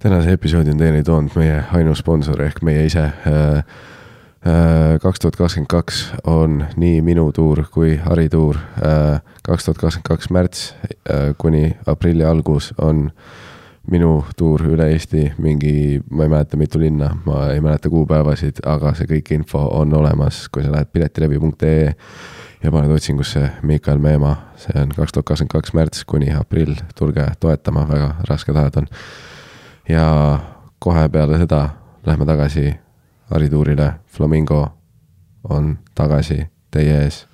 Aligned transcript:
tänase 0.00 0.32
episoodi 0.32 0.70
on 0.70 0.78
teieni 0.80 1.02
toonud 1.04 1.34
meie 1.36 1.58
ainus 1.76 2.00
sponsor 2.00 2.40
ehk 2.42 2.62
meie 2.64 2.86
ise. 2.88 3.02
kaks 5.02 5.20
tuhat 5.20 5.36
kakskümmend 5.36 5.68
kaks 5.68 5.98
on 6.24 6.64
nii 6.76 7.02
minu 7.04 7.32
tuur 7.32 7.66
kui 7.70 7.96
Harri 7.96 8.28
tuur. 8.28 8.56
kaks 9.42 9.64
tuhat 9.64 9.78
kakskümmend 9.78 10.08
kaks 10.08 10.30
märts 10.30 10.74
kuni 11.38 11.76
aprilli 11.86 12.24
algus 12.24 12.72
on 12.78 13.10
minu 13.90 14.24
tuur 14.36 14.64
üle 14.72 14.88
Eesti, 14.92 15.32
mingi, 15.38 16.00
ma 16.10 16.22
ei 16.22 16.28
mäleta, 16.28 16.56
mitu 16.56 16.80
linna, 16.80 17.10
ma 17.24 17.50
ei 17.52 17.60
mäleta 17.60 17.90
kuupäevasid, 17.90 18.60
aga 18.66 18.92
see 18.94 19.08
kõik 19.08 19.32
info 19.34 19.64
on 19.72 19.94
olemas, 19.94 20.46
kui 20.48 20.62
sa 20.62 20.72
lähed 20.72 20.92
piletilevi.ee 20.92 21.94
ja 22.62 22.70
paned 22.72 22.92
otsingusse 22.92 23.50
Miikal 23.62 23.98
Meemaa, 23.98 24.36
see 24.56 24.76
on 24.80 24.94
kaks 24.96 25.12
tuhat 25.12 25.26
kakskümmend 25.32 25.56
kaks 25.56 25.74
märts 25.74 26.04
kuni 26.04 26.32
aprill, 26.32 26.78
tulge 26.96 27.26
toetama, 27.40 27.88
väga 27.88 28.14
rasked 28.28 28.56
ajad 28.56 28.84
on 28.84 28.96
ja 29.90 30.38
kohe 30.78 31.08
peale 31.08 31.38
seda 31.38 31.68
lähme 32.06 32.26
tagasi 32.26 32.74
harituurile, 33.30 33.92
Flamingo 34.06 34.68
on 35.48 35.78
tagasi 35.94 36.46
teie 36.70 37.02
ees 37.04 37.26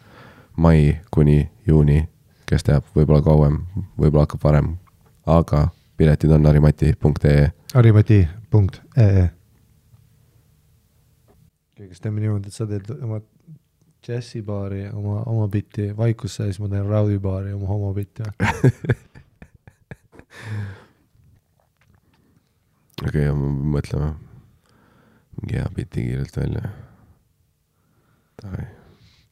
mai 0.57 1.01
kuni 1.11 1.51
juuni, 1.67 2.09
kes 2.47 2.65
teab, 2.65 2.85
võib-olla 2.97 3.23
kauem, 3.23 3.59
võib-olla 3.99 4.23
hakkab 4.25 4.45
varem, 4.45 4.77
aga 5.27 5.69
piletid 5.97 6.31
on 6.33 6.47
harimati.ee. 6.47 7.51
harimati.ee. 7.75 9.29
kas 11.89 12.01
teeme 12.01 12.21
niimoodi, 12.21 12.49
et 12.49 12.55
sa 12.55 12.67
teed 12.67 12.91
oma 12.97 13.21
džässibaari, 14.07 14.89
oma, 14.95 15.23
oma 15.27 15.49
bitti 15.49 15.97
vaikusse 15.97 16.43
ja 16.43 16.47
siis 16.53 16.61
ma 16.63 16.69
teen 16.73 16.87
raudibaari, 16.89 17.53
oma 17.57 17.67
homobitti 17.67 18.23
või 18.23 18.33
okei 23.05 23.29
okay,, 23.29 23.53
mõtleme. 23.77 24.15
mingi 25.37 25.59
hea 25.59 25.69
biti 25.77 26.05
kiirelt 26.07 26.37
välja. 26.37 26.65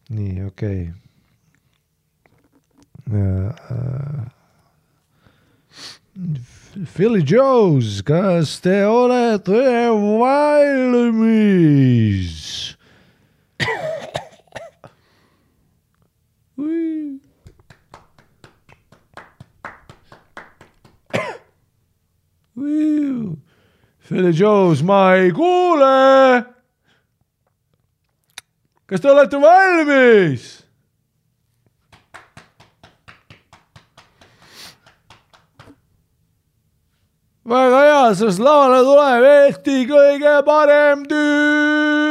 nii, 0.09 0.45
okei 0.45 0.91
okay. 3.07 3.25
uh,. 3.71 4.25
Philly 6.95 7.23
Joes, 7.27 8.03
kas 8.07 8.61
te 8.63 8.87
olete 8.87 9.91
valmis? 10.21 11.17
Woo. 22.55 23.37
Philly 24.05 24.33
Joes, 24.33 24.83
ma 24.83 25.15
ei 25.17 25.31
kuule. 25.33 26.45
kas 28.87 29.01
te 29.01 29.11
olete 29.11 29.41
valmis? 29.41 30.65
väga 37.49 37.81
hea, 37.85 38.15
sest 38.19 38.41
lavale 38.45 38.83
tuleb 38.85 39.25
Eesti 39.31 39.85
kõige 39.89 40.35
parem 40.45 41.05
tüü. 41.09 42.05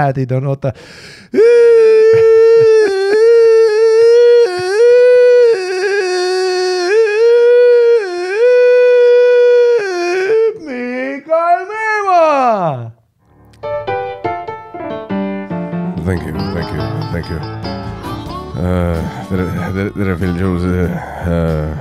Ädid 0.00 0.32
on, 0.32 0.46
oota. 0.52 0.72
Thank 12.40 12.96
you, 16.24 16.32
thank 16.54 16.70
you, 16.72 16.80
thank 17.12 17.28
you 17.28 17.36
uh,. 17.36 18.96
tere, 19.28 19.44
tere, 19.74 19.90
tere, 19.92 20.16
Phil 20.16 20.32
Jones 20.40 20.64
uh,. 20.64 20.88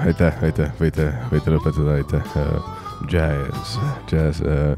aitäh, 0.03 0.35
aitäh, 0.43 0.67
võite, 0.81 1.15
võite 1.31 1.47
lõpetada, 1.53 1.95
aitäh 1.95 2.19
uh,. 2.35 2.59
Jazz, 3.07 3.79
jazz 4.11 4.43
uh,. 4.43 4.75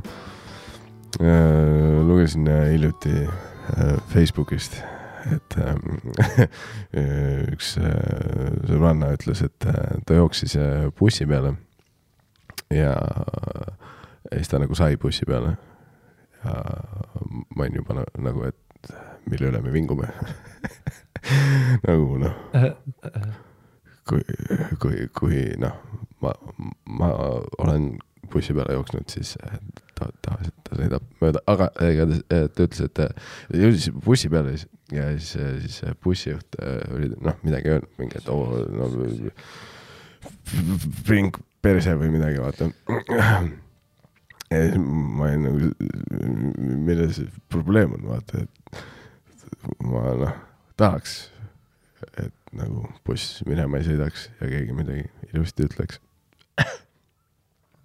Uh, 1.17 2.05
lugesin 2.05 2.45
uh, 2.45 2.69
hiljuti 2.69 3.25
uh, 3.25 3.97
Facebookist, 4.13 4.77
et 5.33 5.49
um, 5.65 5.97
üks 7.55 7.73
uh, 7.81 8.53
sõbranna 8.69 9.17
ütles, 9.17 9.41
et 9.49 9.57
uh, 9.65 9.97
ta 10.05 10.13
jooksis 10.21 10.53
uh, 10.61 10.93
bussi 10.93 11.25
peale 11.25 11.57
ja, 12.69 12.93
ja 14.29 14.37
siis 14.37 14.45
ta 14.53 14.61
nagu 14.61 14.77
sai 14.77 14.93
bussi 15.01 15.25
peale. 15.25 15.57
Ja 16.43 16.55
ma 17.55 17.65
olin 17.65 17.79
juba 17.81 18.01
nagu, 18.01 18.45
et 18.49 18.93
mille 19.29 19.51
üle 19.51 19.61
me 19.61 19.73
vingume? 19.73 20.09
Nagu 21.85 22.15
noh, 22.17 22.37
kui, 24.09 24.23
kui, 24.81 25.03
kui 25.13 25.41
noh, 25.61 25.75
ma, 26.23 26.31
ma 26.89 27.11
olen 27.61 27.91
bussi 28.31 28.55
peale 28.57 28.73
jooksnud, 28.73 29.05
siis 29.11 29.35
ta, 29.99 30.07
tavaliselt 30.25 30.57
ta 30.65 30.79
sõidab 30.79 31.05
mööda, 31.21 31.43
aga 31.51 31.69
igatahes 31.85 32.23
ta 32.25 32.65
ütles, 32.65 32.83
et 32.87 33.61
jõudis 33.61 33.89
bussi 34.01 34.31
peale 34.33 34.55
siis 34.55 34.67
ja 34.91 35.07
siis, 35.17 35.31
siis 35.61 35.81
bussijuht 36.03 36.57
oli 36.95 37.11
noh, 37.21 37.37
midagi 37.45 37.71
öelnud, 37.71 37.91
mingi, 37.99 38.19
et 38.19 38.29
oo 38.31 38.63
no 38.75 38.89
pring 41.05 41.37
perse 41.63 41.95
või 41.97 42.11
midagi, 42.13 42.41
vaata 42.41 42.71
ma 44.51 45.27
olin 45.29 45.45
nagu, 45.47 45.69
milles 46.85 47.21
probleem 47.51 47.93
on, 47.95 48.07
vaata, 48.11 48.43
et 48.43 49.77
ma 49.85 50.15
noh, 50.19 50.33
tahaks, 50.79 51.17
et 52.17 52.33
nagu 52.57 52.87
buss 53.07 53.43
minema 53.47 53.79
ei 53.79 53.87
sõidaks 53.87 54.27
ja 54.41 54.49
keegi 54.51 54.75
midagi 54.75 55.05
ilusti 55.31 55.69
ütleks. 55.69 56.01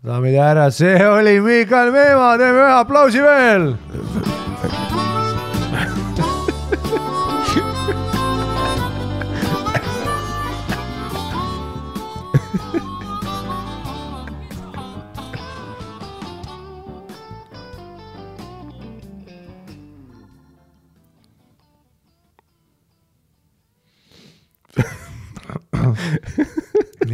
daamid 0.07 0.35
ja 0.35 0.51
härrad, 0.51 0.75
see 0.75 0.99
oli 1.07 1.39
Miikal 1.45 1.95
Meemaa, 1.95 2.35
teeme 2.41 2.65
ühe 2.65 2.75
aplausi 2.81 3.23
veel 3.23 3.73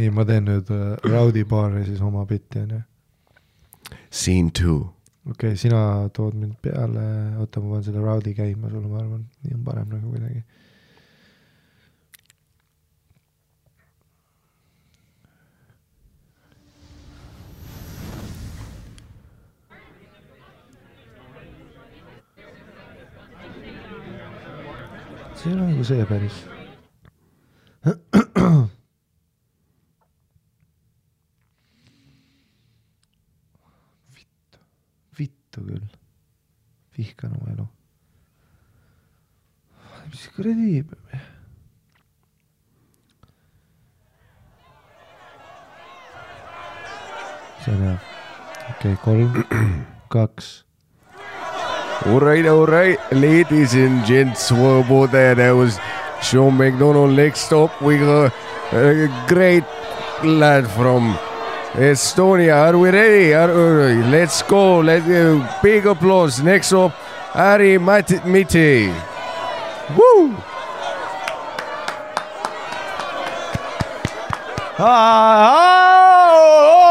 nii, 0.03 0.11
ma 0.11 0.25
teen 0.27 0.49
nüüd 0.49 0.71
äh, 0.73 0.97
Raudi 1.07 1.45
baari 1.47 1.85
siis 1.87 2.01
oma 2.03 2.25
bitti 2.27 2.59
onju. 2.63 2.81
Scene 4.11 4.51
two. 4.51 4.81
okei 5.29 5.53
okay,, 5.53 5.59
sina 5.59 6.09
tood 6.13 6.35
mind 6.35 6.57
peale, 6.61 7.05
oota, 7.39 7.61
ma 7.63 7.75
panen 7.77 7.87
selle 7.87 8.03
Raudi 8.03 8.35
käima 8.35 8.71
sulle, 8.71 8.89
ma 8.91 8.99
arvan, 8.99 9.23
nii 9.45 9.55
on 9.59 9.63
parem 9.63 9.95
nagu 9.95 10.11
kuidagi. 10.11 10.43
see 25.43 25.49
ei 25.51 25.55
ole 25.57 25.65
nagu 25.67 25.83
see 25.83 26.05
päris 26.07 26.35
vittu, 35.17 35.42
vittu 35.53 35.67
küll. 35.67 35.87
vihkan 36.97 37.31
oma 37.31 37.51
elu. 37.53 37.67
mis 40.09 40.27
kuradi. 40.35 40.83
see 47.63 47.71
on 47.71 47.81
hea. 47.81 47.97
okei 48.69 48.93
okay,, 48.93 48.95
kolm, 49.03 49.45
kaks. 50.13 50.63
Alright, 52.05 52.45
alright, 52.45 52.99
ladies 53.11 53.73
and 53.75 54.05
gents, 54.05 54.51
what 54.51 55.11
that 55.11 55.37
was 55.55 55.79
Sean 56.21 56.57
McDonald 56.57 57.15
next 57.15 57.53
up. 57.53 57.81
We 57.81 57.97
got 57.97 58.33
a 58.73 59.07
great 59.27 59.63
lad 60.23 60.67
from 60.67 61.17
Estonia. 61.73 62.67
Are 62.67 62.77
we 62.77 62.89
ready? 62.89 63.33
Are, 63.33 63.49
uh, 63.49 64.09
let's 64.09 64.43
go. 64.43 64.79
Let's 64.79 65.07
go. 65.07 65.39
Uh, 65.39 65.61
big 65.61 65.85
applause. 65.87 66.41
Next 66.41 66.71
up, 66.71 66.93
Ari 67.35 67.79
Miti. 67.79 68.93
Woo! 69.97 70.37
Yeah, 74.79 76.82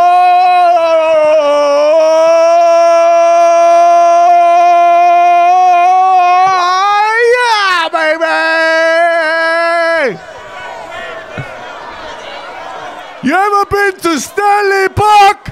to 14.02 14.18
Stanley 14.18 14.88
Park? 14.88 15.48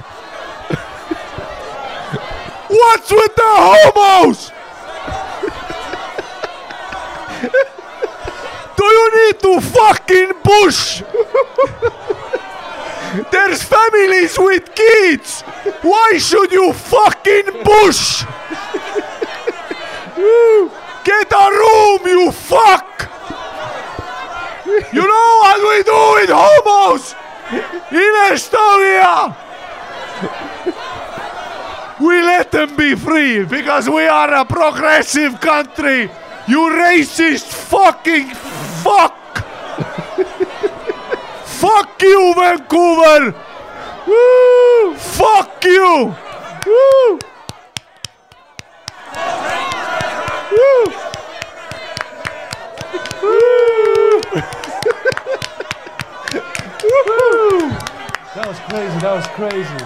What's 2.67 3.11
with 3.11 3.35
the 3.35 3.43
homos? 3.45 4.51
Do 8.77 8.83
you 8.83 9.25
need 9.25 9.39
to 9.39 9.61
fucking 9.61 10.33
push? 10.43 11.01
There's 13.31 13.63
families 13.63 14.37
with 14.37 14.75
kids. 14.75 15.41
Why 15.81 16.17
should 16.17 16.51
you 16.51 16.73
fucking 16.73 17.63
push? 17.63 18.25
Get 21.05 21.31
a 21.31 21.49
room, 21.51 21.99
you 22.05 22.31
fuck! 22.31 23.09
You 24.93 25.07
know 25.07 25.39
what 25.41 25.57
we 25.57 25.83
do 25.83 26.13
with 26.19 26.29
homos 26.33 27.15
in 27.51 28.13
Estonia? 28.31 29.35
We 31.99 32.21
let 32.21 32.51
them 32.51 32.75
be 32.75 32.95
free 32.95 33.43
because 33.45 33.87
we 33.87 34.07
are 34.07 34.33
a 34.33 34.43
progressive 34.43 35.39
country. 35.39 36.09
You 36.47 36.69
racist 36.71 37.45
fucking 37.45 38.29
fuck! 38.81 39.37
fuck 41.45 42.01
you, 42.01 42.33
Vancouver! 42.35 43.35
Woo! 44.07 44.95
Fuck 44.95 45.63
you! 45.63 46.15
Woo! 46.65 47.19
Woo! 50.51 51.00
Was 58.51 58.59
crazy, 58.67 58.99
that 58.99 59.15
was 59.15 59.27
crazy. 59.27 59.77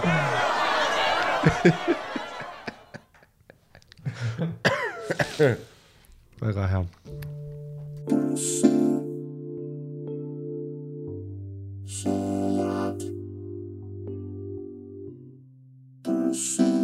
väga 6.41 6.67
hea. 6.67 6.85
nii, 16.35 16.74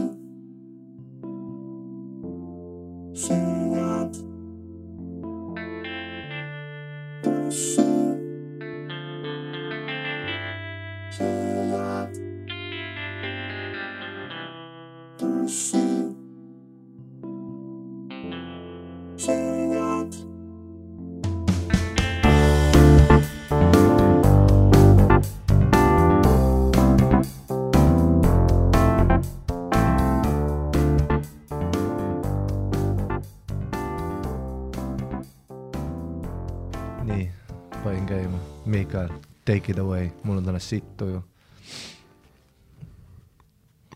take 39.52 39.72
it 39.72 39.80
away, 39.80 40.12
mul 40.24 40.38
on 40.38 40.46
täna 40.46 40.60
sitt 40.60 40.98
tuju. 40.98 41.24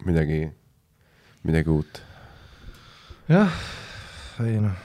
midagi, 0.05 0.51
midagi 1.43 1.69
uut. 1.69 2.01
jah, 3.29 3.53
ei 4.43 4.57
noh, 4.59 4.81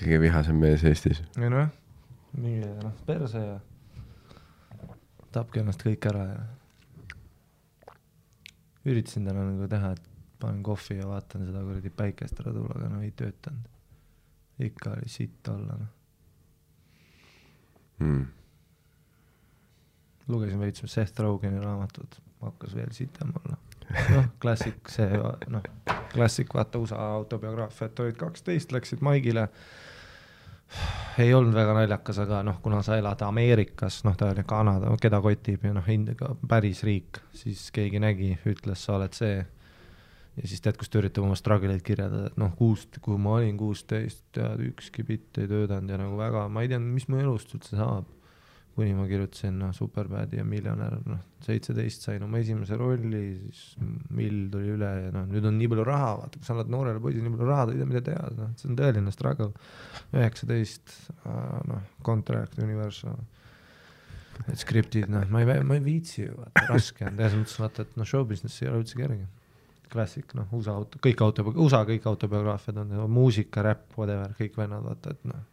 kõige 0.00 0.20
vihasem 0.22 0.56
mees 0.62 0.84
Eestis. 0.88 1.20
ei 1.36 1.50
noh, 1.52 1.68
mingi 2.38 2.64
noh, 2.80 2.94
perse 3.04 3.42
ja 3.44 3.58
tapke 5.34 5.60
ennast 5.60 5.84
kõik 5.84 6.08
ära 6.08 6.22
ja. 6.30 6.38
üritasin 8.88 9.28
täna 9.28 9.44
nagu 9.50 9.68
teha, 9.68 9.92
et 9.92 10.08
panen 10.40 10.64
kohvi 10.64 10.96
ja 11.02 11.10
vaatan 11.10 11.44
seda 11.50 11.60
kuradi 11.68 11.92
päikest 12.00 12.40
ära 12.40 12.56
tulla, 12.56 12.78
aga 12.80 12.88
no 12.94 13.04
ei 13.04 13.12
töötanud. 13.12 13.69
Ikka 14.66 14.90
oli 14.96 15.08
sitt 15.08 15.48
olla. 15.48 15.78
Mm. 18.00 18.26
lugesin 20.28 20.60
veits 20.60 20.82
Seth 20.86 21.20
Rogani 21.20 21.60
raamatut, 21.60 22.22
hakkas 22.40 22.74
veel 22.74 22.92
sitem 22.92 23.32
olla. 23.40 23.56
noh, 24.14 24.24
klassik, 24.40 24.88
see 24.88 25.18
noh, 25.50 25.62
klassik, 26.12 26.54
vaata 26.54 26.78
USA 26.78 27.10
autobiograafia, 27.16 27.88
et 27.90 28.02
olid 28.04 28.18
kaksteist, 28.18 28.72
läksid 28.72 29.02
Maigile. 29.02 29.48
ei 31.18 31.34
olnud 31.34 31.54
väga 31.54 31.74
naljakas, 31.74 32.20
aga 32.22 32.44
noh, 32.46 32.60
kuna 32.62 32.82
sa 32.86 32.96
elad 33.00 33.22
Ameerikas, 33.26 34.04
noh, 34.06 34.16
ta 34.16 34.30
oli 34.30 34.44
Kanada, 34.46 34.92
keda 35.02 35.18
kotib 35.20 35.64
ja 35.66 35.74
noh, 35.74 35.88
päris 36.48 36.84
riik, 36.86 37.18
siis 37.34 37.70
keegi 37.74 37.98
nägi, 37.98 38.36
ütles, 38.46 38.84
sa 38.84 38.96
oled 39.00 39.16
see. 39.16 39.40
Ja 40.38 40.46
siis 40.46 40.62
tead, 40.64 40.78
kus 40.80 40.92
ta 40.92 41.00
üritab 41.00 41.26
oma 41.26 41.36
struggle 41.38 41.74
eid 41.74 41.84
kirjeldada, 41.86 42.30
et 42.30 42.38
noh, 42.40 42.54
kuust, 42.58 43.00
kui 43.02 43.18
ma 43.20 43.38
olin 43.40 43.58
kuusteist, 43.60 44.22
tead, 44.36 44.62
ükski 44.70 45.04
bitt 45.06 45.40
ei 45.42 45.50
töötanud 45.50 45.90
ja 45.90 46.00
nagu 46.00 46.18
väga, 46.20 46.46
ma 46.52 46.64
ei 46.64 46.70
teadnud, 46.70 46.94
mis 46.94 47.08
mu 47.10 47.20
elust 47.22 47.54
üldse 47.56 47.78
saab 47.80 48.08
kuni 48.74 48.94
ma 48.94 49.06
kirjutasin 49.08 49.58
noh, 49.60 49.72
Superbadi 49.76 50.38
ja 50.38 50.44
Miljonär, 50.46 50.94
noh, 51.08 51.20
seitseteist 51.44 52.06
sain 52.06 52.22
oma 52.24 52.40
esimese 52.40 52.78
rolli, 52.80 53.22
siis 53.42 53.74
mill 54.14 54.46
tuli 54.52 54.70
üle 54.76 54.90
ja 55.04 55.10
noh, 55.14 55.26
nüüd 55.28 55.48
on 55.50 55.58
nii 55.58 55.68
palju 55.72 55.84
raha, 55.88 56.12
vaata, 56.22 56.38
kui 56.38 56.46
sa 56.46 56.54
annad 56.54 56.70
noorele 56.72 57.02
poisile 57.02 57.26
nii 57.26 57.34
palju 57.34 57.50
raha, 57.50 57.66
ta 57.66 57.74
ei 57.74 57.80
tea, 57.80 57.90
mida 57.90 58.02
teha, 58.06 58.30
noh, 58.38 58.54
see 58.60 58.70
on 58.70 58.78
tõeline 58.78 59.14
struggle. 59.14 59.50
üheksateist, 60.14 60.96
noh, 61.72 61.90
Contract, 62.06 62.56
Universal, 62.62 63.18
need 64.46 64.62
skriptid, 64.62 65.10
noh, 65.12 65.26
ma 65.34 65.42
ei, 65.42 65.60
ma 65.66 65.76
ei 65.76 65.84
viitsi 65.84 66.22
ju, 66.24 66.38
raske 66.70 67.08
on, 67.10 67.18
selles 67.18 67.38
mõttes 67.42 67.60
vaata, 67.60 67.84
et 67.84 68.00
noh, 68.00 68.08
show 68.08 68.24
business 68.28 68.62
ei 68.62 68.70
ole 68.70 68.84
üldse 68.84 69.00
kerge. 69.00 69.26
klassik, 69.90 70.34
noh, 70.38 70.50
USA 70.56 70.76
auto, 70.78 71.00
kõik 71.02 71.22
auto, 71.24 71.46
USA 71.54 71.82
kõik 71.88 72.06
autobiograafiad 72.06 72.84
on, 72.84 72.92
muusika, 73.10 73.64
räpp, 73.66 73.96
whatever, 73.98 74.36
kõik 74.38 74.58
vennad, 74.60 74.84
vaata, 74.86 75.16
et 75.16 75.30
noh 75.30 75.48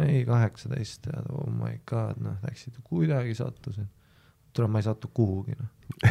ei, 0.00 0.24
kaheksateist 0.24 1.02
tead, 1.06 1.26
oh 1.36 1.50
my 1.52 1.76
god, 1.88 2.16
noh, 2.22 2.36
läksid, 2.46 2.74
kuidagi 2.86 3.34
sattusin. 3.36 3.88
tule, 4.52 4.68
ma 4.68 4.78
ei 4.80 4.84
satu 4.84 5.08
kuhugi, 5.14 5.52
noh. 5.58 5.68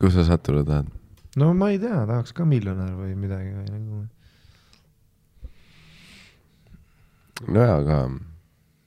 kus 0.00 0.14
sa 0.14 0.24
sattuda 0.26 0.64
tahad? 0.66 0.86
no 1.36 1.54
ma 1.54 1.70
ei 1.72 1.78
tea, 1.80 2.06
tahaks 2.06 2.32
ka 2.36 2.44
miljonär 2.48 2.92
või 2.98 3.14
midagi 3.18 3.50
või 3.54 3.66
nagu. 3.70 4.06
nojah, 7.46 7.76
aga 7.78 7.96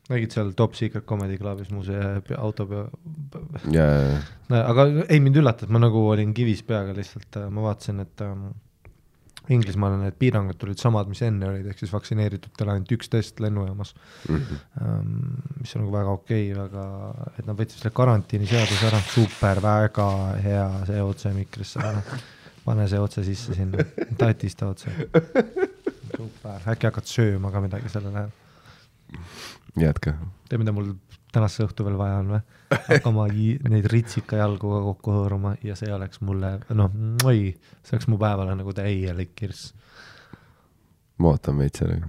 nägid 0.09 0.33
seal 0.33 0.53
Top 0.57 0.73
Secret 0.77 1.05
Comedy 1.09 1.37
Clubis 1.37 1.69
mu 1.73 1.83
see 1.85 1.99
pe- 2.27 2.37
auto 2.39 2.65
pea, 2.69 2.85
no, 4.49 4.61
aga 4.63 4.87
ei 5.07 5.19
mind 5.21 5.37
üllatas, 5.41 5.69
ma 5.69 5.81
nagu 5.83 6.01
olin 6.13 6.33
kivis 6.37 6.63
peaga 6.65 6.95
lihtsalt, 6.97 7.37
ma 7.53 7.67
vaatasin, 7.69 7.99
et 8.07 8.25
ähm, 8.25 8.49
Inglismaal 9.49 9.95
need 9.97 10.13
piirangud 10.21 10.59
tulid 10.61 10.77
samad, 10.77 11.07
mis 11.09 11.23
enne 11.25 11.47
olid, 11.49 11.65
ehk 11.71 11.79
siis 11.81 11.89
vaktsineeritutel 11.89 12.69
ainult 12.69 12.91
üks 12.93 13.09
test 13.09 13.39
lennujaamas 13.41 13.95
Mhm. 14.29 14.59
ähm,, 14.81 15.13
mis 15.61 15.73
on 15.75 15.81
nagu 15.87 15.93
väga 15.95 16.11
okei 16.19 16.51
okay,, 16.51 16.59
väga, 16.59 16.83
et 17.39 17.47
nad 17.47 17.57
võtsid 17.57 17.81
selle 17.81 17.93
karantiiniseaduse 17.97 18.85
ära, 18.91 18.99
super, 19.09 19.61
väga 19.65 20.05
hea 20.45 20.67
see 20.91 21.01
otse 21.01 21.33
mikrisse 21.33 21.81
ära. 21.81 22.03
pane 22.65 22.85
see 22.91 22.99
otse 23.01 23.23
sisse 23.25 23.55
sinna, 23.57 23.81
tatista 24.21 24.67
otse. 24.69 24.93
super, 26.13 26.61
äkki 26.69 26.85
hakkad 26.91 27.09
sööma 27.09 27.49
ka 27.53 27.61
midagi 27.65 27.89
selle 27.89 28.13
läheb. 28.13 28.37
jätka. 29.77 30.15
tead, 30.49 30.61
mida 30.61 30.73
mul 30.75 30.93
tänase 31.33 31.65
õhtu 31.67 31.85
veel 31.85 31.97
vaja 31.99 32.21
on 32.23 32.31
või? 32.35 32.41
hakkama 32.87 33.27
neid 33.29 33.89
ritsika 33.91 34.39
jalgu 34.39 34.71
ka 34.73 34.79
kokku 34.87 35.17
hõõruma 35.17 35.55
ja 35.63 35.75
see 35.77 35.91
oleks 35.93 36.21
mulle, 36.25 36.55
noh, 36.73 36.95
oi, 37.25 37.53
see 37.83 37.97
oleks 37.97 38.09
mu 38.09 38.17
päevale 38.21 38.55
nagu 38.57 38.73
täielik 38.73 39.35
kirss 39.37 39.73
ma 41.19 41.33
ootan 41.33 41.57
veits 41.59 41.81
sellega. 41.81 42.07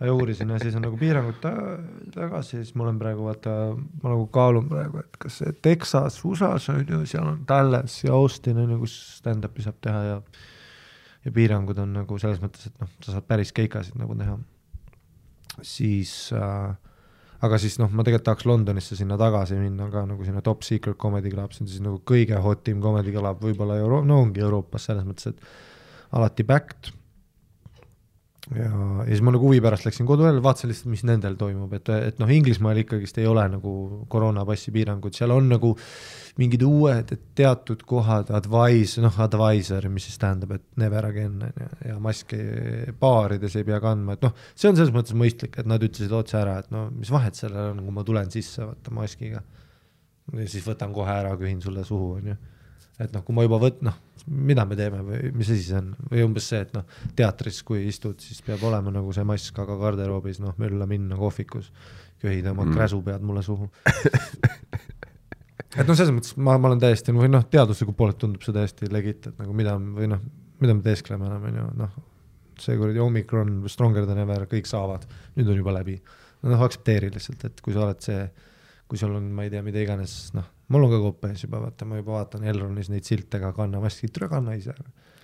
ja 0.00 0.12
uurisin 0.14 0.50
ja 0.50 0.58
siis 0.58 0.74
on 0.78 0.82
nagu 0.82 0.98
piirangud 0.98 1.38
ta 1.42 1.52
tagasi, 2.14 2.58
siis 2.58 2.74
ma 2.74 2.86
olen 2.86 2.98
praegu 2.98 3.26
vaata, 3.26 3.54
ma 4.02 4.12
nagu 4.14 4.26
kaalun 4.34 4.68
praegu, 4.70 5.02
et 5.02 5.18
kas 5.22 5.40
see 5.42 5.54
Texas, 5.62 6.18
USA-s 6.26 6.70
on 6.72 6.82
ju, 6.82 7.00
seal 7.06 7.26
on 7.26 7.42
Dallas 7.48 8.00
ja 8.04 8.14
Austin 8.18 8.58
on 8.62 8.74
ju, 8.74 8.80
kus 8.82 8.96
stand-up'i 9.18 9.66
saab 9.66 9.78
teha 9.84 10.04
ja 10.08 10.20
ja 11.26 11.34
piirangud 11.34 11.78
on 11.82 11.96
nagu 12.00 12.18
selles 12.18 12.38
mõttes, 12.42 12.70
et 12.70 12.82
noh, 12.82 12.90
sa 13.02 13.16
saad 13.16 13.26
päris 13.30 13.50
keikasid 13.54 13.98
nagu 13.98 14.14
teha. 14.18 14.38
Siis 15.66 16.32
äh, 16.36 16.74
aga 17.44 17.58
siis 17.62 17.78
noh, 17.78 17.90
ma 17.94 18.04
tegelikult 18.06 18.26
tahaks 18.26 18.46
Londonisse 18.48 18.98
sinna 18.98 19.18
tagasi 19.20 19.58
minna 19.60 19.88
ka 19.92 20.04
nagu 20.08 20.26
sinna 20.26 20.42
Top 20.44 20.64
Secret 20.66 20.98
Comedy 20.98 21.30
Club, 21.30 21.54
see 21.54 21.64
on 21.64 21.70
siis 21.70 21.84
nagu 21.84 22.00
kõige 22.06 22.38
hotim 22.42 22.82
comedy 22.82 23.14
club 23.14 23.42
võib-olla 23.44 23.78
Euro-, 23.78 24.04
no 24.06 24.22
ongi 24.24 24.42
Euroopas 24.42 24.88
selles 24.90 25.06
mõttes, 25.06 25.30
et 25.30 26.16
alati 26.18 26.46
backed 26.48 26.92
ja, 28.56 28.68
ja 29.02 29.08
siis 29.08 29.20
ma 29.24 29.32
nagu 29.34 29.48
huvi 29.48 29.60
pärast 29.64 29.86
läksin 29.88 30.06
koduõlle, 30.08 30.40
vaatasin 30.44 30.70
lihtsalt, 30.70 30.90
mis 30.92 31.04
nendel 31.06 31.36
toimub, 31.40 31.72
et, 31.76 31.90
et 32.10 32.22
noh, 32.22 32.30
Inglismaal 32.32 32.80
ikkagist 32.82 33.20
ei 33.20 33.28
ole 33.28 33.44
nagu 33.52 33.72
koroonapassi 34.12 34.72
piirangud, 34.74 35.16
seal 35.16 35.34
on 35.34 35.50
nagu 35.52 35.74
mingid 36.38 36.62
uued 36.64 37.12
teatud 37.38 37.82
kohad, 37.88 38.32
advise, 38.38 39.02
noh, 39.04 39.20
advisor, 39.24 39.88
mis 39.92 40.08
siis 40.08 40.20
tähendab, 40.22 40.56
et 40.58 40.66
never 40.80 41.08
again 41.10 41.48
on 41.48 41.62
ju, 41.64 41.70
ja 41.90 41.98
maski 42.02 42.40
baarides 43.00 43.58
ei 43.58 43.66
pea 43.68 43.80
kandma, 43.84 44.16
et 44.16 44.26
noh, 44.26 44.36
see 44.54 44.70
on 44.70 44.78
selles 44.78 44.94
mõttes 44.94 45.16
mõistlik, 45.18 45.58
et 45.60 45.68
nad 45.68 45.82
ütlesid 45.84 46.14
otse 46.16 46.38
ära, 46.40 46.60
et 46.62 46.70
no 46.74 46.88
mis 46.94 47.12
vahet 47.12 47.38
sellel 47.38 47.74
on, 47.74 47.82
kui 47.84 47.98
ma 47.98 48.06
tulen 48.06 48.30
sisse, 48.34 48.62
vaata 48.64 48.94
maskiga. 48.94 49.42
ja 50.36 50.46
siis 50.48 50.64
võtan 50.66 50.94
kohe 50.94 51.12
ära, 51.12 51.36
köhin 51.40 51.60
sulle 51.64 51.84
suhu, 51.88 52.14
on 52.20 52.32
ju 52.32 52.38
et 52.98 53.14
noh, 53.14 53.22
kui 53.24 53.36
ma 53.36 53.44
juba 53.46 53.60
võt-, 53.62 53.80
noh, 53.86 53.96
mida 54.26 54.64
me 54.68 54.76
teeme 54.78 55.00
või 55.06 55.30
mis 55.38 55.50
asi 55.52 55.64
see 55.68 55.78
on 55.78 55.92
või 56.10 56.24
umbes 56.26 56.48
see, 56.50 56.60
et 56.66 56.74
noh, 56.74 56.84
teatris, 57.18 57.62
kui 57.66 57.84
istud, 57.88 58.18
siis 58.22 58.42
peab 58.46 58.64
olema 58.68 58.92
nagu 58.94 59.14
see 59.14 59.24
mask, 59.28 59.58
aga 59.62 59.78
garderoobis 59.80 60.40
noh, 60.42 60.56
mölla 60.60 60.88
minna 60.90 61.18
kohvikus, 61.18 61.70
köhida 62.22 62.52
oma 62.52 62.66
mm. 62.66 62.74
kräsupead 62.74 63.24
mulle 63.24 63.44
suhu 63.46 63.68
et 65.78 65.84
noh, 65.86 65.94
selles 65.94 66.12
mõttes 66.14 66.34
ma, 66.36 66.56
ma 66.58 66.72
olen 66.72 66.82
täiesti 66.82 67.14
või 67.14 67.30
noh, 67.30 67.46
teadusliku 67.50 67.94
poolelt 67.96 68.18
tundub 68.20 68.44
see 68.44 68.56
täiesti 68.56 68.90
legit, 68.92 69.30
et 69.30 69.40
nagu 69.40 69.54
mida 69.56 69.76
või 69.78 70.10
noh, 70.10 70.22
mida 70.58 70.74
me 70.74 70.84
teeskleme 70.84 71.30
enam, 71.30 71.48
on 71.48 71.62
ju, 71.62 71.70
noh, 71.84 71.96
see 72.58 72.74
kuradi 72.80 72.98
omikron, 73.02 73.60
stronger 73.70 74.08
than 74.08 74.18
ever, 74.24 74.48
kõik 74.50 74.66
saavad, 74.66 75.06
nüüd 75.38 75.54
on 75.54 75.62
juba 75.62 75.78
läbi. 75.78 76.00
noh, 76.42 76.60
aktsepteeri 76.66 77.12
lihtsalt, 77.14 77.44
et 77.46 77.62
kui 77.62 77.74
sa 77.74 77.86
oled 77.86 78.02
see, 78.02 78.20
kui 78.90 78.98
sul 78.98 79.14
on, 79.14 79.30
ma 79.34 79.46
ei 79.46 79.54
tea, 79.54 79.62
mida 79.62 79.78
iganes, 79.82 80.20
noh 80.34 80.46
mul 80.68 80.84
on 80.84 80.92
ka 80.92 81.00
kopp 81.02 81.28
ees 81.30 81.44
juba, 81.44 81.60
vaata, 81.62 81.86
ma 81.88 82.00
juba 82.00 82.18
vaatan 82.18 82.44
Elronis 82.48 82.90
neid 82.92 83.06
silte 83.08 83.40
ka, 83.40 83.52
kanna 83.56 83.80
maski, 83.82 84.10
tule 84.12 84.28
kanna 84.30 84.56
ise. 84.58 84.74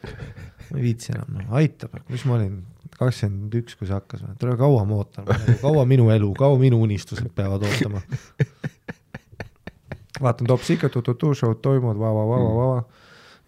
ma 0.05 0.79
ei 0.79 0.85
viitsi 0.85 1.13
enam, 1.15 1.31
noh, 1.39 1.53
aitab, 1.61 1.97
mis 2.13 2.25
ma 2.29 2.39
olin, 2.39 2.59
kakskümmend 2.99 3.55
üks, 3.61 3.77
kui 3.79 3.89
see 3.89 3.97
hakkas, 3.97 4.25
tule 4.41 4.57
kaua 4.61 4.85
ma 4.89 5.01
ootan, 5.01 5.29
kaua 5.63 5.85
minu 5.89 6.11
elu, 6.15 6.31
kaua 6.39 6.59
minu 6.61 6.81
unistused 6.85 7.31
peavad 7.37 7.65
ootama. 7.69 8.03
vaatan 10.25 10.49
Top 10.49 10.63
Secret 10.65 10.93
tututu 10.95 11.33
show'd 11.35 11.61
toimuvad, 11.65 11.99
va-va-va-va-va. 12.01 12.85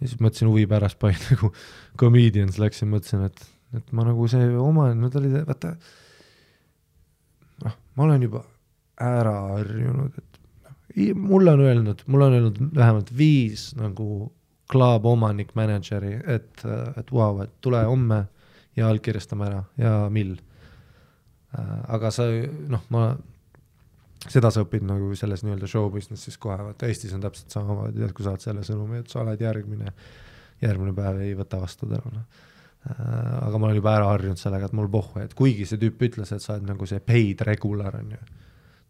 ja 0.01 0.09
siis 0.09 0.21
mõtlesin 0.21 0.51
huvi 0.51 0.67
pärast, 0.69 0.99
panin 1.01 1.21
nagu 1.31 1.53
comedians 2.01 2.59
läksin, 2.61 2.91
mõtlesin, 2.93 3.25
et, 3.31 3.47
et 3.79 3.93
ma 3.97 4.05
nagu 4.09 4.29
see 4.29 4.49
oma, 4.61 4.91
no 4.97 5.13
ta 5.13 5.21
oli, 5.23 5.33
vaata. 5.47 5.77
noh, 7.65 7.79
ma 7.97 8.09
olen 8.09 8.29
juba 8.29 8.45
ära 9.01 9.37
harjunud, 9.53 10.17
et 10.17 10.36
mulle 11.15 11.53
on 11.53 11.61
öelnud, 11.61 12.03
mulle 12.07 12.25
on 12.25 12.33
öelnud 12.33 12.59
vähemalt 12.75 13.13
viis 13.17 13.71
nagu 13.77 14.33
club 14.71 15.07
omanik, 15.07 15.55
mänedžeri, 15.55 16.17
et, 16.27 16.65
et 16.97 17.13
vau 17.13 17.35
wow,, 17.35 17.43
et 17.45 17.53
tule 17.61 17.83
homme 17.85 18.25
ja 18.77 18.89
allkirjastame 18.89 19.47
ära 19.47 19.63
ja 19.81 19.95
mill. 20.11 20.37
aga 21.89 22.11
sa 22.13 22.27
noh, 22.69 22.83
ma, 22.93 23.05
seda 24.29 24.51
sa 24.51 24.65
õpid 24.65 24.85
nagu 24.89 25.15
selles 25.17 25.45
nii-öelda 25.47 25.69
show 25.71 25.87
business'is 25.93 26.37
kohe, 26.41 26.59
vaata 26.65 26.89
Eestis 26.91 27.15
on 27.17 27.23
täpselt 27.25 27.55
samamoodi, 27.55 28.01
tead, 28.01 28.13
kui 28.17 28.27
saad 28.27 28.43
selle 28.45 28.65
sõnumi, 28.67 29.01
et 29.05 29.13
sa 29.13 29.23
oled 29.23 29.41
järgmine, 29.41 29.93
järgmine 30.65 30.97
päev 30.97 31.23
ei 31.25 31.37
võta 31.39 31.63
vastu 31.63 31.89
täna, 31.89 32.13
noh 32.19 32.45
aga 32.87 33.59
ma 33.59 33.67
olen 33.67 33.81
juba 33.81 33.95
ära 33.97 34.11
harjunud 34.13 34.39
sellega, 34.39 34.69
et 34.69 34.75
mul 34.77 34.89
pohhu, 34.91 35.19
et 35.19 35.33
kuigi 35.35 35.65
see 35.67 35.81
tüüp 35.81 36.05
ütles, 36.07 36.31
et 36.31 36.43
sa 36.43 36.55
oled 36.55 36.69
nagu 36.69 36.87
see 36.87 37.01
paid 37.03 37.43
regular 37.49 37.97
on 37.99 38.13
ju 38.15 38.21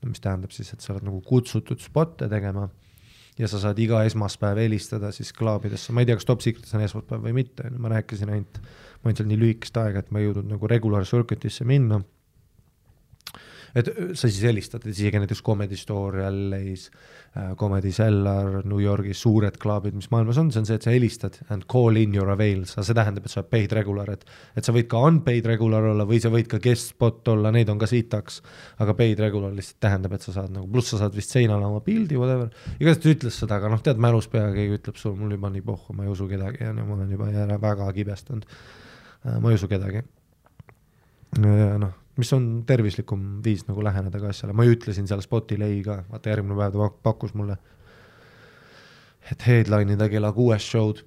no 0.03 0.11
mis 0.11 0.23
tähendab 0.23 0.53
siis, 0.55 0.73
et 0.75 0.85
sa 0.85 0.95
oled 0.95 1.07
nagu 1.07 1.21
kutsutud 1.27 1.81
spot'e 1.83 2.29
tegema 2.33 2.69
ja 3.39 3.49
sa 3.51 3.61
saad 3.61 3.79
iga 3.83 4.03
esmaspäev 4.09 4.61
helistada 4.65 5.13
siis 5.13 5.33
klaabidesse, 5.37 5.93
ma 5.93 6.03
ei 6.03 6.09
tea, 6.09 6.17
kas 6.19 6.29
Top 6.29 6.45
Secretis 6.45 6.75
on 6.77 6.85
esmaspäev 6.87 7.25
või 7.29 7.37
mitte, 7.43 7.71
ma 7.77 7.93
rääkisin 7.93 8.33
ainult, 8.33 8.61
ma 9.03 9.11
olin 9.11 9.21
seal 9.21 9.31
nii 9.31 9.41
lühikest 9.43 9.81
aega, 9.83 10.03
et 10.05 10.13
ma 10.13 10.23
ei 10.23 10.29
jõudnud 10.29 10.55
nagu 10.55 10.71
regular 10.73 11.09
circuit'isse 11.09 11.67
minna 11.69 12.01
et 13.77 13.89
sa 14.17 14.29
siis 14.29 14.41
helistad, 14.47 14.85
et 14.85 14.95
isegi 14.95 15.21
näiteks 15.21 15.43
Comedy 15.45 15.77
Store 15.77 16.25
LA-s 16.31 16.87
äh,, 17.37 17.51
Comedy 17.61 17.93
Cellar 17.93 18.63
New 18.65 18.81
Yorgis, 18.81 19.21
suured 19.21 19.59
klaabid, 19.61 19.97
mis 19.99 20.09
maailmas 20.13 20.39
on, 20.41 20.49
see 20.53 20.63
on 20.63 20.69
see, 20.69 20.79
et 20.79 20.87
sa 20.87 20.95
helistad 20.95 21.37
and 21.53 21.67
call 21.71 21.99
in 22.01 22.15
your 22.17 22.31
avails, 22.33 22.73
aga 22.77 22.87
see 22.89 22.97
tähendab, 22.97 23.27
et 23.27 23.35
sa 23.35 23.43
oled 23.43 23.51
paid 23.53 23.75
regular, 23.77 24.13
et 24.15 24.25
et 24.57 24.65
sa 24.65 24.73
võid 24.73 24.89
ka 24.93 25.03
unpaid 25.11 25.49
regular 25.51 25.91
olla 25.91 26.07
või 26.09 26.23
sa 26.23 26.33
võid 26.33 26.49
ka 26.53 26.61
guest 26.63 26.95
spot 26.95 27.29
olla, 27.35 27.53
neid 27.55 27.73
on 27.73 27.83
ka 27.83 27.89
sitaks, 27.91 28.41
aga 28.85 28.97
paid 28.97 29.21
regular 29.23 29.53
lihtsalt 29.57 29.81
tähendab, 29.85 30.17
et 30.17 30.25
sa 30.25 30.35
saad 30.39 30.57
nagu, 30.57 30.71
pluss 30.73 30.95
sa 30.95 31.03
saad 31.05 31.19
vist 31.19 31.37
seinale 31.37 31.69
oma 31.69 31.83
pildi, 31.85 32.17
whatever, 32.21 32.49
igatahes 32.81 33.03
ta 33.05 33.13
ütles 33.13 33.43
seda, 33.45 33.61
aga 33.61 33.75
noh, 33.75 33.85
tead, 33.85 34.01
mälus 34.01 34.31
peaga 34.33 34.55
keegi 34.57 34.81
ütleb 34.81 35.01
sulle, 35.01 35.21
mul 35.21 35.37
juba 35.37 35.53
nii 35.53 35.67
pohhu, 35.67 35.99
ma 35.99 36.09
ei 36.09 36.15
usu 36.15 36.31
kedagi, 36.31 36.65
on 36.71 36.81
ju, 36.81 36.89
ma 36.89 36.97
olen 36.97 37.13
juba 37.13 37.61
väga 37.69 37.93
kibestunud, 38.01 38.49
äh, 38.49 39.37
ma 39.37 39.53
ei 39.53 39.61
usu 39.61 39.69
kedagi. 39.69 40.03
noh 41.37 42.06
mis 42.17 42.33
on 42.33 42.47
tervislikum 42.67 43.25
viis 43.45 43.67
nagu 43.69 43.85
läheneda 43.85 44.21
ka 44.21 44.31
asjale, 44.33 44.55
ma 44.57 44.65
ju 44.65 44.77
ütlesin 44.77 45.09
seal 45.09 45.23
spotil 45.25 45.65
ei 45.67 45.83
ka, 45.85 46.01
vaata 46.11 46.33
järgmine 46.33 46.57
päev 46.59 46.77
ta 46.77 46.89
pakkus 47.05 47.35
mulle, 47.37 47.59
et 49.33 49.47
headline 49.47 49.97
ida 49.97 50.09
kella 50.13 50.33
kuuest 50.37 50.73
show'd. 50.73 51.05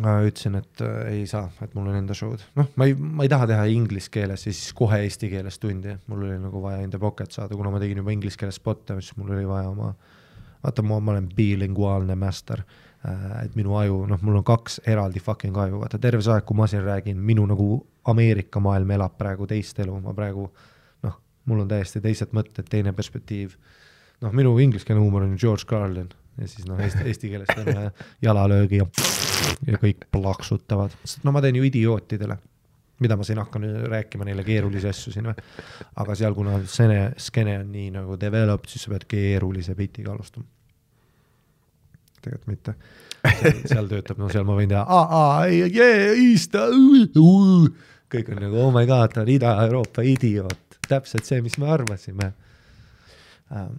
ütlesin, 0.00 0.56
et 0.58 0.80
äh, 0.82 0.94
ei 1.12 1.26
saa, 1.30 1.46
et 1.62 1.74
mul 1.76 1.86
on 1.92 2.00
enda 2.00 2.16
show'd, 2.18 2.42
noh, 2.58 2.70
ma 2.80 2.88
ei, 2.88 2.96
ma 2.98 3.22
ei 3.22 3.30
taha 3.30 3.46
teha 3.46 3.68
inglise 3.70 4.10
keeles 4.10 4.46
ja 4.46 4.52
siis 4.52 4.72
kohe 4.74 4.98
eesti 5.04 5.30
keeles 5.30 5.60
tundi, 5.62 5.94
mul 6.10 6.24
oli 6.24 6.38
nagu 6.42 6.62
vaja 6.64 6.80
enda 6.82 6.98
pocket 6.98 7.30
saada, 7.30 7.54
kuna 7.54 7.70
ma 7.70 7.78
tegin 7.82 8.00
juba 8.02 8.10
inglise 8.10 8.40
keeles 8.40 8.58
spot'e, 8.58 8.96
siis 8.98 9.14
mul 9.20 9.30
oli 9.36 9.46
vaja 9.46 9.68
oma, 9.70 9.92
vaata, 10.64 10.82
ma 10.82 10.98
olen 10.98 11.28
bilinguaalne 11.36 12.16
master 12.18 12.64
äh, 12.64 13.44
et 13.44 13.54
minu 13.54 13.76
aju, 13.78 14.00
noh, 14.10 14.26
mul 14.26 14.40
on 14.40 14.48
kaks 14.48 14.80
eraldi 14.90 15.22
fucking 15.22 15.62
aju, 15.62 15.84
vaata 15.84 16.00
terve 16.02 16.24
see 16.24 16.34
aeg, 16.34 16.48
kui 16.48 16.58
ma 16.58 16.66
siin 16.66 16.82
räägin, 16.82 17.20
minu 17.20 17.46
nagu 17.46 17.84
Ameerika 18.10 18.60
maailm 18.60 18.90
elab 18.96 19.16
praegu 19.18 19.46
teist 19.50 19.78
elu, 19.80 19.96
ma 20.04 20.14
praegu 20.16 20.48
noh, 21.06 21.16
mul 21.50 21.64
on 21.64 21.70
täiesti 21.70 22.02
teised 22.04 22.34
mõtted, 22.36 22.68
teine 22.70 22.92
perspektiiv. 22.92 23.56
noh, 24.24 24.32
minu 24.32 24.56
ingliskeelne 24.58 25.02
huumor 25.02 25.26
on 25.26 25.36
George 25.40 25.64
Carlin 25.68 26.10
ja 26.38 26.48
siis 26.48 26.66
noh, 26.66 26.80
eesti, 26.80 27.04
eesti 27.10 27.30
keeles 27.30 27.50
teeme 27.54 27.90
jalalöögi 28.26 28.82
ja, 28.82 28.88
ja 29.66 29.78
kõik 29.80 30.08
plaksutavad, 30.12 30.96
sest 31.04 31.24
no 31.24 31.32
ma 31.34 31.42
teen 31.44 31.60
ju 31.60 31.66
idiootidele 31.68 32.38
mida 33.02 33.16
ma 33.16 33.24
siin 33.26 33.38
hakkan 33.38 33.64
rääkima 33.90 34.24
neile 34.24 34.44
keerulisi 34.46 34.88
asju 34.88 35.12
siin 35.12 35.28
või. 35.28 35.46
aga 36.02 36.14
seal, 36.18 36.34
kuna 36.34 36.58
sene, 36.70 36.98
skeene 37.18 37.58
on 37.60 37.72
nii 37.74 37.90
nagu 37.96 38.18
developed, 38.20 38.70
siis 38.70 38.86
sa 38.86 38.94
pead 38.94 39.06
keerulise 39.10 39.74
bitiga 39.78 40.12
alustama. 40.14 40.46
tegelikult 42.22 42.52
mitte. 42.52 42.76
seal 43.72 43.88
töötab, 43.88 44.18
no 44.20 44.28
seal 44.28 44.44
ma 44.44 44.56
võin 44.58 44.68
teha 44.68 44.82
a, 44.84 45.00
a, 45.18 45.46
yeah, 45.48 46.12
east, 46.12 46.54
kõik 48.12 48.32
on 48.32 48.42
nagu 48.44 48.58
oh 48.60 48.72
my 48.74 48.86
god, 48.88 49.12
ta 49.14 49.22
on 49.24 49.30
Ida-Euroopa 49.34 50.04
idioot, 50.06 50.78
täpselt 50.88 51.28
see, 51.28 51.42
mis 51.44 51.56
me 51.60 51.70
arvasime 51.72 52.32
ähm,. 53.52 53.78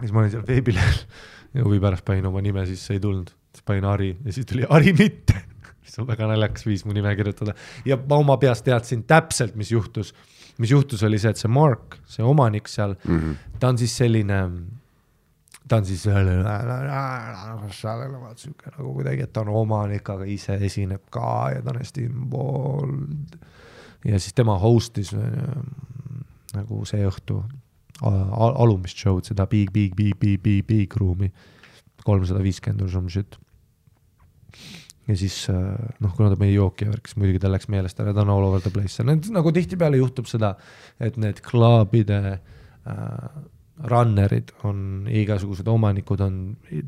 siis 0.00 0.12
ma 0.12 0.22
olin 0.22 0.34
seal 0.34 0.44
veebilehel 0.48 1.00
ja 1.56 1.64
huvi 1.66 1.80
pärast 1.82 2.04
panin 2.08 2.28
oma 2.28 2.42
nime 2.44 2.66
sisse, 2.68 2.96
ei 2.96 3.02
tulnud, 3.02 3.32
siis 3.54 3.66
panin 3.68 3.88
Ari 3.88 4.12
ja 4.24 4.36
siis 4.36 4.48
tuli 4.48 4.68
Ari 4.68 4.94
mitte 4.98 5.38
mis 5.82 5.98
on 6.00 6.08
väga 6.08 6.28
naljakas 6.30 6.66
viis 6.68 6.84
mu 6.86 6.94
nime 6.96 7.14
kirjutada 7.18 7.56
ja 7.88 7.98
ma 8.08 8.20
oma 8.22 8.38
peas 8.40 8.62
teadsin 8.64 9.04
täpselt, 9.08 9.56
mis 9.56 9.72
juhtus. 9.72 10.14
mis 10.58 10.70
juhtus, 10.70 11.02
oli 11.02 11.18
see, 11.18 11.30
et 11.32 11.40
see 11.40 11.48
Mark, 11.50 11.96
see 12.06 12.24
omanik 12.24 12.68
seal 12.68 12.94
mm, 12.94 13.18
-hmm. 13.18 13.58
ta 13.58 13.68
on 13.72 13.78
siis 13.78 13.96
selline 13.96 14.38
ta 15.68 15.78
on 15.78 15.86
siis 15.86 16.02
sihuke 18.42 18.72
nagu 18.76 18.94
kuidagi, 18.96 19.22
et 19.26 19.32
ta 19.32 19.44
on 19.44 19.52
omanik, 19.62 20.08
aga 20.10 20.24
ise 20.28 20.58
esineb 20.66 21.04
ka 21.12 21.50
ja 21.54 21.62
ta 21.62 21.70
on 21.72 21.80
hästi 21.82 22.06
involved. 22.08 23.36
ja 24.04 24.18
siis 24.18 24.34
tema 24.34 24.58
host'is 24.58 25.14
nagu 26.52 26.84
see 26.88 27.06
õhtu 27.08 27.42
al 28.02 28.56
alumist 28.58 28.98
show'd, 28.98 29.28
seda 29.28 29.46
big, 29.46 29.70
big, 29.72 29.94
big, 29.96 30.18
big, 30.18 30.40
big, 30.42 30.66
big 30.66 30.96
ruumi, 30.98 31.30
kolmsada 32.04 32.42
viiskümmend 32.42 32.82
or 32.82 32.90
some 32.90 33.10
shit. 33.10 33.38
ja 35.06 35.16
siis 35.18 35.46
noh, 35.50 36.12
kuna 36.16 36.30
ta 36.30 36.38
meie 36.38 36.54
jookija 36.54 36.90
värk, 36.90 37.08
siis 37.08 37.18
muidugi 37.18 37.40
tal 37.42 37.54
läks 37.54 37.68
meelest 37.72 38.00
ära, 38.02 38.14
ta 38.14 38.22
on 38.22 38.30
all 38.34 38.46
over 38.46 38.62
the 38.62 38.70
place, 38.74 39.02
nagu 39.02 39.52
tihtipeale 39.54 39.98
juhtub 39.98 40.28
seda, 40.30 40.54
et 41.02 41.16
need 41.20 41.40
klaabide 41.46 42.20
äh, 42.32 43.40
runner'id 43.88 44.52
on 44.68 45.06
igasugused 45.10 45.68
omanikud 45.68 46.20
on 46.22 46.40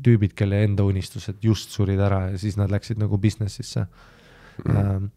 tüübid, 0.05 0.35
kelle 0.37 0.63
enda 0.65 0.85
unistused 0.85 1.41
just 1.43 1.73
surid 1.75 1.99
ära 1.99 2.29
ja 2.31 2.41
siis 2.41 2.59
nad 2.59 2.71
läksid 2.71 3.01
nagu 3.01 3.17
business'isse. 3.21 3.85
mm.. 4.63 5.09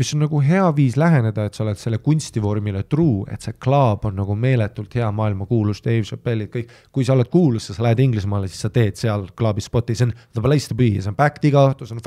mis 0.00 0.14
on 0.14 0.24
nagu 0.24 0.40
hea 0.42 0.64
viis 0.74 0.96
läheneda, 0.98 1.44
et 1.46 1.54
sa 1.54 1.62
oled 1.62 1.78
selle 1.78 2.00
kunstivormile 2.02 2.82
true, 2.90 3.22
et 3.30 3.44
see 3.44 3.54
klaab 3.62 4.08
on 4.08 4.16
nagu 4.18 4.34
meeletult 4.34 4.96
hea 4.98 5.10
maailmakuulus, 5.14 5.82
Dave 5.84 6.02
Chappelle'id, 6.08 6.50
kõik. 6.50 6.72
kui 6.90 7.06
sa 7.06 7.14
oled 7.14 7.30
kuulus 7.30 7.68
ja 7.70 7.76
sa 7.76 7.86
lähed 7.86 8.02
Inglismaale, 8.02 8.48
siis 8.50 8.64
sa 8.66 8.72
teed 8.74 8.98
seal 8.98 9.28
klaabi 9.36 9.62
spoti, 9.62 9.94
see 9.94 10.08
on 10.08 10.16
the 10.34 10.42
place 10.42 10.66
to 10.68 10.74
be, 10.74 10.96
see 10.98 11.12
on 11.12 11.18
back 11.18 11.44
iga 11.44 11.68
õhtu, 11.68 11.86
see 11.86 11.94
on 11.94 12.02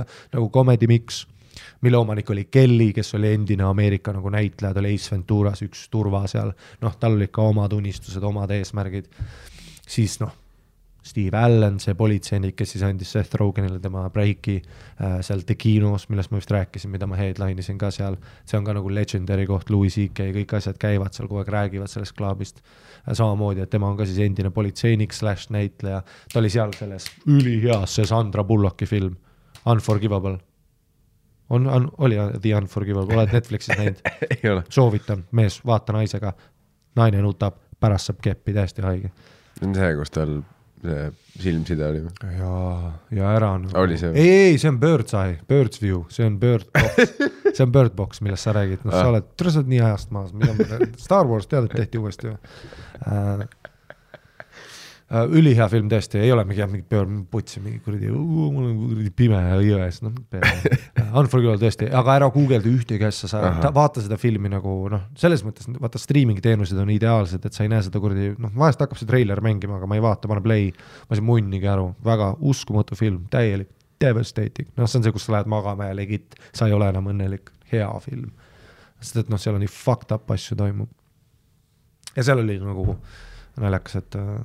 ja 0.00 0.08
nagu 0.32 0.50
comedy 0.50 0.90
mix 0.90 1.22
mille 1.80 1.96
omanik 1.96 2.30
oli 2.30 2.44
Kelly, 2.50 2.92
kes 2.92 3.14
oli 3.14 3.32
endine 3.32 3.64
Ameerika 3.68 4.12
nagu 4.12 4.30
näitleja, 4.30 4.74
ta 4.74 4.80
oli 4.80 4.94
Ace 4.94 5.14
Venturas 5.14 5.62
üks 5.62 5.88
turva 5.90 6.26
seal, 6.30 6.52
noh, 6.80 6.96
tal 7.00 7.18
olid 7.18 7.32
ka 7.32 7.48
omad 7.52 7.72
unistused, 7.72 8.22
omad 8.22 8.50
eesmärgid. 8.54 9.10
siis 9.88 10.20
noh, 10.20 10.32
Steve 11.02 11.36
Allan, 11.36 11.80
see 11.82 11.96
politseinik, 11.98 12.54
kes 12.54 12.76
siis 12.76 12.82
andis 12.86 13.10
Seth 13.10 13.34
Rogenile 13.40 13.80
tema 13.82 14.04
breiki 14.14 14.54
äh, 14.60 15.16
seal 15.26 15.42
The 15.46 15.56
Kinos, 15.58 16.06
millest 16.12 16.30
ma 16.30 16.38
vist 16.38 16.52
rääkisin, 16.54 16.92
mida 16.94 17.08
ma 17.10 17.18
headline 17.18 17.58
isin 17.58 17.78
ka 17.78 17.90
seal. 17.90 18.16
see 18.46 18.58
on 18.58 18.64
ka 18.64 18.76
nagu 18.76 18.92
legendary 18.94 19.46
koht, 19.46 19.70
Louis 19.74 19.96
CK, 19.98 20.28
kõik 20.38 20.54
asjad 20.60 20.78
käivad 20.78 21.16
seal 21.16 21.26
kogu 21.26 21.42
aeg, 21.42 21.50
räägivad 21.50 21.90
sellest 21.90 22.14
klaabist 22.18 22.62
äh,. 22.62 23.16
samamoodi, 23.18 23.64
et 23.64 23.70
tema 23.70 23.90
on 23.90 23.98
ka 23.98 24.06
siis 24.06 24.22
endine 24.22 24.54
politseinik 24.54 25.12
slaš 25.12 25.48
näitleja, 25.50 26.04
ta 26.32 26.38
oli 26.38 26.52
seal 26.54 26.70
selles 26.78 27.10
üliheas, 27.26 27.98
see 27.98 28.06
Sandra 28.06 28.46
Bullocki 28.46 28.86
film, 28.86 29.18
Unforgivable. 29.66 30.38
On, 31.52 31.68
on, 31.68 31.90
oli 31.98 32.16
The 32.40 32.54
Unforgivable, 32.56 33.16
oled 33.16 33.34
Netflixis 33.34 33.76
näinud 33.78 34.00
soovitan, 34.76 35.26
mees, 35.36 35.60
vaata 35.66 35.94
naisega, 35.96 36.32
naine 36.98 37.22
nutab, 37.24 37.60
pärast 37.82 38.10
saab 38.10 38.22
keppi, 38.24 38.54
täiesti 38.56 38.84
haige 38.86 39.12
see 39.58 39.68
on 39.68 39.74
see, 39.76 39.94
kus 39.98 40.12
tal 40.14 40.36
see 40.82 41.02
silmside 41.42 41.84
oli 41.86 42.00
või? 42.04 42.30
ja, 42.38 42.52
ja 43.18 43.32
ära 43.36 43.52
on. 43.56 43.68
oli 43.78 43.98
see? 44.00 44.10
ei, 44.18 44.30
ei, 44.48 44.58
see 44.58 44.70
on 44.72 44.80
Bird's 44.82 45.14
Eye, 45.18 45.38
Bird's 45.48 45.82
View, 45.82 46.02
see 46.12 46.26
on 46.26 46.38
Bird 46.42 46.66
Box 46.74 47.12
see 47.56 47.64
on 47.66 47.74
Bird 47.74 47.94
Box, 47.98 48.22
millest 48.24 48.48
sa 48.48 48.54
räägid, 48.56 48.82
noh, 48.84 48.94
sa 48.94 49.04
Ah. 49.04 49.12
oled, 49.12 49.28
sa 49.38 49.60
oled 49.60 49.70
nii 49.72 49.82
ajast 49.86 50.14
maas, 50.14 50.32
mida 50.36 50.56
ma, 50.58 50.80
Star 51.00 51.28
Wars 51.30 51.46
tead, 51.50 51.68
et 51.68 51.76
tehti 51.82 52.00
uuesti 52.02 52.32
või 52.32 52.38
äh,? 53.06 53.46
Äh, 55.12 55.34
ülihea 55.38 55.66
film 55.70 55.90
tõesti, 55.92 56.20
ei 56.22 56.32
ole 56.32 56.44
mingi, 56.48 56.64
mingi 56.70 56.86
pöör, 56.88 57.08
putsi, 57.30 57.60
mingi 57.64 57.82
kuradi, 57.84 58.10
mul 58.12 58.70
on 58.70 58.78
kuradi 58.80 59.12
pime 59.16 59.42
jões, 59.66 60.00
noh, 60.06 60.16
Unforgivable 61.20 61.60
tõesti, 61.60 61.90
aga 61.92 62.16
ära 62.16 62.30
guugelda 62.32 62.70
ühtegi 62.70 63.04
asja, 63.04 63.28
sa 63.28 63.42
Ahah. 63.42 63.60
ta, 63.66 63.72
vaata 63.76 64.04
seda 64.04 64.16
filmi 64.20 64.48
nagu 64.52 64.76
noh, 64.92 65.04
selles 65.18 65.44
mõttes 65.44 65.68
vaata 65.76 66.00
streaming 66.00 66.40
teenused 66.44 66.78
on 66.80 66.90
ideaalsed, 66.94 67.44
et 67.44 67.56
sa 67.56 67.66
ei 67.66 67.72
näe 67.72 67.84
seda 67.84 68.00
kuradi, 68.02 68.32
noh, 68.40 68.54
vahest 68.56 68.80
hakkab 68.82 69.00
see 69.00 69.10
treiler 69.10 69.42
mängima, 69.44 69.76
aga 69.78 69.90
ma 69.90 69.98
ei 69.98 70.04
vaata, 70.04 70.30
panen 70.30 70.46
play, 70.46 70.72
ma 71.06 71.14
ei 71.14 71.20
saa 71.20 71.28
munnigi 71.28 71.68
aru, 71.68 71.90
väga 72.06 72.32
uskumatu 72.52 72.98
film, 72.98 73.26
täielik 73.32 73.70
devastating, 74.02 74.68
noh, 74.76 74.88
see 74.88 74.98
on 74.98 75.06
see, 75.06 75.14
kus 75.14 75.26
sa 75.28 75.36
lähed 75.36 75.50
magama 75.50 75.90
ja 75.90 75.96
legit, 75.96 76.38
sa 76.56 76.66
ei 76.68 76.74
ole 76.76 76.88
enam 76.90 77.10
õnnelik, 77.12 77.52
hea 77.72 77.90
film. 78.04 78.32
sest 79.02 79.18
et 79.24 79.30
noh, 79.32 79.40
seal 79.40 79.56
on 79.58 79.62
nii 79.64 79.70
fucked 79.70 80.14
up 80.14 80.30
asju 80.30 80.56
toimub. 80.58 80.90
ja 82.16 82.24
seal 82.26 82.42
oli 82.42 82.58
nagu 82.62 82.96
naljakas, 83.60 84.00
et 84.00 84.18
äh, 84.18 84.42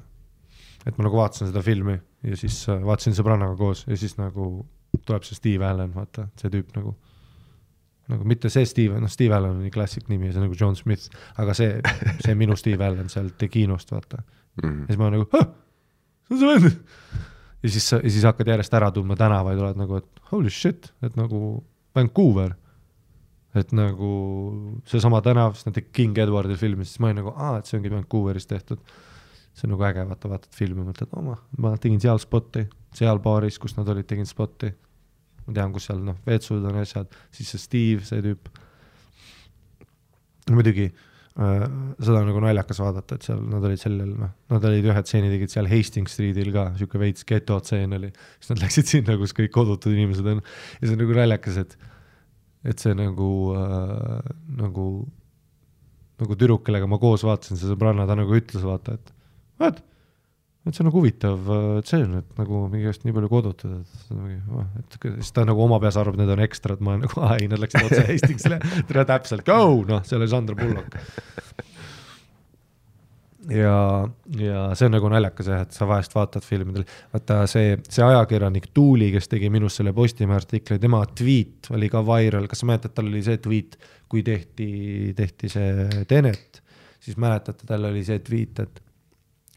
et 0.87 0.97
ma 0.97 1.03
nagu 1.07 1.19
vaatasin 1.19 1.49
seda 1.51 1.61
filmi 1.65 1.97
ja 2.27 2.37
siis 2.39 2.61
äh, 2.71 2.79
vaatasin 2.87 3.15
sõbrannaga 3.17 3.57
koos 3.59 3.83
ja 3.87 3.97
siis 3.99 4.15
nagu 4.19 4.65
tuleb 5.05 5.25
see 5.27 5.35
Steve 5.37 5.67
Allan, 5.67 5.91
vaata, 5.95 6.29
see 6.39 6.49
tüüp 6.53 6.71
nagu, 6.77 6.93
nagu 8.11 8.23
mitte 8.27 8.49
see 8.53 8.65
Steve, 8.65 8.97
noh, 9.03 9.11
Steve 9.11 9.35
Allan 9.35 9.57
on 9.57 9.63
nii 9.65 9.73
klassik 9.75 10.07
nimi, 10.09 10.31
see 10.31 10.39
on 10.41 10.47
nagu 10.47 10.55
John 10.59 10.75
Smith, 10.79 11.09
aga 11.37 11.53
see, 11.57 11.75
see 12.23 12.35
minu 12.39 12.55
Steve 12.59 12.85
Allan 12.87 13.09
sealt 13.13 13.43
Kinost, 13.51 13.91
vaata. 13.93 14.23
ja 14.23 14.67
Mhm. 14.67 14.85
siis 14.89 14.97
ma 14.97 15.09
nagu, 15.13 15.27
see 15.31 16.33
on 16.33 16.39
see 16.41 16.53
vend. 16.53 16.79
ja 17.63 17.69
siis, 17.69 17.91
ja 17.93 17.99
siis 18.09 18.23
hakkad 18.25 18.47
järjest 18.49 18.73
ära 18.79 18.89
tundma 18.95 19.15
tänavaid, 19.19 19.59
oled 19.61 19.77
nagu, 19.77 19.99
et 20.01 20.23
holy 20.31 20.49
shit, 20.49 20.89
et 21.05 21.15
nagu 21.19 21.63
Vancouver. 21.95 22.55
et 23.57 23.71
nagu 23.73 24.09
seesama 24.85 25.21
tänav, 25.25 25.53
siis 25.57 25.65
tegid 25.73 25.91
King 25.95 26.17
Edwardi 26.21 26.55
filmi, 26.59 26.85
siis 26.85 26.99
ma 27.01 27.07
olin 27.09 27.21
nagu, 27.23 27.31
aa, 27.35 27.57
et 27.59 27.65
see 27.65 27.77
ongi 27.79 27.89
Vancouveris 27.89 28.45
tehtud 28.49 28.77
see 29.57 29.65
on 29.65 29.73
nagu 29.73 29.87
äge, 29.87 30.05
vaata, 30.05 30.29
vaatad 30.29 30.53
filmi, 30.53 30.85
mõtled, 30.85 31.09
oh 31.17 31.23
ma, 31.25 31.35
ma 31.63 31.73
tegin 31.81 32.01
seal 32.01 32.19
spotti, 32.21 32.67
seal 32.97 33.21
baaris, 33.23 33.57
kus 33.61 33.73
nad 33.77 33.89
olid, 33.89 34.05
tegin 34.09 34.29
spotti. 34.29 34.69
ma 35.47 35.55
tean, 35.55 35.73
kus 35.73 35.87
seal 35.89 36.03
noh, 36.03 36.17
vetsud 36.27 36.65
on 36.67 36.77
asjad, 36.83 37.13
siis 37.33 37.49
see 37.53 37.63
Steve, 37.63 38.05
see 38.05 38.21
tüüp. 38.25 38.51
muidugi 40.53 40.85
äh, 40.91 41.65
seda 41.97 42.21
on 42.21 42.29
nagu 42.29 42.43
naljakas 42.43 42.83
vaadata, 42.83 43.17
et 43.17 43.25
seal 43.25 43.41
nad 43.49 43.65
olid 43.65 43.81
sellel, 43.81 44.13
noh, 44.21 44.35
nad 44.53 44.69
olid 44.69 44.85
ühe 44.91 45.03
stseeni 45.07 45.33
tegid 45.33 45.55
seal 45.55 45.71
Hastings 45.73 46.13
Streetil 46.13 46.53
ka, 46.53 46.69
sihuke 46.77 47.01
veits 47.01 47.25
geto 47.27 47.57
stseen 47.63 47.97
oli. 47.97 48.13
siis 48.37 48.53
nad 48.53 48.61
läksid 48.67 48.93
sinna, 48.93 49.17
kus 49.17 49.33
kõik 49.37 49.55
kodutud 49.57 49.97
inimesed 49.97 50.33
on 50.35 50.45
ja 50.45 50.83
see 50.85 50.93
on 50.93 51.01
nagu 51.01 51.17
naljakas, 51.17 51.61
et, 51.65 51.77
et 52.61 52.85
see 52.85 52.93
nagu 52.97 53.33
äh,, 53.57 54.33
nagu, 54.61 54.87
nagu 56.21 56.37
tüdruk, 56.37 56.67
kellega 56.69 56.85
ma 56.89 57.01
koos 57.01 57.25
vaatasin, 57.25 57.57
see 57.57 57.73
sõbranna, 57.73 58.05
ta 58.05 58.21
nagu 58.21 58.37
ütles, 58.37 58.61
vaata, 58.61 58.99
et 59.01 59.16
vaat, 59.61 59.79
et 60.67 60.75
see 60.75 60.83
on 60.83 60.89
nagu 60.89 60.99
huvitav 60.99 61.51
tseen, 61.85 62.17
et 62.19 62.39
nagu 62.39 62.65
mingi 62.71 62.89
eest 62.89 63.05
nii 63.07 63.15
palju 63.15 63.29
kodutud, 63.31 63.77
et 63.79 64.03
see 64.03 64.17
on 64.17 64.59
oh, 64.59 64.67
et 64.81 64.99
siis 65.21 65.31
ta 65.35 65.45
nagu 65.47 65.63
oma 65.63 65.79
peas 65.83 65.97
arvab, 65.99 66.19
need 66.19 66.33
on 66.33 66.43
ekstrad, 66.43 66.83
ma 66.83 66.95
olen 66.95 67.05
nagu, 67.07 67.23
aa 67.23 67.37
ei, 67.39 67.47
nad 67.51 67.63
läksid 67.63 67.87
otse 67.87 68.03
Hastingsile, 68.11 68.59
tere 68.89 69.07
täpselt, 69.07 69.45
go, 69.47 69.81
noh, 69.87 70.03
see 70.07 70.19
oli 70.19 70.29
Sandra 70.31 70.57
Bullock. 70.59 70.97
ja, 73.53 73.75
ja 74.41 74.63
see 74.75 74.89
on 74.89 74.95
nagu 74.97 75.11
naljakas 75.13 75.51
jah, 75.53 75.63
et 75.67 75.77
sa 75.77 75.87
vahest 75.89 76.15
vaatad 76.17 76.45
filmidel, 76.45 76.87
vaata 77.13 77.41
see, 77.49 77.77
see 77.87 78.03
ajakirjanik 78.05 78.69
Tuuli, 78.75 79.11
kes 79.15 79.31
tegi 79.31 79.51
minust 79.53 79.79
selle 79.79 79.95
Postimehe 79.95 80.41
artikli, 80.41 80.81
tema 80.83 81.03
tweet 81.07 81.71
oli 81.75 81.91
ka 81.93 82.03
viral, 82.07 82.49
kas 82.51 82.63
sa 82.63 82.71
mäletad, 82.71 82.95
tal 82.97 83.07
oli 83.11 83.23
see 83.25 83.39
tweet, 83.43 83.79
kui 84.11 84.25
tehti, 84.27 85.13
tehti 85.15 85.51
see 85.51 86.03
Tenet, 86.09 86.61
siis 87.03 87.15
mäletate, 87.19 87.63
tal 87.69 87.87
oli 87.87 88.03
see 88.07 88.19
tweet, 88.25 88.65
et 88.65 88.83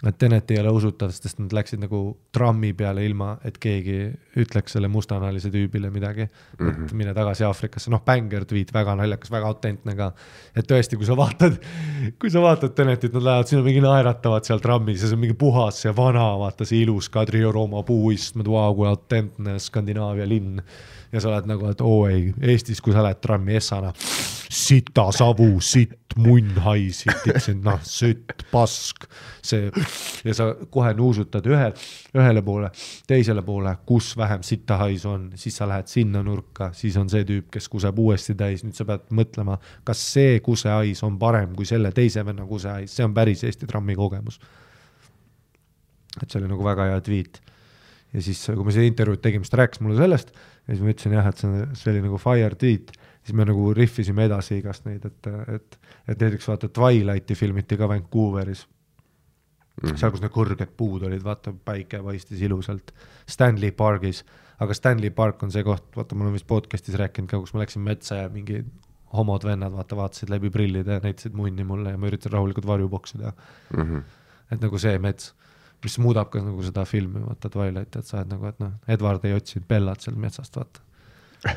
et 0.07 0.17
Tenet 0.19 0.51
ei 0.51 0.61
ole 0.63 0.73
usutav, 0.73 1.13
sest 1.13 1.41
nad 1.43 1.53
läksid 1.53 1.83
nagu 1.83 2.01
trammi 2.33 2.73
peale 2.77 3.03
ilma, 3.05 3.35
et 3.45 3.59
keegi 3.61 3.99
ütleks 4.41 4.77
selle 4.77 4.89
mustanahalise 4.93 5.51
tüübile 5.53 5.91
midagi 5.93 6.25
mm. 6.25 6.69
-hmm. 6.69 6.85
et 6.87 6.95
mine 6.97 7.15
tagasi 7.15 7.45
Aafrikasse, 7.45 7.91
noh, 7.93 8.01
bängar 8.07 8.47
tweet, 8.49 8.73
väga 8.75 8.95
naljakas, 8.97 9.31
väga 9.31 9.47
autentne 9.47 9.97
ka. 9.97 10.13
et 10.57 10.71
tõesti, 10.71 10.97
kui 10.97 11.07
sa 11.07 11.17
vaatad, 11.17 11.59
kui 12.19 12.31
sa 12.31 12.41
vaatad 12.41 12.75
Tenetit, 12.75 13.13
nad 13.13 13.23
lähevad 13.29 13.47
sinna 13.51 13.65
mingi 13.65 13.81
naeratavad 13.85 14.45
seal 14.45 14.61
trammis 14.61 15.03
ja 15.03 15.09
see 15.09 15.19
on 15.19 15.25
mingi 15.27 15.37
puhas 15.37 15.85
ja 15.85 15.97
vana, 15.97 16.39
vaata 16.39 16.65
see 16.65 16.81
ilus 16.81 17.09
Kadrioru 17.09 17.69
puuistmed, 17.87 18.47
vau, 18.49 18.75
kui 18.75 18.89
autentne 18.89 19.59
Skandinaavia 19.59 20.29
linn. 20.29 20.63
Ja 21.13 21.21
sa 21.21 21.31
oled 21.33 21.49
nagu, 21.51 21.71
et 21.71 21.81
oo 21.83 22.05
ei, 22.11 22.29
Eestis, 22.53 22.81
kui 22.85 22.95
sa 22.95 23.03
lähed 23.05 23.19
trammi 23.23 23.57
Essana, 23.59 23.91
sita 24.51 25.09
savu, 25.15 25.61
sitt 25.63 26.15
munn 26.19 26.59
hais, 26.65 27.05
noh, 27.65 27.79
sütt, 27.87 28.45
pask, 28.51 29.07
see 29.47 29.69
ja 30.27 30.35
sa 30.37 30.49
kohe 30.75 30.93
nuusutad 30.99 31.47
ühe, 31.51 31.69
ühele 32.19 32.43
poole, 32.47 32.71
teisele 33.11 33.45
poole, 33.47 33.77
kus 33.87 34.13
vähem 34.19 34.45
sitta 34.47 34.81
haisu 34.83 35.13
on, 35.13 35.29
siis 35.41 35.59
sa 35.61 35.69
lähed 35.71 35.91
sinna 35.91 36.23
nurka, 36.27 36.71
siis 36.77 36.99
on 37.01 37.11
see 37.13 37.27
tüüp, 37.29 37.51
kes 37.55 37.71
kuseb 37.71 37.99
uuesti 38.03 38.35
täis, 38.39 38.65
nüüd 38.67 38.79
sa 38.79 38.87
pead 38.89 39.07
mõtlema, 39.15 39.59
kas 39.87 40.03
see 40.17 40.41
kusehais 40.47 41.03
on 41.07 41.19
parem 41.23 41.55
kui 41.59 41.69
selle 41.69 41.95
teise 41.95 42.27
venna 42.27 42.47
kusehais, 42.47 42.91
see 42.95 43.07
on 43.07 43.15
päris 43.17 43.47
Eesti 43.47 43.71
trammi 43.71 43.99
kogemus. 43.99 44.41
et 46.21 46.27
see 46.27 46.41
oli 46.41 46.51
nagu 46.51 46.65
väga 46.67 46.91
hea 46.91 47.01
tweet. 47.07 47.43
ja 48.13 48.23
siis, 48.23 48.43
kui 48.47 48.67
me 48.67 48.75
seda 48.75 48.91
intervjuud 48.91 49.23
tegime, 49.23 49.47
siis 49.47 49.55
ta 49.55 49.63
rääkis 49.63 49.81
mulle 49.81 49.99
sellest 49.99 50.35
ja 50.71 50.77
siis 50.77 50.87
ma 50.87 50.95
ütlesin 50.95 51.19
jah, 51.19 51.27
et 51.27 51.43
see, 51.43 51.63
see 51.75 51.93
oli 51.93 52.03
nagu 52.07 52.19
fire 52.23 52.55
tweet 52.55 52.95
siis 53.25 53.37
me 53.37 53.47
nagu 53.49 53.71
rihvisime 53.77 54.27
edasi 54.27 54.59
igast 54.61 54.87
neid, 54.89 55.05
et, 55.07 55.31
et, 55.55 55.79
et 56.09 56.23
näiteks 56.25 56.49
vaata 56.49 56.71
Twilighti 56.73 57.37
filmiti 57.39 57.79
ka 57.79 57.89
Vancouveris 57.89 58.67
mm. 58.67 59.89
-hmm. 59.89 59.97
seal, 59.97 60.13
kus 60.15 60.23
need 60.25 60.35
kõrged 60.35 60.77
puud 60.77 61.07
olid, 61.09 61.25
vaata 61.25 61.53
päike 61.53 62.03
paistis 62.05 62.41
ilusalt, 62.47 62.95
Stanley 63.29 63.73
Parkis, 63.77 64.25
aga 64.59 64.75
Stanley 64.75 65.11
Park 65.11 65.43
on 65.43 65.53
see 65.53 65.65
koht, 65.65 65.91
vaata, 65.97 66.15
ma 66.15 66.25
olen 66.27 66.39
vist 66.39 66.49
podcast'is 66.49 66.99
rääkinud 67.01 67.31
ka, 67.31 67.41
kus 67.41 67.55
ma 67.55 67.65
läksin 67.65 67.85
metsa 67.85 68.23
ja 68.25 68.29
mingi 68.29 68.65
homod 69.13 69.45
vennad, 69.45 69.73
vaata, 69.75 69.97
vaatasid 69.97 70.31
läbi 70.31 70.51
prillide 70.51 70.99
ja 70.99 71.05
näitasid 71.05 71.37
munni 71.37 71.65
mulle 71.65 71.91
ja 71.91 71.99
ma 71.99 72.09
üritasin 72.09 72.33
rahulikult 72.33 72.67
varjuboksi 72.67 73.19
teha 73.19 73.33
mm. 73.77 73.83
-hmm. 73.83 74.03
et 74.51 74.61
nagu 74.61 74.79
see 74.79 74.99
mets, 74.99 75.35
mis 75.85 75.99
muudab 76.03 76.31
ka 76.33 76.43
nagu 76.45 76.63
seda 76.65 76.85
filmi, 76.89 77.23
vaata 77.25 77.51
Twilighti, 77.53 78.01
et 78.01 78.09
sa 78.09 78.21
oled 78.21 78.33
nagu, 78.35 78.49
et 78.51 78.59
noh, 78.63 78.73
Edward 78.91 79.25
ei 79.29 79.37
otsinud 79.37 79.67
Bellat 79.69 80.05
sealt 80.05 80.19
metsast, 80.21 80.57
vaata 80.61 80.81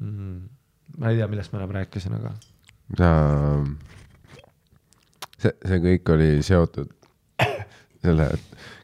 mm,. 0.00 0.38
ma 0.98 1.10
ei 1.10 1.20
tea, 1.20 1.28
millest 1.28 1.52
ma 1.52 1.60
enam 1.60 1.74
rääkisin, 1.76 2.16
aga 2.16 2.32
sa, 2.96 3.10
see, 5.36 5.52
see 5.52 5.82
kõik 5.84 6.14
oli 6.16 6.30
seotud 6.46 6.94
selle, 8.04 8.30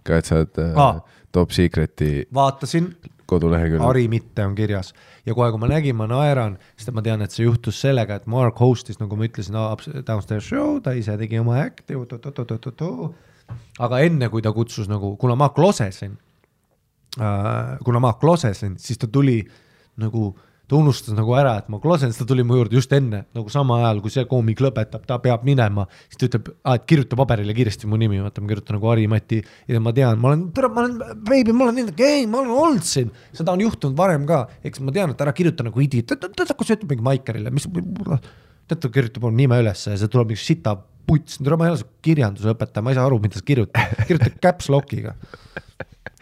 ka 0.05 0.20
et 0.20 0.29
sa 0.29 0.42
oled 0.42 0.62
ah. 0.75 1.03
Top 1.35 1.51
Secreti 1.51 2.29
vaatasin, 2.31 2.92
koduleheküljel. 3.27 3.83
Ari 3.83 4.05
Mitte 4.07 4.44
on 4.47 4.53
kirjas 4.55 4.92
ja 5.25 5.35
kohe, 5.35 5.51
kui 5.53 5.61
ma 5.63 5.71
nägin, 5.71 5.97
ma 5.97 6.09
naeran, 6.11 6.59
sest 6.77 6.91
et 6.91 6.97
ma 6.97 7.05
tean, 7.05 7.23
et 7.25 7.35
see 7.35 7.47
juhtus 7.47 7.81
sellega, 7.81 8.21
et 8.21 8.27
Mark 8.31 8.61
host'is, 8.61 9.01
nagu 9.01 9.17
ma 9.19 9.29
ütlesin, 9.29 9.57
Downstairs 10.07 10.49
Show, 10.51 10.79
ta 10.85 10.95
ise 10.97 11.17
tegi 11.21 11.41
oma 11.41 11.59
act'i, 11.63 11.97
aga 13.85 14.01
enne, 14.05 14.31
kui 14.33 14.45
ta 14.45 14.53
kutsus 14.57 14.89
nagu, 14.91 15.15
kuna 15.21 15.37
ma 15.39 15.51
klosesin, 15.57 16.17
äh, 17.21 17.77
kuna 17.85 18.03
ma 18.05 18.15
klosesin, 18.21 18.79
siis 18.81 19.01
ta 19.01 19.09
tuli 19.11 19.41
nagu 20.01 20.33
ta 20.68 20.79
unustas 20.79 21.12
nagu 21.16 21.35
ära, 21.37 21.59
et 21.61 21.66
ma 21.72 21.79
klosen, 21.81 22.12
siis 22.12 22.22
ta 22.22 22.27
tuli 22.29 22.44
mu 22.46 22.57
juurde 22.57 22.79
just 22.79 22.92
enne, 22.96 23.24
nagu 23.37 23.50
sama 23.53 23.83
ajal, 23.83 24.00
kui 24.05 24.12
see 24.12 24.24
koomik 24.29 24.62
lõpetab, 24.64 25.03
ta 25.09 25.18
peab 25.20 25.44
minema, 25.44 25.85
siis 26.09 26.20
ta 26.20 26.29
ütleb, 26.31 26.48
et 26.72 26.87
kirjuta 26.88 27.18
paberile 27.20 27.57
kiiresti 27.57 27.90
mu 27.90 27.98
nimi, 28.00 28.22
vaata 28.24 28.40
ma 28.40 28.48
kirjutan 28.53 28.79
nagu 28.79 28.88
Harimati 28.88 29.42
ja 29.68 29.83
ma 29.85 29.92
tean, 29.96 30.22
ma 30.22 30.33
olen, 30.33 30.46
ma 30.64 30.87
olen, 30.87 30.96
beebi, 31.29 31.53
ma 31.53 31.68
olen 31.68 31.81
nii, 31.83 31.94
ei, 32.07 32.24
ma 32.31 32.40
olen 32.40 32.57
olnud 32.57 32.88
siin, 32.88 33.12
seda 33.37 33.53
on 33.53 33.66
juhtunud 33.66 33.98
varem 33.98 34.24
ka, 34.31 34.46
eks 34.64 34.81
ma 34.81 34.94
tean, 34.96 35.12
et 35.12 35.27
ära 35.27 35.37
kirjuta 35.37 35.68
nagu 35.68 35.85
idiot, 35.85 36.16
kui 36.24 36.64
sa 36.64 36.79
ütled 36.79 36.88
mingi 36.94 37.09
Maikerile, 37.12 37.53
mis, 37.53 37.68
tead, 37.68 38.81
ta 38.81 38.92
kirjutab 38.96 39.29
mu 39.29 39.37
nime 39.37 39.61
ülesse 39.61 39.92
ja 39.92 40.00
see 40.00 40.12
tuleb 40.12 40.33
mingi 40.33 40.46
sita 40.46 40.79
puts, 41.05 41.42
ma 41.44 41.66
ei 41.66 41.74
ole 41.74 41.83
su 41.83 41.90
kirjandusõpetaja, 42.05 42.81
ma 42.81 42.94
ei 42.94 42.96
saa 42.96 43.05
aru, 43.11 43.20
mida 43.20 43.37
sa 43.37 43.44
kirjutad, 43.44 43.98
kirjuta 44.09 44.33
caps 44.40 44.72
lock'iga. 44.72 45.12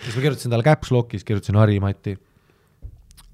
siis 0.02 0.16
ma 0.16 0.24
kirjutasin 0.24 0.50
talle 0.50 0.66
caps 0.66 0.90
lock'is, 0.90 1.22
kirjutasin 1.22 1.62
Harimati. 1.62 2.16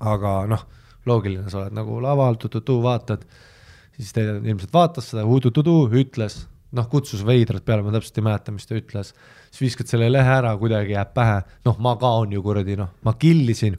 aga 0.05 0.42
noh 0.51 0.68
loogiline, 1.07 1.49
sa 1.51 1.63
oled 1.63 1.77
nagu 1.77 2.01
laval, 2.03 2.39
tututu, 2.41 2.79
vaatad, 2.85 3.25
siis 3.97 4.15
ta 4.15 4.25
ilmselt 4.25 4.73
vaatas 4.75 5.13
seda, 5.13 5.25
tututu, 5.45 5.77
ütles, 6.01 6.43
noh, 6.77 6.89
kutsus 6.91 7.25
veidralt 7.27 7.65
peale, 7.67 7.85
ma 7.85 7.95
täpselt 7.95 8.21
ei 8.21 8.27
mäleta, 8.27 8.53
mis 8.55 8.69
ta 8.69 8.77
ütles, 8.79 9.15
siis 9.49 9.63
viskad 9.69 9.91
selle 9.91 10.11
lehe 10.11 10.35
ära, 10.41 10.53
kuidagi 10.61 10.97
jääb 10.97 11.15
pähe, 11.17 11.41
noh, 11.69 11.79
ma 11.85 11.95
kaon 12.01 12.35
ju 12.35 12.43
kuradi, 12.45 12.77
noh, 12.81 12.93
ma 13.07 13.15
killisin 13.21 13.79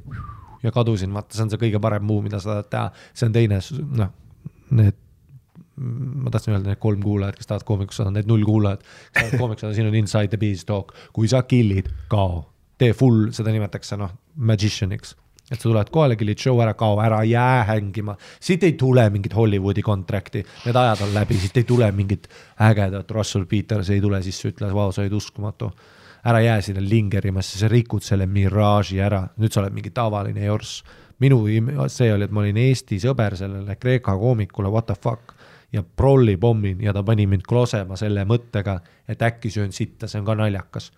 ja 0.64 0.74
kadusin, 0.76 1.14
vaata, 1.16 1.36
see 1.36 1.46
on 1.46 1.54
see 1.54 1.62
kõige 1.62 1.82
parem 1.84 2.06
muu, 2.06 2.24
mida 2.26 2.42
sa 2.42 2.58
tahad 2.58 2.74
teha, 2.74 3.06
see 3.14 3.30
on 3.30 3.38
teine, 3.38 3.62
noh, 4.02 4.12
need 4.80 5.06
ma 5.80 6.28
tahtsin 6.34 6.52
öelda 6.52 6.74
need 6.74 6.80
kolm 6.84 7.00
kuulajat, 7.04 7.38
kes 7.40 7.48
tahavad 7.48 7.64
koomikus 7.68 8.02
saada, 8.02 8.12
need 8.12 8.28
null 8.28 8.44
kuulajat, 8.44 8.82
kes 8.84 9.22
tahavad 9.22 9.40
koomikus 9.44 9.64
saada, 9.64 9.78
siin 9.78 9.88
on 9.88 9.96
inside 9.96 10.34
the 10.34 10.40
beanstalk, 10.42 10.92
kui 11.16 11.30
sa 11.32 11.46
kill'id, 11.48 11.88
kao, 12.12 12.42
tee 12.82 12.92
full, 12.98 13.30
seda 13.36 13.54
nimetatakse 13.56 13.96
noh, 14.00 14.12
magician'iks 14.50 15.16
et 15.50 15.58
sa 15.58 15.66
tuled 15.66 15.90
kohale, 15.94 16.18
killid 16.20 16.40
show 16.40 16.60
ära, 16.62 16.76
kao 16.78 17.00
ära, 17.02 17.24
jää 17.26 17.64
hängima, 17.72 18.16
siit 18.40 18.64
ei 18.64 18.76
tule 18.78 19.08
mingit 19.10 19.34
Hollywoodi 19.36 19.84
contract'i, 19.86 20.44
need 20.66 20.78
ajad 20.78 21.06
on 21.08 21.14
läbi, 21.16 21.38
siit 21.42 21.58
ei 21.58 21.68
tule 21.70 21.90
mingit 21.96 22.30
ägedat, 22.62 23.12
Russell 23.12 23.48
Peters 23.50 23.90
ei 23.90 24.02
tule 24.02 24.22
sisse, 24.26 24.52
ütles, 24.54 24.74
vau, 24.74 24.92
sa 24.94 25.02
olid 25.02 25.18
uskumatu. 25.18 25.72
ära 26.26 26.42
jää 26.42 26.62
sinna 26.62 26.82
lingerima, 26.84 27.42
sest 27.42 27.62
sa 27.62 27.68
rikud 27.72 28.04
selle 28.04 28.26
miraaži 28.28 28.98
ära, 29.00 29.22
nüüd 29.40 29.54
sa 29.54 29.62
oled 29.62 29.74
mingi 29.74 29.90
tavaline 29.90 30.46
jorss. 30.46 30.84
minu, 31.20 31.46
see 31.88 32.14
oli, 32.14 32.24
et 32.24 32.32
ma 32.32 32.42
olin 32.42 32.58
Eesti 32.58 33.00
sõber 33.00 33.36
sellele 33.36 33.76
Kreeka 33.76 34.18
koomikule, 34.18 34.70
what 34.70 34.86
the 34.86 34.96
fuck 34.96 35.34
ja 35.74 35.84
prolli 35.84 36.38
pommin 36.38 36.82
ja 36.82 36.94
ta 36.94 37.04
pani 37.04 37.28
mind 37.28 37.42
klosema 37.48 37.96
selle 37.96 38.26
mõttega, 38.26 38.80
et 39.08 39.22
äkki 39.22 39.50
söön 39.50 39.72
sitta, 39.72 40.08
see 40.08 40.20
on 40.20 40.26
ka 40.26 40.36
naljakas. 40.36 40.92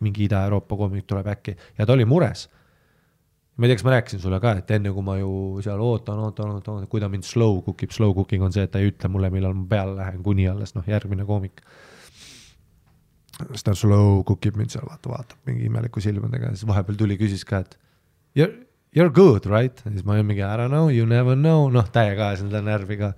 mingi 0.00 0.24
Ida-Euroopa 0.24 0.76
koomik 0.76 1.06
tuleb 1.06 1.26
äkki 1.26 1.56
ja 1.78 1.86
ta 1.86 1.92
oli 1.92 2.04
mures 2.04 2.48
ma 3.56 3.66
ei 3.66 3.70
tea, 3.70 3.78
kas 3.78 3.84
ma 3.84 3.92
rääkisin 3.92 4.22
sulle 4.22 4.40
ka, 4.40 4.54
et 4.62 4.70
enne 4.72 4.92
kui 4.94 5.04
ma 5.04 5.18
ju 5.18 5.60
seal 5.64 5.80
ootan, 5.84 6.20
ootan, 6.24 6.54
ootan, 6.56 6.86
kui 6.90 7.02
ta 7.02 7.10
mind 7.12 7.26
slow 7.28 7.60
cook 7.66 7.84
ib, 7.84 7.92
slow 7.92 8.14
cooking 8.16 8.44
on 8.46 8.54
see, 8.54 8.64
et 8.64 8.72
ta 8.72 8.80
ei 8.80 8.88
ütle 8.92 9.10
mulle, 9.12 9.28
millal 9.34 9.54
ma 9.58 9.66
peale 9.68 9.96
lähen, 9.98 10.22
kuni 10.24 10.48
alles 10.48 10.72
noh, 10.76 10.86
järgmine 10.88 11.26
koomik. 11.28 11.60
siis 13.50 13.64
ta 13.66 13.74
slow 13.76 14.22
cook 14.28 14.48
ib 14.48 14.56
mind 14.60 14.72
seal, 14.72 14.86
vaata, 14.88 15.12
vaatab 15.12 15.50
mingi 15.50 15.68
imeliku 15.68 16.00
silmadega 16.00 16.54
siis 16.54 16.68
vahepeal 16.68 16.96
tuli, 17.04 17.18
küsis 17.20 17.44
ka, 17.48 17.60
et 17.66 17.76
you're, 18.38 18.56
you're 18.96 19.12
good, 19.12 19.44
right? 19.50 19.84
ja 19.84 19.92
siis 19.92 20.06
ma 20.08 20.16
olin 20.16 20.32
mingi 20.32 20.44
I 20.44 20.56
don't 20.56 20.72
know, 20.72 20.88
you 20.88 21.04
never 21.06 21.36
know, 21.36 21.68
noh, 21.72 21.92
täiega 21.92 22.30
ajasin 22.32 22.52
ta 22.52 22.64
närvi 22.64 23.00
ka 23.04 23.12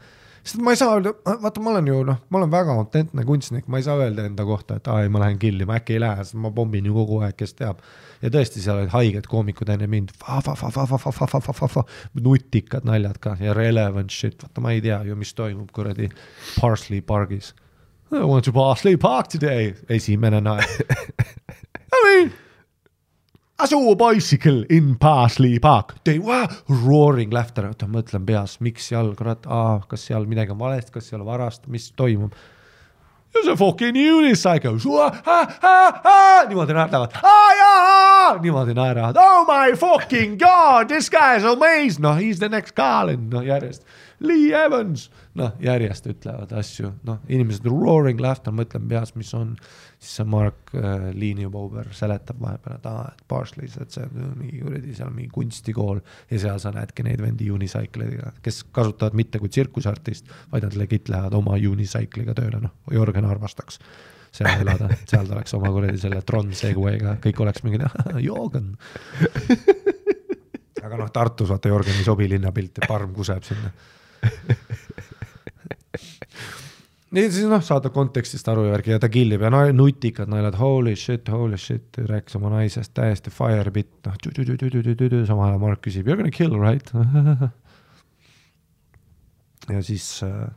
sest 0.44 0.60
ma 0.62 0.74
ei 0.74 0.78
saa 0.78 0.92
öelda, 0.98 1.14
vaata, 1.42 1.62
ma 1.64 1.72
olen 1.72 1.88
ju 1.88 2.02
noh, 2.04 2.18
ma 2.28 2.40
olen 2.40 2.52
väga 2.52 2.76
autentne 2.78 3.24
kunstnik, 3.24 3.66
ma 3.72 3.80
ei 3.80 3.86
saa 3.86 3.96
öelda 4.02 4.26
enda 4.28 4.44
kohta, 4.44 4.76
et 4.80 4.90
aa 4.92 5.00
ei, 5.04 5.10
ma 5.12 5.22
lähen 5.22 5.38
killi, 5.40 5.64
ma 5.68 5.78
äkki 5.80 5.96
ei 5.96 6.02
lähe, 6.04 6.24
sest 6.24 6.36
ma 6.40 6.52
pommin 6.54 6.86
ju 6.88 6.96
kogu 6.96 7.22
aeg, 7.24 7.36
kes 7.38 7.56
teab. 7.58 7.80
ja 8.22 8.30
tõesti, 8.34 8.60
seal 8.64 8.82
olid 8.82 8.92
haiged 8.92 9.28
koomikud 9.30 9.72
enne 9.72 9.88
mind, 9.90 10.12
nutikad 12.28 12.84
naljad 12.88 13.18
ka 13.24 13.36
ja 13.40 13.56
relevant 13.56 14.12
shit, 14.12 14.38
vaata, 14.42 14.64
ma 14.64 14.76
ei 14.76 14.84
tea 14.84 15.00
ju, 15.08 15.16
mis 15.16 15.34
toimub 15.34 15.72
kuradi 15.72 16.10
Parsley 16.60 17.00
pargis. 17.00 17.54
I 18.12 18.22
want 18.22 18.44
to 18.44 18.52
Parsley 18.52 18.96
Park 19.00 19.32
today, 19.32 19.72
esimene 19.88 20.40
naer 20.44 20.68
I 21.94 22.00
mean 22.04 22.32
I 23.56 23.66
saw 23.66 23.92
a 23.92 23.94
bicycle 23.94 24.64
in 24.68 24.96
Parsley 24.96 25.60
Park. 25.60 26.02
They 26.02 26.18
were 26.18 26.48
roaring 26.68 27.30
laughter, 27.30 27.68
oota 27.70 27.86
mõtlen 27.86 28.24
peas, 28.26 28.56
miks 28.58 28.88
jalgratt, 28.90 29.46
kas 29.86 30.06
seal 30.08 30.26
midagi 30.26 30.50
on 30.50 30.58
valesti, 30.58 30.90
kas 30.96 31.06
seal 31.12 31.22
varast, 31.22 31.68
mis 31.70 31.92
toimub. 31.94 32.34
There's 33.32 33.46
a 33.46 33.56
fucking 33.56 33.94
unicycle, 33.94 34.80
niimoodi 36.50 36.74
naerdavad, 36.74 37.14
niimoodi 38.42 38.74
naeravad, 38.74 39.16
oh 39.22 39.44
my 39.46 39.72
fucking 39.78 40.36
god, 40.38 40.88
this 40.88 41.08
guy 41.08 41.36
is 41.36 41.44
amazing, 41.44 42.02
noh, 42.02 42.18
he 42.18 42.30
is 42.30 42.42
the 42.42 42.48
next 42.48 42.74
Carlin, 42.74 43.30
noh 43.30 43.42
järjest 43.46 43.86
Lee 44.22 44.52
Evans, 44.54 45.08
noh, 45.38 45.54
järjest 45.62 46.06
ütlevad 46.10 46.52
asju, 46.54 46.92
noh, 47.06 47.18
inimesed 47.30 47.66
roaring 47.66 48.20
laughter, 48.22 48.54
mõtlen 48.54 48.86
peas, 48.90 49.14
mis 49.18 49.32
on, 49.34 49.54
siis 49.98 50.20
see 50.20 50.28
Mark 50.30 50.70
äh, 50.78 51.08
Liinipauber 51.16 51.90
seletab 51.96 52.38
vahepeal, 52.42 52.78
et 52.78 52.88
aa, 52.90 53.04
et 53.10 53.24
Parsley's, 53.30 53.76
et 53.82 53.94
see 53.94 54.06
on 54.06 54.36
mingi 54.38 54.62
kuradi 54.62 54.94
seal 54.94 55.12
mingi 55.14 55.30
kunstikool 55.34 56.02
ja 56.30 56.42
seal 56.46 56.62
sa 56.62 56.72
näedki 56.74 57.06
neid 57.06 57.22
vendi 57.24 57.50
unicycle'iga, 57.50 58.36
kes 58.44 58.62
kasutavad 58.74 59.18
mitte 59.18 59.42
kui 59.42 59.50
tsirkusartist, 59.52 60.30
vaid 60.52 60.68
nad 60.68 60.78
legit 60.78 61.10
lähevad 61.10 61.38
oma 61.40 61.58
unicycle'iga 61.58 62.36
tööle, 62.38 62.62
noh, 62.64 62.76
Jörgen 62.94 63.26
armastaks 63.28 63.80
seal 64.34 64.64
elada, 64.64 64.88
seal 65.06 65.28
ta 65.28 65.36
oleks 65.36 65.54
oma 65.54 65.70
kuradi 65.74 66.00
selle 66.02 66.22
Tron 66.26 66.54
Segway'ga, 66.58 67.18
kõik 67.22 67.42
oleks 67.44 67.62
mingi 67.66 67.82
Joogen 68.24 68.72
aga 70.84 70.98
noh, 70.98 71.10
Tartus 71.14 71.50
vaata 71.50 71.70
Jörgen 71.70 71.98
ei 71.98 72.06
sobi 72.06 72.28
linnapilt 72.30 72.82
parm 72.88 73.14
kuseb 73.16 73.44
sinna 73.46 73.70
nii 77.14 77.30
siis 77.30 77.46
noh, 77.50 77.62
saada 77.64 77.90
kontekstist 77.94 78.48
aru 78.50 78.66
ja 78.66 78.74
värgi 78.74 78.94
ja 78.94 79.00
ta 79.02 79.08
killib 79.12 79.44
ja 79.44 79.50
no 79.52 79.60
nutikad 79.76 80.30
naljad, 80.32 80.56
holy 80.58 80.94
shit, 80.98 81.28
holy 81.30 81.58
shit, 81.60 81.98
rääkis 82.10 82.38
oma 82.40 82.50
naisest 82.56 82.94
täiesti 82.96 83.30
fire 83.34 83.70
bit, 83.74 83.92
noh, 84.06 84.16
samal 85.28 85.48
ajal 85.48 85.60
Mark 85.62 85.84
küsib, 85.86 86.08
you 86.08 86.14
are 86.14 86.20
gonna 86.20 86.34
kill 86.34 86.58
right 86.58 86.90
ja 89.74 89.82
siis 89.82 90.22
äh, 90.22 90.48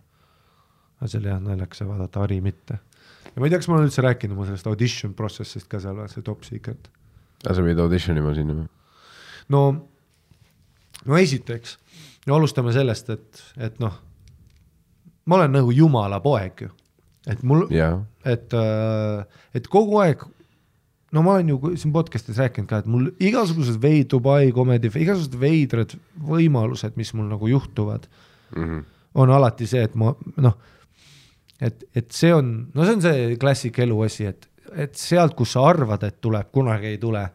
see 1.06 1.20
oli 1.22 1.30
jah 1.32 1.42
naljakas 1.44 1.84
vaadata 1.88 2.24
Hari 2.24 2.40
mitte. 2.42 2.80
ja 3.26 3.38
ma 3.38 3.46
ei 3.46 3.54
tea, 3.54 3.60
kas 3.62 3.70
ma 3.70 3.78
olen 3.78 3.90
üldse 3.90 4.04
rääkinud 4.06 4.38
oma 4.38 4.48
sellest 4.50 4.68
audition 4.72 5.14
process'ist 5.18 5.70
ka 5.72 5.82
seal, 5.84 6.02
see 6.12 6.26
top 6.26 6.44
secret. 6.48 6.90
aga 7.46 7.56
sa 7.56 7.66
pidid 7.66 7.84
audition 7.84 8.18
ima 8.20 8.34
sinna 8.38 8.58
või? 8.58 8.68
no, 9.54 9.64
no 11.06 11.22
esiteks 11.22 11.78
no 12.28 12.40
alustame 12.40 12.74
sellest, 12.76 13.10
et, 13.16 13.44
et 13.70 13.80
noh, 13.84 13.94
ma 15.28 15.40
olen 15.40 15.56
nagu 15.60 15.74
jumala 15.76 16.20
poeg 16.24 16.68
ju, 16.68 16.72
et 17.28 17.44
mul 17.48 17.68
yeah., 17.74 18.02
et, 18.28 18.54
äh, 18.56 19.24
et 19.56 19.68
kogu 19.72 20.00
aeg 20.04 20.26
no 21.16 21.24
ma 21.24 21.38
olen 21.38 21.52
ju 21.54 21.74
siin 21.80 21.94
podcast'is 21.96 22.40
rääkinud 22.42 22.70
ka, 22.70 22.82
et 22.84 22.90
mul 22.92 23.10
igasugused 23.24 23.80
veid-, 23.84 24.10
Dubai 24.12 24.52
comedy, 24.56 24.92
igasugused 24.92 25.38
veidrad 25.40 25.96
võimalused, 26.28 26.98
mis 27.00 27.14
mul 27.16 27.30
nagu 27.32 27.52
juhtuvad 27.52 28.08
mm, 28.08 28.64
-hmm. 28.64 28.84
on 29.24 29.32
alati 29.32 29.68
see, 29.68 29.84
et 29.88 29.96
ma 29.96 30.14
noh, 30.44 30.58
et, 31.62 31.88
et 31.96 32.12
see 32.12 32.34
on, 32.34 32.68
no 32.74 32.86
see 32.86 33.00
on 33.00 33.06
see 33.08 33.38
klassik 33.40 33.80
elu 33.80 34.02
asi, 34.06 34.28
et, 34.34 34.50
et 34.76 34.96
sealt, 35.00 35.36
kus 35.38 35.56
sa 35.56 35.64
arvad, 35.70 36.04
et 36.04 36.20
tuleb, 36.22 36.52
kunagi 36.52 36.96
ei 36.96 36.98
tule. 37.02 37.28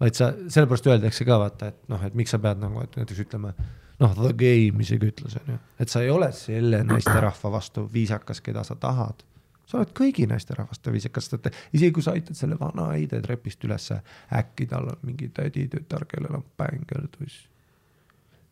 vaid 0.00 0.16
sa, 0.16 0.30
sellepärast 0.48 0.86
öeldakse 0.86 1.24
ka 1.28 1.36
vaata, 1.38 1.66
et 1.68 1.88
noh, 1.92 2.00
et 2.06 2.14
miks 2.16 2.30
sa 2.32 2.38
pead 2.40 2.56
nagu, 2.62 2.80
et 2.80 2.94
näiteks 2.96 3.18
ütleme 3.20 3.52
noh, 4.00 4.14
The 4.16 4.32
Game 4.36 4.84
isegi 4.84 5.10
ütles, 5.10 5.36
on 5.40 5.52
ju, 5.54 5.58
et 5.82 5.92
sa 5.92 6.04
ei 6.04 6.12
ole 6.12 6.30
selle 6.36 6.82
naisterahva 6.86 7.52
vastu 7.56 7.84
viisakas, 7.92 8.40
keda 8.44 8.64
sa 8.66 8.76
tahad. 8.80 9.26
sa 9.70 9.78
oled 9.78 9.92
kõigi 9.94 10.24
naisterahvaste 10.26 10.90
viisakas, 10.90 11.28
sest 11.30 11.46
isegi 11.70 11.92
kui 11.94 12.02
sa 12.02 12.16
aitad 12.16 12.34
selle 12.34 12.56
vana 12.58 12.88
Heide 12.90 13.20
trepist 13.22 13.62
ülesse, 13.64 14.00
äkki 14.34 14.66
tal 14.70 14.88
on 14.90 14.98
mingi 15.06 15.28
täditütar, 15.34 16.08
kellel 16.10 16.40
on 16.40 16.44
bängeltuss. 16.58 17.46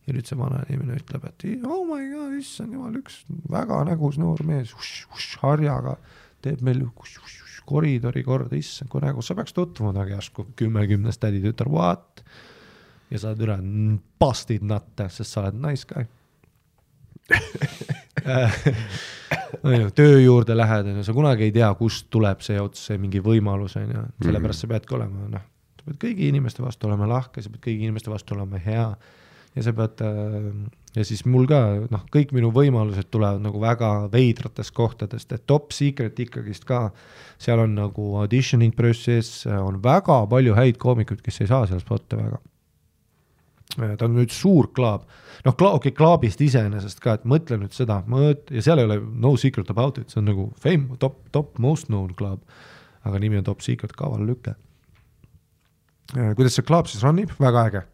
ja 0.07 0.15
nüüd 0.15 0.25
see 0.25 0.37
vana 0.39 0.63
inimene 0.69 0.95
ütleb, 0.97 1.25
et 1.27 1.43
oh 1.67 1.83
my 1.85 2.07
god, 2.13 2.37
issand 2.39 2.73
jumal, 2.73 2.95
üks 3.01 3.23
väga 3.51 3.83
nägus 3.89 4.17
noor 4.17 4.41
mees, 4.47 4.73
harjaga 5.43 5.97
teeb 6.41 6.63
meil 6.63 6.85
ush, 6.87 7.19
ush, 7.19 7.59
koridori 7.69 8.23
korda, 8.25 8.55
issand 8.57 8.89
kui 8.89 9.03
nägus, 9.03 9.27
sa 9.29 9.35
peaks 9.37 9.53
tutvuma 9.53 9.91
temaga 9.93 10.15
järsku, 10.17 10.47
kümme-kümnes 10.57 11.19
täditütar, 11.21 11.69
what? 11.69 12.23
Ja 13.09 13.21
sa 13.21 13.31
oled 13.31 13.45
üle 13.45 13.57
busted 14.21 14.65
nutte, 14.65 15.09
sest 15.13 15.33
sa 15.33 15.43
oled 15.43 15.59
nice 15.61 15.87
guy. 15.89 16.07
On 19.65 19.73
ju, 19.73 19.89
töö 19.97 20.17
juurde 20.21 20.53
lähed, 20.57 20.89
on 20.89 20.99
ju, 20.99 21.03
sa 21.07 21.13
kunagi 21.15 21.47
ei 21.47 21.53
tea, 21.53 21.69
kust 21.77 22.09
tuleb 22.13 22.43
see 22.45 22.59
ots, 22.61 22.83
see 22.89 22.99
mingi 23.01 23.21
võimalus, 23.23 23.75
on 23.79 23.89
ju, 23.89 24.03
sellepärast 24.21 24.63
sa 24.63 24.69
peadki 24.69 24.93
olema, 24.97 25.25
noh, 25.31 25.45
sa 25.79 25.87
pead 25.87 25.97
kõigi 26.03 26.29
inimeste 26.29 26.61
vastu 26.61 26.89
olema 26.89 27.07
lahke, 27.09 27.41
sa 27.41 27.49
pead 27.49 27.63
kõigi 27.65 27.87
inimeste 27.87 28.13
vastu 28.13 28.37
olema 28.37 28.61
hea. 28.61 28.91
Ja 29.57 29.65
sa 29.65 29.73
pead 29.73 30.03
äh, 30.05 30.51
ja 30.95 31.05
siis 31.05 31.23
mul 31.29 31.47
ka 31.49 31.59
noh, 31.91 32.03
kõik 32.13 32.31
minu 32.35 32.51
võimalused 32.53 33.09
tulevad 33.13 33.43
nagu 33.43 33.61
väga 33.61 33.91
veidratest 34.13 34.73
kohtadest, 34.77 35.33
et 35.33 35.45
top 35.49 35.73
secret 35.75 36.19
ikkagist 36.21 36.65
ka, 36.69 36.87
seal 37.41 37.63
on 37.65 37.75
nagu 37.77 38.13
auditioning 38.21 38.75
process, 38.77 39.43
on 39.49 39.81
väga 39.83 40.21
palju 40.29 40.55
häid 40.57 40.79
koomikuid, 40.81 41.21
kes 41.25 41.43
ei 41.43 41.51
saa 41.51 41.67
seal 41.69 41.81
spot'e 41.83 42.21
väga. 42.21 42.41
Ta 43.79 44.07
on 44.07 44.15
nüüd 44.19 44.33
suur 44.35 44.69
klaab, 44.75 45.05
noh, 45.45 45.53
okei 45.53 45.75
okay,, 45.75 45.95
klaabist 45.95 46.41
iseenesest 46.43 47.03
ka, 47.03 47.17
et 47.19 47.27
mõtle 47.29 47.59
nüüd 47.61 47.75
seda, 47.75 48.01
mõt- 48.09 48.51
ja 48.53 48.63
seal 48.65 48.81
ei 48.81 48.89
ole 48.89 48.99
no 48.99 49.35
secret 49.39 49.69
about 49.73 49.97
it, 50.01 50.09
see 50.11 50.21
on 50.21 50.29
nagu 50.31 50.49
fame, 50.59 50.99
top, 50.99 51.21
top 51.35 51.59
most 51.59 51.87
known 51.91 52.13
klaab. 52.15 52.41
aga 53.07 53.19
nimi 53.19 53.37
on 53.39 53.45
top 53.47 53.61
secret, 53.63 53.93
kaval 53.95 54.25
lüke. 54.27 54.55
kuidas 56.35 56.57
see 56.57 56.67
klaab 56.67 56.89
siis 56.91 57.03
run 57.03 57.21
ib, 57.23 57.31
väga 57.39 57.65
äge 57.69 57.85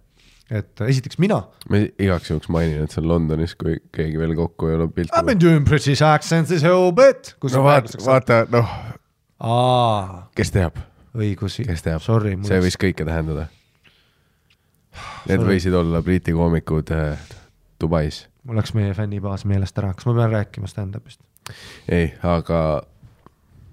et 0.52 0.82
esiteks 0.86 1.18
mina. 1.22 1.42
ma 1.70 1.82
igaks 1.82 2.30
juhuks 2.30 2.50
mainin, 2.54 2.86
et 2.86 2.94
see 2.94 3.02
on 3.02 3.10
Londonis, 3.10 3.56
kui 3.58 3.80
keegi 3.96 4.20
veel 4.22 4.36
kokku 4.38 4.70
ei 4.70 4.78
ole 4.78 4.88
pilti. 4.94 5.14
I 5.14 5.24
m 5.24 5.32
been 5.32 5.42
doing 5.42 5.66
British 5.68 6.04
accents 6.06 6.52
this 6.52 6.66
whole 6.66 6.94
bit. 6.94 7.34
no 7.52 7.64
vaata, 7.66 8.02
vaata, 8.06 8.42
noh. 8.54 8.76
kes 10.38 10.54
teab? 10.54 10.78
kes 11.16 11.86
teab? 11.86 12.04
see 12.06 12.62
võis 12.62 12.78
kõike 12.82 13.08
tähendada. 13.08 13.50
Need 15.30 15.46
võisid 15.46 15.76
olla 15.78 16.02
Briti 16.06 16.34
koomikud 16.36 16.92
äh, 16.96 17.20
Dubais. 17.82 18.26
mul 18.44 18.60
läks 18.60 18.74
meie 18.78 18.94
fännibaas 18.94 19.46
meelest 19.46 19.78
ära, 19.82 19.94
kas 19.94 20.08
ma 20.10 20.16
pean 20.18 20.34
rääkima 20.34 20.70
stand-up'ist? 20.72 21.22
ei, 21.92 22.14
aga 22.24 22.60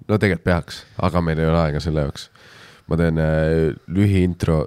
no 0.09 0.19
tegelikult 0.19 0.45
peaks, 0.45 0.85
aga 1.03 1.23
meil 1.25 1.41
ei 1.41 1.49
ole 1.49 1.61
aega 1.67 1.81
selle 1.81 2.07
jaoks. 2.07 2.31
ma 2.89 2.99
teen 3.01 3.21
äh, 3.23 3.73
lühiintro 3.87 4.65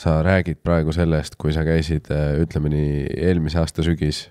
sa 0.00 0.20
räägid 0.24 0.62
praegu 0.64 0.92
sellest, 0.96 1.36
kui 1.36 1.52
sa 1.52 1.64
käisid, 1.66 2.08
äh, 2.14 2.38
ütleme 2.40 2.72
nii, 2.72 3.04
eelmise 3.28 3.60
aasta 3.60 3.84
sügis, 3.84 4.28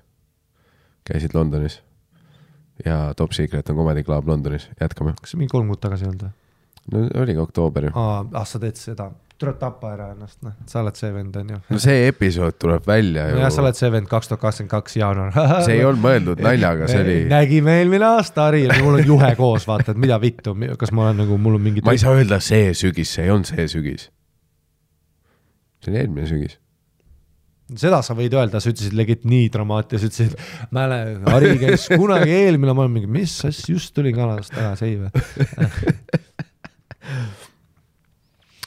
käisid 1.05 1.35
Londonis 1.37 1.81
ja 2.85 3.13
Top 3.17 3.35
Secret 3.35 3.69
on 3.69 3.75
Comedy 3.75 4.03
Club 4.03 4.27
Londonis, 4.27 4.69
jätkame. 4.81 5.13
kas 5.21 5.33
see 5.33 5.41
mingi 5.41 5.51
kolm 5.51 5.67
kuud 5.69 5.81
tagasi 5.83 6.05
ei 6.05 6.11
olnud 6.13 6.27
või? 6.27 6.35
no 6.93 7.21
oligi 7.21 7.43
oktoober 7.43 7.89
ju. 7.89 7.95
aa, 7.99 8.23
ah 8.41 8.47
sa 8.47 8.61
teed 8.61 8.79
seda, 8.79 9.11
tuleb 9.39 9.55
tappa 9.59 9.93
ära 9.93 10.09
ennast, 10.13 10.37
noh, 10.43 10.55
sa 10.67 10.81
oled 10.83 10.97
see 10.99 11.09
vend, 11.15 11.35
on 11.39 11.51
ju. 11.53 11.57
no 11.71 11.79
see 11.81 11.99
episood 12.09 12.57
tuleb 12.59 12.87
välja 12.87 13.29
ju. 13.29 13.37
jah, 13.39 13.51
sa 13.55 13.63
oled 13.63 13.77
see 13.79 13.91
vend 13.93 14.09
kaks 14.11 14.31
tuhat 14.31 14.41
kakskümmend 14.43 14.73
kaks 14.73 14.97
jaanuar 14.99 15.37
see 15.67 15.77
ei 15.77 15.85
olnud 15.87 16.03
mõeldud 16.03 16.43
naljaga, 16.43 16.89
see 16.91 17.03
oli. 17.05 17.17
nägime 17.31 17.77
eelmine 17.79 18.09
aasta, 18.09 18.49
Harri, 18.49 18.65
mul 18.83 18.99
on 18.99 19.11
juhe 19.13 19.31
koos, 19.39 19.67
vaata, 19.69 19.95
et 19.95 20.01
mida 20.01 20.19
vittu, 20.21 20.55
kas 20.79 20.91
ma 20.95 21.07
olen 21.07 21.21
nagu, 21.23 21.39
mul 21.39 21.59
on 21.59 21.67
mingi. 21.69 21.85
ma 21.87 21.95
ei 21.95 22.01
saa 22.01 22.17
öelda 22.19 22.41
see 22.43 22.73
sügis, 22.77 23.13
see 23.15 23.27
ei 23.27 23.35
olnud 23.35 23.47
see 23.47 23.67
sügis 23.71 24.09
see 25.79 25.93
oli 25.93 26.03
eelmine 26.03 26.27
sügis 26.27 26.59
seda 27.79 27.99
sa 28.03 28.15
võid 28.17 28.33
öelda, 28.33 28.59
sa 28.59 28.71
ütlesid 28.73 28.95
legit 28.97 29.27
nii 29.29 29.45
dramaatias, 29.53 30.01
ütlesid, 30.07 30.33
mäle, 30.75 30.97
Harri 31.29 31.53
käis 31.61 31.83
kunagi 31.91 32.31
eelmine, 32.33 32.73
ma 32.73 32.81
olen 32.85 32.95
mingi, 32.95 33.09
mis 33.19 33.33
asja, 33.45 33.75
just 33.75 33.89
tulin 33.95 34.15
Kanadast 34.17 34.51
tagasi, 34.55 34.83
ei 34.89 34.95
või? 35.03 35.11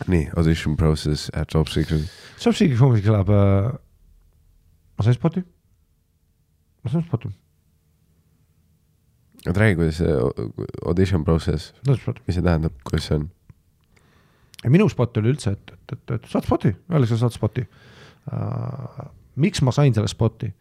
nii, 0.09 0.29
audition 0.37 0.77
process 0.77 1.31
at 1.35 1.55
Job 1.55 1.69
Secret. 1.69 2.09
Job 2.45 2.55
Secret 2.57 2.81
hommikul 2.81 3.12
elab 3.12 3.31
äh,, 3.31 3.71
ma 4.97 5.07
sain 5.07 5.17
spoti, 5.17 5.43
ma 6.83 6.93
sain 6.93 7.05
spoti. 7.07 7.31
oota, 9.47 9.59
räägi, 9.59 9.79
kuidas 9.79 10.01
see 10.01 10.17
audition 10.87 11.25
process, 11.27 11.73
mis 11.88 12.37
see 12.37 12.43
tähendab, 12.43 12.75
kuidas 12.88 13.09
see 13.11 13.21
on? 13.21 13.31
minu 14.71 14.87
spot 14.91 15.19
oli 15.19 15.33
üldse, 15.33 15.57
et, 15.57 15.73
et, 15.75 15.95
et, 15.97 16.11
et 16.17 16.29
saad 16.31 16.47
spoti, 16.47 16.71
öelge, 16.93 17.11
sa 17.11 17.25
saad 17.25 17.35
spoti 17.35 17.65
uh,. 17.67 19.07
miks 19.43 19.62
ma 19.67 19.75
sain 19.75 19.95
selle 19.95 20.11
spoti? 20.11 20.53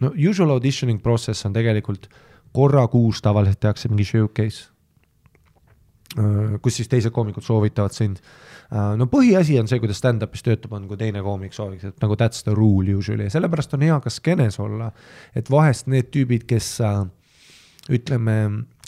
no 0.00 0.12
usual 0.16 0.54
auditioning 0.54 1.02
process 1.04 1.44
on 1.46 1.52
tegelikult 1.52 2.08
korra 2.52 2.86
kuus 2.88 3.20
tavaliselt 3.24 3.60
tehakse 3.60 3.92
mingi 3.92 4.08
showcase 4.08 4.70
uh,, 6.16 6.56
kus 6.64 6.80
siis 6.80 6.88
teised 6.88 7.12
koomikud 7.12 7.44
soovitavad 7.44 7.92
sind 7.92 8.20
uh,. 8.20 8.51
No 8.72 9.08
põhiasi 9.12 9.58
on 9.60 9.68
see, 9.68 9.80
kuidas 9.82 10.00
stand-up'is 10.00 10.44
töötab, 10.46 10.72
on 10.76 10.86
kui 10.88 10.96
teine 11.00 11.20
koomik 11.24 11.52
sooviks, 11.56 11.90
et 11.90 12.04
nagu 12.04 12.16
that's 12.16 12.46
the 12.46 12.54
rule 12.56 12.88
usually. 12.88 13.26
Ja 13.28 13.36
sellepärast 13.36 13.76
on 13.76 13.84
hea 13.84 13.98
ka 14.00 14.12
skeenes 14.12 14.56
olla, 14.62 14.90
et 15.36 15.50
vahest 15.52 15.90
need 15.92 16.08
tüübid, 16.14 16.46
kes 16.48 16.74
uh, 16.80 17.04
ütleme, 17.92 18.38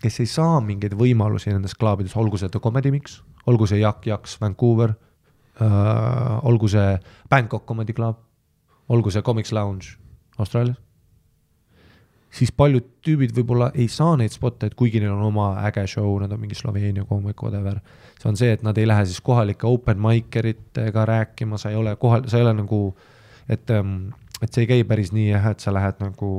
kes 0.01 0.21
ei 0.25 0.31
saa 0.31 0.57
mingeid 0.65 0.97
võimalusi 0.97 1.53
nendes 1.53 1.77
klaabides, 1.77 2.17
olgu 2.17 2.41
see 2.41 2.49
The 2.49 2.63
Comedy 2.65 2.95
Mix 2.95 3.21
olgu 3.47 3.67
see 3.67 3.81
Yak 3.81 4.07
Yaks 4.07 4.39
Vancouver 4.41 4.95
äh,, 5.61 6.47
olgu 6.49 6.69
see 6.69 6.99
Bangkok 7.31 7.67
Comedy 7.67 7.93
Club, 7.93 8.17
olgu 8.89 9.11
see 9.11 9.23
Comics 9.23 9.53
Lounge 9.53 9.97
Austraalias, 10.39 10.79
siis 12.35 12.51
paljud 12.53 12.87
tüübid 13.05 13.35
võib-olla 13.37 13.71
ei 13.75 13.87
saa 13.89 14.17
neid 14.19 14.35
spot'e, 14.35 14.71
et 14.71 14.75
kuigi 14.75 15.03
neil 15.03 15.15
on 15.15 15.29
oma 15.29 15.53
äge 15.69 15.87
show, 15.91 16.17
nad 16.21 16.33
on 16.33 16.41
mingi 16.43 16.59
Sloveenia 16.59 17.07
koomik, 17.07 17.43
whatever, 17.43 17.79
see 17.79 18.04
on 18.29 18.39
see, 18.39 18.53
et 18.57 18.63
nad 18.67 18.79
ei 18.79 18.87
lähe 18.89 19.05
siis 19.09 19.21
kohalike 19.25 19.67
open 19.69 20.01
mic 20.03 20.37
eritega 20.37 21.05
rääkima, 21.09 21.59
sa 21.61 21.73
ei 21.73 21.77
ole 21.81 21.97
kohal, 22.01 22.29
sa 22.31 22.39
ei 22.41 22.47
ole 22.47 22.55
nagu, 22.61 22.81
et, 23.49 23.71
ähm, 23.71 24.15
et 24.41 24.53
see 24.53 24.65
ei 24.65 24.71
käi 24.71 24.87
päris 24.89 25.13
nii 25.15 25.29
jah, 25.31 25.51
et 25.53 25.65
sa 25.65 25.75
lähed 25.75 26.01
nagu, 26.03 26.31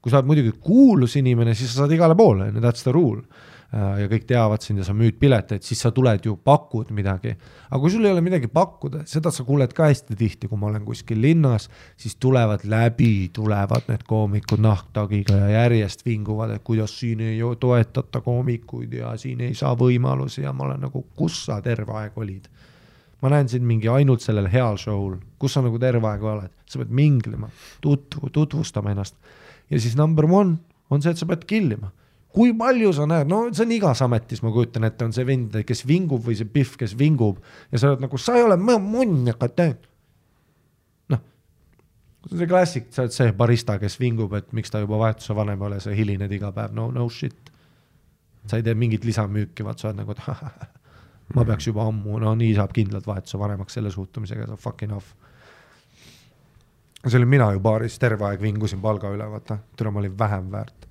kui 0.00 0.12
sa 0.12 0.20
oled 0.20 0.30
muidugi 0.30 0.54
kuulus 0.64 1.18
inimene, 1.20 1.54
siis 1.58 1.74
sa 1.74 1.84
saad 1.84 1.94
igale 1.96 2.16
poole, 2.18 2.50
that's 2.60 2.86
the 2.86 2.94
rule 2.94 3.22
ja 3.72 4.08
kõik 4.08 4.24
teavad 4.28 4.64
sind 4.64 4.80
ja 4.80 4.84
sa 4.86 4.94
müüd 4.96 5.18
pileteid, 5.20 5.60
siis 5.64 5.82
sa 5.84 5.90
tuled 5.92 6.24
ju, 6.24 6.38
pakud 6.40 6.88
midagi. 6.96 7.34
aga 7.68 7.80
kui 7.82 7.90
sul 7.92 8.06
ei 8.06 8.14
ole 8.14 8.22
midagi 8.24 8.48
pakkuda, 8.48 9.02
seda 9.06 9.30
sa 9.34 9.44
kuuled 9.44 9.74
ka 9.76 9.90
hästi 9.90 10.16
tihti, 10.16 10.48
kui 10.48 10.58
ma 10.58 10.70
olen 10.70 10.86
kuskil 10.86 11.20
linnas, 11.20 11.68
siis 11.96 12.16
tulevad 12.16 12.64
läbi, 12.64 13.28
tulevad 13.32 13.90
need 13.92 14.06
koomikud 14.08 14.62
nahktagiga 14.64 15.36
ja 15.36 15.50
järjest 15.62 16.06
vinguvad, 16.06 16.56
et 16.56 16.64
kuidas 16.64 16.96
siin 17.00 17.20
ei 17.20 17.42
toetata 17.60 18.22
koomikuid 18.24 18.92
ja 19.02 19.12
siin 19.20 19.44
ei 19.44 19.54
saa 19.54 19.74
võimalusi 19.76 20.46
ja 20.46 20.52
ma 20.56 20.64
olen 20.70 20.88
nagu, 20.88 21.04
kus 21.16 21.44
sa 21.44 21.60
terve 21.60 21.92
aeg 21.92 22.16
olid 22.16 22.48
ma 23.20 23.32
näen 23.32 23.48
sind 23.50 23.66
mingi 23.66 23.88
ainult 23.90 24.22
sellel 24.22 24.46
heal 24.48 24.78
show'l, 24.78 25.18
kus 25.38 25.56
sa 25.56 25.60
nagu 25.60 25.78
terve 25.82 26.06
aeg 26.06 26.22
oled, 26.22 26.52
sa 26.70 26.78
pead 26.78 26.92
minglema, 26.94 27.50
tutvu, 27.84 28.30
tutvustama 28.32 28.94
ennast. 28.94 29.16
ja 29.68 29.80
siis 29.80 29.96
number 29.98 30.24
one 30.24 30.56
on 30.88 31.02
see, 31.02 31.10
et 31.10 31.18
sa 31.18 31.26
pead 31.26 31.44
kill 31.44 31.74
ima 31.74 31.90
kui 32.38 32.52
palju 32.54 32.92
sa 32.94 33.06
näed, 33.10 33.26
no 33.26 33.40
see 33.50 33.64
on 33.64 33.74
igas 33.74 34.00
ametis, 34.04 34.44
ma 34.44 34.52
kujutan 34.54 34.86
ette, 34.86 35.02
on 35.08 35.14
see 35.14 35.26
vend, 35.26 35.56
kes 35.66 35.82
vingub 35.88 36.22
või 36.22 36.36
see 36.38 36.46
pihv, 36.54 36.76
kes 36.78 36.94
vingub. 36.98 37.40
Ja 37.72 37.80
sa 37.82 37.90
oled 37.90 38.04
nagu, 38.04 38.20
sa 38.22 38.36
ei 38.38 38.44
ole 38.46 38.54
munn, 38.60 39.26
aga 39.32 39.48
teed. 39.50 39.88
noh, 41.10 41.24
see 42.30 42.48
klassik, 42.50 42.88
sa 42.94 43.06
oled 43.06 43.16
see 43.16 43.34
barista, 43.34 43.78
kes 43.82 43.98
vingub, 43.98 44.38
et 44.38 44.54
miks 44.54 44.70
ta 44.70 44.84
juba 44.84 45.02
vahetuse 45.02 45.34
vanem 45.34 45.58
ei 45.58 45.70
ole, 45.70 45.82
sa 45.82 45.94
hilined 45.98 46.38
iga 46.38 46.52
päev, 46.54 46.76
no 46.78 46.92
no 46.94 47.08
shit. 47.10 47.50
sa 48.46 48.60
ei 48.60 48.64
tee 48.64 48.78
mingit 48.78 49.04
lisamüüki, 49.04 49.66
vaat 49.66 49.82
sa 49.82 49.90
oled 49.90 50.04
nagu, 50.04 50.14
et 50.14 50.74
ma 51.36 51.44
peaks 51.48 51.66
juba 51.72 51.88
ammu, 51.90 52.20
no 52.22 52.36
nii 52.38 52.54
saab 52.56 52.70
kindlalt 52.76 53.08
vahetuse 53.08 53.40
vanemaks 53.40 53.80
selle 53.80 53.90
suhtumisega, 53.90 54.46
sa 54.46 54.60
fucking 54.68 54.94
off 54.94 55.16
see 57.02 57.18
olin 57.18 57.30
mina 57.30 57.50
ju 57.54 57.60
baaris 57.62 57.98
terve 57.98 58.26
aeg 58.26 58.40
vingusin 58.42 58.80
palga 58.82 59.10
üle, 59.14 59.26
vaata, 59.30 59.58
türa 59.76 59.90
ma 59.90 60.00
olin 60.02 60.16
vähem 60.18 60.52
väärt 60.52 60.87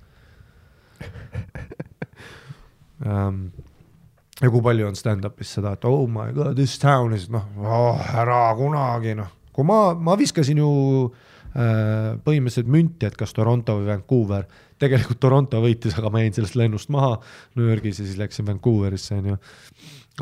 um, 3.04 3.48
ja 4.42 4.50
kui 4.52 4.62
palju 4.64 4.88
on 4.88 4.98
stand-up'is 4.98 5.56
seda, 5.58 5.74
et 5.74 5.88
oh 5.88 6.06
my 6.10 6.30
god, 6.36 6.54
this 6.58 6.78
town 6.82 7.14
is 7.16 7.28
noh 7.32 7.48
oh,, 7.62 7.98
ära 8.14 8.44
kunagi 8.58 9.16
noh, 9.18 9.32
kui 9.54 9.66
ma, 9.66 9.80
ma 9.94 10.14
viskasin 10.18 10.60
ju 10.62 10.70
äh, 11.08 12.14
põhimõtteliselt 12.24 12.70
münti, 12.70 13.08
et 13.08 13.18
kas 13.18 13.34
Toronto 13.36 13.80
või 13.80 13.90
Vancouver. 13.92 14.46
tegelikult 14.78 15.20
Toronto 15.20 15.62
võitis, 15.64 15.96
aga 15.98 16.10
ma 16.14 16.22
jäin 16.22 16.36
sellest 16.36 16.58
lennust 16.58 16.92
maha 16.94 17.16
New 17.58 17.66
Yorgis 17.66 17.98
ja 17.98 18.06
siis 18.06 18.20
läksin 18.20 18.46
Vancouverisse 18.46 19.18
onju 19.18 19.38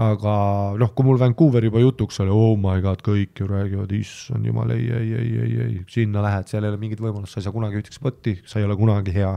aga 0.02 0.32
noh, 0.76 0.90
kui 0.92 1.06
mul 1.06 1.18
Vancouver 1.20 1.64
juba 1.64 1.80
jutuks 1.80 2.18
oli, 2.20 2.32
oh 2.32 2.56
my 2.60 2.82
god, 2.84 3.00
kõik 3.04 3.40
ju 3.40 3.46
räägivad, 3.48 3.92
issand 3.96 4.44
jumal, 4.44 4.74
ei, 4.74 4.84
ei, 4.92 5.12
ei, 5.16 5.30
ei, 5.40 5.54
ei, 5.66 5.76
sinna 5.92 6.24
lähed, 6.24 6.50
seal 6.50 6.66
ei 6.66 6.72
ole 6.72 6.80
mingit 6.80 7.00
võimalust, 7.00 7.32
sa 7.32 7.40
ei 7.40 7.46
saa 7.46 7.54
kunagi 7.54 7.80
ühtegi 7.80 7.96
spotti, 7.96 8.34
sa 8.44 8.60
ei 8.60 8.66
ole 8.68 8.76
kunagi 8.76 9.14
hea. 9.14 9.32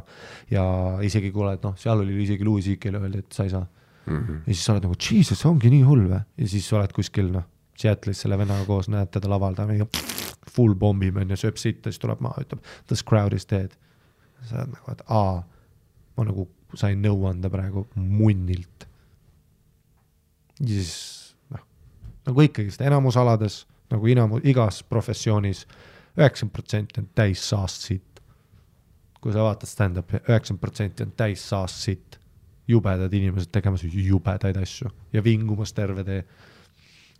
ja 0.51 0.63
isegi 1.05 1.31
kui 1.31 1.45
oled, 1.45 1.63
noh, 1.63 1.77
seal 1.79 2.03
oli 2.03 2.17
isegi 2.25 2.47
Louis 2.47 2.67
CK-le 2.67 2.99
öeldi, 2.99 3.23
et 3.23 3.37
sa 3.37 3.45
ei 3.47 3.53
saa 3.53 3.63
mm. 3.63 4.17
-hmm. 4.17 4.41
ja 4.47 4.53
siis 4.53 4.65
sa 4.65 4.73
oled 4.73 4.89
nagu, 4.89 4.99
jesus, 5.09 5.45
ongi 5.47 5.71
nii 5.71 5.85
hull 5.87 6.09
või? 6.09 6.19
ja 6.43 6.47
siis 6.55 6.67
oled 6.73 6.95
kuskil, 6.95 7.31
noh, 7.31 7.47
Seattle'is 7.79 8.25
selle 8.25 8.37
vennaga 8.37 8.65
koos, 8.67 8.89
näed 8.91 9.07
teda 9.15 9.29
laval, 9.31 9.55
ta 9.55 9.63
mingi 9.65 9.87
full 10.51 10.75
pommib 10.75 11.15
onju, 11.21 11.37
sööb 11.39 11.55
sitta, 11.55 11.87
siis 11.87 12.03
tuleb 12.03 12.19
maha, 12.19 12.43
ütleb 12.43 12.59
this 12.91 13.03
crowd 13.03 13.33
is 13.33 13.47
dead. 13.47 13.71
sa 14.43 14.59
oled 14.59 14.75
nagu, 14.75 14.91
et 14.91 15.01
aa, 15.07 15.39
ma 16.17 16.27
nagu 16.27 16.49
sain 16.75 16.99
nõu 17.01 17.23
anda 17.29 17.49
praegu 17.49 17.87
munnilt 17.95 18.88
ja 20.59 20.67
siis 20.67 21.35
noh, 21.53 21.63
nagu 22.27 22.41
ikkagist 22.41 22.81
enamus 22.81 23.17
alades 23.17 23.63
nagu 23.89 24.07
inamu-, 24.07 24.41
igas 24.43 24.83
professioonis 24.83 25.65
üheksakümmend 26.19 26.53
protsenti 26.53 27.01
on 27.01 27.09
täis 27.15 27.43
saast 27.49 27.87
sitt. 27.87 28.05
kui 29.19 29.33
sa 29.35 29.43
vaatad 29.43 29.67
stand-up'i, 29.67 30.21
üheksakümmend 30.29 30.61
protsenti 30.61 31.03
on 31.03 31.11
täis 31.17 31.43
saast 31.49 31.83
sitt. 31.83 32.19
jubedad 32.67 33.13
inimesed 33.13 33.49
tegemas 33.51 33.83
jubedaid 33.83 34.57
asju 34.57 34.91
ja 35.13 35.23
vingumas 35.23 35.73
terve 35.73 36.03
tee. 36.03 36.23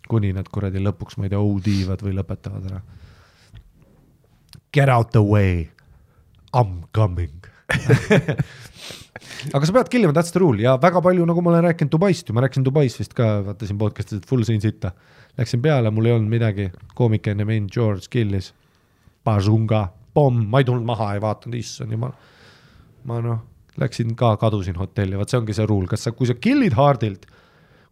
kuni 0.08 0.32
nad 0.32 0.48
kuradi 0.48 0.78
lõpuks, 0.78 1.16
ma 1.16 1.26
ei 1.26 1.30
tea, 1.30 1.38
OD-vad 1.38 2.02
või 2.02 2.14
lõpetavad 2.16 2.64
ära. 2.66 2.80
Get 4.72 4.88
out 4.88 5.10
the 5.12 5.22
way, 5.22 5.70
I 6.54 6.64
m 6.64 6.82
coming 6.92 7.49
aga 9.56 9.66
sa 9.66 9.74
pead 9.74 9.90
kill 9.92 10.06
ima, 10.06 10.14
that's 10.16 10.34
the 10.34 10.42
rule 10.42 10.60
ja 10.62 10.76
väga 10.80 11.02
palju, 11.04 11.26
nagu 11.28 11.42
ma 11.44 11.52
olen 11.54 11.66
rääkinud 11.68 11.92
Dubaist 11.92 12.28
ju, 12.28 12.36
ma 12.36 12.44
rääkisin 12.44 12.66
Dubais 12.66 12.96
vist 13.00 13.14
ka, 13.16 13.28
vaatasin 13.46 13.78
podcast'is, 13.80 14.22
et 14.22 14.28
full 14.28 14.44
sõin 14.46 14.62
sitta. 14.62 14.92
Läksin 15.38 15.62
peale, 15.64 15.92
mul 15.94 16.10
ei 16.10 16.16
olnud 16.16 16.32
midagi, 16.32 16.70
koomik 16.98 17.30
enne 17.30 17.46
mind, 17.48 17.70
George 17.74 18.10
killis. 18.12 18.50
Bazunga, 19.24 19.86
pomm, 20.16 20.46
ma 20.50 20.60
ei 20.60 20.66
tulnud 20.68 20.86
maha, 20.88 21.14
ei 21.14 21.22
vaadanud, 21.22 21.58
issand 21.60 21.94
jumal. 21.94 22.16
ma 23.08 23.20
noh, 23.24 23.38
läksin 23.80 24.12
ka, 24.18 24.34
kadusin 24.40 24.76
hotelli, 24.76 25.16
vot 25.16 25.30
see 25.30 25.38
ongi 25.40 25.56
see 25.56 25.68
rule, 25.68 25.88
kas 25.88 26.04
sa, 26.04 26.12
kui 26.16 26.28
sa 26.28 26.36
kill'id 26.36 26.74
hard'ilt 26.76 27.24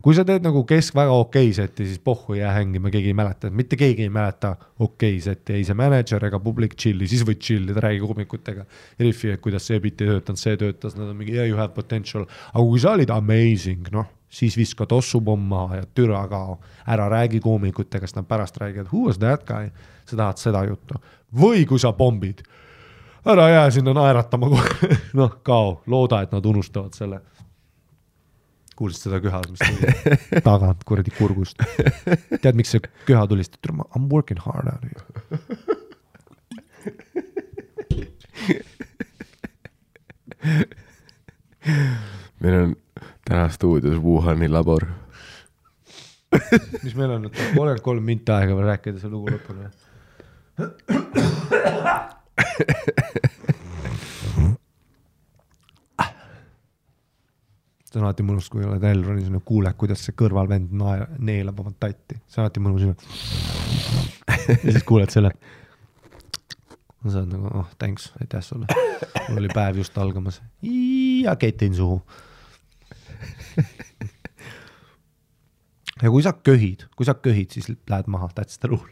kui 0.02 0.14
sa 0.14 0.22
teed 0.26 0.44
nagu 0.46 0.62
kesk 0.68 0.94
väga 0.94 1.14
okei 1.24 1.50
seti, 1.54 1.86
siis 1.88 1.98
pohhu 2.02 2.36
jää 2.38 2.52
hängima, 2.54 2.90
keegi 2.94 3.10
ei 3.10 3.16
mäleta, 3.18 3.50
mitte 3.50 3.76
keegi 3.76 4.04
ei 4.06 4.12
mäleta 4.14 4.52
okei 4.84 5.16
seti, 5.20 5.56
ei 5.58 5.64
see 5.66 5.74
mänedžer 5.78 6.28
ega 6.28 6.38
public 6.42 6.76
chill'i, 6.78 7.08
siis 7.10 7.24
võid 7.26 7.40
chill 7.42 7.72
ida, 7.72 7.82
räägi 7.82 7.98
koomikutega. 8.04 8.66
Riffi, 9.02 9.32
et 9.34 9.42
kuidas 9.42 9.66
see 9.66 9.80
bitt 9.82 10.04
ei 10.04 10.12
töötanud, 10.12 10.38
see 10.38 10.60
töötas, 10.60 10.94
nad 10.98 11.10
on 11.10 11.18
mingi 11.18 11.34
yeah 11.34 11.48
you 11.50 11.58
have 11.58 11.74
potential, 11.74 12.28
aga 12.52 12.62
kui 12.62 12.82
sa 12.82 12.94
olid 12.94 13.10
amazing, 13.10 13.90
noh, 13.94 14.06
siis 14.30 14.54
viska 14.60 14.86
tossupomm 14.86 15.48
maha 15.50 15.80
ja 15.80 15.88
türa 15.94 16.22
kao. 16.30 16.60
ära 16.86 17.08
räägi 17.10 17.40
koomikutega, 17.40 18.06
sest 18.06 18.16
nad 18.16 18.28
pärast 18.28 18.56
räägivad, 18.56 18.86
who 18.92 19.06
was 19.06 19.18
that 19.18 19.44
guy, 19.46 19.72
sa 20.06 20.16
tahad 20.16 20.38
seda 20.38 20.62
juttu. 20.64 20.94
või 21.34 21.66
kui 21.66 21.78
sa 21.78 21.92
pommid, 21.92 22.40
ära 23.26 23.48
jää 23.50 23.70
sinna 23.70 23.92
naeratama 23.92 24.48
kohe 24.48 24.94
noh, 25.18 25.40
kao, 25.42 25.82
looda, 25.86 26.22
et 26.22 26.32
nad 26.32 26.46
unustavad 26.46 26.94
selle 26.94 27.20
kuulsid 28.78 29.08
seda 29.08 29.18
köha, 29.22 29.40
mis 29.50 29.60
tuli 29.62 29.80
tagant 30.48 30.84
kuradi 30.88 31.14
kurgust. 31.16 31.58
tead, 32.38 32.54
miks 32.58 32.70
see 32.74 32.82
köha 33.08 33.24
tuli, 33.30 33.42
sest 33.46 33.58
I 33.68 33.72
m 33.98 34.08
working 34.12 34.40
hard 34.42 34.66
out 34.70 34.82
here. 34.86 34.96
meil 42.40 42.54
on 42.54 42.76
täna 43.26 43.48
stuudios 43.52 43.98
Wuhani 44.02 44.48
labor 44.48 44.86
mis 46.82 46.94
meil 46.94 47.10
on 47.10 47.30
kolmkümmend 47.30 47.80
kolm 47.82 48.04
minti 48.04 48.32
aega 48.32 48.56
veel 48.56 48.68
rääkida 48.70 48.98
see 49.02 49.10
lugu 49.12 49.26
lõpuni 49.34 49.66
see 57.88 58.00
on 58.00 58.06
alati 58.08 58.24
mõnus, 58.26 58.50
kui 58.52 58.66
oled 58.66 58.84
Elronis 58.84 59.30
ja 59.32 59.40
kuuled, 59.44 59.76
kuidas 59.80 60.02
see 60.04 60.16
kõrvalvend 60.18 60.72
nae-, 60.76 61.06
neelab 61.24 61.62
oma 61.62 61.72
tatti, 61.80 62.18
see 62.28 62.42
on 62.42 62.46
alati 62.46 62.64
mõnus. 62.64 62.84
ja 64.64 64.72
siis 64.72 64.84
kuuled 64.88 65.12
selle. 65.14 65.32
sa 67.08 67.22
oled 67.22 67.32
nagu, 67.32 67.52
oh 67.62 67.68
thanks, 67.80 68.10
aitäh 68.20 68.44
sulle. 68.44 68.66
mul 69.28 69.42
oli 69.42 69.52
päev 69.54 69.80
just 69.80 69.98
algamas 69.98 70.42
ja 70.62 71.36
ketin 71.40 71.74
suhu 71.74 72.02
ja 76.02 76.10
kui 76.12 76.22
sa 76.22 76.32
köhid, 76.32 76.84
kui 76.96 77.06
sa 77.06 77.14
köhid, 77.18 77.50
siis 77.54 77.68
lähed 77.90 78.08
maha, 78.10 78.28
that's 78.36 78.58
the 78.62 78.70
rule. 78.70 78.88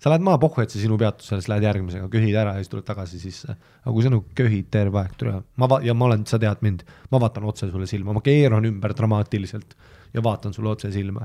sa 0.00 0.10
lähed 0.12 0.24
maha, 0.24 0.38
pohhu, 0.42 0.62
et 0.62 0.72
see 0.72 0.82
sinu 0.82 0.98
peatusele, 1.00 1.40
siis 1.40 1.50
lähed 1.52 1.64
järgmisega, 1.68 2.08
köhid 2.12 2.36
ära 2.36 2.56
ja 2.56 2.64
siis 2.64 2.72
tuled 2.72 2.86
tagasi 2.88 3.20
sisse. 3.22 3.50
aga 3.82 3.94
kui 3.94 4.02
sa 4.04 4.12
nagu 4.12 4.24
köhid 4.36 4.66
terve 4.72 4.98
aeg, 5.02 5.12
tule, 5.20 5.34
ma 5.56 5.70
va-, 5.70 5.82
ja 5.86 5.92
ma 5.96 6.04
olen, 6.10 6.22
sa 6.28 6.36
tead 6.42 6.58
mind, 6.66 6.80
ma 7.12 7.16
vaatan 7.22 7.48
otse 7.50 7.64
sulle 7.70 7.88
silma, 7.90 8.16
ma 8.16 8.22
keeran 8.24 8.68
ümber 8.68 8.92
dramaatiliselt 8.96 9.70
ja 10.14 10.20
vaatan 10.24 10.52
sulle 10.56 10.70
otse 10.74 10.88
silma. 10.92 11.22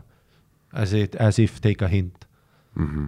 As 0.75 0.93
it, 0.93 1.15
as 1.21 1.39
if 1.39 1.61
take 1.63 1.85
a 1.85 1.87
hint 1.87 2.25
mm. 2.75 2.87
-hmm. 2.87 3.07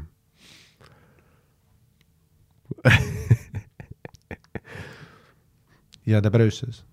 ja 6.12 6.22
ta 6.22 6.32
pröösas 6.32 6.86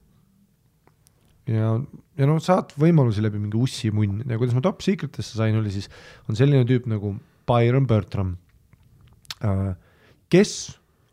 ja, 1.47 1.81
ja 2.19 2.29
noh, 2.29 2.41
saad 2.43 2.73
võimalusi 2.79 3.23
läbi 3.25 3.41
mingi 3.43 3.59
ussimunn 3.61 4.23
ja 4.29 4.39
kuidas 4.39 4.55
ma 4.57 4.63
Top 4.65 4.83
Secretesse 4.85 5.39
sain, 5.39 5.57
oli 5.59 5.73
siis, 5.75 5.89
on 6.29 6.39
selline 6.39 6.67
tüüp 6.69 6.87
nagu 6.91 7.15
Byron 7.49 7.89
Bertram, 7.91 8.37
äh, 9.45 9.75
kes 10.33 10.55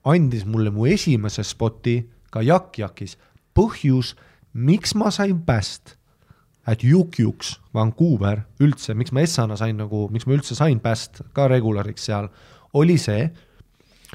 andis 0.08 0.46
mulle 0.50 0.74
mu 0.74 0.88
esimese 0.90 1.44
spoti 1.46 2.00
ka 2.32 2.44
Yak-Jakis. 2.46 3.18
põhjus, 3.52 4.14
miks 4.54 4.94
ma 4.96 5.10
sain 5.12 5.36
Bast 5.44 5.98
at 6.64 6.86
Juk-Juks, 6.86 7.58
Vancouver 7.74 8.46
üldse, 8.64 8.94
miks 8.96 9.12
ma 9.12 9.26
Essana 9.26 9.58
sain 9.60 9.76
nagu, 9.76 10.06
miks 10.08 10.24
ma 10.26 10.38
üldse 10.38 10.56
sain 10.56 10.80
Bast 10.80 11.20
ka 11.36 11.50
regulariks 11.52 12.06
seal, 12.08 12.30
oli 12.74 12.96
see, 13.02 13.28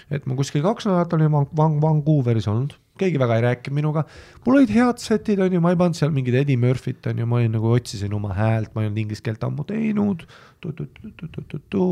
et 0.08 0.24
ma 0.24 0.38
kuskil 0.38 0.64
kaks 0.64 0.88
nädalat 0.88 1.12
olin 1.18 1.34
Van-, 1.34 1.80
Vancouveris 1.82 2.48
olnud 2.48 2.78
keegi 3.00 3.20
väga 3.20 3.38
ei 3.38 3.44
rääkinud 3.44 3.76
minuga, 3.76 4.04
mul 4.44 4.58
olid 4.60 4.72
head 4.74 5.00
setid, 5.02 5.40
on 5.42 5.52
ju, 5.56 5.60
ma 5.62 5.72
ei 5.72 5.78
pannud 5.80 5.98
seal 5.98 6.12
mingit 6.14 6.36
Eddie 6.40 6.58
Murphy't, 6.60 7.06
on 7.10 7.22
ju, 7.22 7.26
ma 7.28 7.40
olin 7.40 7.54
nagu 7.56 7.72
otsisin 7.72 8.14
oma 8.16 8.34
häält, 8.36 8.72
ma 8.74 8.82
ei 8.82 8.90
olnud 8.90 9.02
inglise 9.04 9.24
keelt 9.26 9.44
ammu 9.46 9.66
teinud, 9.68 10.26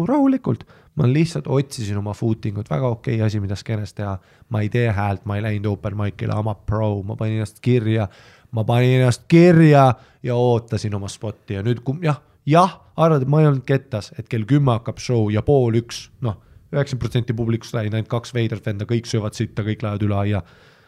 rahulikult. 0.09 0.65
ma 0.95 1.09
lihtsalt 1.11 1.49
otsisin 1.51 1.99
oma 1.99 2.13
footing 2.15 2.59
ut, 2.59 2.71
väga 2.71 2.87
okei 2.87 3.17
okay 3.17 3.27
asi, 3.27 3.41
mida 3.43 3.57
skeenes 3.59 3.95
teha. 3.95 4.19
ma 4.49 4.61
ei 4.63 4.69
tee 4.69 4.91
häält, 4.93 5.25
ma 5.27 5.37
ei 5.37 5.43
läinud 5.43 5.73
open 5.73 5.97
mic'ile, 5.99 6.35
I 6.35 6.43
m 6.43 6.53
a 6.53 6.55
pro, 6.55 7.03
ma 7.03 7.17
panin 7.17 7.41
ennast 7.41 7.61
kirja, 7.61 8.09
ma 8.53 8.65
panin 8.65 9.01
ennast 9.01 9.27
kirja 9.29 9.93
ja 10.23 10.37
ootasin 10.37 10.95
oma 10.95 11.09
spotti 11.09 11.59
ja 11.59 11.63
nüüd, 11.67 11.83
kui 11.85 11.99
jah, 12.07 12.21
jah, 12.47 12.81
arvad, 12.97 13.25
et 13.25 13.29
ma 13.31 13.43
ei 13.43 13.51
olnud 13.51 13.65
kettas, 13.67 14.13
et 14.19 14.29
kell 14.31 14.47
kümme 14.49 14.77
hakkab 14.77 15.01
show 15.03 15.31
ja 15.33 15.43
pool 15.43 15.81
üks, 15.81 16.09
noh, 16.25 16.39
üheksakümmend 16.75 17.03
protsenti 17.03 17.37
publikust 17.37 17.75
läinud, 17.77 17.95
ainult 17.95 18.11
kaks 18.13 18.35
veidrat 18.35 18.67
venda, 18.67 18.87
kõik 18.89 19.09
söövad 19.11 19.37
sitta, 19.37 19.65
kõik 19.67 19.85
lähevad 19.85 20.07
üle 20.07 20.19
aia 20.21 20.43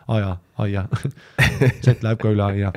aia, 0.09 0.37
aia 0.63 0.85
Jet 1.85 2.05
läheb 2.05 2.21
ka 2.21 2.31
üle 2.33 2.45
aia. 2.47 2.73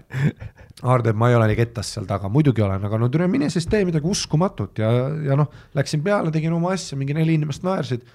Teeb, 0.80 1.18
ma 1.20 1.28
ei 1.28 1.36
ole 1.36 1.50
nii 1.52 1.60
kettas 1.60 1.90
seal 1.92 2.08
taga, 2.08 2.30
muidugi 2.32 2.64
olen, 2.64 2.86
aga 2.88 2.98
no 3.02 3.10
tule 3.12 3.28
mine 3.28 3.50
siis 3.52 3.68
tee 3.68 3.84
midagi 3.88 4.08
uskumatut 4.08 4.80
ja, 4.80 4.90
ja 5.28 5.36
noh, 5.36 5.50
läksin 5.76 6.04
peale, 6.06 6.32
tegin 6.32 6.56
oma 6.56 6.72
asja, 6.72 6.96
mingi 7.00 7.18
neli 7.18 7.36
inimest 7.36 7.66
naersid. 7.68 8.06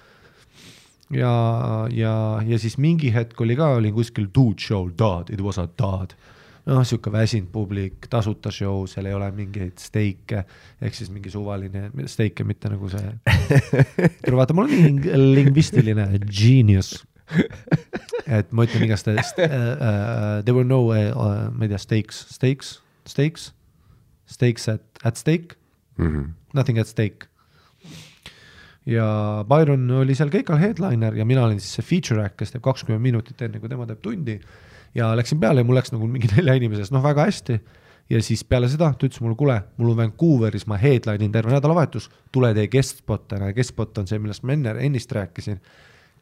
ja, 1.13 1.33
ja, 1.93 2.13
ja 2.41 2.59
siis 2.59 2.79
mingi 2.81 3.13
hetk 3.13 3.41
oli 3.45 3.57
ka, 3.59 3.75
olin 3.77 3.93
kuskil 3.93 4.31
dude 4.33 4.65
show, 4.65 4.89
dad, 4.89 5.29
it 5.29 5.45
was 5.45 5.61
a 5.61 5.67
dad 5.77 6.17
noh, 6.65 6.81
sihuke 6.81 7.11
väsinud 7.13 7.51
publik, 7.53 8.07
tasuta 8.09 8.49
show, 8.49 8.87
seal 8.89 9.05
ei 9.05 9.13
ole 9.13 9.29
mingeid 9.37 9.77
steike, 9.77 10.41
ehk 10.81 10.97
siis 10.97 11.11
mingi 11.13 11.29
suvaline 11.29 11.91
steike, 12.09 12.41
mitte 12.49 12.71
nagu 12.73 12.89
see. 12.89 13.11
vaata, 14.39 14.57
mul 14.57 14.65
on 14.65 14.73
ling 14.73 15.05
lingvistiline 15.37 16.07
genius 16.25 16.95
et 18.37 18.51
ma 18.51 18.65
ütlen 18.67 18.85
igast 18.85 19.07
uh, 19.09 19.17
uh, 19.17 20.41
there 20.45 20.55
were 20.55 20.67
no 20.67 20.81
uh,, 20.89 21.47
ma 21.51 21.65
ei 21.65 21.71
tea, 21.71 21.81
stakes, 21.81 22.25
stakes, 22.33 22.75
stakes, 23.09 23.51
stakes 24.29 24.67
at, 24.71 24.83
at 25.03 25.17
stake 25.17 25.57
mm, 25.97 26.07
-hmm. 26.07 26.27
nothing 26.53 26.79
at 26.79 26.87
stake. 26.87 27.27
ja 28.85 29.45
Byron 29.49 29.91
oli 29.91 30.15
seal 30.15 30.29
keikal 30.29 30.57
headliner 30.61 31.15
ja 31.15 31.25
mina 31.25 31.45
olin 31.45 31.59
siis 31.59 31.73
see 31.73 31.85
feature 31.85 32.25
act, 32.25 32.37
kes 32.37 32.51
teeb 32.51 32.63
kakskümmend 32.63 33.01
minutit 33.01 33.41
enne, 33.41 33.59
kui 33.59 33.69
tema 33.69 33.85
teeb 33.85 34.01
tundi. 34.01 34.39
ja 34.95 35.15
läksin 35.15 35.39
peale 35.39 35.59
ja 35.59 35.63
mul 35.63 35.75
läks 35.75 35.91
nagu 35.91 36.07
mingi 36.07 36.29
nelja 36.35 36.53
inimesest, 36.53 36.93
noh, 36.93 37.03
väga 37.03 37.25
hästi 37.25 37.59
ja 38.09 38.21
siis 38.23 38.43
peale 38.43 38.69
seda 38.69 38.91
ta 38.93 39.07
ütles 39.07 39.21
mulle, 39.23 39.35
kuule, 39.35 39.57
mul 39.77 39.93
on 39.93 39.97
Vancouveris, 39.97 40.67
ma 40.69 40.77
headline 40.77 41.25
in 41.25 41.33
terve 41.33 41.53
nädalavahetus, 41.53 42.09
tule 42.31 42.53
tee 42.53 42.67
guest 42.71 43.01
spot 43.01 43.33
ära 43.37 43.49
ja 43.49 43.57
guest 43.57 43.73
spot 43.73 43.97
on 43.97 44.07
see, 44.09 44.19
millest 44.21 44.45
ma 44.45 44.53
enne, 44.53 44.75
ennist 44.85 45.11
rääkisin 45.15 45.59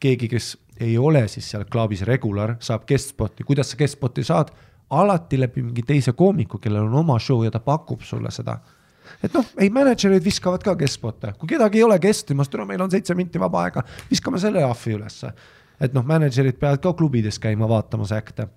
keegi, 0.00 0.28
kes 0.32 0.54
ei 0.80 0.98
ole 0.98 1.28
siis 1.28 1.50
seal 1.50 1.64
klaabis 1.70 2.02
regular, 2.02 2.56
saab 2.60 2.86
guest 2.88 3.12
spot'i, 3.14 3.44
kuidas 3.46 3.70
sa 3.70 3.76
guest 3.80 3.98
spot'i 3.98 4.24
saad? 4.24 4.54
alati 4.90 5.38
läbi 5.40 5.62
mingi 5.62 5.82
teise 5.82 6.12
koomiku, 6.12 6.58
kellel 6.58 6.84
on 6.84 6.94
oma 7.00 7.16
show 7.18 7.40
ja 7.42 7.50
ta 7.50 7.58
pakub 7.60 8.02
sulle 8.04 8.30
seda. 8.30 8.58
et 9.22 9.32
noh, 9.34 9.46
ei 9.58 9.70
mänedžerid 9.70 10.24
viskavad 10.24 10.62
ka 10.62 10.74
guest 10.78 10.98
spot'e, 10.98 11.32
kui 11.38 11.48
kedagi 11.48 11.80
ei 11.80 11.84
ole 11.84 11.98
guest 11.98 12.30
imas, 12.30 12.48
tule 12.48 12.66
meil 12.68 12.82
on 12.82 12.90
seitse 12.90 13.14
minti 13.14 13.40
vaba 13.40 13.62
aega, 13.64 13.82
viskame 14.10 14.38
selle 14.38 14.62
ahvi 14.64 14.98
ülesse. 14.98 15.32
et 15.80 15.94
noh, 15.94 16.04
mänedžerid 16.04 16.58
peavad 16.60 16.82
ka 16.82 16.92
klubides 16.92 17.38
käima 17.38 17.68
vaatamas 17.68 18.12
äkte. 18.12 18.48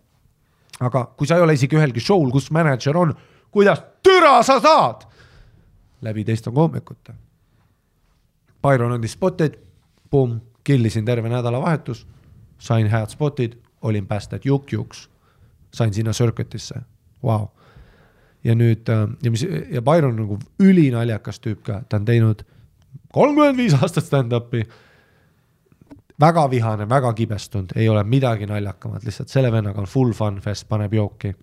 aga 0.80 1.06
kui 1.18 1.28
sa 1.28 1.38
ei 1.38 1.42
ole 1.42 1.54
isegi 1.54 1.76
ühelgi 1.76 2.04
show'l, 2.04 2.32
kus 2.32 2.52
mänedžer 2.52 2.98
on, 2.98 3.16
kuidas 3.52 3.84
türa 4.04 4.42
sa 4.44 4.60
saad? 4.60 5.08
läbi 6.02 6.24
teiste 6.24 6.52
koomikute. 6.52 7.14
Byron 8.62 8.92
andis 8.92 9.16
spot'eid, 9.18 9.56
pumm 10.10 10.40
killisin 10.68 11.06
terve 11.06 11.30
nädalavahetus, 11.32 12.08
sain 12.60 12.90
head 12.92 13.14
spotid, 13.14 13.54
olin 13.82 14.08
päästet 14.08 14.46
juk-juks, 14.46 15.10
sain 15.74 15.94
sinna 15.94 16.12
circuit'isse, 16.12 16.82
vau. 17.24 17.48
ja 18.44 18.56
nüüd 18.56 18.90
äh, 18.92 19.08
ja 19.24 19.32
mis 19.32 19.46
ja 19.72 19.82
Byron 19.82 20.12
on 20.12 20.20
nagu 20.22 20.38
ülinaljakas 20.60 21.40
tüüp 21.44 21.64
ka, 21.64 21.82
ta 21.90 21.98
on 21.98 22.06
teinud 22.06 22.44
kolmkümmend 23.14 23.58
viis 23.58 23.76
aastat 23.80 24.06
stand-up'i. 24.06 24.68
väga 26.20 26.50
vihane, 26.50 26.90
väga 26.90 27.14
kibestunud, 27.14 27.72
ei 27.76 27.90
ole 27.90 28.04
midagi 28.04 28.46
naljakamat, 28.46 29.04
lihtsalt 29.06 29.30
selle 29.30 29.52
vennaga 29.52 29.82
on 29.82 29.88
full 29.88 30.14
fun 30.14 30.42
fest, 30.42 30.68
paneb 30.68 30.94
jooki. 30.94 31.36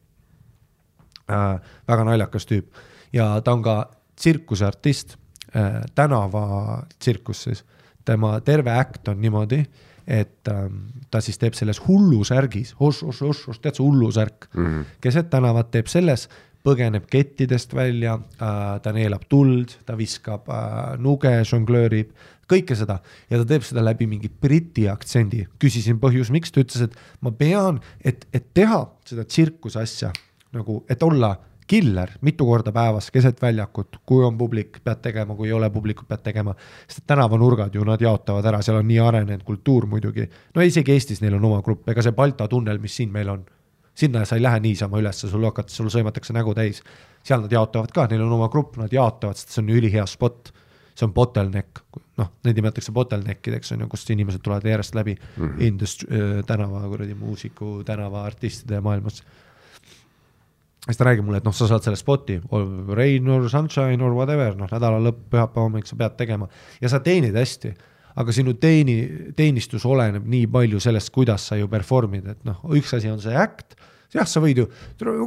Äh,. 1.30 1.60
väga 1.88 2.04
naljakas 2.04 2.46
tüüp. 2.46 2.66
Ja 3.12 3.40
ta 3.40 3.52
on 3.52 3.62
ka 3.62 3.90
tsirkuseartist 4.16 5.16
äh,, 5.56 5.80
tänavatsirkus 5.94 7.42
siis 7.42 7.64
tema 8.04 8.38
terve 8.44 8.72
äkt 8.78 9.08
on 9.08 9.20
niimoodi, 9.20 9.64
et 10.06 10.48
ähm, 10.52 10.80
ta 11.10 11.20
siis 11.24 11.38
teeb 11.40 11.56
selles 11.56 11.80
hullusärgis, 11.86 12.74
oss-oss-oss-oss, 12.78 13.60
tead 13.62 13.78
see 13.78 13.84
hullusärk 13.84 14.48
mm 14.52 14.66
-hmm. 14.66 14.84
keset 15.00 15.30
tänavat 15.30 15.70
teeb 15.70 15.88
selles, 15.88 16.28
põgeneb 16.64 17.06
kettidest 17.10 17.74
välja 17.74 18.14
äh,, 18.14 18.80
ta 18.82 18.92
neelab 18.92 19.24
tuld, 19.28 19.76
ta 19.86 19.96
viskab 19.96 20.48
äh, 20.48 20.96
nuge, 20.98 21.32
žonglöörib, 21.44 22.12
kõike 22.48 22.76
seda 22.76 22.98
ja 23.30 23.40
ta 23.40 23.44
teeb 23.48 23.64
seda 23.64 23.84
läbi 23.84 24.06
mingi 24.06 24.28
briti 24.28 24.88
aktsendi. 24.88 25.46
küsisin 25.58 26.00
põhjus, 26.00 26.30
miks, 26.30 26.52
ta 26.52 26.60
ütles, 26.60 26.82
et 26.82 26.96
ma 27.20 27.32
pean, 27.32 27.80
et, 28.04 28.26
et 28.32 28.46
teha 28.54 28.84
seda 29.04 29.24
tsirkuse 29.24 29.80
asja 29.80 30.12
nagu, 30.54 30.84
et 30.88 31.02
olla 31.02 31.34
killer 31.66 32.10
mitu 32.20 32.46
korda 32.46 32.72
päevas 32.72 33.10
keset 33.10 33.42
väljakut, 33.42 33.96
kui 34.06 34.24
on 34.24 34.38
publik, 34.38 34.78
pead 34.84 35.00
tegema, 35.02 35.34
kui 35.34 35.48
ei 35.48 35.52
ole 35.52 35.70
publikut, 35.70 36.08
pead 36.08 36.22
tegema. 36.22 36.54
sest 36.88 36.98
et 36.98 37.06
tänavanurgad 37.06 37.74
ju 37.74 37.84
nad 37.84 38.00
jaotavad 38.00 38.44
ära, 38.44 38.60
seal 38.62 38.80
on 38.80 38.88
nii 38.88 38.98
arenenud 39.00 39.44
kultuur 39.44 39.86
muidugi. 39.86 40.28
no 40.54 40.62
isegi 40.62 40.92
Eestis 40.92 41.22
neil 41.22 41.34
on 41.34 41.44
oma 41.44 41.62
grupp, 41.62 41.88
ega 41.88 42.02
see 42.02 42.12
Balta 42.12 42.48
tunnel, 42.48 42.78
mis 42.78 42.96
siin 42.96 43.12
meil 43.12 43.28
on, 43.28 43.46
sinna 43.94 44.24
sa 44.24 44.36
ei 44.36 44.42
lähe 44.42 44.60
niisama 44.60 45.00
ülesse, 45.00 45.28
sul 45.30 45.44
hakatakse, 45.44 45.76
sul 45.76 45.92
sõimatakse 45.92 46.36
nägu 46.36 46.54
täis. 46.54 46.82
seal 47.24 47.40
nad 47.40 47.52
jaotavad 47.52 47.92
ka, 47.92 48.06
neil 48.10 48.26
on 48.26 48.36
oma 48.36 48.50
grupp, 48.52 48.76
nad 48.76 48.92
jaotavad, 48.92 49.40
sest 49.40 49.56
see 49.56 49.64
on 49.64 49.72
ülihea 49.78 50.06
spot. 50.06 50.52
see 50.94 51.06
on 51.08 51.14
bottleneck, 51.14 51.80
noh, 52.20 52.28
neid 52.44 52.54
nimetatakse 52.60 52.92
bottleneck 52.92 53.48
ideks 53.48 53.72
on 53.72 53.80
ju, 53.80 53.88
kust 53.90 54.10
inimesed 54.10 54.44
tulevad 54.44 54.66
järjest 54.68 54.94
läbi 54.94 55.16
mm 55.16 55.48
-hmm. 55.48 55.58
indust- 55.58 56.04
äh,, 56.12 56.44
tänava 56.46 56.88
kuradi 56.88 57.14
muusiku, 57.14 57.82
tänavaartistide 57.84 58.80
maailmas 58.80 59.24
siis 60.84 61.00
ta 61.00 61.06
räägib 61.08 61.24
mulle, 61.24 61.40
et 61.40 61.46
noh, 61.46 61.54
sa 61.56 61.68
saad 61.70 61.84
selle 61.86 61.98
spoti, 61.98 62.38
rain 62.96 63.28
or 63.32 63.48
sunshine 63.52 64.02
or 64.04 64.14
whatever, 64.16 64.54
noh, 64.58 64.68
nädala 64.70 65.00
lõpp, 65.06 65.26
pühapäeva 65.32 65.64
hommik 65.68 65.88
sa 65.88 65.96
pead 66.00 66.18
tegema 66.20 66.48
ja 66.82 66.92
sa 66.92 67.00
teenid 67.04 67.36
hästi. 67.38 67.74
aga 68.14 68.30
sinu 68.30 68.52
teeni, 68.62 69.32
teenistus 69.34 69.82
oleneb 69.90 70.22
nii 70.30 70.44
palju 70.46 70.78
sellest, 70.78 71.10
kuidas 71.10 71.48
sa 71.48 71.56
ju 71.58 71.66
perform'id, 71.66 72.28
et 72.30 72.44
noh, 72.46 72.60
üks 72.78 72.92
asi 72.94 73.10
on 73.10 73.18
see 73.18 73.34
act, 73.34 73.74
jah, 74.14 74.28
sa 74.28 74.38
võid 74.42 74.60
ju, 74.60 74.66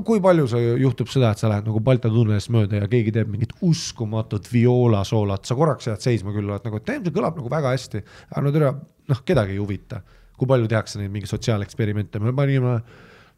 kui 0.08 0.22
palju 0.24 0.45
sa 0.47 0.62
juhtub 0.62 1.10
seda, 1.12 1.34
et 1.36 1.41
sa 1.41 1.49
lähed 1.51 1.68
nagu 1.68 1.82
Balti 1.84 2.08
tunnelist 2.08 2.51
mööda 2.53 2.80
ja 2.80 2.88
keegi 2.88 3.12
teeb 3.18 3.28
mingit 3.34 3.51
uskumatut 3.66 4.47
vioolasoolat, 4.53 5.43
sa 5.43 5.58
korraks 5.60 5.89
jääd 5.89 6.05
seisma 6.05 6.32
küll, 6.32 6.47
oled 6.47 6.64
nagu, 6.64 6.80
et 6.80 6.93
see 6.93 7.16
kõlab 7.18 7.41
nagu 7.41 7.51
väga 7.51 7.74
hästi, 7.76 8.03
aga 8.32 8.45
no 8.45 8.55
tere, 8.55 8.72
noh, 9.12 9.22
kedagi 9.28 9.58
ei 9.58 9.60
huvita. 9.60 10.01
kui 10.38 10.45
palju 10.45 10.68
tehakse 10.70 10.99
neid 10.99 11.10
mingeid 11.10 11.32
sotsiaaleksperimente, 11.32 12.20
me 12.22 12.30
panime 12.38 12.76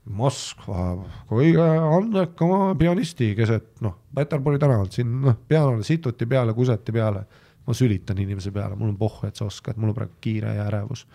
Moskva 0.10 0.95
kõige 1.30 1.62
andekama 1.62 2.74
pianisti 2.80 3.34
keset 3.38 3.82
noh, 3.86 3.97
Peterburi 4.16 4.58
tänavalt 4.62 4.95
siin 4.95 5.12
noh, 5.22 5.36
peale 5.47 5.84
situti 5.86 6.26
peale, 6.26 6.56
kuseti 6.58 6.95
peale. 6.95 7.26
ma 7.68 7.74
sülitan 7.78 8.18
inimese 8.18 8.50
peale, 8.52 8.74
mul 8.76 8.89
on 8.89 8.95
pohhu, 8.97 9.28
et 9.28 9.36
sa 9.38 9.45
oskad, 9.45 9.78
mul 9.78 9.91
on 9.91 9.95
praegu 9.95 10.16
kiire 10.22 10.56
ja 10.56 10.64
ärevus. 10.66 11.06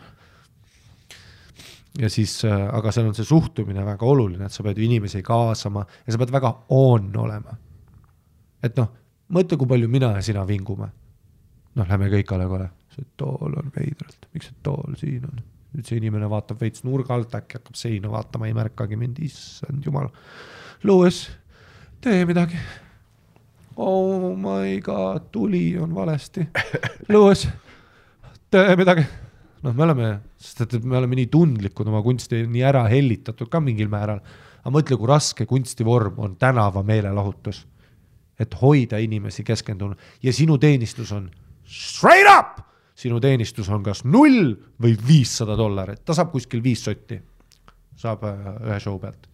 ja 1.99 2.11
siis, 2.11 2.45
äh, 2.45 2.69
aga 2.77 2.93
seal 2.93 3.09
on 3.09 3.15
see 3.15 3.25
suhtumine 3.27 3.85
väga 3.85 4.07
oluline, 4.07 4.47
et 4.47 4.53
sa 4.53 4.63
pead 4.63 4.79
inimesi 4.79 5.23
kaasama 5.23 5.87
ja 6.07 6.13
sa 6.13 6.19
pead 6.19 6.33
väga 6.33 6.53
on 6.69 7.11
olema. 7.17 7.57
et 8.63 8.77
noh, 8.77 8.93
mõtle, 9.29 9.59
kui 9.59 9.67
palju 9.67 9.89
mina 9.89 10.13
ja 10.15 10.23
sina 10.23 10.47
vingume. 10.47 10.89
noh, 11.75 11.89
lähme 11.89 12.13
kõik 12.13 12.33
A 12.35 12.39
Le 12.39 12.47
Coq'le, 12.53 12.71
see 12.95 13.11
tool 13.17 13.59
on 13.59 13.75
veidralt, 13.75 14.31
miks 14.33 14.53
see 14.53 14.63
tool 14.63 14.95
siin 15.01 15.27
on 15.33 15.43
nüüd 15.75 15.89
see 15.89 15.99
inimene 15.99 16.29
vaatab 16.31 16.61
veits 16.63 16.85
nurga 16.87 17.17
alt, 17.17 17.35
äkki 17.35 17.59
hakkab 17.59 17.79
seina 17.79 18.11
vaatama, 18.13 18.47
ei 18.47 18.55
märkagi 18.57 18.99
mind, 18.99 19.19
issand 19.27 19.85
jumal. 19.87 20.09
Lewis, 20.87 21.25
tee 22.05 22.23
midagi. 22.29 22.61
Oh 23.77 24.37
my 24.39 24.79
god, 24.85 25.31
tuli 25.35 25.73
on 25.83 25.95
valesti. 25.97 26.47
Lewis, 27.13 27.47
tee 28.55 28.77
midagi. 28.79 29.07
noh, 29.65 29.73
me 29.75 29.87
oleme, 29.87 30.11
sest 30.39 30.77
et 30.77 30.85
me 30.85 30.99
oleme 31.01 31.19
nii 31.19 31.31
tundlikud 31.33 31.89
oma 31.91 32.03
kunsti, 32.05 32.45
nii 32.47 32.67
ära 32.69 32.85
hellitatud 32.93 33.51
ka 33.51 33.63
mingil 33.65 33.91
määral. 33.91 34.21
aga 34.65 34.73
mõtle, 34.73 34.97
kui 35.01 35.09
raske 35.11 35.47
kunstivorm 35.49 36.21
on 36.23 36.37
tänava 36.37 36.83
meelelahutus. 36.87 37.65
et 38.39 38.55
hoida 38.61 38.99
inimesi 38.99 39.45
keskendunud 39.47 39.99
ja 40.23 40.33
sinu 40.33 40.59
teenistus 40.59 41.13
on 41.13 41.29
straight 41.65 42.27
up 42.27 42.74
sinu 42.95 43.21
teenistus 43.21 43.69
on 43.75 43.83
kas 43.83 44.05
null 44.07 44.55
või 44.83 44.95
viissada 45.09 45.57
dollarit, 45.59 46.05
ta 46.05 46.15
saab 46.15 46.31
kuskil 46.35 46.63
viis 46.63 46.85
sotti, 46.87 47.19
saab 47.99 48.23
äh, 48.29 48.45
ühe 48.69 48.81
show 48.83 48.99
pealt. 49.03 49.29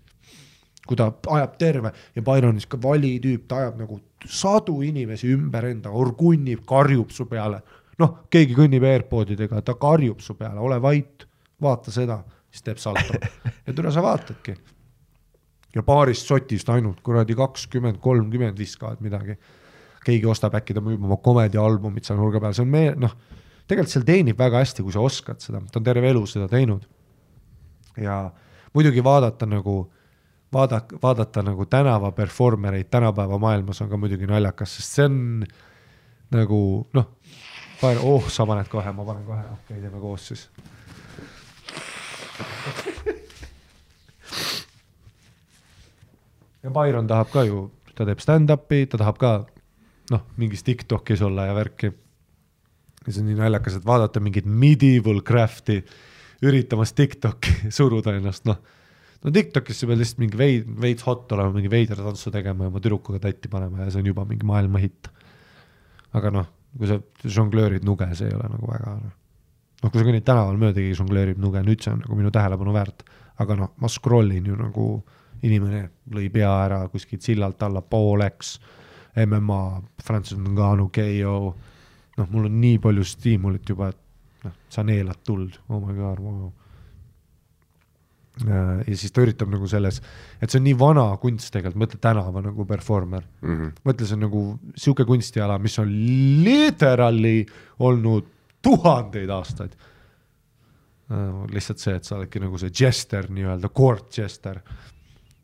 kui 0.87 0.97
ta 0.97 1.11
ajab 1.37 1.53
terve 1.61 1.93
ja 2.17 2.23
Byron 2.23 2.57
on 2.57 2.61
sihuke 2.61 2.81
vali 2.83 3.13
tüüp, 3.23 3.45
ta 3.47 3.61
ajab 3.61 3.77
nagu 3.79 4.01
sadu 4.27 4.81
inimesi 4.83 5.29
ümber 5.31 5.69
enda, 5.69 5.91
orgunnib, 5.91 6.65
karjub 6.67 7.13
su 7.13 7.27
peale. 7.27 7.61
noh, 8.01 8.25
keegi 8.33 8.57
kõnnib 8.57 8.85
AirPodidega, 8.89 9.61
ta 9.63 9.75
karjub 9.77 10.21
su 10.25 10.35
peale, 10.35 10.61
ole 10.61 10.81
vait, 10.81 11.27
vaata 11.61 11.93
seda, 11.93 12.23
siis 12.51 12.65
teeb 12.65 12.79
salto 12.81 13.21
ja 13.67 13.75
tule 13.77 13.93
sa 13.93 14.03
vaatadki. 14.03 14.57
ja 15.75 15.83
paarist 15.83 16.27
sotist 16.27 16.69
ainult 16.69 17.01
kuradi 17.05 17.37
kakskümmend, 17.37 18.01
kolmkümmend 18.01 18.59
viskavad 18.59 19.05
midagi 19.05 19.37
keegi 20.05 20.27
ostab, 20.27 20.57
äkki 20.57 20.75
ta 20.75 20.81
müüb 20.81 21.03
oma 21.05 21.21
komediaalbumit 21.21 22.09
seal 22.09 22.19
nurga 22.19 22.41
peal, 22.41 22.57
see 22.57 22.65
on 22.65 22.73
meie, 22.73 22.95
noh, 22.97 23.13
tegelikult 23.71 23.95
seal 23.95 24.07
teenib 24.07 24.39
väga 24.39 24.65
hästi, 24.65 24.83
kui 24.83 24.95
sa 24.95 25.05
oskad 25.05 25.43
seda, 25.43 25.63
ta 25.71 25.81
on 25.81 25.87
terve 25.87 26.11
elu 26.11 26.25
seda 26.27 26.49
teinud. 26.51 26.87
ja 28.01 28.31
muidugi 28.75 29.03
vaadata 29.05 29.47
nagu, 29.47 29.77
vaadata, 30.53 30.99
vaadata 31.03 31.43
nagu 31.47 31.67
tänava 31.67 32.13
performer 32.17 32.79
eid 32.79 32.91
tänapäeva 32.91 33.39
maailmas 33.39 33.83
on 33.83 33.91
ka 33.91 33.99
muidugi 34.01 34.29
naljakas, 34.31 34.77
sest 34.79 34.99
see 34.99 35.09
on 35.11 35.47
nagu 36.35 36.61
noh, 36.97 37.09
oh, 37.83 38.29
sa 38.31 38.47
paned 38.47 38.71
kohe, 38.71 38.93
ma 38.93 39.07
panen 39.07 39.25
kohe, 39.27 39.41
okei 39.41 39.79
okay,, 39.79 39.81
teeme 39.81 40.03
koos 40.03 40.29
siis. 40.33 40.49
Ja 46.61 46.69
Byron 46.69 47.07
tahab 47.09 47.31
ka 47.33 47.41
ju, 47.49 47.71
ta 47.97 48.05
teeb 48.05 48.21
stand-up'i, 48.21 48.83
ta 48.85 48.99
tahab 49.01 49.17
ka 49.21 49.31
noh, 50.13 50.27
mingis 50.37 50.61
Tiktokis 50.67 51.23
olla 51.25 51.47
ja 51.49 51.55
värki 51.57 51.89
ja 53.07 53.13
see 53.13 53.23
on 53.23 53.31
nii 53.31 53.39
naljakas, 53.39 53.79
et 53.79 53.87
vaadata 53.87 54.21
mingit 54.23 54.49
medieval 54.49 55.23
craft'i 55.27 55.79
üritamas 56.47 56.93
Tiktoki 56.97 57.55
suruda 57.77 58.15
ennast, 58.17 58.45
noh. 58.49 58.59
no 59.25 59.33
Tiktokis 59.35 59.81
sa 59.81 59.89
pead 59.89 60.01
lihtsalt 60.01 60.21
mingi 60.23 60.41
veid, 60.41 60.69
veits 60.83 61.07
hot 61.09 61.33
olema, 61.37 61.55
mingi 61.57 61.71
veidra 61.73 62.01
tantsu 62.01 62.33
tegema 62.35 62.67
ja 62.67 62.73
oma 62.73 62.83
tüdrukuga 62.83 63.23
tatti 63.23 63.53
panema 63.53 63.85
ja 63.85 63.93
see 63.93 64.03
on 64.03 64.11
juba 64.13 64.27
mingi 64.29 64.49
maailma 64.49 64.83
hitt. 64.83 65.09
aga 66.17 66.33
noh, 66.35 66.51
kui 66.77 66.91
sa 66.91 66.99
žonglöörid 67.25 67.87
nuge, 67.87 68.09
see 68.19 68.29
ei 68.29 68.37
ole 68.37 68.51
nagu 68.53 68.69
väga 68.69 68.99
noh. 68.99 69.17
noh, 69.83 69.89
kui 69.89 69.97
sa 69.97 70.07
kõnnid 70.11 70.27
tänaval 70.27 70.61
mööda, 70.61 70.81
keegi 70.81 70.99
žonglöörib 71.01 71.41
nuge, 71.41 71.65
nüüd 71.65 71.81
see 71.85 71.95
on 71.95 72.05
nagu 72.05 72.21
minu 72.21 72.35
tähelepanu 72.35 72.77
väärt. 72.77 73.07
aga 73.41 73.57
noh, 73.57 73.73
ma 73.81 73.89
scroll 73.89 74.37
in 74.37 74.53
ju 74.53 74.59
nagu 74.61 74.91
inimene 75.41 75.87
lõi 76.13 76.29
pea 76.33 76.51
ära 76.67 76.83
kuskilt 76.93 77.25
sillalt 77.25 77.63
alla 77.65 77.81
pooleks. 77.81 78.59
MMA, 79.17 79.63
Francis 80.05 80.39
Ngannou, 80.39 80.91
KO 80.95 81.55
noh, 82.21 82.31
mul 82.31 82.49
on 82.51 82.57
nii 82.61 82.79
palju 82.83 83.05
stiimulit 83.09 83.69
juba, 83.73 83.91
et 83.93 84.47
noh, 84.47 84.57
sa 84.73 84.85
neelad 84.87 85.23
tuld, 85.27 85.57
oh 85.69 85.81
my 85.83 85.97
god 85.97 86.25
wow., 86.25 86.51
ja 88.41 88.97
siis 88.97 89.13
ta 89.13 89.21
üritab 89.25 89.51
nagu 89.53 89.69
selles, 89.69 89.99
et 90.41 90.49
see 90.49 90.61
on 90.61 90.65
nii 90.65 90.77
vana 90.79 91.05
kunst 91.21 91.51
tegelikult, 91.53 91.83
mõtle 91.83 92.01
tänava 92.01 92.43
nagu 92.45 92.65
performer 92.69 93.25
mm. 93.27 93.57
-hmm. 93.57 93.73
mõtle, 93.85 94.07
see 94.07 94.17
on 94.17 94.25
nagu 94.25 94.43
sihuke 94.75 95.05
kunstiala, 95.09 95.59
mis 95.61 95.77
on 95.83 95.91
literally 96.45 97.45
olnud 97.79 98.31
tuhandeid 98.63 99.33
aastaid 99.35 99.75
uh,. 101.11 101.43
lihtsalt 101.53 101.83
see, 101.83 101.97
et 101.99 102.07
sa 102.07 102.17
oledki 102.17 102.41
nagu 102.41 102.59
see 102.61 102.73
jester 102.81 103.29
nii-öelda, 103.29 103.69
court 103.69 104.19
jester. 104.19 104.63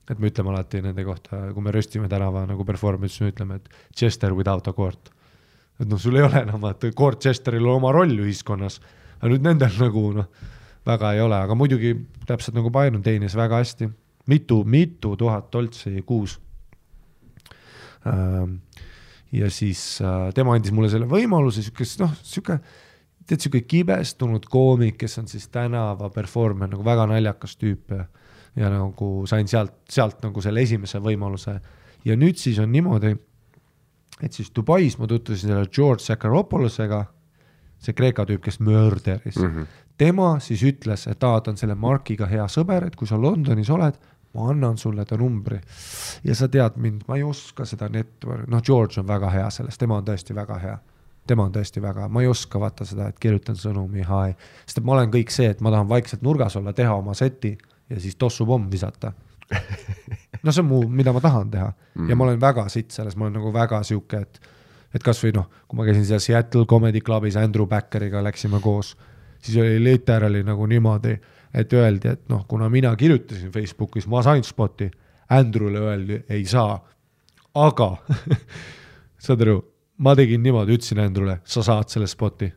et 0.09 0.19
me 0.19 0.31
ütleme 0.31 0.55
alati 0.55 0.81
nende 0.81 1.05
kohta, 1.05 1.49
kui 1.53 1.63
me 1.63 1.75
röstime 1.75 2.09
tänava 2.09 2.47
nagu 2.47 2.65
performance'is, 2.65 3.21
me 3.27 3.35
ütleme, 3.35 3.57
et 3.57 3.69
jester 4.01 4.33
without 4.33 4.69
a 4.69 4.73
court 4.73 5.11
et 5.81 5.89
noh, 5.89 6.01
sul 6.01 6.17
ei 6.17 6.25
ole 6.25 6.41
enam 6.43 6.63
vaata, 6.63 6.91
Court 6.97 7.23
Chesteril 7.23 7.67
on 7.67 7.81
oma 7.81 7.93
roll 7.95 8.15
ühiskonnas, 8.25 8.81
aga 9.19 9.33
nüüd 9.33 9.45
nendel 9.45 9.77
nagu 9.85 10.09
noh, 10.17 10.31
väga 10.87 11.13
ei 11.17 11.23
ole, 11.25 11.39
aga 11.49 11.57
muidugi 11.59 11.95
täpselt 12.29 12.57
nagu 12.59 12.73
Byron 12.75 13.05
teenis 13.05 13.37
väga 13.39 13.61
hästi, 13.63 13.91
mitu, 14.31 14.63
mitu 14.65 15.15
tuhat 15.19 15.51
toltsi 15.51 16.03
kuus. 16.07 16.39
Ähm, 18.07 18.61
ja 19.35 19.51
siis 19.51 19.99
äh, 20.01 20.29
tema 20.35 20.55
andis 20.55 20.75
mulle 20.75 20.91
selle 20.93 21.09
võimaluse, 21.11 21.65
siukest 21.67 22.01
noh, 22.03 22.13
sihuke 22.23 22.61
tead, 23.27 23.43
sihuke 23.43 23.65
kibestunud 23.67 24.47
koomik, 24.51 24.99
kes 25.01 25.19
on 25.23 25.31
siis 25.31 25.49
tänava 25.53 26.11
performer, 26.15 26.71
nagu 26.71 26.87
väga 26.87 27.09
naljakas 27.11 27.57
tüüp 27.59 27.95
ja, 27.95 28.05
ja 28.57 28.71
nagu 28.71 29.11
sain 29.29 29.51
sealt, 29.51 29.75
sealt 29.91 30.23
nagu 30.25 30.45
selle 30.45 30.63
esimese 30.63 31.03
võimaluse. 31.03 31.59
ja 32.07 32.15
nüüd 32.17 32.39
siis 32.39 32.61
on 32.63 32.71
niimoodi 32.73 33.17
et 34.23 34.33
siis 34.33 34.53
Dubais 34.57 34.99
ma 34.99 35.07
tutvusin 35.07 35.53
selle 35.53 35.69
George 35.73 36.05
Sakaropolosega, 36.05 37.05
see 37.83 37.97
Kreeka 37.97 38.25
tüüp, 38.29 38.43
kes 38.47 38.61
mörderis 38.65 39.37
mm. 39.37 39.49
-hmm. 39.49 39.67
tema 39.99 40.39
siis 40.41 40.63
ütles, 40.63 41.07
et 41.11 41.25
aa, 41.25 41.41
ta 41.41 41.51
on 41.51 41.57
selle 41.57 41.75
Markiga 41.75 42.27
hea 42.27 42.47
sõber, 42.49 42.87
et 42.87 42.97
kui 42.97 43.09
sa 43.09 43.21
Londonis 43.21 43.71
oled, 43.71 43.99
ma 44.35 44.51
annan 44.51 44.79
sulle 44.79 45.05
ta 45.05 45.17
numbri. 45.17 45.61
ja 46.25 46.35
sa 46.35 46.49
tead 46.49 46.77
mind, 46.77 47.03
ma 47.09 47.17
ei 47.17 47.23
oska 47.23 47.65
seda 47.65 47.89
network, 47.89 48.49
noh, 48.49 48.63
George 48.63 49.01
on 49.01 49.09
väga 49.09 49.31
hea 49.31 49.51
selles, 49.51 49.79
tema 49.79 49.97
on 49.97 50.05
tõesti 50.05 50.35
väga 50.35 50.59
hea. 50.59 50.79
tema 51.27 51.43
on 51.43 51.53
tõesti 51.53 51.83
väga, 51.83 52.09
ma 52.09 52.21
ei 52.23 52.29
oska 52.31 52.61
vaata 52.61 52.85
seda, 52.85 53.09
et 53.09 53.19
kirjutan 53.19 53.57
sõnumi 53.57 54.05
hi, 54.07 54.35
sest 54.65 54.79
et 54.79 54.85
ma 54.85 54.93
olen 54.93 55.11
kõik 55.11 55.33
see, 55.35 55.49
et 55.51 55.61
ma 55.61 55.71
tahan 55.75 55.89
vaikselt 55.89 56.23
nurgas 56.23 56.57
olla, 56.57 56.73
teha 56.73 56.95
oma 56.95 57.15
seti 57.15 57.59
ja 57.91 58.01
siis 58.01 58.17
tossupomm 58.17 58.71
visata 58.71 59.13
no 60.43 60.53
see 60.53 60.63
on 60.63 60.69
mu, 60.71 60.83
mida 60.89 61.13
ma 61.15 61.23
tahan 61.25 61.51
teha 61.51 61.69
mm. 61.71 62.11
ja 62.11 62.17
ma 62.17 62.27
olen 62.27 62.41
väga 62.41 62.67
sitt 62.73 62.95
selles, 62.95 63.17
ma 63.17 63.27
olen 63.27 63.39
nagu 63.41 63.53
väga 63.55 63.83
sihuke, 63.87 64.23
et, 64.23 64.41
et 64.95 65.05
kasvõi 65.05 65.35
noh, 65.37 65.49
kui 65.69 65.79
ma 65.79 65.87
käisin 65.89 66.07
seal 66.09 66.23
Seattle 66.25 66.67
Comedy 66.71 67.01
Clubis 67.05 67.39
Andrew 67.41 67.69
Backeriga 67.71 68.23
läksime 68.25 68.61
koos, 68.65 68.95
siis 69.41 69.59
oli 69.63 69.79
literally 69.85 70.43
nagu 70.47 70.67
niimoodi, 70.67 71.17
et 71.57 71.73
öeldi, 71.73 72.13
et 72.13 72.29
noh, 72.33 72.45
kuna 72.49 72.69
mina 72.73 72.93
kirjutasin 72.97 73.53
Facebookis, 73.55 74.09
ma 74.11 74.23
sain 74.27 74.45
spoti, 74.45 74.91
Andrewle 75.33 75.81
öeldi 75.83 76.21
ei 76.31 76.45
saa, 76.47 76.77
aga 77.55 77.91
saad 79.27 79.43
aru, 79.47 79.59
ma 80.05 80.15
tegin 80.19 80.45
niimoodi, 80.45 80.77
ütlesin 80.79 81.03
Andrewle, 81.03 81.41
sa 81.45 81.65
saad 81.67 81.91
selle 81.91 82.11
spoti 82.11 82.53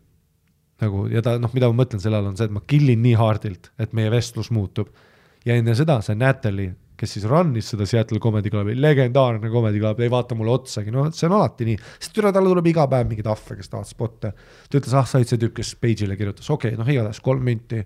nagu 0.80 1.06
ja 1.12 1.24
ta 1.24 1.36
noh, 1.42 1.52
mida 1.56 1.70
ma 1.72 1.82
mõtlen 1.82 2.02
selle 2.02 2.20
all 2.20 2.30
on 2.30 2.38
see, 2.40 2.48
et 2.48 2.56
ma 2.56 2.62
killin 2.68 3.02
nii 3.04 3.16
hardilt, 3.20 3.72
et 3.82 3.96
meie 3.98 4.12
vestlus 4.14 4.52
muutub. 4.56 4.88
ja 5.46 5.56
enne 5.56 5.76
seda 5.76 6.00
see 6.06 6.16
Natalie 6.20 6.74
kes 7.00 7.16
siis 7.16 7.26
run'is 7.30 7.72
seda 7.74 7.88
Seattle 7.90 8.20
Comedy 8.24 8.52
Clubi, 8.52 8.76
legendaarne 8.80 9.52
Comedy 9.52 9.80
Club, 9.82 10.00
ei 10.04 10.12
vaata 10.12 10.38
mulle 10.38 10.54
otsagi, 10.58 10.92
no 10.94 11.08
see 11.16 11.28
on 11.30 11.38
alati 11.40 11.68
nii, 11.70 11.80
sest 11.98 12.20
üle 12.22 12.32
talle 12.36 12.52
tuleb 12.52 12.70
iga 12.72 12.86
päev 12.92 13.10
mingeid 13.10 13.30
ahve, 13.32 13.60
kes 13.60 13.72
tahavad 13.72 13.90
spotte. 13.90 14.32
ta 14.70 14.80
ütles, 14.80 14.96
ah, 14.98 15.08
sa 15.08 15.20
olid 15.20 15.32
see 15.32 15.42
tüüp, 15.42 15.54
kes 15.60 15.76
page'ile 15.82 16.18
kirjutas, 16.20 16.50
okei 16.50 16.74
okay,, 16.74 16.80
noh, 16.80 16.90
igatahes 16.96 17.22
kolm 17.26 17.46
minti. 17.52 17.84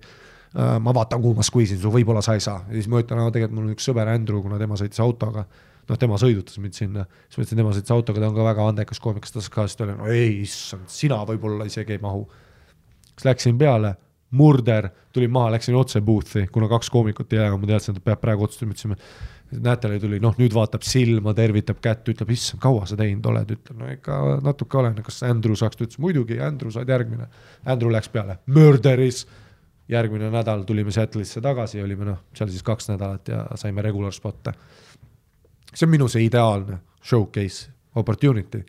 Uh,. 0.53 0.77
ma 0.85 0.91
vaatan, 0.93 1.17
kuhu 1.17 1.33
ma 1.33 1.41
squeeze 1.41 1.73
in 1.73 1.79
su, 1.81 1.89
võib-olla 1.89 2.21
sa 2.21 2.35
ei 2.37 2.41
saa. 2.45 2.59
Ja 2.67 2.75
siis 2.77 2.85
ma 2.85 2.99
ütlen, 3.01 3.17
no 3.17 3.31
tegelikult 3.33 3.57
mul 3.57 3.71
on 3.71 3.73
üks 3.73 3.87
sõber 3.89 4.11
Andrew, 4.11 4.37
kuna 4.43 4.59
tema 4.61 4.77
sõitis 4.77 5.01
autoga. 5.01 5.47
Noh, 5.89 5.97
tema 5.97 6.19
sõidutas 6.21 6.59
mind 6.61 6.77
sinna, 6.77 7.07
siis 7.25 7.39
ma 7.39 7.41
ütlesin, 7.41 7.59
tema 7.63 7.71
sõitis 7.73 7.95
autoga, 7.95 8.21
ta 8.21 8.29
on 8.29 8.35
ka 8.37 8.45
väga 8.45 8.67
andekas 8.69 9.01
koomik, 9.01 9.25
kes 9.25 9.33
ta 9.33 9.41
ka 9.55 9.65
siis 9.65 9.81
oli, 9.81 9.95
no 9.97 10.11
ei, 10.13 10.35
issand, 10.45 10.85
sina 10.93 11.17
võib-olla 11.25 11.65
isegi 11.65 11.97
ei 11.97 12.03
mahu. 12.05 12.21
siis 13.15 13.25
läksin 13.31 13.57
peale 13.57 13.95
murder, 14.33 14.89
tulin 15.13 15.31
maha, 15.31 15.51
läksin 15.53 15.75
otse 15.77 16.01
booth'i, 16.01 16.47
kuna 16.51 16.67
kaks 16.71 16.89
koomikut 16.89 17.33
ei 17.33 17.39
jää, 17.39 17.53
ma 17.57 17.69
teadsin, 17.69 17.93
et 17.93 18.01
ta 18.01 18.09
peab 18.09 18.21
praegu 18.23 18.47
otsustama, 18.47 18.73
ütlesime. 18.73 18.97
Natalja 19.53 19.99
tuli, 20.01 20.17
noh 20.17 20.33
nüüd 20.39 20.55
vaatab 20.55 20.81
silma, 20.87 21.35
tervitab 21.37 21.77
kätt, 21.83 22.07
ütleb, 22.09 22.31
issand, 22.33 22.57
kaua 22.63 22.87
sa 22.89 22.97
teinud 22.97 23.27
oled, 23.29 23.51
ütlen, 23.53 23.77
no 23.77 23.89
ikka 23.93 24.17
natuke 24.41 24.79
olen, 24.81 24.97
kas 25.05 25.21
Andrew 25.27 25.53
saaks, 25.59 25.77
ta 25.77 25.85
ütles 25.85 26.01
muidugi, 26.01 26.39
Andrew 26.41 26.73
saad 26.73 26.89
järgmine. 26.89 27.27
Andrew 27.69 27.93
läks 27.93 28.09
peale, 28.13 28.39
murderis. 28.49 29.27
järgmine 29.91 30.29
nädal 30.31 30.63
tulime 30.63 30.91
Seattle'isse 30.95 31.41
tagasi 31.43 31.81
olime 31.83 32.05
noh, 32.07 32.19
seal 32.33 32.49
siis 32.49 32.63
kaks 32.63 32.87
nädalat 32.89 33.27
ja 33.27 33.43
saime 33.59 33.81
regular 33.81 34.13
spot'e. 34.15 34.53
see 35.73 35.85
on 35.85 35.91
minu 35.91 36.07
see 36.07 36.23
ideaalne 36.23 36.77
showcase 37.03 37.69
opportunity. 37.95 38.63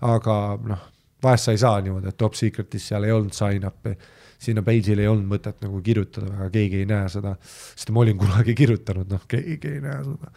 aga 0.00 0.58
noh, 0.64 0.78
vahest 1.22 1.44
sa 1.44 1.52
ei 1.52 1.58
saa 1.58 1.80
niimoodi, 1.80 2.08
et 2.08 2.16
top 2.16 2.34
secret'is 2.34 2.88
seal 2.88 3.04
ei 3.04 3.12
olnud 3.12 3.32
sign-up'i 3.32 3.94
sinna 4.38 4.62
page'ile 4.66 5.02
ei 5.04 5.10
olnud 5.10 5.26
mõtet 5.32 5.58
nagu 5.64 5.80
kirjutada, 5.84 6.30
väga 6.30 6.52
keegi 6.54 6.82
ei 6.82 6.86
näe 6.88 7.08
seda, 7.12 7.34
sest 7.42 7.90
ma 7.94 8.04
olin 8.04 8.20
kunagi 8.20 8.54
kirjutanud, 8.58 9.10
noh, 9.10 9.26
keegi 9.30 9.74
ei 9.74 9.82
näe 9.84 9.98
seda. 10.06 10.32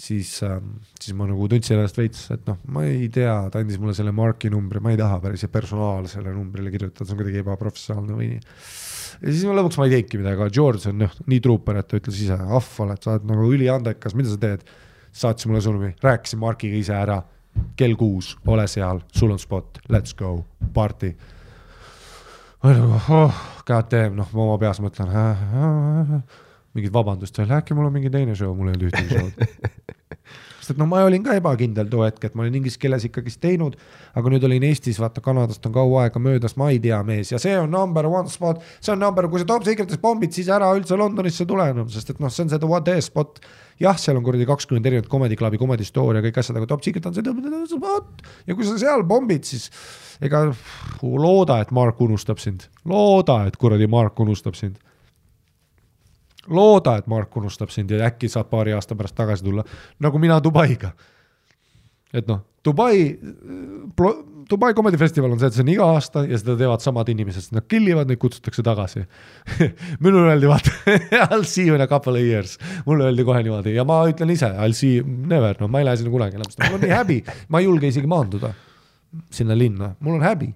siis 0.00 0.32
ähm,, 0.46 0.76
siis 1.00 1.16
ma 1.16 1.26
nagu 1.28 1.48
tundsin 1.48 1.76
ennast 1.76 1.98
veits, 1.98 2.22
et 2.32 2.46
noh, 2.48 2.60
ma 2.72 2.84
ei 2.88 3.08
tea, 3.12 3.34
ta 3.52 3.60
andis 3.60 3.80
mulle 3.80 3.92
selle 3.96 4.12
marki 4.16 4.52
numbri, 4.52 4.80
ma 4.80 4.92
ei 4.94 5.00
taha 5.00 5.18
päris 5.20 5.44
personaalsele 5.52 6.32
numbrile 6.32 6.72
kirjutada, 6.72 7.08
see 7.08 7.16
on 7.16 7.20
kuidagi 7.20 7.42
ebaprofessionaalne 7.42 8.16
või 8.16 8.30
nii 8.34 8.44
ja 9.20 9.32
siis 9.32 9.44
ma 9.48 9.56
lõpuks 9.58 9.80
ma 9.80 9.88
ei 9.88 9.96
teinudki 9.96 10.20
midagi, 10.20 10.40
aga 10.40 10.54
George 10.56 10.92
on 10.92 11.02
noh, 11.04 11.18
nii 11.28 11.42
truuper, 11.44 11.80
et 11.80 11.88
ta 11.90 12.00
ütles 12.00 12.22
ise, 12.24 12.36
ahv 12.36 12.70
oled, 12.84 13.02
sa 13.02 13.16
oled 13.16 13.28
nagu 13.28 13.50
üliandekas, 13.56 14.16
mida 14.16 14.32
sa 14.32 14.40
teed. 14.40 14.64
saatis 15.10 15.48
mulle 15.50 15.58
sõnumi, 15.64 15.88
rääkisin 16.04 16.38
Markiga 16.38 16.76
ise 16.78 16.94
ära, 16.94 17.16
kell 17.76 17.96
kuus, 17.98 18.36
ole 18.46 18.68
seal, 18.70 19.00
sul 19.12 19.32
on 19.34 19.40
spot, 19.42 19.80
let's 19.90 20.14
go, 20.16 20.44
party 20.72 21.10
ma 22.60 22.70
olin 22.70 22.84
nagu 22.84 23.16
oh, 23.24 23.42
god 23.66 23.90
damn, 23.92 24.16
noh, 24.18 24.30
ma 24.36 24.46
oma 24.46 24.58
peas 24.60 24.80
mõtlen 24.84 25.12
äh,, 25.16 25.44
äh, 25.64 26.40
mingit 26.76 26.94
vabandust 26.94 27.38
veel, 27.40 27.54
äkki 27.56 27.76
mul 27.76 27.88
on 27.88 27.96
mingi 27.96 28.12
teine 28.12 28.36
show, 28.38 28.52
mul 28.56 28.70
ei 28.70 28.76
olnud 28.76 28.90
ühtegi 28.90 29.08
show'd 29.16 29.34
sest 30.70 30.78
et 30.78 30.80
noh, 30.80 30.88
ma 30.90 31.02
olin 31.06 31.22
ka 31.24 31.34
ebakindel 31.38 31.88
too 31.90 32.04
hetk, 32.04 32.24
et 32.28 32.36
ma 32.38 32.44
olin 32.44 32.60
inglise 32.60 32.78
keeles 32.80 33.04
ikkagist 33.08 33.40
teinud, 33.42 33.76
aga 34.16 34.32
nüüd 34.32 34.44
olin 34.46 34.66
Eestis, 34.68 35.00
vaata 35.02 35.22
Kanadast 35.24 35.66
on 35.66 35.74
kaua 35.74 36.04
aega 36.06 36.22
möödas, 36.22 36.56
ma 36.60 36.70
ei 36.70 36.78
tea, 36.82 37.00
mees, 37.06 37.32
ja 37.32 37.40
see 37.42 37.56
on 37.58 37.70
number 37.74 38.06
one 38.10 38.30
spot, 38.30 38.62
see 38.78 38.92
on 38.94 39.02
number, 39.02 39.28
kui 39.30 39.42
sa 39.42 39.48
top 39.50 39.66
secret'is 39.66 40.00
pommid, 40.02 40.34
siis 40.36 40.50
ära 40.52 40.70
üldse 40.76 40.98
Londonisse 40.98 41.46
tule 41.48 41.70
enam, 41.72 41.88
sest 41.90 42.14
et 42.14 42.22
noh, 42.22 42.30
see 42.32 42.46
on 42.46 42.52
see 42.52 42.70
what 42.70 42.90
is 42.94 43.10
spot. 43.10 43.40
jah, 43.80 43.96
seal 43.96 44.18
on 44.20 44.24
kuradi 44.26 44.44
kakskümmend 44.44 44.86
erinevat 44.86 45.08
comedy 45.08 45.38
club'i, 45.40 45.58
comedy 45.58 45.86
store'i 45.88 46.20
ja 46.20 46.24
kõik 46.26 46.42
asjad, 46.42 46.58
aga 46.60 46.68
top 46.68 46.84
secret 46.84 47.06
on 47.08 47.16
see 47.16 47.24
spot 47.72 48.26
ja 48.46 48.54
kui 48.54 48.68
sa 48.68 48.76
seal 48.78 49.06
pommid, 49.08 49.48
siis 49.48 49.70
ega 50.20 50.44
looda, 51.02 51.62
et 51.64 51.72
Mark 51.72 52.00
unustab 52.04 52.38
sind, 52.42 52.68
looda, 52.84 53.46
et 53.48 53.56
kuradi 53.56 53.88
Mark 53.88 54.20
unustab 54.20 54.58
sind. 54.58 54.76
Looda, 56.48 56.96
et 57.00 57.06
Mark 57.10 57.36
unustab 57.36 57.72
sind 57.74 57.90
ja 57.90 58.06
äkki 58.08 58.30
saab 58.32 58.50
paari 58.50 58.72
aasta 58.76 58.96
pärast 58.96 59.16
tagasi 59.18 59.44
tulla, 59.44 59.64
nagu 60.00 60.18
mina 60.18 60.40
Dubaiga. 60.42 60.92
et 62.12 62.26
noh, 62.26 62.40
Dubai, 62.64 63.18
Dubai 64.50 64.74
Comedy 64.74 64.98
Festival 64.98 65.32
on 65.32 65.38
see, 65.40 65.48
et 65.48 65.54
see 65.56 65.62
on 65.62 65.70
iga 65.72 65.86
aasta 65.94 66.24
ja 66.28 66.38
seda 66.40 66.56
teevad 66.58 66.82
samad 66.84 67.08
inimesed, 67.08 67.52
nad 67.54 67.64
kill 67.70 67.86
ivad, 67.88 68.10
neid 68.10 68.20
kutsutakse 68.20 68.64
tagasi 68.66 69.04
minule 70.04 70.32
öeldi, 70.32 70.48
vaata 70.50 70.74
I 70.96 71.28
will 71.30 71.46
see 71.48 71.68
you 71.68 71.78
in 71.78 71.84
a 71.84 71.88
couple 71.88 72.18
of 72.18 72.24
years, 72.26 72.58
mulle 72.88 73.06
öeldi 73.08 73.24
kohe 73.24 73.44
niimoodi 73.46 73.76
ja 73.76 73.86
ma 73.88 74.02
ütlen 74.10 74.32
ise, 74.34 74.50
I 74.50 74.66
will 74.66 74.76
see 74.76 74.98
you 74.98 75.06
never, 75.06 75.56
no 75.60 75.70
ma 75.72 75.80
ei 75.80 75.88
lähe 75.88 76.00
sinna 76.02 76.12
kunagi 76.12 76.40
enam, 76.40 76.50
sest 76.50 76.64
mul 76.66 76.80
on 76.80 76.84
nii 76.84 76.96
häbi, 76.98 77.20
ma 77.48 77.62
ei 77.62 77.68
julge 77.70 77.92
isegi 77.94 78.10
maanduda 78.10 78.52
sinna 79.30 79.56
linna, 79.58 79.94
mul 80.00 80.18
on 80.18 80.26
häbi. 80.26 80.50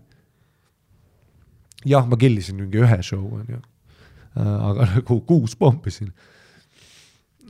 jah, 1.89 2.05
ma 2.09 2.17
killisin 2.21 2.61
mingi 2.61 2.81
ühe 2.81 3.01
show, 3.05 3.25
on 3.39 3.47
ju. 3.49 3.63
Äh, 4.35 4.67
aga 4.69 4.87
nagu 4.97 5.21
kuus 5.29 5.55
pompisin. 5.57 6.11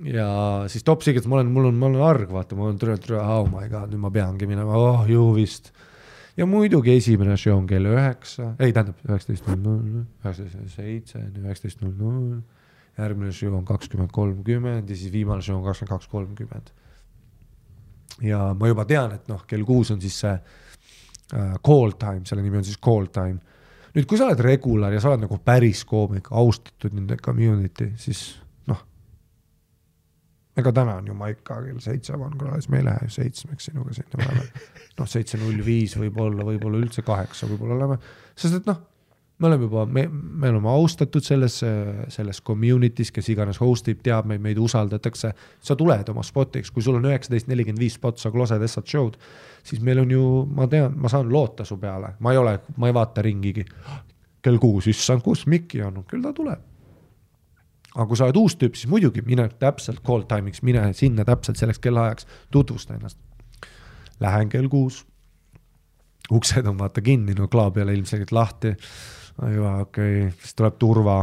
ja 0.05 0.28
siis 0.68 0.85
Top 0.85 1.03
Secret, 1.07 1.24
ma 1.30 1.39
olen, 1.39 1.53
mul 1.55 1.70
on, 1.70 1.76
ma 1.80 1.89
olen 1.89 2.03
arg, 2.05 2.32
vaata, 2.32 2.57
ma 2.59 2.66
olen 2.66 2.78
türa, 2.78 2.97
türa, 3.01 3.22
oh 3.39 3.47
my 3.49 3.68
god, 3.72 3.93
nüüd 3.93 4.03
ma 4.03 4.11
peangi 4.12 4.49
minema, 4.51 4.76
oh 4.76 5.07
ju 5.09 5.30
vist. 5.37 5.70
ja 6.37 6.47
muidugi 6.51 6.97
esimene 6.99 7.39
show 7.41 7.57
on 7.57 7.68
kell 7.70 7.89
üheksa, 7.89 8.51
ei 8.59 8.74
tähendab 8.74 9.01
üheksateist 9.07 9.49
null 9.49 9.62
null, 9.62 10.03
üheksateist 10.24 10.76
seitse, 10.76 11.22
üheksateist 11.39 11.87
null 11.87 11.95
null. 11.97 12.43
järgmine 12.99 13.32
show 13.32 13.55
on 13.57 13.64
kakskümmend 13.64 14.12
kolmkümmend 14.12 14.91
ja 14.91 14.99
siis 14.99 15.12
viimane 15.14 15.43
show 15.43 15.57
on 15.57 15.64
kakskümmend 15.64 15.95
kaks 15.95 16.11
kolmkümmend. 16.12 16.74
ja 18.28 18.51
ma 18.59 18.68
juba 18.68 18.85
tean, 18.85 19.14
et 19.16 19.30
noh, 19.30 19.47
kell 19.47 19.64
kuus 19.64 19.95
on 19.95 20.03
siis 20.05 20.20
see 20.26 20.37
uh, 20.37 21.57
call 21.64 21.97
time, 21.97 22.26
selle 22.28 22.45
nimi 22.45 22.61
on 22.61 22.66
siis 22.66 22.82
call 22.82 23.09
time. 23.14 23.41
Nüüd, 23.95 24.07
kui 24.11 24.18
sa 24.18 24.28
oled 24.28 24.40
regular 24.45 24.95
ja 24.95 25.03
sa 25.03 25.12
oled 25.12 25.24
nagu 25.26 25.38
päris 25.45 25.84
koomik, 25.88 26.30
austatud 26.34 26.97
nende 26.97 27.18
community, 27.22 27.92
siis 28.01 28.24
noh, 28.70 28.80
ega 30.59 30.72
täna 30.74 30.99
on 31.01 31.12
ju 31.12 31.18
maik 31.18 31.45
ka 31.47 31.61
kell 31.62 31.82
seitse 31.82 32.18
vangraadis, 32.18 32.70
me 32.72 32.80
ei 32.80 32.88
lähe 32.88 33.09
ju 33.09 33.14
seitsmeks 33.18 33.70
sinuga 33.70 33.95
sinna, 33.97 34.18
me 34.18 34.30
oleme 34.32 34.64
noh, 34.99 35.11
seitse 35.11 35.40
null 35.42 35.62
viis 35.66 35.95
võib-olla, 36.01 36.47
võib-olla 36.47 36.82
üldse 36.82 37.07
kaheksa 37.07 37.51
võib-olla 37.51 37.78
oleme, 37.80 38.01
sest 38.34 38.61
et 38.61 38.68
noh 38.70 38.82
me 39.39 39.47
oleme 39.47 39.62
juba, 39.62 39.87
me, 39.87 40.09
me 40.11 40.49
oleme 40.49 40.68
austatud 40.68 41.22
selles, 41.24 41.59
selles 42.09 42.41
community's, 42.43 43.11
kes 43.12 43.28
iganes 43.35 43.59
host 43.61 43.89
ib, 43.91 44.03
teab 44.07 44.28
meid, 44.30 44.43
meid 44.43 44.59
usaldatakse. 44.62 45.32
sa 45.61 45.76
tuled 45.76 46.09
oma 46.09 46.22
spot'iks, 46.22 46.70
kui 46.70 46.82
sul 46.82 47.01
on 47.01 47.09
üheksateist, 47.11 47.49
nelikümmend 47.51 47.82
viis 47.82 47.97
spot, 47.99 48.20
sa 48.22 48.30
klosed 48.30 48.62
essad 48.62 48.87
show'd, 48.87 49.18
siis 49.66 49.82
meil 49.82 50.05
on 50.05 50.11
ju, 50.11 50.26
ma 50.55 50.68
tean, 50.70 50.95
ma 50.97 51.11
saan 51.11 51.32
loota 51.32 51.66
su 51.66 51.78
peale, 51.82 52.14
ma 52.20 52.35
ei 52.35 52.39
ole, 52.39 52.61
ma 52.76 52.91
ei 52.91 52.95
vaata 52.95 53.24
ringigi. 53.26 53.64
kell 54.45 54.59
kuus, 54.61 54.87
issand, 54.87 55.22
kus 55.24 55.47
Mikki 55.49 55.80
on, 55.82 56.03
küll 56.09 56.22
ta 56.22 56.32
tuleb. 56.32 56.61
aga 57.95 58.07
kui 58.07 58.16
sa 58.18 58.28
oled 58.28 58.37
uus 58.37 58.57
tüüp, 58.61 58.74
siis 58.74 58.91
muidugi 58.91 59.22
mine 59.26 59.49
täpselt 59.59 60.03
call 60.07 60.26
time'iks, 60.30 60.62
mine 60.62 60.93
sinna 60.93 61.24
täpselt 61.24 61.57
selleks 61.57 61.78
kellaajaks, 61.78 62.26
tutvusta 62.51 62.95
ennast. 62.95 63.18
Lähen 64.20 64.49
kell 64.49 64.68
kuus 64.68 65.05
uksed 66.32 66.66
on 66.66 66.78
vaata 66.78 67.03
kinni, 67.05 67.35
no 67.35 67.49
klaab 67.49 67.76
ei 67.76 67.82
ole 67.82 67.95
ilmselgelt 67.99 68.32
lahti 68.32 68.74
juba 69.43 69.78
okei 69.82 70.26
okay., 70.26 70.35
siis 70.41 70.55
tuleb 70.59 70.76
turva. 70.78 71.22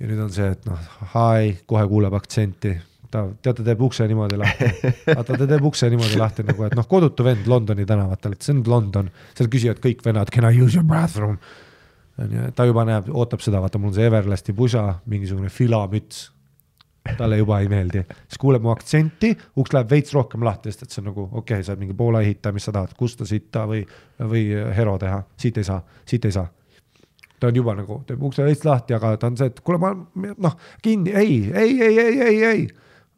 ja 0.00 0.08
nüüd 0.08 0.24
on 0.26 0.32
see, 0.34 0.50
et 0.52 0.66
noh, 0.68 0.90
hi, 1.14 1.54
kohe 1.70 1.86
kuuleb 1.88 2.16
aktsenti. 2.18 2.74
ta, 3.10 3.24
tead, 3.42 3.60
ta 3.60 3.66
teeb 3.70 3.84
ukse 3.86 4.06
niimoodi 4.10 4.38
lahti. 4.40 4.70
vaata, 5.16 5.38
ta 5.38 5.46
teeb 5.46 5.68
ukse 5.70 5.88
niimoodi 5.92 6.18
lahti 6.20 6.46
nagu, 6.46 6.66
et 6.66 6.76
noh, 6.76 6.88
kodutu 6.90 7.26
vend 7.26 7.46
Londoni 7.50 7.86
tänavatel, 7.88 8.34
et 8.36 8.42
see 8.42 8.56
on 8.56 8.64
London. 8.68 9.10
seal 9.38 9.50
küsivad 9.52 9.80
kõik 9.84 10.04
vennad, 10.04 10.32
can 10.34 10.48
I 10.50 10.54
use 10.60 10.76
your 10.76 10.86
bathroom? 10.88 11.38
onju, 12.20 12.52
ta 12.54 12.66
juba 12.68 12.84
näeb, 12.86 13.08
ootab 13.10 13.42
seda, 13.42 13.58
vaata, 13.62 13.80
mul 13.80 13.90
on 13.90 13.96
see 13.96 14.04
Everlasti 14.06 14.54
pusa, 14.54 14.84
mingisugune 15.10 15.50
filamüts 15.50 16.28
talle 17.18 17.36
juba 17.36 17.58
ei 17.60 17.66
meeldi, 17.68 18.00
siis 18.30 18.38
kuuleb 18.40 18.62
mu 18.64 18.70
aktsenti, 18.72 19.34
uks 19.60 19.74
läheb 19.76 19.90
veits 19.90 20.14
rohkem 20.16 20.44
lahti, 20.46 20.70
sest 20.72 20.86
et 20.86 20.94
see 20.94 21.02
on 21.02 21.10
nagu 21.10 21.24
okei 21.26 21.58
okay,, 21.58 21.64
sa 21.66 21.74
oled 21.74 21.82
mingi 21.82 21.96
Poola 21.98 22.22
ehitaja, 22.24 22.54
mis 22.56 22.64
sa 22.64 22.72
tahad, 22.72 22.94
kusta 22.96 23.26
sitta 23.28 23.66
või, 23.68 23.82
või 24.22 24.44
hero 24.78 24.94
teha, 25.02 25.18
siit 25.36 25.58
ei 25.60 25.66
saa, 25.68 25.82
siit 26.08 26.24
ei 26.24 26.32
saa 26.32 26.46
ta 27.44 27.50
on 27.52 27.58
juba 27.58 27.74
nagu, 27.76 27.98
teeb 28.08 28.22
ukse 28.24 28.46
veits 28.46 28.64
lahti, 28.64 28.96
aga 28.96 29.14
ta 29.20 29.28
on 29.28 29.36
see, 29.36 29.50
et 29.52 29.60
kuule, 29.64 29.80
ma 29.82 29.92
noh, 30.46 30.56
kinni, 30.84 31.12
ei, 31.12 31.36
ei, 31.52 31.76
ei, 31.84 31.98
ei, 32.00 32.22
ei, 32.28 32.40
ei. 32.50 32.64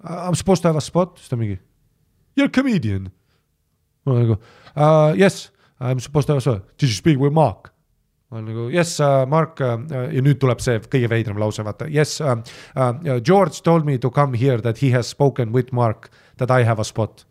I 0.07 0.29
m 0.31 0.35
supposed 0.35 0.63
to 0.63 0.69
have 0.69 0.79
a 0.79 0.85
spot, 0.85 1.17
siis 1.21 1.31
ta 1.31 1.39
mingi, 1.39 1.59
you 2.37 2.47
are 2.47 2.53
comedian. 2.53 3.11
ma 4.07 4.19
nagu 4.21 4.37
uh,, 4.37 5.15
yes 5.19 5.51
I 5.81 5.95
m 5.95 6.01
supposed 6.01 6.27
to 6.29 6.35
have 6.35 6.47
a, 6.47 6.61
did 6.79 6.89
you 6.89 6.95
speak 6.95 7.19
with 7.19 7.35
Mark? 7.35 7.73
ma 8.31 8.39
olen 8.39 8.51
nagu 8.51 8.67
yes 8.75 8.99
uh,, 9.01 9.25
Mark 9.31 9.61
uh, 9.63 9.79
ja 10.11 10.23
nüüd 10.23 10.39
tuleb 10.43 10.61
see 10.63 10.79
kõige 10.83 11.11
veidram 11.11 11.39
lause, 11.39 11.63
vaata, 11.63 11.87
yes 11.91 12.19
uh, 12.21 12.37
uh, 12.75 13.19
George 13.23 13.63
told 13.63 13.87
me 13.87 13.99
to 13.99 14.11
come 14.11 14.35
here 14.35 14.59
that 14.63 14.83
he 14.83 14.91
has 14.95 15.07
spoken 15.11 15.53
with 15.55 15.73
Mark 15.73 16.11
that 16.39 16.51
I 16.51 16.65
have 16.67 16.83
a 16.83 16.85
spot. 16.85 17.25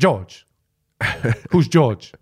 George 0.00 0.44
Who's 1.52 1.68
George 1.68 2.12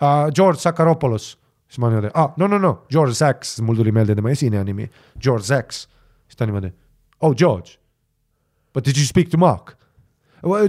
uh,? 0.00 0.30
George 0.30 0.58
Sakaropoulos. 0.60 1.36
Siis 1.68 1.80
ma 1.82 1.90
niimoodi, 1.90 2.10
ah, 2.14 2.32
no, 2.36 2.46
no, 2.46 2.58
no, 2.62 2.72
George 2.92 3.14
Sachs, 3.14 3.56
mul 3.60 3.78
tuli 3.78 3.92
meelde 3.94 4.14
tema 4.14 4.30
esineja 4.30 4.64
nimi, 4.64 4.88
George 5.20 5.46
Sachs. 5.48 5.86
siis 6.26 6.38
ta 6.38 6.46
niimoodi, 6.46 6.72
oh 7.20 7.34
George. 7.34 7.78
But 8.72 8.84
did 8.84 8.96
you 8.96 9.06
speak 9.06 9.30
to 9.30 9.38
Mark? 9.38 9.76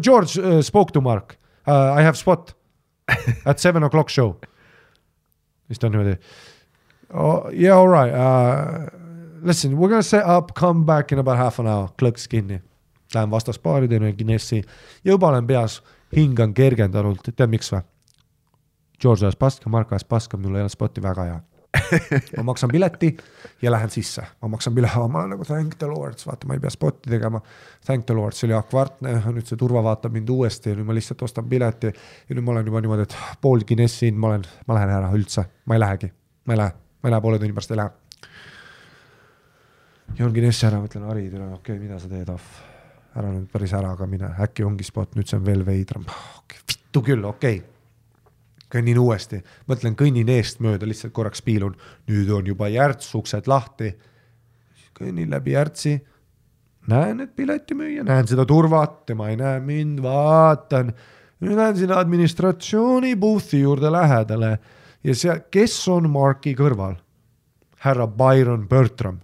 George 0.02 0.39
uh, 0.39 0.62
spoke 0.62 0.91
to 0.93 1.02
Mark 1.02 1.38
uh,. 1.68 2.00
I 2.00 2.02
have 2.02 2.18
spot 2.18 2.54
at 3.45 3.60
seven 3.60 3.84
o'clock 3.84 4.10
show. 4.10 4.38
siis 5.68 5.80
ta 5.80 5.89
niimoodi 5.89 6.18
oh,. 7.14 7.50
Yeah, 7.52 7.78
all 7.78 7.88
right 7.88 8.14
uh,. 8.14 8.88
Listen, 9.43 9.78
we 9.78 9.86
are 9.86 9.89
gonna 9.89 10.04
set 10.04 10.26
up, 10.26 10.54
come 10.56 10.86
back 10.86 11.12
in 11.12 11.20
about 11.20 11.38
half 11.38 11.60
an 11.60 11.68
hour, 11.68 11.91
klõks 12.00 12.28
kinni. 12.28 12.62
Lähen 13.14 13.30
vastasbaari, 13.32 13.88
teen 13.88 14.04
ühe 14.04 14.16
Guinessi 14.18 14.58
ja 14.58 15.14
juba 15.14 15.30
olen 15.30 15.45
peas 15.48 15.78
hingan 16.16 16.56
kergendanult, 16.58 17.30
tead 17.30 17.52
miks 17.52 17.70
või? 17.72 17.84
George 19.02 19.26
ajas 19.26 19.36
paska, 19.36 19.70
Mark 19.70 19.91
ajas 19.91 20.06
paska, 20.06 20.38
mul 20.38 20.58
ei 20.58 20.66
ole 20.66 20.74
spotti 20.74 21.02
väga 21.04 21.28
hea. 21.28 21.38
ma 22.38 22.43
maksan 22.48 22.72
pileti 22.72 23.12
ja 23.62 23.72
lähen 23.72 23.89
sisse, 23.89 24.24
ma 24.41 24.48
maksan 24.48 24.76
pileti, 24.76 25.04
ma 25.12 25.20
olen 25.20 25.36
nagu 25.36 25.45
thank 25.45 25.76
the 25.78 25.88
lord, 25.88 26.18
vaata, 26.26 26.48
ma 26.48 26.58
ei 26.58 26.64
pea 26.64 26.72
spotti 26.74 27.12
tegema. 27.12 27.41
Thank 27.86 28.06
the 28.06 28.16
lord, 28.18 28.34
see 28.34 28.48
oli 28.48 28.56
Jaak 28.56 28.74
Vartne, 28.74 29.14
nüüd 29.36 29.45
see 29.45 29.60
turva 29.60 29.84
vaatab 29.86 30.16
mind 30.16 30.32
uuesti 30.34 30.74
ja 30.74 30.80
nüüd 30.80 30.89
ma 30.89 30.95
lihtsalt 30.98 31.22
ostan 31.28 31.50
pileti. 31.50 31.93
ja 32.30 32.36
nüüd 32.36 32.45
ma 32.48 32.56
olen 32.56 32.72
juba 32.72 32.82
niimoodi, 32.82 33.06
et 33.06 33.18
pool 33.41 33.66
Guinessi 33.68 34.10
hind, 34.10 34.18
ma 34.22 34.34
olen, 34.34 34.48
ma 34.68 34.80
lähen 34.80 34.95
ära 34.98 35.14
üldse, 35.14 35.45
ma 35.66 35.78
ei 35.78 35.84
lähegi, 35.84 36.12
ma 36.48 36.58
ei 36.58 36.64
lähe, 36.64 36.76
ma 37.04 37.10
ei 37.10 37.16
lähe 37.16 37.26
poole 37.28 37.41
tunni 37.43 37.60
pärast 37.60 37.76
ei 37.76 37.82
lähe. 37.84 37.89
joon 40.18 40.34
Guinessi 40.34 40.70
ära, 40.72 40.82
mõtlen, 40.82 41.06
Harri, 41.12 41.28
okei 41.30 41.54
okay,, 41.62 41.80
mida 41.84 42.02
sa 42.02 42.10
teed, 42.10 42.34
ahv 42.34 42.52
ära 43.18 43.32
nüüd 43.34 43.50
päris 43.52 43.74
ära 43.74 43.93
ka 43.98 44.10
mine, 44.10 44.34
äkki 44.45 44.66
ongi 44.66 44.86
spot, 44.86 45.16
nüüd 45.18 45.30
see 45.30 45.38
on 45.38 45.45
veel 45.45 45.66
veidram. 45.66 46.06
vittu 46.66 47.06
küll, 47.06 47.26
okei 47.26 47.60
okay. 47.62 47.77
Kõnnin 48.74 48.99
uuesti, 48.99 49.41
mõtlen, 49.70 49.95
kõnnin 49.95 50.30
eestmööda, 50.30 50.88
lihtsalt 50.88 51.13
korraks 51.15 51.41
piilun, 51.41 51.76
nüüd 52.09 52.30
on 52.34 52.47
juba 52.47 52.70
järts, 52.72 53.13
uksed 53.15 53.47
lahti. 53.47 53.95
kõnnin 54.97 55.30
läbi 55.30 55.51
järtsi, 55.53 55.99
näen, 56.88 57.22
et 57.22 57.36
piletimüüja, 57.36 58.03
näen 58.03 58.28
seda 58.28 58.45
turvat, 58.45 59.05
tema 59.05 59.30
ei 59.30 59.38
näe 59.38 59.59
mind, 59.59 60.01
vaatan. 60.01 60.93
nüüd 61.39 61.55
lähen 61.55 61.78
sinna 61.78 61.99
administratsiooni 62.01 63.15
booth'i 63.15 63.61
juurde 63.61 63.91
lähedale. 63.91 64.57
Ja 65.03 65.15
seal, 65.15 65.39
kes 65.51 65.88
on 65.88 66.09
Marki 66.09 66.55
kõrval? 66.55 66.97
härra 67.78 68.07
Byron 68.07 68.68
Bertram. 68.68 69.20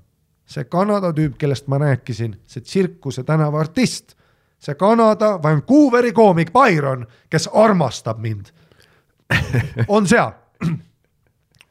See 0.45 0.63
Kanada 0.69 1.13
tüüp, 1.15 1.37
kellest 1.39 1.67
ma 1.67 1.79
rääkisin, 1.81 2.35
see 2.45 2.61
tsirkuse 2.61 3.23
tänava 3.25 3.63
artist, 3.63 4.13
see 4.59 4.75
Kanada 4.75 5.39
Vancouveri 5.43 6.11
koomik 6.13 6.51
Byron, 6.53 7.07
kes 7.29 7.47
armastab 7.53 8.19
mind, 8.21 8.51
on 9.87 10.07
seal. 10.07 10.31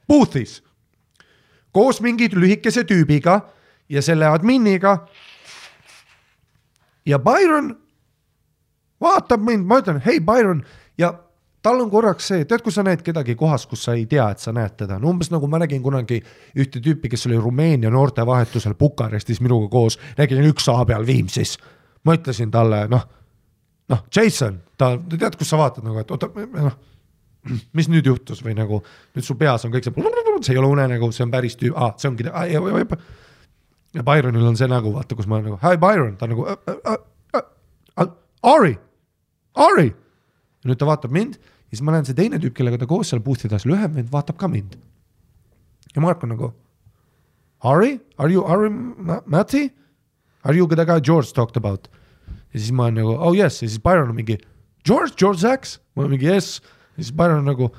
Booth'is. 0.08 0.60
Koos 1.72 2.00
mingi 2.04 2.28
lühikese 2.34 2.84
tüübiga 2.84 3.40
ja 3.88 4.02
selle 4.02 4.26
adminiga. 4.28 5.06
ja 7.06 7.18
Byron 7.18 7.76
vaatab 9.00 9.40
mind, 9.40 9.66
ma 9.66 9.80
ütlen, 9.82 10.00
hei 10.04 10.20
Byron. 10.20 10.62
Ja 10.98 11.14
tal 11.62 11.80
on 11.80 11.90
korraks 11.90 12.28
see, 12.32 12.44
tead, 12.48 12.62
kui 12.64 12.74
sa 12.74 12.84
näed 12.86 13.02
kedagi 13.06 13.34
kohas, 13.38 13.66
kus 13.70 13.84
sa 13.86 13.94
ei 13.98 14.04
tea, 14.10 14.24
et 14.34 14.42
sa 14.42 14.54
näed 14.54 14.76
teda, 14.78 14.98
no 15.00 15.12
umbes 15.12 15.30
nagu 15.32 15.48
ma 15.50 15.60
nägin 15.62 15.82
kunagi 15.84 16.20
ühte 16.58 16.82
tüüpi, 16.82 17.10
kes 17.12 17.26
oli 17.30 17.38
Rumeenia 17.40 17.90
noortevahetusel 17.94 18.74
Bukarestis 18.78 19.40
minuga 19.44 19.70
koos, 19.72 19.98
nägin 20.18 20.42
üksa 20.50 20.76
peal 20.88 21.06
Viimsis. 21.06 21.58
ma 22.04 22.16
ütlesin 22.18 22.50
talle, 22.50 22.86
noh, 22.90 23.04
noh, 23.88 24.00
Jason, 24.16 24.58
ta, 24.78 24.96
tead, 24.98 25.36
kus 25.38 25.52
sa 25.52 25.60
vaatad 25.60 25.86
nagu, 25.86 26.00
et 26.02 26.10
oota, 26.10 26.30
noh, 26.34 26.78
mis 27.76 27.88
nüüd 27.90 28.06
juhtus 28.06 28.42
või 28.44 28.54
nagu 28.58 28.82
nüüd 29.16 29.26
su 29.26 29.36
peas 29.38 29.66
on 29.66 29.74
kõik 29.74 29.88
see, 29.88 30.06
see 30.46 30.54
ei 30.54 30.60
ole 30.62 30.70
unenägu, 30.72 31.10
see 31.14 31.26
on 31.26 31.34
päris 31.34 31.58
tüüp 31.60 31.76
ah,, 31.76 31.94
see 31.98 32.10
ongi 32.10 32.28
ah,, 32.30 32.46
ja 33.92 34.04
Byronil 34.06 34.46
on 34.48 34.56
see 34.56 34.68
nägu, 34.70 34.92
vaata, 34.94 35.16
kus 35.18 35.28
ma 35.28 35.38
olen 35.38 35.50
nagu, 35.50 35.58
hi 35.62 35.80
Byron, 35.80 36.14
ta 36.16 36.26
on 36.26 36.32
nagu 36.34 36.46
uh, 36.46 36.56
uh, 36.70 36.96
uh, 37.36 37.42
uh, 38.00 38.14
Ari, 38.54 38.76
Ari 39.54 39.90
ja 39.92 40.70
nüüd 40.70 40.80
ta 40.80 40.88
vaatab 40.88 41.12
mind 41.14 41.36
ja 41.36 41.74
siis 41.74 41.84
ma 41.84 41.94
näen 41.94 42.06
see 42.08 42.16
teine 42.16 42.40
tüüp, 42.40 42.54
kellega 42.56 42.80
ta 42.80 42.88
koos 42.88 43.12
seal 43.12 43.22
boost'i 43.24 43.50
taas, 43.52 43.66
lühem 43.68 43.94
vend 43.96 44.12
vaatab 44.12 44.38
ka 44.40 44.48
mind. 44.48 44.78
ja 45.94 46.04
Mark 46.04 46.22
on 46.24 46.32
nagu, 46.34 46.52
Harry, 47.62 48.00
are 48.18 48.32
you 48.32 48.44
Harry 48.48 48.70
Mati? 48.70 49.70
Are 50.42 50.56
you 50.56 50.66
the 50.66 50.84
guy 50.84 51.00
George 51.00 51.32
talked 51.32 51.56
about? 51.56 51.88
ja 52.52 52.60
siis 52.60 52.72
ma 52.72 52.88
olen 52.88 53.00
nagu, 53.00 53.16
oh 53.16 53.34
yes, 53.36 53.62
ja 53.62 53.68
siis 53.68 53.80
Byron 53.80 54.10
on 54.10 54.16
mingi, 54.16 54.38
George, 54.84 55.14
George 55.18 55.40
Sachs? 55.40 55.80
ma 55.94 56.04
olen 56.04 56.16
mingi 56.16 56.28
yes, 56.28 56.60
ja 56.96 57.04
siis 57.04 57.12
Byron 57.16 57.42
on 57.42 57.50
nagu, 57.50 57.70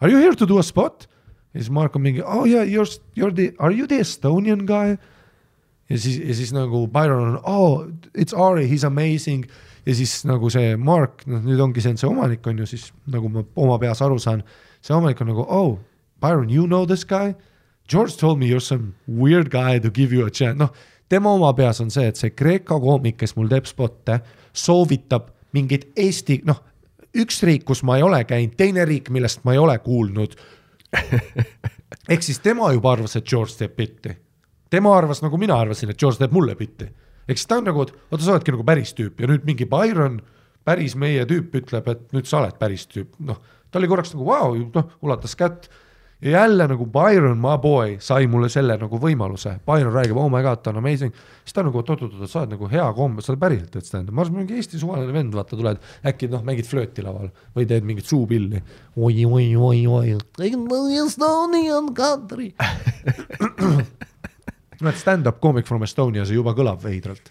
are 0.00 0.10
you 0.12 0.20
here 0.20 0.36
to 0.36 0.46
do 0.46 0.58
a 0.58 0.62
spot? 0.62 1.08
ja 1.54 1.60
siis 1.60 1.70
Mark 1.70 1.96
on 1.96 2.02
mingi, 2.02 2.22
oh 2.22 2.46
yeah, 2.46 2.66
you 2.66 2.82
are, 2.82 2.90
you 3.16 3.26
are 3.26 3.34
the, 3.34 3.52
are 3.58 3.74
you 3.74 3.86
the 3.86 4.00
Estonian 4.00 4.66
guy? 4.66 4.96
ja 5.88 5.98
siis, 5.98 6.18
ja 6.18 6.34
siis 6.34 6.52
nagu 6.52 6.86
Byron 6.92 7.34
on, 7.34 7.40
oh, 7.44 7.86
it's 8.18 8.34
Ari, 8.34 8.68
he 8.68 8.74
is 8.74 8.84
amazing 8.84 9.46
ja 9.86 9.94
siis 9.94 10.24
nagu 10.28 10.50
see 10.50 10.76
Mark, 10.76 11.24
noh 11.26 11.42
nüüd 11.44 11.60
ongi 11.64 11.82
see, 11.84 11.96
see 11.96 12.08
omanik 12.08 12.46
on 12.46 12.58
ju 12.58 12.66
siis 12.68 12.90
nagu 13.08 13.30
ma 13.32 13.44
oma 13.56 13.78
peas 13.78 14.02
aru 14.04 14.18
saan, 14.20 14.44
see 14.84 14.94
omanik 14.94 15.20
on 15.24 15.32
nagu 15.32 15.46
oh, 15.48 15.78
Byron, 16.20 16.50
you 16.50 16.66
know 16.66 16.84
this 16.86 17.04
guy? 17.06 17.34
George 17.88 18.16
told 18.18 18.38
me 18.38 18.46
you 18.46 18.56
are 18.56 18.64
some 18.64 18.94
weird 19.06 19.50
guy 19.50 19.78
to 19.78 19.90
give 19.90 20.12
you 20.12 20.26
a 20.26 20.30
chance, 20.30 20.58
noh 20.58 20.74
tema 21.08 21.32
oma 21.32 21.52
peas 21.56 21.80
on 21.80 21.90
see, 21.90 22.06
et 22.08 22.20
see 22.20 22.34
Kreeka 22.36 22.78
koomik, 22.82 23.18
kes 23.22 23.34
mul 23.36 23.48
teeb 23.50 23.68
spotte, 23.68 24.20
soovitab 24.52 25.30
mingit 25.56 25.88
Eesti, 25.96 26.42
noh, 26.48 26.60
üks 27.18 27.42
riik, 27.46 27.66
kus 27.68 27.82
ma 27.86 27.98
ei 27.98 28.06
ole 28.06 28.22
käinud, 28.28 28.54
teine 28.58 28.84
riik, 28.88 29.10
millest 29.14 29.44
ma 29.44 29.56
ei 29.56 29.60
ole 29.62 29.78
kuulnud. 29.84 30.38
ehk 32.12 32.24
siis 32.24 32.40
tema 32.44 32.72
juba 32.72 32.94
arvas, 32.94 33.16
et 33.18 33.28
George 33.28 33.58
teeb 33.58 33.76
bitti. 33.76 34.16
tema 34.70 34.96
arvas, 34.96 35.22
nagu 35.24 35.38
mina 35.40 35.56
arvasin, 35.60 35.90
et 35.90 36.00
George 36.00 36.22
teeb 36.22 36.32
mulle 36.32 36.56
bitti 36.56 36.88
ehk 37.28 37.40
siis 37.40 37.48
ta 37.48 37.60
on 37.60 37.68
nagu, 37.68 37.84
et 37.84 37.92
oota, 38.08 38.22
sa 38.24 38.34
oledki 38.34 38.54
nagu 38.54 38.64
päris 38.66 38.94
tüüp 38.96 39.20
ja 39.22 39.28
nüüd 39.30 39.44
mingi 39.48 39.68
Byron, 39.68 40.18
päris 40.68 40.96
meie 41.00 41.26
tüüp 41.28 41.54
ütleb, 41.60 41.90
et 41.92 42.16
nüüd 42.16 42.28
sa 42.28 42.40
oled 42.40 42.56
päris 42.60 42.86
tüüp, 42.90 43.12
noh, 43.28 43.40
ta 43.68 43.80
oli 43.80 43.90
korraks 43.90 44.14
nagu 44.14 44.26
vau 44.28 44.54
wow,, 44.54 44.64
noh, 44.74 44.96
ulatas 45.04 45.36
kätt. 45.38 45.68
Ja 46.22 46.30
jälle 46.30 46.68
nagu 46.68 46.86
Byron, 46.86 47.38
my 47.38 47.58
boy, 47.62 47.96
sai 48.00 48.26
mulle 48.26 48.48
selle 48.50 48.76
nagu 48.80 48.98
võimaluse, 48.98 49.58
Byron 49.66 49.92
räägib, 49.94 50.16
oh 50.18 50.30
my 50.32 50.42
god, 50.42 50.62
ta 50.62 50.70
on 50.72 50.76
amazing. 50.80 51.14
siis 51.44 51.54
ta 51.54 51.62
nagu, 51.62 51.78
oot-oot-oot, 51.78 52.30
sa 52.30 52.40
oled 52.42 52.50
nagu 52.56 52.70
hea 52.72 52.86
kombe, 52.96 53.22
sa 53.22 53.32
oled 53.32 53.42
päriselt 53.42 53.70
teed 53.74 53.86
stand-up'i, 53.86 54.16
ma 54.16 54.24
arvasin, 54.24 54.38
mingi 54.40 54.58
Eesti 54.58 54.76
suvaline 54.82 55.12
vend, 55.14 55.32
vaata, 55.38 55.56
tuled 55.56 55.78
äkki 56.10 56.30
noh, 56.32 56.42
mängid 56.46 56.66
flööti 56.66 57.00
laval 57.06 57.28
või 57.54 57.64
teed 57.70 57.84
mingit 57.86 58.06
suupilli 58.10 58.58
oi, 58.96 59.24
oi, 59.24 59.46
oi, 59.54 59.86
oi, 59.86 60.16
Estonian 61.04 61.94
country 61.94 62.50
noh, 64.82 64.90
et 64.90 64.98
stand-up 64.98 65.38
comic 65.44 65.66
from 65.70 65.86
Estonia, 65.86 66.26
see 66.26 66.38
juba 66.38 66.56
kõlab 66.58 66.82
veidralt. 66.82 67.30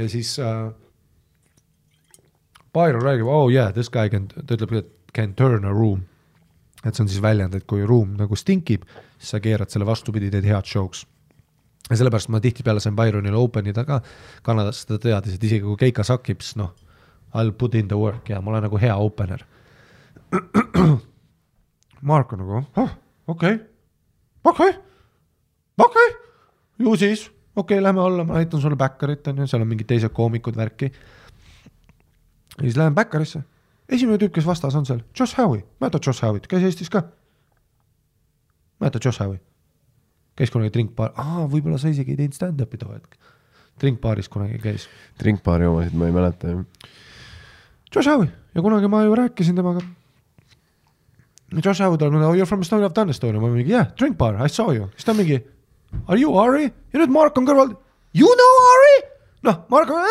ja 0.00 0.08
siis 0.08 0.38
äh, 0.40 0.72
Byron 2.76 3.04
räägib, 3.04 3.28
oh 3.28 3.48
yeah, 3.52 3.72
this 3.72 3.88
guy 3.88 4.08
can, 4.08 4.28
ta 4.28 4.56
ütleb, 4.56 4.84
can 5.16 5.32
turn 5.34 5.64
a 5.64 5.72
room. 5.72 6.04
Et 6.84 6.94
see 6.94 7.04
on 7.04 7.10
siis 7.10 7.22
väljend, 7.22 7.54
et 7.54 7.66
kui 7.68 7.84
ruum 7.86 8.16
nagu 8.18 8.36
stinkib, 8.36 8.84
siis 9.18 9.34
sa 9.34 9.40
keerad 9.42 9.72
selle 9.72 9.86
vastupidi, 9.88 10.30
teed 10.30 10.44
head 10.44 10.68
show'ks. 10.68 11.06
ja 11.90 11.96
sellepärast 11.96 12.28
ma 12.34 12.40
tihtipeale 12.42 12.80
sain 12.82 12.96
Byronile 12.96 13.38
open'ida 13.38 13.84
ka 13.86 14.00
Kanadas, 14.42 14.84
ta 14.86 14.98
teadis, 14.98 15.34
et 15.36 15.44
isegi 15.44 15.64
kui 15.64 15.76
keika 15.76 16.04
sakib, 16.04 16.40
siis 16.42 16.56
noh, 16.56 16.74
I 17.34 17.44
will 17.44 17.52
put 17.52 17.74
in 17.74 17.88
the 17.88 17.96
work 17.96 18.28
ja 18.30 18.40
ma 18.40 18.50
olen 18.50 18.66
nagu 18.66 18.78
hea 18.80 18.96
opener. 18.96 19.44
Mark 22.10 22.32
on 22.32 22.42
nagu, 22.42 22.64
oh, 22.76 22.90
okei 23.26 23.58
okei 24.44 24.72
okei 25.78 26.08
ju 26.78 26.96
siis, 26.96 27.26
okei 27.56 27.76
okay,, 27.78 27.82
lähme 27.82 28.00
alla, 28.00 28.24
ma 28.24 28.34
näitan 28.34 28.60
sulle 28.60 28.76
Backerit, 28.76 29.26
on 29.26 29.38
ju, 29.38 29.46
seal 29.46 29.62
on 29.62 29.68
mingid 29.68 29.88
teised 29.88 30.12
koomikud, 30.14 30.56
värki. 30.56 30.90
ja 32.56 32.62
siis 32.62 32.76
lähen 32.76 32.94
Backerisse, 32.94 33.42
esimene 33.88 34.18
tüüp, 34.20 34.32
kes 34.34 34.46
vastas, 34.46 34.74
on 34.78 34.86
seal 34.88 35.02
Josh 35.18 35.38
Howie, 35.38 35.64
mäletad 35.80 36.06
Josh 36.06 36.24
Howie't, 36.24 36.48
käis 36.50 36.64
Eestis 36.66 36.90
ka. 36.90 37.02
mäletad 38.80 39.04
Josh 39.04 39.22
Howie? 39.22 39.40
käis 40.36 40.52
kunagi 40.52 40.72
drinkbaar, 40.74 41.14
aa, 41.16 41.46
võib-olla 41.48 41.78
sa 41.80 41.88
isegi 41.88 42.12
ei 42.12 42.20
teinud 42.20 42.36
stand-up'i 42.36 42.78
too 42.80 42.92
hetk. 42.92 43.16
drinkbaaris 43.80 44.28
kunagi 44.28 44.58
käis. 44.62 44.88
drinkbaari 45.20 45.66
omasid 45.66 45.94
ma 45.96 46.10
ei 46.10 46.16
mäleta, 46.16 46.52
jah. 46.52 46.90
Josh 47.94 48.08
Howie 48.10 48.32
ja 48.54 48.62
kunagi 48.62 48.88
ma 48.88 49.04
ju 49.04 49.14
rääkisin 49.16 49.56
temaga. 49.56 49.80
Josh 51.64 51.80
Howie 51.80 51.98
tuleb, 51.98 52.20
oh 52.20 52.34
you 52.34 52.42
are 52.42 52.46
from 52.46 52.60
Estonia, 52.60 52.84
I 52.84 52.88
have 52.90 52.94
done 52.94 53.10
Estonia, 53.10 53.40
ma 53.40 53.48
mingi 53.48 53.70
yeah, 53.70 53.92
drink 53.96 54.18
bar, 54.18 54.36
I 54.44 54.48
saw 54.48 54.72
you, 54.74 54.90
siis 54.96 55.04
ta 55.06 55.14
mingi 55.14 55.40
Are 56.08 56.18
you 56.20 56.34
Ari? 56.38 56.66
ja 56.92 57.00
nüüd 57.00 57.12
Mark 57.14 57.36
on 57.38 57.46
kõrval. 57.46 57.72
You 58.16 58.28
know 58.36 58.54
Ari? 58.72 58.96
noh, 59.46 59.60
Mark 59.70 59.90
on. 59.94 60.06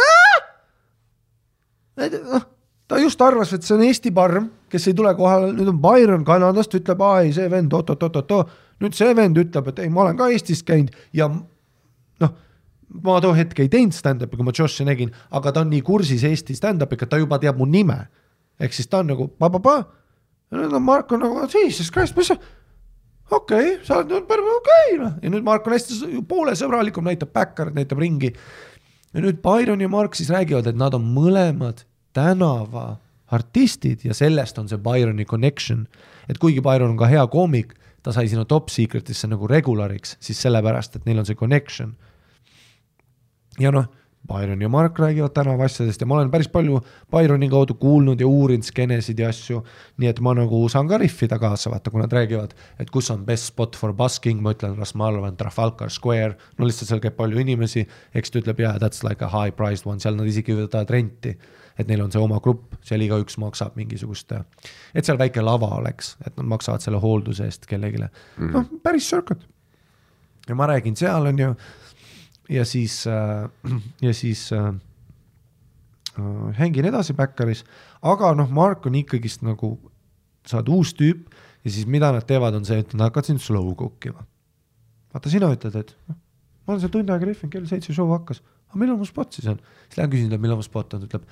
noh, 2.32 2.46
ta 2.88 3.00
just 3.02 3.22
arvas, 3.22 3.54
et 3.56 3.66
see 3.66 3.76
on 3.76 3.84
Eesti 3.86 4.12
parm, 4.16 4.50
kes 4.72 4.90
ei 4.90 4.98
tule 4.98 5.14
kohale, 5.18 5.52
nüüd 5.56 5.72
on 5.72 5.82
Byron 5.82 6.26
Kanadast, 6.28 6.74
ütleb, 6.78 7.02
aa 7.02 7.24
ei, 7.26 7.34
see 7.36 7.48
vend 7.52 7.74
oot-oot-oot-oot, 7.74 8.56
nüüd 8.84 8.98
see 8.98 9.14
vend 9.18 9.40
ütleb, 9.42 9.72
et 9.72 9.82
ei, 9.86 9.92
ma 9.94 10.04
olen 10.06 10.20
ka 10.20 10.30
Eestis 10.34 10.62
käinud 10.68 10.94
ja 11.16 11.30
noh, 11.32 12.36
ma 13.06 13.18
too 13.24 13.34
hetk 13.38 13.64
ei 13.64 13.72
teinud 13.72 13.96
stand-up'i, 13.98 14.38
kui 14.38 14.46
ma 14.46 14.54
Joshi 14.56 14.86
nägin, 14.88 15.14
aga 15.36 15.56
ta 15.56 15.64
on 15.66 15.72
nii 15.74 15.82
kursis 15.86 16.26
Eesti 16.28 16.58
stand-up'iga, 16.58 17.10
ta 17.10 17.22
juba 17.22 17.40
teab 17.42 17.58
mu 17.62 17.70
nime. 17.70 18.06
ehk 18.60 18.72
siis 18.72 18.88
ta 18.88 19.02
on 19.04 19.10
nagu 19.12 19.28
pa-pa-pa, 19.40 19.80
nüüd 20.56 20.76
on 20.78 20.84
Marko 20.84 21.18
nagu, 21.20 21.42
jesus 21.52 21.90
christ, 21.92 22.16
mis 22.16 22.30
sa, 22.32 22.38
okei 23.32 23.74
okay,, 23.74 23.82
sa 23.84 24.00
oled 24.00 24.14
nüüd 24.14 24.30
päris 24.30 24.54
okei 24.60 24.86
okay, 24.94 25.02
noh, 25.02 25.18
ja 25.24 25.34
nüüd 25.34 25.44
Mark 25.44 25.68
on 25.68 25.76
hästi 25.76 26.22
poole 26.30 26.54
sõbralikum, 26.56 27.04
näitab 27.10 27.34
backyard, 27.34 27.76
näitab 27.76 28.00
ringi. 28.00 28.32
ja 29.12 29.26
nüüd 29.26 29.42
Byron 29.44 29.82
ja 29.82 29.90
Mark 29.90 30.16
siis 30.16 30.30
räägivad, 30.30 30.70
et 30.70 30.80
nad 30.80 30.94
on 30.94 31.04
mõlemad 31.18 31.84
tänavaartistid 32.16 34.06
ja 34.08 34.16
sellest 34.18 34.58
on 34.62 34.70
see 34.72 34.80
Byroni 34.82 35.26
connection. 35.26 35.88
et 36.30 36.40
kuigi 36.42 36.62
Byron 36.62 36.96
on 36.96 36.98
ka 36.98 37.06
hea 37.12 37.28
koomik, 37.28 37.76
ta 38.04 38.12
sai 38.12 38.28
sinna 38.28 38.46
Top 38.46 38.70
Secretisse 38.70 39.28
nagu 39.28 39.48
regulariks, 39.48 40.18
siis 40.20 40.42
sellepärast, 40.42 40.96
et 40.96 41.06
neil 41.06 41.20
on 41.20 41.26
see 41.26 41.36
connection. 41.36 41.96
ja 43.60 43.72
noh 43.72 43.92
Byron 44.28 44.62
ja 44.62 44.70
Mark 44.70 45.00
räägivad 45.00 45.30
tänavaasjadest 45.34 46.02
ja 46.02 46.08
ma 46.08 46.16
olen 46.16 46.32
päris 46.32 46.48
palju 46.48 46.80
Byroni 47.12 47.50
kaudu 47.50 47.74
kuulnud 47.74 48.20
ja 48.20 48.28
uurinud 48.28 48.66
skeenesid 48.66 49.20
ja 49.20 49.30
asju, 49.30 49.62
nii 49.98 50.10
et 50.10 50.20
ma 50.20 50.34
nagu 50.34 50.64
saan 50.70 50.88
ka 50.90 50.98
riffida 50.98 51.38
kaasa, 51.40 51.70
vaata, 51.72 51.92
kui 51.94 52.02
nad 52.02 52.14
räägivad, 52.14 52.56
et 52.80 52.90
kus 52.90 53.12
on 53.14 53.26
best 53.26 53.52
spot 53.52 53.78
for 53.78 53.94
busking, 53.94 54.42
ma 54.42 54.56
ütlen, 54.56 54.78
kas 54.80 54.96
ma 54.96 55.12
arvan, 55.12 55.38
Trafalgar 55.38 55.94
Square, 55.94 56.36
no 56.58 56.66
lihtsalt 56.66 56.90
seal 56.90 57.04
käib 57.04 57.18
palju 57.20 57.44
inimesi, 57.44 57.86
eks 58.16 58.34
ta 58.34 58.42
ütleb, 58.42 58.64
yeah, 58.66 58.80
that's 58.82 59.06
like 59.06 59.26
a 59.26 59.30
high 59.30 59.54
priced 59.54 59.86
one, 59.86 60.02
seal 60.02 60.18
nad 60.18 60.30
isegi 60.32 60.58
võtavad 60.58 60.96
renti, 60.96 61.36
et 61.78 61.88
neil 61.88 62.02
on 62.04 62.12
see 62.12 62.22
oma 62.22 62.40
grupp, 62.44 62.78
seal 62.86 63.04
igaüks 63.04 63.38
maksab 63.42 63.76
mingisugust, 63.80 64.32
et 64.96 65.08
seal 65.08 65.20
väike 65.20 65.44
lava 65.44 65.74
oleks, 65.80 66.16
et 66.26 66.36
nad 66.38 66.48
maksavad 66.56 66.84
selle 66.84 67.02
hoolduse 67.04 67.48
eest 67.50 67.68
kellelegi 67.68 68.02
mm 68.02 68.10
-hmm., 68.10 68.54
noh, 68.54 68.82
päris 68.84 69.10
circuit. 69.10 69.48
ja 70.48 70.56
ma 70.56 70.68
räägin 70.68 70.96
seal, 70.96 71.26
on 71.26 71.40
ju 71.40 71.56
ja 72.50 72.66
siis 72.66 73.08
äh,, 73.08 73.50
ja 74.02 74.14
siis 74.14 74.54
äh, 74.54 74.68
äh, 76.20 76.58
hängin 76.58 76.86
edasi 76.86 77.14
Backeris, 77.14 77.66
aga 78.02 78.34
noh, 78.34 78.50
Mark 78.50 78.86
on 78.86 78.96
ikkagist 78.96 79.42
nagu, 79.42 79.78
sa 80.46 80.58
oled 80.58 80.70
uus 80.70 80.94
tüüp 80.94 81.32
ja 81.66 81.72
siis 81.72 81.88
mida 81.90 82.12
nad 82.12 82.26
teevad, 82.28 82.56
on 82.56 82.66
see, 82.66 82.80
et 82.80 82.94
nad 82.94 83.10
hakkavad 83.10 83.26
sind 83.26 83.42
slow 83.42 83.74
cook 83.76 84.06
ima. 84.06 84.26
vaata, 85.14 85.30
sina 85.30 85.50
ütled, 85.54 85.76
et 85.76 85.96
noh, 86.08 86.20
ma 86.66 86.74
olen 86.74 86.84
seal 86.84 86.94
tund 86.94 87.10
aega 87.10 87.26
rihvinud, 87.26 87.54
kell 87.54 87.66
seitse 87.70 87.94
show 87.96 88.12
hakkas, 88.14 88.44
aga 88.70 88.82
millal 88.82 89.00
mu 89.02 89.08
spot 89.10 89.34
siis 89.34 89.50
on? 89.50 89.60
siis 89.88 90.00
lähen 90.00 90.14
küsin 90.14 90.30
talt, 90.30 90.44
millal 90.44 90.62
mu 90.62 90.66
spot 90.66 90.94
on, 90.98 91.06
ta 91.06 91.10
ütleb 91.10 91.28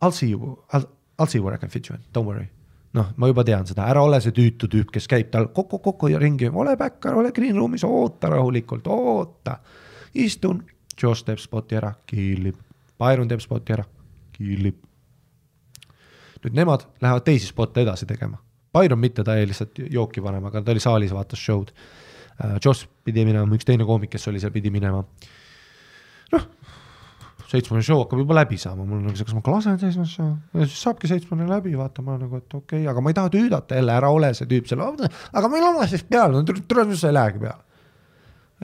I 0.00 0.06
will 0.06 0.14
see 0.14 0.30
you, 0.30 0.58
I 0.72 0.84
will 1.18 1.26
see 1.26 1.40
where 1.40 1.54
I 1.54 1.58
can 1.58 1.70
fit 1.70 1.88
you 1.88 1.96
in, 1.96 2.04
don't 2.14 2.26
worry 2.26 2.48
noh, 2.96 3.12
ma 3.16 3.28
juba 3.28 3.44
tean 3.44 3.66
seda, 3.68 3.86
ära 3.90 4.02
ole 4.04 4.20
see 4.24 4.34
tüütu 4.34 4.68
tüüp, 4.70 4.90
kes 4.94 5.08
käib 5.10 5.30
tal 5.32 5.50
kokku-kokku 5.54 6.10
ja 6.12 6.20
ringi, 6.22 6.48
ole 6.48 6.74
backer, 6.80 7.18
ole 7.20 7.32
green 7.36 7.56
room'is, 7.58 7.84
oota 7.86 8.30
rahulikult, 8.32 8.88
oota 8.92 9.58
istun, 10.18 10.62
Josh 10.98 11.22
teeb 11.26 11.38
spoti 11.38 11.78
ära, 11.78 11.92
killib, 12.08 12.58
Byron 12.98 13.28
teeb 13.30 13.42
spoti 13.44 13.76
ära, 13.76 13.84
killib. 14.34 14.84
nüüd 16.42 16.54
nemad 16.54 16.84
lähevad 17.02 17.24
teisi 17.26 17.48
spotte 17.50 17.82
edasi 17.82 18.06
tegema. 18.06 18.38
Byron 18.74 19.00
mitte, 19.02 19.24
ta 19.26 19.34
jäi 19.34 19.46
lihtsalt 19.50 19.78
jooki 19.90 20.22
panema, 20.22 20.52
aga 20.52 20.62
ta 20.62 20.70
oli 20.70 20.82
saalis, 20.82 21.14
vaatas 21.14 21.40
show'd. 21.42 21.72
Äh, 22.38 22.58
Josh 22.64 22.86
pidi 23.04 23.24
minema, 23.26 23.46
üks 23.54 23.66
teine 23.66 23.86
koomik, 23.86 24.12
kes 24.12 24.28
oli 24.30 24.38
seal, 24.42 24.54
pidi 24.54 24.70
minema. 24.70 25.02
noh, 26.32 26.44
seitsmene 27.48 27.84
show 27.84 28.02
hakkab 28.02 28.20
juba 28.20 28.36
läbi 28.36 28.58
saama, 28.60 28.84
mul 28.84 28.98
on 28.98 29.06
nagu 29.08 29.16
see, 29.16 29.26
kas 29.28 29.36
ma 29.36 29.42
ka 29.44 29.54
lasen 29.54 29.78
seitsmest 29.80 30.18
show? 30.18 30.32
Ja 30.54 30.66
siis 30.66 30.82
saabki 30.84 31.08
seitsmene 31.08 31.46
läbi, 31.48 31.72
vaata 31.78 32.04
ma 32.04 32.18
nagu, 32.20 32.40
et 32.42 32.54
okei 32.54 32.82
okay,, 32.82 32.90
aga 32.90 33.04
ma 33.04 33.12
ei 33.12 33.16
taha 33.16 33.32
tüüdata 33.32 33.78
jälle, 33.78 33.94
ära 33.94 34.10
ole 34.12 34.32
see 34.36 34.48
tüüp 34.50 34.68
seal, 34.68 34.84
aga 34.84 35.50
meil 35.52 35.64
on 35.70 35.80
siis 35.88 36.04
peale, 36.08 36.36
no 36.36 36.44
tule, 36.44 36.84
mis 36.90 37.00
sa 37.00 37.12
ei 37.12 37.16
lähegi 37.16 37.42
peale. 37.44 37.64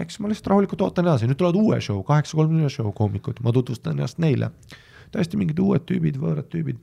Eks 0.05 0.19
ma 0.19 0.29
lihtsalt 0.29 0.51
rahulikult 0.51 0.83
ootan 0.83 1.07
edasi, 1.07 1.29
nüüd 1.31 1.39
tulevad 1.39 1.57
uue 1.61 1.79
show, 1.85 2.01
kaheksa 2.07 2.37
kolmekümne 2.37 2.71
show 2.73 2.91
koomikud, 2.99 3.39
ma 3.47 3.55
tutvustan 3.55 3.95
ennast 3.95 4.19
neile. 4.23 4.51
täiesti 5.15 5.39
mingid 5.39 5.61
uued 5.63 5.85
tüübid, 5.87 6.17
võõrad 6.19 6.49
tüübid. 6.51 6.81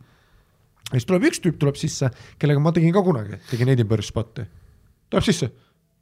ja 0.88 0.96
siis 0.96 1.06
tuleb 1.06 1.28
üks 1.28 1.42
tüüp 1.44 1.60
tuleb 1.60 1.76
sisse, 1.76 2.10
kellega 2.40 2.64
ma 2.64 2.72
tegin 2.72 2.94
ka 2.96 3.04
kunagi, 3.04 3.42
tegin 3.50 3.74
Edinburgh'is 3.76 4.10
spotti. 4.10 4.48
tuleb 5.12 5.28
sisse, 5.28 5.52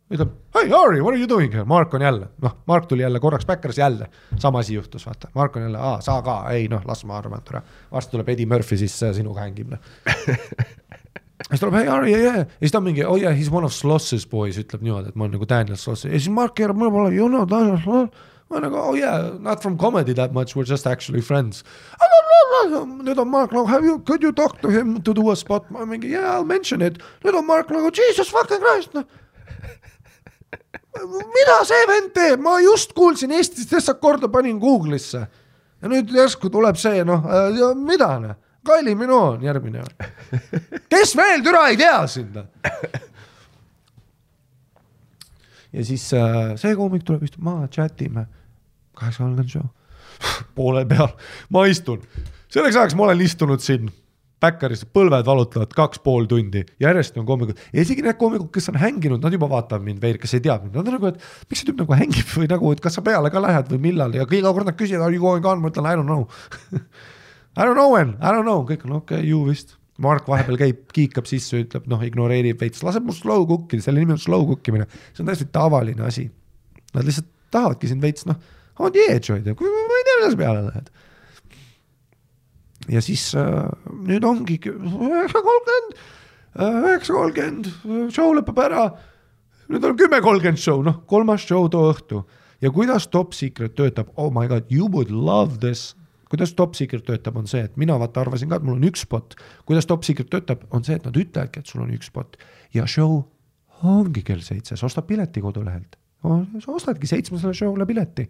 ütleb, 0.10 0.32
hey 0.56 0.70
Harry, 0.70 1.02
what 1.02 1.14
are 1.14 1.20
you 1.20 1.28
doing 1.30 1.52
here, 1.54 1.66
Mark 1.66 1.94
on 1.94 2.02
jälle, 2.02 2.30
noh, 2.42 2.56
Mark 2.68 2.88
tuli 2.90 3.04
jälle 3.06 3.20
korraks 3.20 3.46
backer'is 3.46 3.78
jälle, 3.78 4.08
sama 4.40 4.60
asi 4.60 4.74
juhtus, 4.74 5.06
vaata, 5.06 5.30
Mark 5.36 5.56
on 5.56 5.62
jälle, 5.62 5.78
aa, 5.78 6.02
sa 6.02 6.22
ka, 6.26 6.42
ei 6.50 6.68
noh, 6.68 6.82
las 6.86 7.06
ma 7.06 7.18
arvan, 7.18 7.42
tore. 7.46 7.62
varsti 7.92 8.12
tuleb 8.12 8.30
Eddie 8.34 8.50
Murphy 8.50 8.78
sisse 8.78 9.14
sinuga 9.14 9.46
hängib, 9.46 9.76
noh 9.76 9.80
siis 11.50 11.62
tuleb, 11.62 11.78
hey 11.78 11.86
Harry, 11.92 12.12
yeah, 12.12 12.24
yeah. 12.24 12.40
ja 12.40 12.66
siis 12.66 12.74
ta 12.74 12.82
on 12.82 12.88
mingi, 12.90 13.06
oh 13.06 13.20
yeah, 13.22 13.36
he 13.36 13.46
is 13.46 13.52
one 13.54 13.66
of 13.66 13.74
Sloss's 13.76 14.26
boys, 14.30 14.58
ütleb 14.58 14.82
niimoodi, 14.82 15.14
et 15.14 15.20
ma 15.20 15.28
olen 15.28 15.38
nagu 15.38 15.50
Daniel 15.50 15.78
Sloss 15.78 16.10
ja 16.10 16.12
siis 16.16 16.34
Mark 16.34 16.58
keerab 16.58 16.82
mulle 16.82 16.96
poole, 16.96 17.14
you 17.14 17.30
know 17.30 17.46
Daniel 17.50 17.78
Sloss. 17.86 18.26
ma 18.50 18.64
nagu, 18.66 18.82
oh 18.82 18.98
yeah, 18.98 19.30
not 19.38 19.62
from 19.62 19.78
comedy 19.78 20.18
that 20.18 20.34
much, 20.34 20.56
we 20.56 20.66
are 20.66 20.70
just 20.70 20.90
actually 20.90 21.22
friends. 21.22 21.64
nüüd 22.60 23.22
on 23.22 23.30
Mark 23.30 23.54
nagu, 23.54 23.70
have 23.70 23.86
you, 23.86 24.00
could 24.00 24.24
you 24.26 24.34
talk 24.34 24.58
to 24.62 24.74
him 24.74 24.98
to 25.06 25.14
do 25.14 25.30
a 25.30 25.36
spot, 25.38 25.70
ma 25.70 25.86
mingi, 25.86 26.10
yeah, 26.18 26.34
I 26.34 26.38
will 26.42 26.50
mention 26.50 26.82
it. 26.82 26.98
nüüd 27.24 27.38
on 27.38 27.46
Mark 27.46 27.70
nagu, 27.70 27.94
jesus 27.94 28.34
fucking 28.34 28.66
christ, 28.66 28.98
noh 28.98 29.06
mida 31.36 31.60
see 31.68 31.88
vend 31.88 32.14
teeb, 32.16 32.42
ma 32.44 32.60
just 32.64 32.94
kuulsin 32.98 33.32
Eestist 33.32 33.72
lihtsalt 33.72 34.02
korda 34.02 34.30
panin 34.32 34.60
Google'isse 34.62 35.22
ja 35.82 35.92
nüüd 35.92 36.12
järsku 36.14 36.52
tuleb 36.52 36.78
see 36.80 37.04
noh, 37.08 37.26
mida 37.80 38.14
noh 38.20 38.38
Kylie 38.66 38.96
Minogue 38.96 39.38
on 39.38 39.44
järgmine. 39.44 39.84
kes 40.90 41.16
veel 41.18 41.44
türa 41.44 41.68
ei 41.72 41.78
tea 41.78 42.08
sind? 42.08 42.36
ja 45.74 45.86
siis 45.86 46.14
äh, 46.14 46.56
see 46.60 46.76
koomik 46.76 47.06
tuleb, 47.08 47.24
istub 47.24 47.44
maha, 47.46 47.68
chat 47.68 48.02
ime. 48.02 48.26
kaheksa 48.94 49.24
kolmkümmend 49.24 49.50
show. 49.50 49.66
poole 50.56 50.86
peal, 50.86 51.14
ma 51.50 51.66
istun, 51.72 52.04
selleks 52.52 52.76
ajaks 52.76 52.96
ma 53.00 53.08
olen 53.08 53.22
istunud 53.24 53.64
siin 53.64 53.92
Backeris, 54.40 54.86
põlved 54.96 55.26
valutavad 55.28 55.74
kaks 55.76 56.00
pool 56.04 56.28
tundi, 56.32 56.62
järjest 56.80 57.18
on 57.20 57.26
koomikud. 57.28 57.60
Ja 57.76 57.84
isegi 57.84 58.04
need 58.06 58.16
koomikud, 58.20 58.48
kes 58.56 58.70
on 58.72 58.78
hänginud, 58.80 59.20
nad 59.24 59.36
juba 59.36 59.50
vaatavad 59.52 59.84
mind 59.84 60.00
veel, 60.04 60.20
kes 60.22 60.38
ei 60.38 60.44
tea 60.46 60.56
mind, 60.62 60.78
nad 60.78 60.88
on 60.88 60.96
nagu, 60.96 61.12
et 61.12 61.50
miks 61.52 61.60
see 61.60 61.68
tüüp 61.68 61.82
nagu 61.84 61.98
hängib 62.00 62.30
või 62.38 62.48
nagu, 62.52 62.72
et 62.72 62.84
kas 62.84 62.96
sa 62.96 63.04
peale 63.04 63.32
ka 63.34 63.42
lähed 63.44 63.74
või 63.74 63.82
millal? 63.90 64.16
Ja 64.16 64.24
iga 64.24 64.54
kord 64.56 64.70
nad 64.70 64.78
küsivad, 64.80 65.04
are 65.04 65.16
you 65.16 65.24
going 65.24 65.44
on, 65.50 65.60
ma 65.60 65.74
ütlen 65.74 65.90
I 65.90 65.98
don't 66.00 66.08
know. 66.08 66.30
I 67.60 67.68
don't 67.68 67.76
know 67.76 67.92
when, 67.92 68.16
I 68.24 68.32
don't 68.32 68.48
know, 68.48 68.64
kõik 68.68 68.86
on 68.88 68.96
okei 69.02 69.20
okay,, 69.20 69.28
ju 69.28 69.44
vist. 69.50 69.76
Mark 70.00 70.30
vahepeal 70.32 70.56
käib, 70.62 70.86
kiikab 70.96 71.28
sisse, 71.28 71.60
ütleb 71.60 71.90
noh, 71.92 72.00
ignoreerib 72.08 72.62
veits, 72.64 72.86
laseb 72.88 73.04
mul 73.04 73.18
slow 73.18 73.44
cook 73.50 73.76
ida, 73.76 73.84
selle 73.84 74.00
nimi 74.00 74.16
on 74.16 74.22
slow 74.22 74.46
cook 74.48 74.72
imine, 74.72 74.88
see 75.12 75.26
on 75.26 75.28
täiesti 75.28 75.50
tavaline 75.52 76.06
asi. 76.08 76.30
Nad 76.94 77.04
lihtsalt 77.04 77.28
tahavadki 77.52 77.90
sind 77.92 78.06
veits 78.06 78.24
noh, 78.30 78.40
on 78.80 78.94
the 78.96 79.10
edge 79.12 79.34
hoida, 79.34 79.52
ma 79.60 80.00
ei 80.00 80.08
tea, 80.08 80.16
mida 80.22 80.32
sa 80.32 80.40
peale 80.40 80.64
lähed. 80.70 80.88
Ja 82.90 83.02
siis 83.06 83.30
äh, 83.38 83.70
nüüd 84.08 84.26
ongi 84.26 84.60
üheksa 84.66 85.44
kolmkümmend, 85.46 85.96
äh, 86.56 86.82
üheksa 86.88 87.14
kolmkümmend, 87.14 87.72
show 88.16 88.34
lõpeb 88.38 88.60
ära. 88.66 88.90
nüüd 89.70 89.86
on 89.86 89.98
kümme 89.98 90.22
kolmkümmend 90.26 90.62
show, 90.62 90.84
noh, 90.86 91.02
kolmas 91.08 91.46
show 91.46 91.70
too 91.70 91.92
õhtu 91.94 92.24
ja 92.62 92.72
kuidas 92.74 93.08
Top 93.08 93.34
Secret 93.34 93.76
töötab, 93.76 94.12
oh 94.18 94.32
my 94.34 94.48
god, 94.48 94.70
you 94.70 94.90
would 94.90 95.12
love 95.12 95.60
this 95.60 95.94
kuidas 96.30 96.54
Top 96.54 96.76
Secret 96.78 97.04
töötab, 97.08 97.38
on 97.42 97.48
see, 97.50 97.64
et 97.66 97.78
mina 97.80 97.98
vaata 98.00 98.22
arvasin 98.22 98.52
ka, 98.52 98.60
et 98.60 98.66
mul 98.66 98.78
on 98.78 98.86
üks 98.90 99.04
spot. 99.08 99.36
kuidas 99.66 99.90
Top 99.90 100.06
Secret 100.06 100.30
töötab, 100.30 100.66
on 100.72 100.86
see, 100.86 100.98
et 101.00 101.06
nad 101.06 101.18
ütlevadki, 101.18 101.64
et 101.64 101.72
sul 101.72 101.84
on 101.84 101.94
üks 101.96 102.12
spot 102.12 102.38
ja 102.76 102.86
show 102.88 103.24
ongi 103.90 104.24
kell 104.28 104.44
seitse, 104.46 104.78
sa 104.78 104.86
ostad 104.86 105.08
pileti 105.10 105.42
kodulehelt. 105.42 105.98
sa 106.60 106.72
ostadki 106.72 107.08
seitsmesele 107.08 107.54
show'le 107.54 107.86
pileti. 107.88 108.30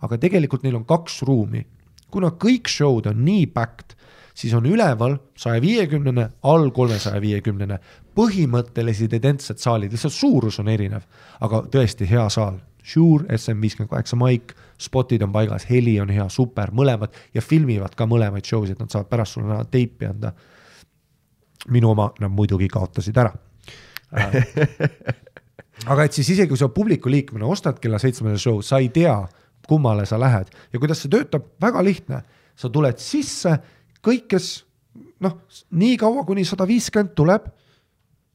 aga 0.00 0.18
tegelikult 0.18 0.62
neil 0.62 0.76
on 0.76 0.84
kaks 0.84 1.22
ruumi. 1.22 1.66
Kuna 2.10 2.32
kõik 2.40 2.70
show'd 2.70 3.08
on 3.10 3.24
nii 3.24 3.46
packed, 3.54 3.96
siis 4.34 4.54
on 4.56 4.66
üleval 4.66 5.18
saja 5.38 5.60
viiekümnene, 5.62 6.28
all 6.42 6.70
kolmesaja 6.70 7.20
viiekümnene. 7.20 7.78
põhimõtteliselt 8.14 9.12
identsed 9.16 9.58
saalid, 9.62 9.92
lihtsalt 9.92 10.12
suurus 10.12 10.58
on 10.58 10.68
erinev, 10.68 11.04
aga 11.40 11.62
tõesti 11.70 12.08
hea 12.10 12.28
saal 12.28 12.58
Shure 12.84 13.36
SM 13.36 13.60
viiskümmend 13.60 13.90
kaheksa 13.90 14.16
maik, 14.16 14.54
spotid 14.80 15.22
on 15.22 15.32
paigas, 15.32 15.66
heli 15.70 16.00
on 16.00 16.08
hea, 16.10 16.28
super, 16.28 16.72
mõlemad 16.72 17.14
ja 17.34 17.42
filmivad 17.44 17.94
ka 17.94 18.06
mõlemaid 18.08 18.44
show 18.44 18.64
sid, 18.66 18.80
nad 18.80 18.90
saavad 18.90 19.08
pärast 19.10 19.36
sulle 19.36 19.60
teipi 19.70 20.06
anda. 20.08 20.32
minu 21.68 21.90
oma 21.90 22.10
nad 22.20 22.32
muidugi 22.32 22.68
kaotasid 22.68 23.16
ära 23.20 23.34
aga 25.92 26.04
et 26.04 26.16
siis 26.16 26.32
isegi 26.34 26.48
kui 26.50 26.58
sa 26.58 26.70
publiku 26.72 27.10
liikmena 27.12 27.46
ostad 27.46 27.78
kella 27.82 28.00
seitsmele 28.02 28.38
show, 28.40 28.60
sa 28.64 28.80
ei 28.82 28.88
tea, 28.94 29.14
kummale 29.68 30.06
sa 30.06 30.18
lähed 30.20 30.50
ja 30.72 30.78
kuidas 30.78 31.02
see 31.02 31.12
töötab, 31.12 31.52
väga 31.60 31.84
lihtne. 31.84 32.22
sa 32.60 32.68
tuled 32.68 32.98
sisse, 33.00 33.54
kõik, 34.04 34.26
kes 34.28 34.46
noh, 35.24 35.38
nii 35.80 35.96
kaua, 36.00 36.26
kuni 36.28 36.44
sada 36.44 36.66
viiskümmend 36.68 37.14
tuleb, 37.16 37.46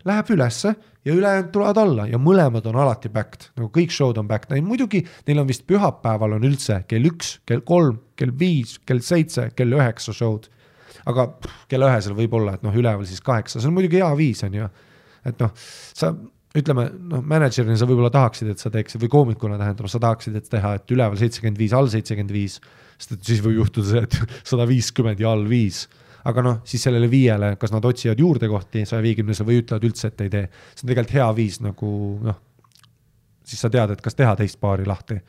läheb 0.05 0.29
ülesse 0.33 0.71
ja 1.05 1.13
ülejäänud 1.13 1.51
tulevad 1.53 1.77
alla 1.81 2.05
ja 2.09 2.17
mõlemad 2.21 2.65
on 2.69 2.77
alati 2.81 3.09
backed, 3.13 3.49
nagu 3.57 3.69
kõik 3.73 3.93
show'd 3.93 4.19
on 4.21 4.27
backed, 4.29 4.53
muidugi 4.65 5.03
neil 5.27 5.41
on 5.41 5.49
vist 5.49 5.65
pühapäeval 5.69 6.37
on 6.37 6.45
üldse 6.45 6.81
kell 6.89 7.09
üks, 7.09 7.39
kell 7.45 7.61
kolm, 7.65 7.99
kell 8.17 8.33
viis, 8.39 8.77
kell 8.85 9.01
seitse, 9.05 9.49
kell 9.57 9.77
üheksa 9.77 10.13
show'd. 10.13 10.49
aga 11.05 11.27
pff, 11.41 11.65
kella 11.69 11.91
ühesel 11.91 12.15
võib-olla, 12.17 12.55
et 12.55 12.63
noh, 12.65 12.73
üleval 12.73 13.05
siis 13.05 13.21
kaheksa, 13.21 13.59
see 13.59 13.69
on 13.69 13.75
muidugi 13.77 14.01
hea 14.01 14.09
viis, 14.17 14.41
on 14.45 14.57
ju. 14.57 14.69
et 15.25 15.41
noh, 15.41 15.51
sa 15.93 16.13
ütleme 16.55 16.87
noh, 17.11 17.21
mänedžerina 17.25 17.75
sa 17.79 17.87
võib-olla 17.89 18.11
tahaksid, 18.13 18.49
et 18.53 18.61
sa 18.61 18.71
teeksid 18.73 19.01
või 19.03 19.11
koomikuna 19.11 19.59
tähendab, 19.59 19.89
sa 19.91 20.01
tahaksid, 20.03 20.37
et 20.39 20.49
teha, 20.51 20.75
et 20.79 20.95
üleval 20.95 21.19
seitsekümmend 21.19 21.59
viis, 21.59 21.75
all 21.75 21.91
seitsekümmend 21.91 22.33
viis. 22.35 22.59
sest 22.95 23.11
et 23.17 23.27
siis 23.27 23.43
võib 23.43 23.59
juhtuda 23.59 23.91
see, 23.91 24.03
et 24.07 24.17
sada 24.51 24.67
viiskümmend 24.69 25.19
ja 25.19 25.33
all 25.35 25.47
viis 25.49 25.85
aga 26.25 26.41
noh, 26.41 26.61
siis 26.65 26.81
sellele 26.81 27.09
viiele, 27.09 27.51
kas 27.61 27.73
nad 27.73 27.85
otsivad 27.85 28.19
juurdekohti 28.19 28.85
saja 28.89 29.03
viiekümnesele 29.05 29.45
või 29.45 29.59
ütlevad 29.61 29.83
üldse, 29.85 30.09
et 30.09 30.23
ei 30.25 30.31
tee. 30.33 30.47
see 30.73 30.85
on 30.85 30.89
tegelikult 30.89 31.17
hea 31.19 31.27
viis 31.37 31.59
nagu 31.61 31.89
noh, 32.25 32.39
siis 33.45 33.61
sa 33.61 33.69
tead, 33.69 33.93
et 33.93 34.01
kas 34.01 34.17
teha 34.17 34.33
teist 34.39 34.59
paari 34.61 34.87
lahti. 34.89 35.19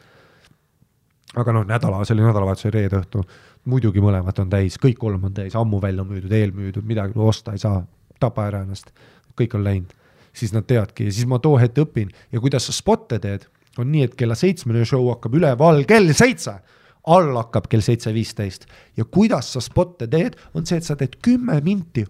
aga 1.37 1.53
noh, 1.53 1.67
nädala, 1.69 2.01
see 2.05 2.15
oli 2.17 2.25
nädalavahetuse 2.25 2.73
reede 2.73 2.97
õhtu, 3.03 3.27
muidugi 3.69 4.01
mõlemad 4.01 4.39
on 4.41 4.51
täis, 4.51 4.79
kõik 4.81 4.97
kolm 4.99 5.29
on 5.29 5.35
täis, 5.37 5.57
ammu 5.59 5.81
välja 5.83 6.05
müüdud, 6.07 6.33
eelmüüdud, 6.33 6.87
midagi 6.87 7.19
osta 7.21 7.53
ei 7.53 7.61
saa, 7.61 7.83
tapa 8.21 8.47
ära 8.49 8.63
ennast, 8.65 8.89
kõik 9.37 9.59
on 9.59 9.67
läinud. 9.67 9.93
Siis 10.37 10.55
nad 10.55 10.67
teadki 10.69 11.09
ja 11.09 11.17
siis 11.17 11.29
ma 11.29 11.41
too 11.43 11.59
hetk 11.61 11.83
õpin 11.87 12.13
ja 12.33 12.43
kuidas 12.43 12.69
sa 12.69 12.75
spot'e 12.77 13.21
teed, 13.23 13.47
on 13.79 13.91
nii, 13.93 14.07
et 14.09 14.17
kella 14.17 14.37
seitsmene 14.39 14.85
show 14.89 15.09
hakkab 15.11 15.37
üleval 15.37 15.85
kell 15.89 16.13
seitse 16.17 16.59
all 17.07 17.37
hakkab 17.39 17.69
kell 17.71 17.85
seitse 17.85 18.11
viisteist 18.15 18.67
ja 18.99 19.05
kuidas 19.05 19.53
sa 19.55 19.63
spot'e 19.63 20.09
teed, 20.11 20.37
on 20.55 20.67
see, 20.67 20.81
et 20.81 20.87
sa 20.87 20.97
teed 20.99 21.19
kümme 21.23 21.61
minti 21.65 22.05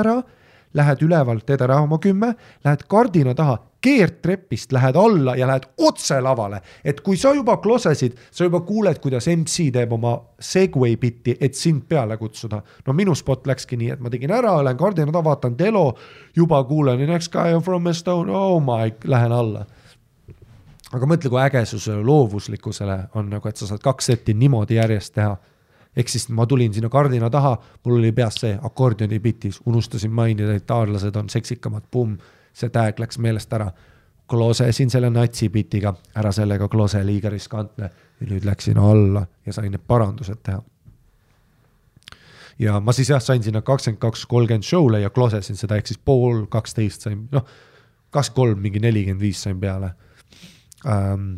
ära, 0.00 0.16
lähed 0.76 1.02
üleval, 1.04 1.40
teed 1.44 1.62
ära 1.64 1.80
oma 1.82 1.98
kümme, 2.02 2.34
lähed 2.64 2.86
kardina 2.88 3.34
taha, 3.36 3.58
keerd 3.80 4.20
trepist, 4.22 4.72
lähed 4.72 4.96
alla 4.96 5.36
ja 5.36 5.46
lähed 5.46 5.68
otse 5.78 6.20
lavale. 6.20 6.60
et 6.84 7.00
kui 7.00 7.16
sa 7.16 7.34
juba 7.34 7.56
klosesid, 7.56 8.16
sa 8.30 8.44
juba 8.44 8.60
kuuled, 8.60 8.98
kuidas 8.98 9.28
MC 9.28 9.70
teeb 9.72 9.92
oma 9.92 10.16
segway 10.40 10.96
bit'i, 10.96 11.36
et 11.40 11.54
sind 11.54 11.82
peale 11.88 12.16
kutsuda. 12.16 12.62
no 12.86 12.92
minu 12.92 13.14
spot 13.14 13.46
läkski 13.46 13.76
nii, 13.76 13.90
et 13.90 14.00
ma 14.00 14.10
tegin 14.10 14.32
ära, 14.32 14.58
lähen 14.64 14.76
kardina 14.76 15.12
taha, 15.12 15.24
vaatan 15.24 15.58
Delo, 15.58 15.94
juba 16.36 16.64
kuulen 16.64 17.06
next 17.06 17.32
guy 17.32 17.60
from 17.62 17.86
Estonia, 17.86 18.32
oh 18.34 18.60
my, 18.60 18.92
lähen 19.04 19.32
alla 19.32 19.66
aga 20.94 21.08
mõtle, 21.08 21.30
kui 21.32 21.42
ägesusele, 21.42 22.02
loovuslikkusele 22.06 22.98
on 23.18 23.30
nagu, 23.32 23.48
et 23.48 23.58
sa 23.58 23.68
saad 23.68 23.82
kaks 23.84 24.12
setti 24.12 24.34
niimoodi 24.34 24.78
järjest 24.78 25.14
teha. 25.14 25.36
ehk 25.96 26.10
siis 26.12 26.28
ma 26.28 26.44
tulin 26.46 26.74
sinna 26.74 26.90
kardina 26.92 27.30
taha, 27.32 27.54
mul 27.84 27.94
oli 27.98 28.12
peas 28.12 28.34
see 28.42 28.58
akordioni 28.62 29.18
bitis, 29.18 29.60
unustasin 29.66 30.12
mainida, 30.12 30.52
et 30.54 30.66
taarlased 30.66 31.16
on 31.16 31.30
seksikamad, 31.32 31.86
pumm, 31.90 32.18
see 32.56 32.72
tag 32.72 33.00
läks 33.00 33.20
meelest 33.22 33.52
ära. 33.52 33.70
klosesin 34.26 34.90
selle 34.90 35.06
natsi 35.10 35.46
bitiga, 35.54 35.92
ära 36.18 36.32
sellega 36.34 36.66
klose, 36.68 36.98
liiga 37.06 37.30
riskantne 37.30 37.90
ja 38.20 38.26
nüüd 38.26 38.46
läksin 38.48 38.78
alla 38.82 39.22
ja 39.46 39.52
sain 39.54 39.70
need 39.70 39.84
parandused 39.86 40.40
teha. 40.42 40.62
ja 42.58 42.80
ma 42.80 42.92
siis 42.96 43.12
jah, 43.12 43.22
sain 43.22 43.42
sinna 43.42 43.62
kakskümmend 43.62 44.00
kaks, 44.00 44.26
kolmkümmend 44.26 44.66
show'le 44.66 45.02
ja 45.02 45.10
klosesin 45.10 45.56
seda, 45.56 45.76
ehk 45.76 45.86
siis 45.86 46.00
pool 46.02 46.46
kaksteist 46.50 47.06
sain, 47.06 47.28
noh, 47.32 47.44
kakskümmend 48.10 48.40
kolm, 48.40 48.64
mingi 48.64 48.82
nelikümmend 48.82 49.22
viis 49.22 49.42
sain 49.42 49.60
peale 49.60 49.92
ähm,. 50.88 51.36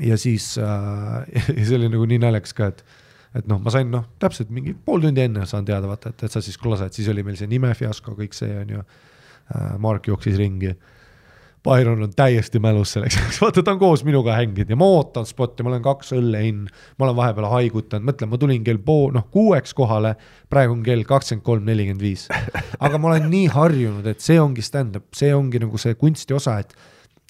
ja 0.00 0.16
siis 0.18 0.56
äh, 0.58 1.46
ja 1.58 1.64
see 1.68 1.78
oli 1.78 1.92
nagu 1.92 2.08
nii 2.08 2.24
naljakas 2.24 2.56
ka, 2.58 2.72
et, 2.72 2.84
et 3.38 3.46
noh, 3.46 3.60
ma 3.62 3.70
sain 3.70 3.92
noh, 3.92 4.08
täpselt 4.18 4.50
mingi 4.50 4.74
pool 4.74 5.04
tundi 5.04 5.28
enne 5.28 5.46
saan 5.46 5.68
teada, 5.68 5.86
vaata, 5.86 6.10
et, 6.10 6.26
et 6.26 6.32
sa 6.32 6.42
siis 6.42 6.58
klosed, 6.58 6.96
siis 6.96 7.12
oli 7.12 7.22
meil 7.22 7.38
see 7.38 7.50
nimefiasko, 7.52 8.16
kõik 8.18 8.34
see 8.40 8.56
on 8.64 8.78
ju 8.78 8.82
äh,. 8.82 9.00
Mark 9.78 10.08
jooksis 10.08 10.38
ringi. 10.40 10.74
Byron 11.62 12.02
on 12.02 12.10
täiesti 12.16 12.58
mälus 12.58 12.96
selleks, 12.96 13.18
vaata 13.40 13.62
ta 13.62 13.76
on 13.76 13.78
koos 13.78 14.00
minuga 14.02 14.34
hänginud 14.34 14.70
ja 14.72 14.76
ma 14.78 14.88
ootan 14.96 15.26
spotti, 15.28 15.62
ma 15.62 15.70
olen 15.70 15.84
kaks 15.84 16.10
õlle 16.16 16.40
in, 16.48 16.64
ma 16.98 17.06
olen 17.06 17.18
vahepeal 17.20 17.46
haigutanud, 17.52 18.08
mõtle, 18.08 18.26
ma 18.26 18.40
tulin 18.42 18.64
kell 18.66 18.80
pool, 18.82 19.12
noh 19.14 19.28
kuueks 19.30 19.76
kohale, 19.78 20.16
praegu 20.50 20.74
on 20.74 20.82
kell 20.82 21.06
kakskümmend 21.06 21.46
kolm, 21.46 21.68
nelikümmend 21.70 22.02
viis. 22.02 22.26
aga 22.84 22.98
ma 22.98 23.12
olen 23.12 23.30
nii 23.30 23.46
harjunud, 23.54 24.08
et 24.10 24.24
see 24.24 24.40
ongi 24.42 24.64
stand-up, 24.66 25.06
see 25.14 25.30
ongi 25.36 25.62
nagu 25.62 25.78
see 25.78 25.94
kunsti 26.00 26.34
osa, 26.34 26.58
et 26.64 26.74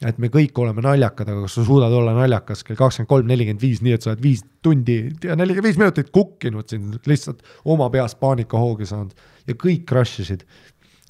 et 0.09 0.18
me 0.18 0.29
kõik 0.33 0.57
oleme 0.59 0.83
naljakad, 0.83 1.29
aga 1.31 1.45
kas 1.45 1.57
sa 1.59 1.64
suudad 1.66 1.93
olla 1.95 2.14
naljakas 2.16 2.64
kell 2.66 2.79
kakskümmend 2.79 3.11
kolm, 3.11 3.29
nelikümmend 3.31 3.62
viis, 3.62 3.83
nii 3.85 3.95
et 3.97 4.05
sa 4.05 4.12
oled 4.12 4.25
viis 4.25 4.43
tundi 4.64 4.97
ja 5.23 5.37
nelikümmend 5.39 5.68
viis 5.68 5.79
minutit 5.79 6.11
kukkinud 6.14 6.66
siin, 6.70 6.89
lihtsalt 7.07 7.45
oma 7.70 7.87
peas 7.93 8.16
paanikahoogi 8.18 8.89
saanud. 8.89 9.14
Ja 9.47 9.57
kõik 9.59 9.87
crush 9.91 10.23
isid. 10.23 10.45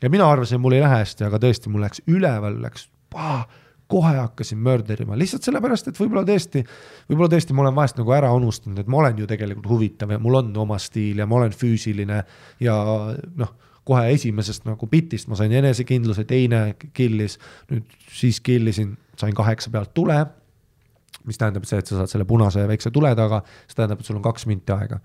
Ja 0.02 0.10
mina 0.10 0.28
arvasin, 0.30 0.60
mul 0.60 0.76
ei 0.76 0.84
lähe 0.84 1.02
hästi, 1.02 1.26
aga 1.28 1.40
tõesti, 1.42 1.72
mul 1.72 1.84
läks 1.86 2.02
üleval, 2.10 2.58
läks 2.62 2.88
pah, 3.12 3.46
kohe 3.92 4.14
hakkasin 4.16 4.60
mörderima, 4.62 5.16
lihtsalt 5.20 5.44
sellepärast, 5.44 5.90
et 5.90 5.98
võib-olla 6.00 6.24
tõesti, 6.28 6.62
võib-olla 7.10 7.34
tõesti 7.34 7.56
ma 7.56 7.66
olen 7.66 7.76
vahest 7.76 7.98
nagu 8.00 8.14
ära 8.16 8.30
unustanud, 8.32 8.80
et 8.80 8.88
ma 8.88 9.02
olen 9.02 9.20
ju 9.20 9.28
tegelikult 9.28 9.68
huvitav 9.68 10.14
ja 10.14 10.20
mul 10.22 10.40
on 10.40 10.54
oma 10.64 10.78
stiil 10.80 11.20
ja 11.20 11.28
ma 11.28 11.42
olen 11.42 11.52
füüsiline 11.56 12.22
ja 12.64 12.78
noh 13.42 13.52
kohe 13.88 14.12
esimesest 14.14 14.66
nagu 14.68 14.86
bitist 14.90 15.28
ma 15.30 15.38
sain 15.38 15.52
enesekindluse, 15.58 16.24
teine 16.28 16.62
killis, 16.94 17.38
nüüd 17.70 17.96
siis 18.14 18.38
killisin, 18.44 18.94
sain 19.18 19.34
kaheksa 19.34 19.72
pealt 19.74 19.94
tule. 19.94 20.20
mis 21.22 21.38
tähendab 21.38 21.62
see, 21.68 21.78
et 21.78 21.86
sa 21.86 22.00
saad 22.00 22.10
selle 22.10 22.24
punase 22.26 22.64
väikse 22.66 22.90
tule 22.90 23.12
taga, 23.14 23.44
see 23.70 23.76
tähendab, 23.78 24.00
et 24.02 24.08
sul 24.08 24.16
on 24.18 24.24
kaks 24.24 24.46
minti 24.50 24.74
aega. 24.74 24.98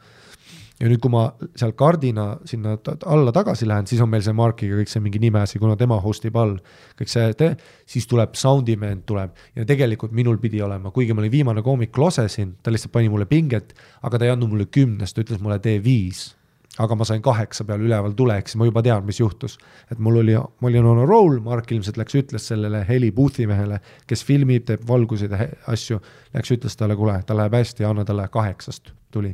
Ja 0.80 0.90
nüüd, 0.90 1.00
kui 1.02 1.12
ma 1.12 1.24
seal 1.58 1.74
kardina 1.78 2.28
sinna 2.46 2.76
alla 3.10 3.34
tagasi 3.34 3.68
lähen, 3.68 3.88
siis 3.90 4.02
on 4.04 4.12
meil 4.12 4.24
see 4.26 4.36
Markiga 4.38 4.78
kõik 4.80 4.92
see 4.92 5.04
mingi 5.04 5.22
nimeasi, 5.24 5.60
kuna 5.62 5.78
tema 5.80 6.00
host 6.04 6.26
ib 6.30 6.38
all. 6.38 6.58
kõik 7.00 7.12
see, 7.12 7.52
siis 7.86 8.08
tuleb 8.10 8.38
sound'iman 8.38 9.04
tuleb 9.10 9.36
ja 9.56 9.66
tegelikult 9.66 10.14
minul 10.16 10.38
pidi 10.42 10.62
olema, 10.62 10.92
kuigi 10.92 11.14
ma 11.14 11.24
olin 11.24 11.34
viimane 11.34 11.66
koomik 11.66 11.98
losesin, 11.98 12.58
ta 12.64 12.74
lihtsalt 12.74 12.94
pani 12.94 13.10
mulle 13.10 13.26
pinget, 13.26 13.74
aga 14.04 14.18
ta 14.18 14.28
ei 14.28 14.34
andnud 14.36 14.54
mulle 14.54 14.70
kümnest, 14.72 15.16
ta 15.16 15.26
ütles 15.26 15.42
mulle 15.42 15.60
tee 15.64 15.82
viis 15.84 16.32
aga 16.78 16.94
ma 16.94 17.06
sain 17.10 17.24
kaheksa 17.26 17.66
peal 17.66 17.82
üleval 17.82 18.14
tuleks, 18.18 18.54
ma 18.60 18.68
juba 18.68 18.84
tean, 18.86 19.06
mis 19.06 19.20
juhtus. 19.20 19.58
et 19.92 19.98
mul 19.98 20.20
oli, 20.22 20.36
ma 20.38 20.70
olin 20.70 20.86
on 20.86 21.02
a 21.02 21.08
roll, 21.10 21.40
Mark 21.42 21.72
ilmselt 21.72 21.98
läks, 21.98 22.16
ütles 22.20 22.48
sellele 22.52 22.84
heli 22.88 23.12
booth'i 23.12 23.48
mehele, 23.50 23.80
kes 24.08 24.24
filmib, 24.28 24.68
teeb 24.68 24.86
valguseid 24.88 25.34
ja 25.34 25.50
asju, 25.74 26.00
läks, 26.36 26.54
ütles 26.54 26.78
talle, 26.78 26.96
kuule, 27.00 27.18
tal 27.26 27.42
läheb 27.42 27.58
hästi, 27.58 27.88
anna 27.88 28.06
talle 28.06 28.30
kaheksast, 28.30 28.94
tuli. 29.12 29.34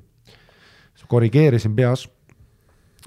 Korrigeerisin 1.10 1.76
peas. 1.76 2.08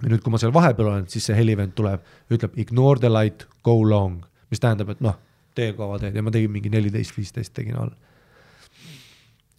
ja 0.02 0.10
nüüd, 0.10 0.20
kui 0.20 0.32
ma 0.32 0.38
seal 0.38 0.52
vahepeal 0.52 0.90
olen, 0.90 1.06
siis 1.08 1.24
see 1.28 1.36
helivend 1.36 1.72
tuleb, 1.74 2.02
ütleb 2.30 2.58
ignore 2.60 3.00
the 3.00 3.08
light, 3.08 3.46
go 3.64 3.78
long, 3.80 4.24
mis 4.50 4.60
tähendab, 4.60 4.90
et 4.92 5.00
noh, 5.00 5.16
tee 5.56 5.72
kaua 5.72 5.98
teed 5.98 6.14
ja 6.14 6.22
ma 6.22 6.30
tegin 6.30 6.52
mingi 6.52 6.68
neliteist, 6.72 7.16
viisteist 7.16 7.54
tegin 7.56 7.78
all 7.80 7.94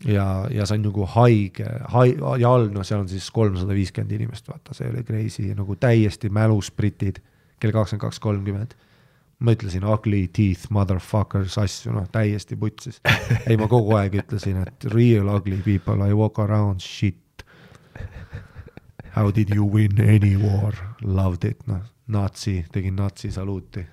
ja, 0.05 0.47
ja 0.51 0.65
see 0.65 0.78
on 0.78 0.86
nagu 0.88 1.05
haige, 1.15 1.67
hai-, 1.93 2.17
ja 2.41 2.51
all, 2.51 2.69
noh, 2.73 2.86
seal 2.86 3.03
on 3.03 3.09
siis 3.11 3.30
kolmsada 3.34 3.75
viiskümmend 3.78 4.13
inimest, 4.17 4.49
vaata, 4.49 4.75
see 4.78 4.89
oli 4.91 5.03
crazy, 5.07 5.47
nagu 5.57 5.78
täiesti 5.80 6.30
mälus 6.34 6.71
britid, 6.71 7.21
kell 7.61 7.73
kakskümmend 7.75 8.05
kaks 8.05 8.21
kolmkümmend. 8.23 8.78
ma 9.38 9.53
ütlesin 9.53 9.84
ugly 9.86 10.23
teeth 10.34 10.71
motherfuckers 10.73 11.59
asju, 11.61 11.91
noh, 11.93 12.07
täiesti 12.09 12.55
putsis. 12.57 13.01
ei, 13.45 13.57
ma 13.57 13.67
kogu 13.69 13.93
aeg 13.93 14.15
ütlesin, 14.23 14.63
et 14.65 14.88
real 14.93 15.30
ugly 15.30 15.59
people, 15.61 16.01
I 16.01 16.13
walk 16.13 16.39
around 16.39 16.82
shit. 16.82 17.19
How 19.18 19.32
did 19.34 19.49
you 19.49 19.65
win 19.65 19.97
any 19.99 20.36
war? 20.38 20.74
Loved 21.01 21.47
it, 21.49 21.65
noh, 21.68 21.82
natsi, 22.13 22.59
tegin 22.72 22.95
natsi 22.99 23.32
saluuti 23.34 23.82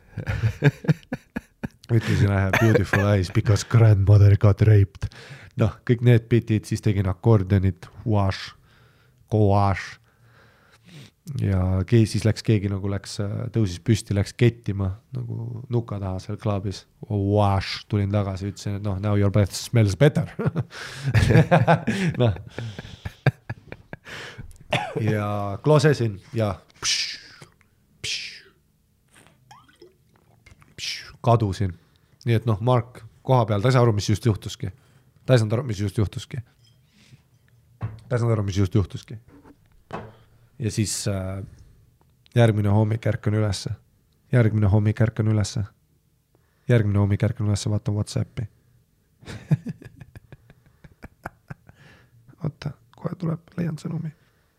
ütlesin 1.97 2.31
I 2.31 2.43
have 2.45 2.61
beautiful 2.61 3.09
eyes 3.09 3.33
because 3.33 3.64
grandmother 3.64 4.37
got 4.37 4.61
raped 4.68 5.09
noh, 5.61 5.75
kõik 5.87 6.03
need 6.05 6.29
bitid, 6.31 6.68
siis 6.68 6.83
tegin 6.85 7.09
akordionit, 7.11 7.89
wash, 8.09 8.55
go-wash. 9.33 9.99
ja 11.41 11.81
keegi, 11.89 12.11
siis 12.12 12.25
läks 12.27 12.45
keegi 12.45 12.68
nagu 12.68 12.89
läks, 12.93 13.16
tõusis 13.55 13.81
püsti, 13.81 14.12
läks 14.16 14.35
kettima 14.37 14.91
nagu 15.16 15.62
nuka 15.72 15.97
taha 16.03 16.18
seal 16.20 16.37
klubis, 16.41 16.83
wash, 17.09 17.87
tulin 17.89 18.12
tagasi, 18.12 18.51
ütlesin, 18.53 18.77
et 18.77 18.85
noh, 18.85 18.99
now 19.01 19.16
your 19.16 19.33
breath 19.33 19.57
smells 19.57 19.97
better 19.97 20.29
noh. 22.20 22.37
Ja 25.01 25.59
klosesin 25.62 26.20
ja. 26.33 26.55
Pš, 26.81 27.18
pš, 28.03 28.45
pš, 30.77 31.12
kadusin, 31.25 31.72
nii 32.25 32.37
et 32.37 32.47
noh, 32.49 32.61
Mark 32.61 33.05
koha 33.25 33.47
peal, 33.49 33.61
ta 33.62 33.68
ei 33.68 33.72
saa 33.77 33.83
aru, 33.87 33.93
mis 33.97 34.09
just 34.09 34.27
juhtuski. 34.27 34.68
Ta 35.25 35.35
ei 35.35 35.39
saanud 35.41 35.53
aru, 35.57 35.64
mis 35.64 35.81
just 35.81 35.99
juhtuski. 35.99 36.39
ta 37.81 38.12
ei 38.12 38.18
saanud 38.18 38.33
aru, 38.37 38.43
mis 38.45 38.59
just 38.59 38.75
juhtuski. 38.75 39.14
ja 40.59 40.70
siis 40.70 41.09
äh, 41.09 41.45
järgmine 42.35 42.68
hommik 42.68 43.07
ärkan 43.07 43.35
ülesse, 43.35 43.70
järgmine 44.33 44.66
hommik 44.66 45.01
ärkan 45.01 45.29
ülesse, 45.29 45.64
järgmine 46.68 46.99
hommik 46.99 47.22
ärkan 47.22 47.47
ülesse, 47.49 47.70
vaatan 47.70 47.95
Whatsappi. 47.95 48.49
Oota, 52.45 52.70
kohe 52.97 53.14
tuleb, 53.16 53.41
leian 53.57 53.79
sõnumi 53.81 54.12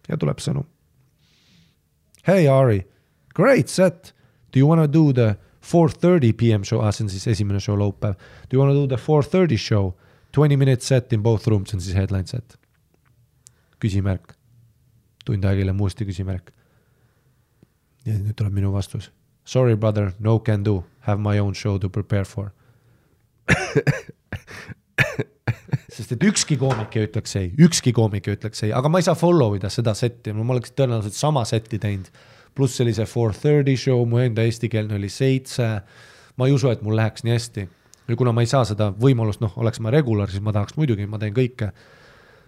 ja 0.10 0.18
tuleb 0.18 0.41
sõnum. 0.43 0.66
Hey 2.28 2.47
Ari, 2.49 2.86
great 3.36 3.70
set, 3.70 4.14
do 4.51 4.60
you 4.60 4.68
wanna 4.68 4.88
do 4.88 5.14
the 5.14 5.36
four 5.62 5.89
thirty 5.89 6.34
PM 6.34 6.64
show, 6.64 6.82
ah 6.82 6.91
see 6.91 7.06
on 7.06 7.10
siis 7.10 7.28
esimene 7.28 7.60
show 7.60 7.78
laupäev. 7.78 8.16
Do 8.49 8.58
you 8.58 8.62
wanna 8.62 8.74
do 8.74 8.88
the 8.88 8.97
four 8.97 9.24
thirty 9.24 9.58
show? 9.58 9.95
Twenty 10.32 10.58
minute 10.58 10.84
set 10.84 11.14
in 11.14 11.24
both 11.24 11.47
rooms 11.47 11.74
on 11.74 11.82
siis 11.82 11.95
headline 11.95 12.28
set. 12.28 12.58
küsimärk. 13.80 14.36
tund 15.26 15.43
aega 15.43 15.60
hiljem 15.60 15.82
uuesti 15.82 16.06
küsimärk. 16.06 16.51
ja 18.06 18.14
nüüd 18.14 18.36
tuleb 18.36 18.53
minu 18.53 18.74
vastus. 18.74 19.12
Sorry 19.45 19.76
brother, 19.76 20.14
no 20.20 20.39
can 20.39 20.64
do, 20.64 20.84
have 20.99 21.22
my 21.22 21.39
own 21.39 21.53
show 21.53 21.78
to 21.78 21.89
prepare 21.89 22.26
for 22.26 22.51
sest 26.06 26.16
et 26.16 26.26
ükski 26.30 26.58
koomik 26.62 26.93
ei 26.99 27.08
ütleks 27.08 27.36
ei, 27.39 27.47
ükski 27.66 27.93
koomik 27.95 28.28
ei 28.30 28.38
ütleks 28.38 28.62
ei, 28.68 28.72
aga 28.78 28.89
ma 28.91 29.01
ei 29.01 29.08
saa 29.08 29.18
follow 29.18 29.56
ida 29.58 29.72
seda 29.74 29.95
setti, 29.97 30.34
ma 30.38 30.45
oleks 30.53 30.76
tõenäoliselt 30.78 31.18
sama 31.18 31.45
setti 31.49 31.80
teinud. 31.82 32.12
pluss 32.56 32.78
see 32.78 33.06
four 33.06 33.34
thirty 33.34 33.76
show, 33.76 34.06
mu 34.06 34.22
enda 34.22 34.45
eestikeelne 34.45 34.95
oli 34.95 35.10
seitse. 35.10 35.82
ma 36.38 36.47
ei 36.47 36.53
usu, 36.53 36.70
et 36.70 36.82
mul 36.82 36.95
läheks 36.95 37.24
nii 37.24 37.34
hästi. 37.34 37.68
ja 38.08 38.16
kuna 38.16 38.32
ma 38.32 38.41
ei 38.41 38.47
saa 38.47 38.66
seda 38.66 38.91
võimalust, 38.91 39.41
noh, 39.41 39.58
oleks 39.58 39.80
ma 39.80 39.89
regular, 39.89 40.30
siis 40.30 40.41
ma 40.41 40.53
tahaks 40.53 40.78
muidugi, 40.78 41.08
ma 41.08 41.18
teen 41.18 41.34
kõike. 41.34 41.72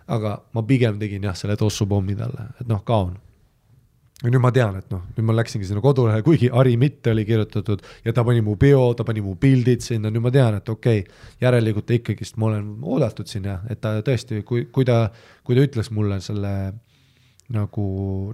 aga 0.08 0.42
ma 0.54 0.64
pigem 0.64 1.00
tegin 1.00 1.24
jah, 1.24 1.36
selle 1.36 1.58
tossupommi 1.58 2.16
talle, 2.16 2.52
et 2.62 2.68
noh, 2.68 2.84
kaon 2.84 3.18
ja 4.24 4.32
nüüd 4.34 4.42
ma 4.42 4.50
tean, 4.54 4.80
et 4.80 4.88
noh, 4.90 5.04
nüüd 5.14 5.28
ma 5.28 5.36
läksingi 5.38 5.68
sinna 5.70 5.82
kodulehele, 5.84 6.24
kuigi 6.26 6.50
Ari 6.50 6.74
Mitte 6.82 7.12
oli 7.14 7.26
kirjutatud 7.28 7.84
ja 8.06 8.14
ta 8.16 8.24
pani 8.26 8.42
mu 8.42 8.56
peo, 8.58 8.90
ta 8.98 9.06
pani 9.06 9.22
mu 9.22 9.36
pildid 9.38 9.86
sinna, 9.86 10.10
nüüd 10.14 10.24
ma 10.26 10.32
tean, 10.34 10.58
et 10.58 10.70
okei 10.74 11.04
okay,, 11.04 11.28
järelikult 11.44 11.94
ikkagist, 12.00 12.40
ma 12.42 12.50
olen 12.50 12.72
oodatud 12.82 13.30
siin 13.30 13.46
ja 13.46 13.60
et 13.70 13.82
ta 13.84 14.00
tõesti, 14.06 14.42
kui, 14.48 14.66
kui 14.74 14.88
ta, 14.90 15.04
kui 15.46 15.58
ta 15.58 15.66
ütles 15.68 15.92
mulle 15.94 16.18
selle 16.26 16.54
nagu 17.54 17.86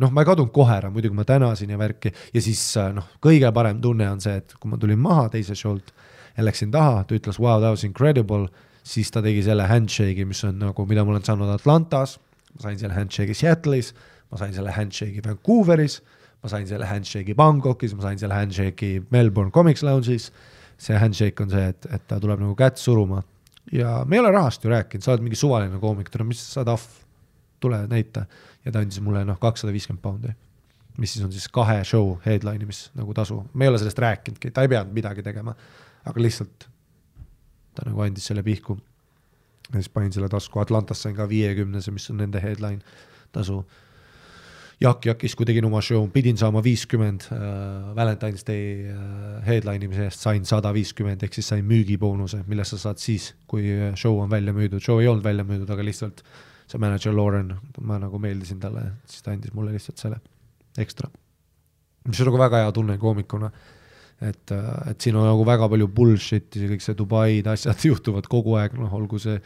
noh, 0.02 0.14
ma 0.14 0.24
ei 0.24 0.30
kadunud 0.30 0.54
kohe 0.56 0.74
ära, 0.74 0.90
muidugi 0.94 1.18
ma 1.18 1.26
tänasin 1.28 1.76
ja 1.76 1.78
värki 1.78 2.14
ja 2.34 2.42
siis 2.42 2.64
noh, 2.96 3.12
kõige 3.22 3.52
parem 3.54 3.82
tunne 3.84 4.08
on 4.10 4.24
see, 4.24 4.40
et 4.40 4.56
kui 4.56 4.72
ma 4.72 4.80
tulin 4.80 5.02
maha 5.04 5.28
teise 5.36 5.58
show'lt 5.58 5.92
ja 6.38 6.48
läksin 6.48 6.72
taha, 6.74 7.04
ta 7.04 7.18
ütles 7.18 7.38
wow, 7.44 7.60
that 7.60 7.76
was 7.76 7.84
incredible, 7.84 8.48
siis 8.88 9.12
ta 9.12 9.22
tegi 9.22 9.44
selle 9.46 9.68
handshake'i, 9.70 10.26
mis 10.26 10.42
on 10.48 10.58
nagu, 10.64 10.88
mida 10.90 11.04
ma 11.04 11.14
olen 11.14 11.28
saanud 11.28 11.52
Atlantas, 11.54 12.18
ma 12.56 12.70
sain 12.70 12.80
selle 12.80 12.96
handshake'i 12.96 13.36
Seattle'is 13.38 13.92
ma 14.34 14.42
sain 14.42 14.56
selle 14.56 14.74
handshake'i 14.74 15.22
Vancouveris, 15.26 16.00
ma 16.42 16.50
sain 16.50 16.66
selle 16.68 16.90
handshake'i 16.90 17.36
Bangkokis, 17.38 17.94
ma 17.94 18.08
sain 18.08 18.20
selle 18.20 18.34
handshake'i 18.34 19.04
Melbourne 19.14 19.54
Comics 19.54 19.86
Lounge'is. 19.86 20.32
see 20.84 20.98
handshake 21.00 21.40
on 21.40 21.52
see, 21.52 21.68
et, 21.70 21.86
et 21.96 22.02
ta 22.10 22.18
tuleb 22.20 22.42
nagu 22.42 22.56
kätt 22.60 22.82
suruma 22.82 23.22
ja 23.72 24.02
me 24.10 24.18
ei 24.18 24.20
ole 24.20 24.32
rahast 24.34 24.64
ju 24.64 24.72
rääkinud, 24.72 25.04
sa 25.06 25.14
oled 25.14 25.24
mingi 25.24 25.38
suvaline 25.40 25.78
koomik, 25.80 26.10
tule, 26.12 26.26
mis 26.28 26.42
sa 26.54 26.66
tahv, 26.68 26.82
tule 27.64 27.78
näita. 27.88 28.26
ja 28.66 28.72
ta 28.72 28.82
andis 28.82 29.00
mulle 29.04 29.22
noh, 29.28 29.38
kakssada 29.40 29.74
viiskümmend 29.76 30.02
poundi, 30.02 30.34
mis 30.98 31.14
siis 31.14 31.26
on 31.26 31.32
siis 31.32 31.48
kahe 31.52 31.84
show 31.88 32.18
headline 32.26 32.64
imis 32.64 32.90
nagu 32.98 33.14
tasu, 33.14 33.42
me 33.54 33.66
ei 33.66 33.72
ole 33.72 33.80
sellest 33.80 34.00
rääkinudki, 34.00 34.52
ta 34.52 34.66
ei 34.66 34.72
pidanud 34.72 34.94
midagi 34.96 35.24
tegema, 35.24 35.56
aga 36.06 36.26
lihtsalt 36.26 36.68
ta 37.76 37.88
nagu 37.88 38.04
andis 38.04 38.28
selle 38.28 38.44
pihku. 38.44 38.78
ja 39.70 39.80
siis 39.80 39.90
panin 39.90 40.12
selle 40.12 40.30
tasku, 40.30 40.60
Atlantas 40.60 41.02
sain 41.02 41.16
ka 41.16 41.30
viiekümnese, 41.30 41.92
mis 41.92 42.10
on 42.10 42.18
nende 42.18 42.42
headline 42.42 42.82
tasu 43.32 43.64
Jaak 44.82 45.06
Jakis, 45.06 45.36
kui 45.38 45.46
tegin 45.48 45.68
oma 45.68 45.82
show, 45.86 46.06
pidin 46.12 46.38
saama 46.40 46.64
viiskümmend 46.66 47.28
äh, 47.32 47.42
Valentine's 47.98 48.46
Day 48.48 48.90
äh, 48.90 49.04
headline 49.46 49.86
imise 49.86 50.08
eest, 50.08 50.24
sain 50.24 50.48
sada 50.50 50.74
viiskümmend, 50.76 51.24
ehk 51.24 51.38
siis 51.38 51.52
sain 51.54 51.66
müügiboonuse, 51.70 52.42
mille 52.50 52.66
sa 52.68 52.80
saad 52.82 53.02
siis, 53.02 53.32
kui 53.48 53.68
äh, 53.70 53.94
show 54.00 54.18
on 54.24 54.32
välja 54.32 54.56
müüdud, 54.56 54.82
show 54.84 55.02
ei 55.02 55.12
olnud 55.12 55.26
välja 55.26 55.46
müüdud, 55.48 55.70
aga 55.74 55.86
lihtsalt 55.86 56.24
see 56.70 56.82
mänedžer 56.82 57.14
Lauren, 57.16 57.54
ma 57.86 58.00
nagu 58.02 58.20
meeldisin 58.22 58.60
talle, 58.64 58.88
siis 59.10 59.24
ta 59.26 59.34
andis 59.36 59.54
mulle 59.54 59.76
lihtsalt 59.76 60.02
selle 60.02 60.20
ekstra. 60.82 61.10
mis 62.08 62.20
on 62.20 62.28
nagu 62.28 62.40
väga 62.42 62.64
hea 62.64 62.72
tunne 62.76 62.98
koomikuna, 63.00 63.52
et, 64.22 64.52
äh, 64.52 64.90
et 64.92 65.02
siin 65.02 65.16
on 65.20 65.28
nagu 65.28 65.46
väga 65.48 65.70
palju 65.70 65.88
bullshit'i, 65.88 66.66
kõik 66.74 66.84
see 66.84 66.98
Dubaid 66.98 67.48
asjad 67.48 67.86
juhtuvad 67.92 68.28
kogu 68.32 68.58
aeg, 68.60 68.76
noh, 68.80 68.92
olgu 68.98 69.22
see 69.22 69.38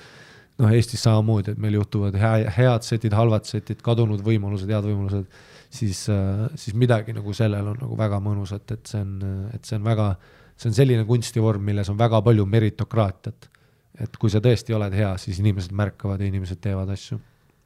noh, 0.62 0.74
Eestis 0.74 1.04
samamoodi, 1.06 1.54
et 1.54 1.62
meil 1.62 1.78
juhtuvad 1.78 2.18
hea, 2.18 2.52
head 2.56 2.86
setid, 2.88 3.16
halvad 3.18 3.46
setid, 3.50 3.82
kadunud 3.86 4.24
võimalused, 4.26 4.70
head 4.72 4.88
võimalused, 4.88 5.28
siis, 5.74 6.06
äh, 6.14 6.48
siis 6.58 6.78
midagi 6.78 7.16
nagu 7.18 7.36
sellel 7.38 7.74
on 7.74 7.78
nagu 7.84 8.00
väga 8.00 8.20
mõnus, 8.24 8.56
et, 8.58 8.74
see 8.88 9.04
on, 9.04 9.14
et 9.54 9.68
see 9.68 9.78
on 9.78 9.86
väga, 9.88 10.10
see 10.58 10.72
on 10.72 10.80
selline 10.80 11.06
kunstivorm, 11.10 11.64
milles 11.68 11.92
on 11.94 12.00
väga 12.00 12.24
palju 12.26 12.48
meritokraatiat. 12.58 13.54
et 13.98 14.18
kui 14.22 14.30
sa 14.30 14.38
tõesti 14.38 14.76
oled 14.78 14.94
hea, 14.94 15.16
siis 15.18 15.40
inimesed 15.42 15.72
märkavad 15.74 16.22
ja 16.22 16.28
inimesed 16.30 16.60
teevad 16.62 16.90
asju. 16.94 17.18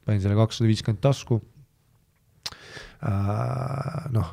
panin 0.06 0.22
selle 0.22 0.36
kakssada 0.36 0.68
viiskümmend 0.70 1.02
tasku 1.04 1.42
noh, 3.02 4.28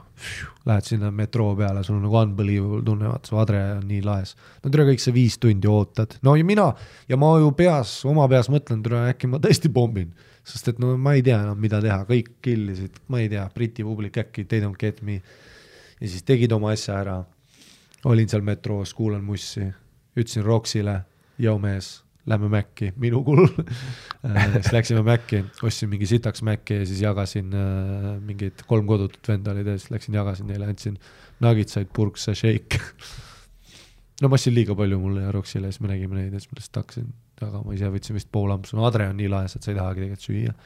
lähed 0.68 0.84
sinna 0.84 1.08
metroo 1.14 1.54
peale, 1.56 1.80
sul 1.84 1.96
on 1.96 2.02
nagu 2.04 2.18
unbelievable 2.20 2.82
tunne, 2.84 3.08
vaata 3.08 3.30
su 3.30 3.38
adre 3.40 3.60
on 3.78 3.86
nii 3.88 4.02
laes. 4.04 4.34
no 4.64 4.72
tere, 4.72 4.84
kõik 4.90 5.00
see 5.00 5.14
viis 5.16 5.38
tundi 5.40 5.70
ootad, 5.72 6.18
no 6.26 6.34
ja 6.36 6.44
mina 6.44 6.66
ja 7.08 7.16
ma 7.16 7.30
ju 7.40 7.52
peas, 7.56 7.94
oma 8.08 8.26
peas 8.28 8.50
mõtlen, 8.52 8.82
tere 8.84 9.06
äkki 9.14 9.30
ma 9.32 9.40
tõesti 9.40 9.72
pommin. 9.72 10.12
sest 10.48 10.68
et 10.68 10.78
no 10.80 10.94
ma 10.96 11.14
ei 11.16 11.22
tea 11.24 11.38
enam, 11.44 11.58
mida 11.60 11.80
teha, 11.84 12.02
kõik 12.08 12.34
killisid, 12.44 13.00
ma 13.08 13.20
ei 13.20 13.28
tea, 13.32 13.46
Briti 13.54 13.84
publik 13.84 14.20
äkki, 14.20 14.44
they 14.44 14.60
don't 14.60 14.76
get 14.78 15.00
me. 15.02 15.22
ja 16.00 16.08
siis 16.08 16.22
tegid 16.22 16.52
oma 16.52 16.72
asja 16.76 17.00
ära. 17.00 17.22
olin 18.04 18.28
seal 18.28 18.44
metroos, 18.44 18.92
kuulan 18.94 19.24
mussi, 19.24 19.64
ütlesin 20.16 20.44
Roksile, 20.44 21.00
joo 21.38 21.58
mees 21.58 22.02
lähme 22.28 22.48
Maci, 22.52 22.90
minu 23.00 23.22
kulul 23.24 23.48
äh, 24.26 24.48
siis 24.58 24.72
läksime 24.72 25.02
Maci, 25.06 25.40
ostsin 25.64 25.88
mingi 25.92 26.06
sitaks 26.08 26.42
Maci 26.46 26.80
ja 26.80 26.88
siis 26.88 27.00
jagasin 27.02 27.54
äh, 27.56 28.10
mingid 28.24 28.64
kolm 28.68 28.86
kodutut 28.88 29.28
venda 29.28 29.54
olid 29.54 29.70
ees, 29.72 29.88
läksin 29.92 30.18
jagasin 30.18 30.50
neile, 30.50 30.68
andsin. 30.68 30.98
Nugitsaid, 31.40 31.90
purkse, 31.94 32.34
shake. 32.34 32.80
No 34.22 34.28
ma 34.28 34.34
ostsin 34.34 34.56
liiga 34.56 34.74
palju 34.74 34.98
mulle 34.98 35.22
ja 35.22 35.32
Roksile, 35.34 35.70
siis 35.70 35.80
me 35.84 35.92
nägime 35.92 36.18
neid 36.18 36.32
ja 36.34 36.40
siis 36.40 36.50
ma 36.50 36.58
lihtsalt 36.58 36.80
hakkasin 36.82 37.12
jagama, 37.38 37.76
ise 37.76 37.92
võtsin 37.94 38.18
vist 38.18 38.30
pool 38.34 38.50
ampsu, 38.50 38.76
no 38.76 38.86
Adre 38.88 39.06
on 39.12 39.16
nii 39.20 39.30
laes, 39.30 39.54
et 39.54 39.62
sa 39.62 39.70
ei 39.70 39.78
tahagi 39.78 40.02
tegelikult 40.02 40.26
süüa. 40.26 40.56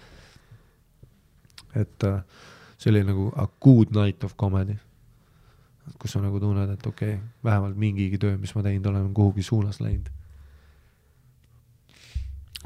et 1.83 2.09
äh, 2.09 2.49
see 2.81 2.91
oli 2.91 3.05
nagu 3.07 3.29
a 3.37 3.47
good 3.61 3.93
night 3.97 4.25
of 4.25 4.35
comedy. 4.41 4.79
kus 5.99 6.17
sa 6.17 6.23
nagu 6.25 6.41
tunned, 6.41 6.71
et 6.71 6.87
okei 6.87 7.15
okay,, 7.15 7.29
vähemalt 7.45 7.77
mingigi 7.77 8.19
töö, 8.19 8.39
mis 8.39 8.55
ma 8.57 8.65
teinud 8.65 8.87
olen, 8.87 9.11
on 9.11 9.15
kuhugi 9.15 9.43
suunas 9.43 9.81
läinud 9.85 10.09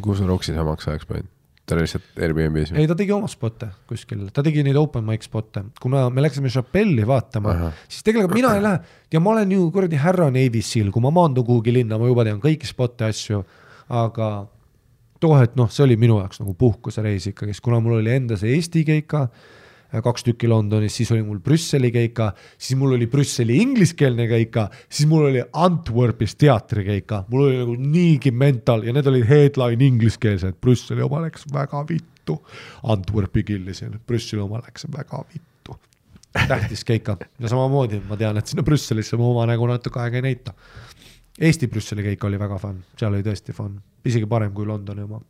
kuhu 0.03 0.19
sa 0.19 0.29
Roksi 0.29 0.55
samaks 0.57 0.89
ajaks 0.89 1.09
panid? 1.09 1.33
ta 1.67 1.75
lihtsalt 1.75 2.21
Airbnb-s? 2.23 2.73
ei, 2.79 2.87
ta 2.87 2.95
tegi 2.99 3.13
oma 3.15 3.29
spotte 3.31 3.69
kuskil, 3.91 4.27
ta 4.35 4.45
tegi 4.47 4.63
neid 4.67 4.79
open 4.79 5.05
mic 5.07 5.27
spotte, 5.27 5.65
kuna 5.83 6.07
me 6.15 6.23
läksime 6.23 6.51
Chappelle'i 6.53 7.07
vaatama, 7.09 7.57
siis 7.89 8.07
tegelikult 8.07 8.39
mina 8.39 8.53
ei 8.55 8.63
lähe 8.63 8.79
ja 9.13 9.23
ma 9.23 9.33
olen 9.35 9.55
ju 9.57 9.67
kuradi 9.75 9.99
härra 10.01 10.29
Navy 10.35 10.63
Seal, 10.63 10.93
kui 10.95 11.03
ma 11.03 11.11
maandun 11.15 11.47
kuhugi 11.47 11.75
linna, 11.75 11.99
ma 11.99 12.11
juba 12.11 12.27
tean 12.29 12.39
kõiki 12.43 12.71
spotte, 12.71 13.11
asju, 13.11 13.43
aga 13.91 14.31
too 15.23 15.35
hetk, 15.41 15.57
noh, 15.59 15.71
see 15.73 15.85
oli 15.87 15.99
minu 15.99 16.21
jaoks 16.21 16.43
nagu 16.43 16.55
puhkusereis 16.59 17.31
ikkagist, 17.33 17.65
kuna 17.65 17.81
mul 17.83 17.99
oli 17.99 18.15
enda 18.15 18.39
see 18.39 18.55
Eesti 18.55 18.85
keika 18.87 19.27
kaks 20.05 20.25
tükki 20.27 20.49
Londonis, 20.49 20.95
siis 20.97 21.11
oli 21.15 21.23
mul 21.27 21.39
Brüsseli 21.45 21.91
keika, 21.95 22.31
siis 22.59 22.79
mul 22.79 22.97
oli 22.97 23.07
Brüsseli 23.11 23.59
ingliskeelne 23.63 24.27
keika, 24.31 24.69
siis 24.89 25.09
mul 25.11 25.29
oli 25.31 25.43
Antwerpis 25.53 26.37
teatrikeika, 26.41 27.25
mul 27.31 27.47
oli 27.49 27.59
nagu 27.61 27.77
niigi 27.81 28.31
mental 28.31 28.87
ja 28.87 28.95
need 28.97 29.07
olid 29.11 29.27
headline 29.29 29.89
ingliskeelsed, 29.91 30.59
Brüsseli 30.61 31.05
oma 31.07 31.23
läks 31.27 31.47
väga 31.53 31.85
vittu. 31.89 32.41
Antwerpi 32.91 33.45
killisin, 33.47 34.01
Brüsseli 34.07 34.43
oma 34.43 34.63
läks 34.65 34.89
väga 34.93 35.23
vittu. 35.33 35.77
tähtis 36.49 36.85
keika 36.85 37.17
ja 37.41 37.49
samamoodi 37.49 38.03
ma 38.09 38.17
tean, 38.17 38.37
et 38.37 38.47
sinna 38.47 38.63
Brüsselisse 38.63 39.17
ma 39.17 39.25
oma 39.25 39.47
nägu 39.49 39.67
natuke 39.67 40.01
aega 40.03 40.19
ei 40.21 40.27
näita. 40.27 40.53
Eesti 41.41 41.69
Brüsseli 41.69 42.03
keik 42.05 42.25
oli 42.25 42.39
väga 42.39 42.59
fun, 42.59 42.83
seal 42.99 43.15
oli 43.15 43.25
tõesti 43.25 43.55
fun, 43.57 43.79
isegi 44.05 44.29
parem 44.29 44.53
kui 44.53 44.67
Londoni 44.69 45.05
oma 45.05 45.21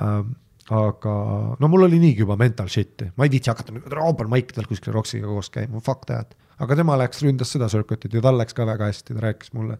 um, 0.00 0.34
aga 0.74 1.12
no 1.60 1.68
mul 1.70 1.86
oli 1.86 1.98
niigi 2.02 2.24
juba 2.24 2.36
mental 2.38 2.68
shit'i, 2.72 3.12
ma 3.16 3.26
ei 3.26 3.30
viitsi 3.30 3.52
hakata 3.52 3.74
open 4.02 4.30
mic 4.30 4.50
del 4.56 4.66
kuskil 4.66 4.94
Roksiga 4.94 5.28
koos 5.30 5.50
käima, 5.54 5.80
fuck 5.80 6.06
that. 6.10 6.34
aga 6.58 6.76
tema 6.76 6.96
läks, 6.98 7.22
ründas 7.22 7.52
seda 7.54 7.68
circuit'it 7.70 8.14
ja 8.14 8.22
tal 8.24 8.38
läks 8.38 8.56
ka 8.56 8.66
väga 8.66 8.90
hästi, 8.90 9.14
ta 9.14 9.22
rääkis 9.28 9.54
mulle. 9.54 9.78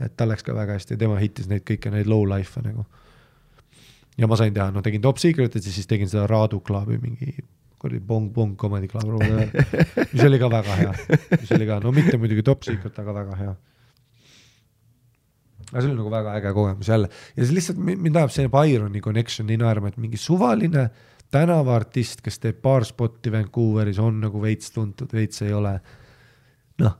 et 0.00 0.16
tal 0.16 0.32
läks 0.32 0.46
ka 0.46 0.54
väga 0.56 0.78
hästi, 0.78 0.96
tema 0.96 1.18
hittis 1.20 1.48
neid 1.50 1.66
kõiki 1.68 1.92
neid 1.92 2.08
low 2.08 2.24
life'e 2.24 2.64
nagu. 2.64 2.86
ja 4.16 4.26
ma 4.26 4.40
sain 4.40 4.54
teha, 4.54 4.70
no 4.72 4.82
tegin 4.82 5.04
Top 5.04 5.20
Secret'it 5.20 5.64
ja 5.64 5.72
siis 5.72 5.86
tegin 5.86 6.08
seda 6.08 6.26
Raadu 6.26 6.60
Clubi 6.60 6.98
mingi 7.02 7.36
kuradi 7.78 8.00
Bong 8.00 8.32
Bong 8.32 8.56
Comedy 8.56 8.88
Club, 8.88 9.20
mis 10.12 10.24
oli 10.24 10.38
ka 10.40 10.48
väga 10.50 10.78
hea, 10.80 10.94
mis 11.36 11.52
oli 11.52 11.68
ka, 11.68 11.82
no 11.84 11.92
mitte 11.92 12.16
muidugi 12.16 12.42
Top 12.42 12.64
Secret, 12.64 12.96
aga 12.98 13.14
väga 13.20 13.36
hea 13.42 13.56
aga 15.68 15.82
see 15.82 15.90
oli 15.90 15.98
nagu 15.98 16.10
väga 16.12 16.38
äge 16.38 16.54
kogemus 16.56 16.88
jälle 16.88 17.10
ja 17.10 17.42
siis 17.42 17.54
lihtsalt 17.56 17.80
mind 17.84 18.16
ajab 18.16 18.32
see 18.32 18.48
Byroni 18.52 19.02
connection 19.04 19.48
nii 19.50 19.60
naerma, 19.60 19.92
et 19.92 20.00
mingi 20.00 20.20
suvaline 20.20 20.88
tänavaartist, 21.34 22.22
kes 22.24 22.40
teeb 22.40 22.62
paar 22.64 22.86
spotti 22.88 23.32
Vancouveris, 23.32 23.98
on 24.00 24.22
nagu 24.22 24.40
veits 24.42 24.72
tuntud, 24.72 25.12
veits 25.12 25.42
ei 25.44 25.52
ole. 25.52 25.74
noh, 26.78 26.94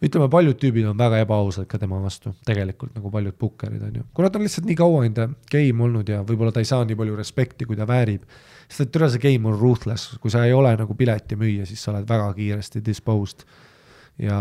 ütleme, 0.00 0.28
paljud 0.32 0.56
tüübid 0.60 0.86
on 0.88 0.96
väga 0.98 1.18
ebaausad 1.24 1.66
ka 1.68 1.80
tema 1.82 1.98
vastu, 2.00 2.32
tegelikult 2.46 2.94
nagu 2.96 3.10
paljud 3.12 3.36
bukkerid 3.40 3.82
on 3.82 4.00
ju, 4.00 4.04
kuna 4.16 4.30
ta 4.30 4.38
on 4.38 4.46
lihtsalt 4.46 4.68
nii 4.68 4.78
kaua 4.78 5.04
enda 5.08 5.28
game 5.52 5.84
olnud 5.84 6.08
ja 6.08 6.22
võib-olla 6.24 6.54
ta 6.54 6.62
ei 6.64 6.68
saa 6.68 6.86
nii 6.88 6.96
palju 6.96 7.16
respekti, 7.18 7.68
kui 7.68 7.76
ta 7.76 7.88
väärib. 7.88 8.24
sest 8.68 8.86
et 8.86 8.92
türa 8.94 9.10
see 9.12 9.22
game 9.22 9.48
on 9.50 9.58
ruthless, 9.60 10.16
kui 10.22 10.32
sa 10.32 10.44
ei 10.46 10.56
ole 10.56 10.72
nagu 10.76 10.94
piletimüüja, 10.94 11.66
siis 11.66 11.82
sa 11.82 11.92
oled 11.92 12.08
väga 12.08 12.32
kiiresti 12.38 12.84
disposed 12.86 13.44
ja, 14.22 14.38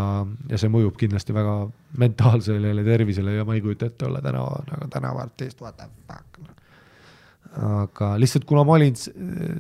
ja 0.50 0.60
see 0.60 0.72
mõjub 0.72 0.98
kindlasti 1.00 1.36
väga 1.36 1.56
mentaalsele 2.00 2.84
tervisele 2.86 3.38
ja 3.38 3.46
ma 3.48 3.56
ei 3.58 3.64
kujuta 3.64 3.90
ette 3.90 4.08
olla 4.08 4.22
tänava, 4.24 4.62
nagu 4.70 4.90
tänavaartist, 4.92 5.62
what 5.64 5.78
the 5.80 5.88
fuck 6.08 6.40
no.. 6.44 6.54
aga 7.86 8.14
lihtsalt 8.22 8.48
kuna 8.48 8.64
ma 8.68 8.78
olin, 8.80 8.96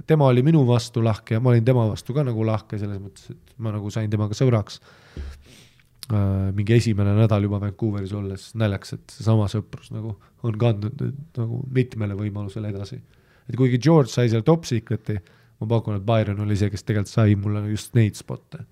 tema 0.07 0.29
oli 0.31 0.43
minu 0.45 0.63
vastu 0.67 1.03
lahke 1.03 1.37
ja 1.37 1.43
ma 1.43 1.51
olin 1.51 1.65
tema 1.67 1.87
vastu 1.89 2.15
ka 2.15 2.23
nagu 2.27 2.47
lahke 2.47 2.79
selles 2.81 3.01
mõttes, 3.01 3.31
et 3.33 3.57
ma 3.57 3.75
nagu 3.75 3.91
sain 3.91 4.11
temaga 4.11 4.37
sõbraks 4.37 4.79
äh, 4.79 6.51
mingi 6.55 6.77
esimene 6.77 7.15
nädal 7.19 7.47
juba 7.47 7.59
Vancouveris 7.63 8.15
olles 8.15 8.49
naljakas, 8.59 8.95
et 8.95 9.17
seesama 9.17 9.49
sõprus 9.51 9.91
nagu 9.95 10.15
on 10.45 10.59
kandnud 10.61 11.01
nüüd 11.01 11.39
nagu 11.41 11.63
mitmele 11.75 12.15
võimalusele 12.19 12.71
edasi. 12.71 13.01
et 13.49 13.57
kuigi 13.59 13.79
George 13.81 14.13
sai 14.13 14.29
seal 14.31 14.45
top 14.47 14.63
secret'i, 14.65 15.17
ma 15.59 15.67
pakun, 15.67 15.99
et 15.99 16.05
Byron 16.07 16.39
oli 16.45 16.55
see, 16.57 16.71
kes 16.71 16.83
tegelikult 16.83 17.11
sai 17.11 17.35
mulle 17.39 17.65
just 17.69 17.93
neid 17.95 18.15
spot'e. 18.15 18.63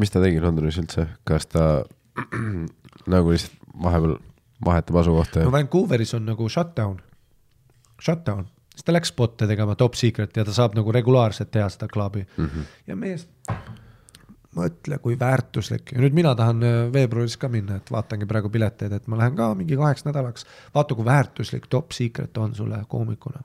Mis 0.00 0.12
ta 0.12 0.22
tegi 0.22 0.40
Londonis 0.42 0.78
üldse, 0.82 1.06
kas 1.28 1.46
ta 1.50 1.84
nagu 3.14 3.34
lihtsalt 3.34 3.60
vahepeal 3.82 4.18
vahetab 4.64 4.96
asukohta 5.02 5.40
ja? 5.40 5.46
no 5.48 5.52
Vancouveris 5.52 6.14
on 6.14 6.26
nagu 6.28 6.48
shutdown, 6.48 6.98
shutdown, 8.02 8.46
siis 8.74 8.86
ta 8.86 8.94
läks 8.94 9.12
spot'e 9.14 9.48
tegema 9.50 9.76
top 9.78 9.98
secret 9.98 10.36
ja 10.36 10.44
ta 10.46 10.54
saab 10.54 10.76
nagu 10.78 10.92
regulaarselt 10.94 11.50
teha 11.54 11.68
seda 11.72 11.88
klubi 11.88 12.24
mm. 12.24 12.44
-hmm. 12.46 12.68
ja 12.86 12.96
mees, 12.96 13.26
mõtle, 14.54 14.98
kui 15.02 15.18
väärtuslik 15.18 15.92
ja 15.94 16.02
nüüd 16.02 16.16
mina 16.16 16.34
tahan 16.38 16.62
äh, 16.62 16.76
veebruaris 16.92 17.36
ka 17.40 17.48
minna, 17.48 17.80
et 17.80 17.90
vaatangi 17.90 18.26
praegu 18.30 18.50
pileteid, 18.50 18.92
et 18.92 19.08
ma 19.10 19.18
lähen 19.18 19.36
ka 19.36 19.50
mingi 19.58 19.76
kaheks 19.76 20.06
nädalaks. 20.06 20.46
vaata, 20.74 20.94
kui 20.94 21.04
väärtuslik 21.04 21.66
top 21.66 21.92
secret 21.92 22.36
on 22.38 22.54
sulle 22.54 22.84
koomikuna. 22.88 23.42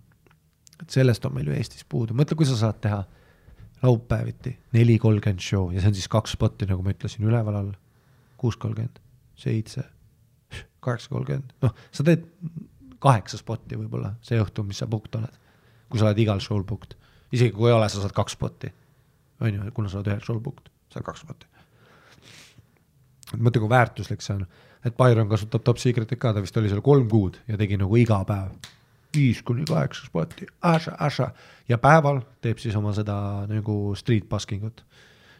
et 0.81 0.89
sellest 0.89 1.25
on 1.25 1.33
meil 1.33 1.47
ju 1.47 1.53
Eestis 1.53 1.85
puudu, 1.89 2.13
mõtle, 2.13 2.35
kui 2.35 2.45
sa 2.45 2.55
saad 2.55 2.81
teha 2.81 3.03
laupäeviti 3.81 4.57
neli 4.73 4.97
kolmkümmend 4.99 5.43
show 5.43 5.73
ja 5.73 5.81
see 5.81 5.91
on 5.91 5.97
siis 5.97 6.07
kaks 6.11 6.35
spotti, 6.35 6.67
nagu 6.69 6.83
ma 6.83 6.93
ütlesin, 6.93 7.25
üleval 7.27 7.59
all, 7.59 7.71
kuus 8.39 8.57
kolmkümmend, 8.59 8.99
seitse 9.39 9.83
kaheksa 10.85 11.11
kolmkümmend, 11.13 11.53
noh, 11.63 11.75
sa 11.91 12.05
teed 12.07 12.25
kaheksa 13.03 13.39
spotti 13.39 13.79
võib-olla 13.79 14.13
see 14.25 14.39
õhtu, 14.41 14.65
mis 14.67 14.81
sa 14.81 14.87
booked 14.87 15.15
oled. 15.19 15.37
kui 15.89 15.99
sa 15.99 16.05
oled 16.05 16.19
igal 16.21 16.41
show'l 16.43 16.65
booked, 16.67 16.95
isegi 17.33 17.55
kui 17.55 17.69
ei 17.69 17.73
ole, 17.73 17.87
sa 17.89 18.03
saad 18.03 18.13
kaks 18.15 18.35
spotti. 18.37 18.71
on 19.41 19.53
ju, 19.53 19.71
kuna 19.73 19.89
sa 19.89 19.99
oled 19.99 20.11
ühel 20.11 20.25
show'l 20.25 20.41
booked, 20.43 20.71
saad 20.93 21.05
kaks 21.05 21.23
spotti. 21.25 21.47
mõtle, 23.37 23.61
kui 23.61 23.69
väärtuslik 23.69 24.21
see 24.25 24.35
on, 24.35 24.47
et 24.85 24.97
Byron 24.97 25.29
kasutab 25.29 25.63
top 25.63 25.79
secret'it 25.79 26.19
ka, 26.19 26.33
ta 26.33 26.43
vist 26.43 26.57
oli 26.57 26.69
seal 26.69 26.83
kolm 26.83 27.07
kuud 27.09 27.39
ja 27.47 27.57
tegi 27.57 27.77
nagu 27.79 27.95
iga 27.99 28.23
päev 28.27 28.75
viis 29.15 29.41
kuni 29.45 29.65
kaheksa 29.65 30.05
spotti, 30.05 30.47
asja, 30.61 30.93
asja 30.99 31.31
ja 31.69 31.77
päeval 31.81 32.21
teeb 32.41 32.59
siis 32.61 32.75
oma 32.77 32.93
seda 32.93 33.45
nagu 33.49 33.95
street 33.97 34.29
busking 34.29 34.67
ut 34.69 34.83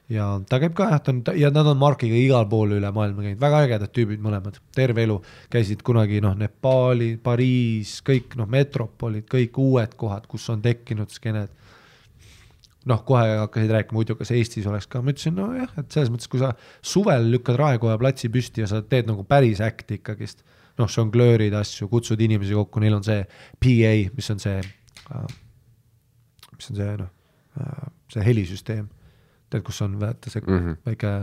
ja 0.10 0.26
ta 0.50 0.60
käib 0.62 0.74
ka 0.78 0.90
jah, 0.90 1.02
ta 1.04 1.14
on 1.14 1.22
ja 1.38 1.52
nad 1.54 1.68
on 1.70 1.78
Markiga 1.80 2.18
igal 2.18 2.48
pool 2.50 2.74
üle 2.80 2.92
maailma 2.94 3.26
käinud, 3.26 3.42
väga 3.42 3.62
ägedad 3.68 3.94
tüübid 3.94 4.24
mõlemad, 4.24 4.58
terve 4.76 5.06
elu 5.06 5.20
käisid 5.54 5.84
kunagi 5.86 6.22
noh, 6.26 6.36
Nepaali, 6.38 7.14
Pariis, 7.24 8.00
kõik 8.06 8.36
noh, 8.40 8.50
metropolid, 8.50 9.28
kõik 9.30 9.62
uued 9.62 9.96
kohad, 10.00 10.26
kus 10.30 10.50
on 10.54 10.64
tekkinud 10.66 11.14
skeened. 11.14 11.56
noh, 12.90 13.02
kohe 13.06 13.36
hakkasid 13.44 13.70
rääkima, 13.76 13.98
muidu 14.00 14.16
kas 14.18 14.32
Eestis 14.34 14.66
oleks 14.66 14.88
ka, 14.90 15.02
ma 15.04 15.12
ütlesin 15.14 15.36
nojah, 15.38 15.70
et 15.78 15.92
selles 15.94 16.10
mõttes, 16.10 16.30
kui 16.32 16.40
sa 16.42 16.54
suvel 16.82 17.28
lükkad 17.30 17.60
Raekoja 17.60 18.00
platsi 18.02 18.32
püsti 18.34 18.64
ja 18.64 18.70
sa 18.72 18.80
teed 18.82 19.06
nagu 19.06 19.26
päris 19.28 19.60
äkki 19.62 20.00
ikkagist, 20.00 20.42
noh, 20.80 20.90
žonglöörid 20.90 21.56
asju, 21.60 21.90
kutsud 21.92 22.22
inimesi 22.24 22.56
kokku, 22.58 22.82
neil 22.84 22.98
on 22.98 23.06
see 23.06 23.24
PA, 23.60 23.94
mis 24.16 24.32
on 24.34 24.40
see, 24.44 24.62
mis 26.56 26.72
on 26.72 26.80
see 26.80 26.96
noh, 27.02 27.12
see 28.14 28.26
helisüsteem 28.26 28.88
tead, 29.50 29.64
kus 29.66 29.82
on 29.86 30.00
vaata 30.00 30.32
see 30.32 30.42
mm 30.46 30.58
-hmm. 30.58 30.82
väike 30.86 31.14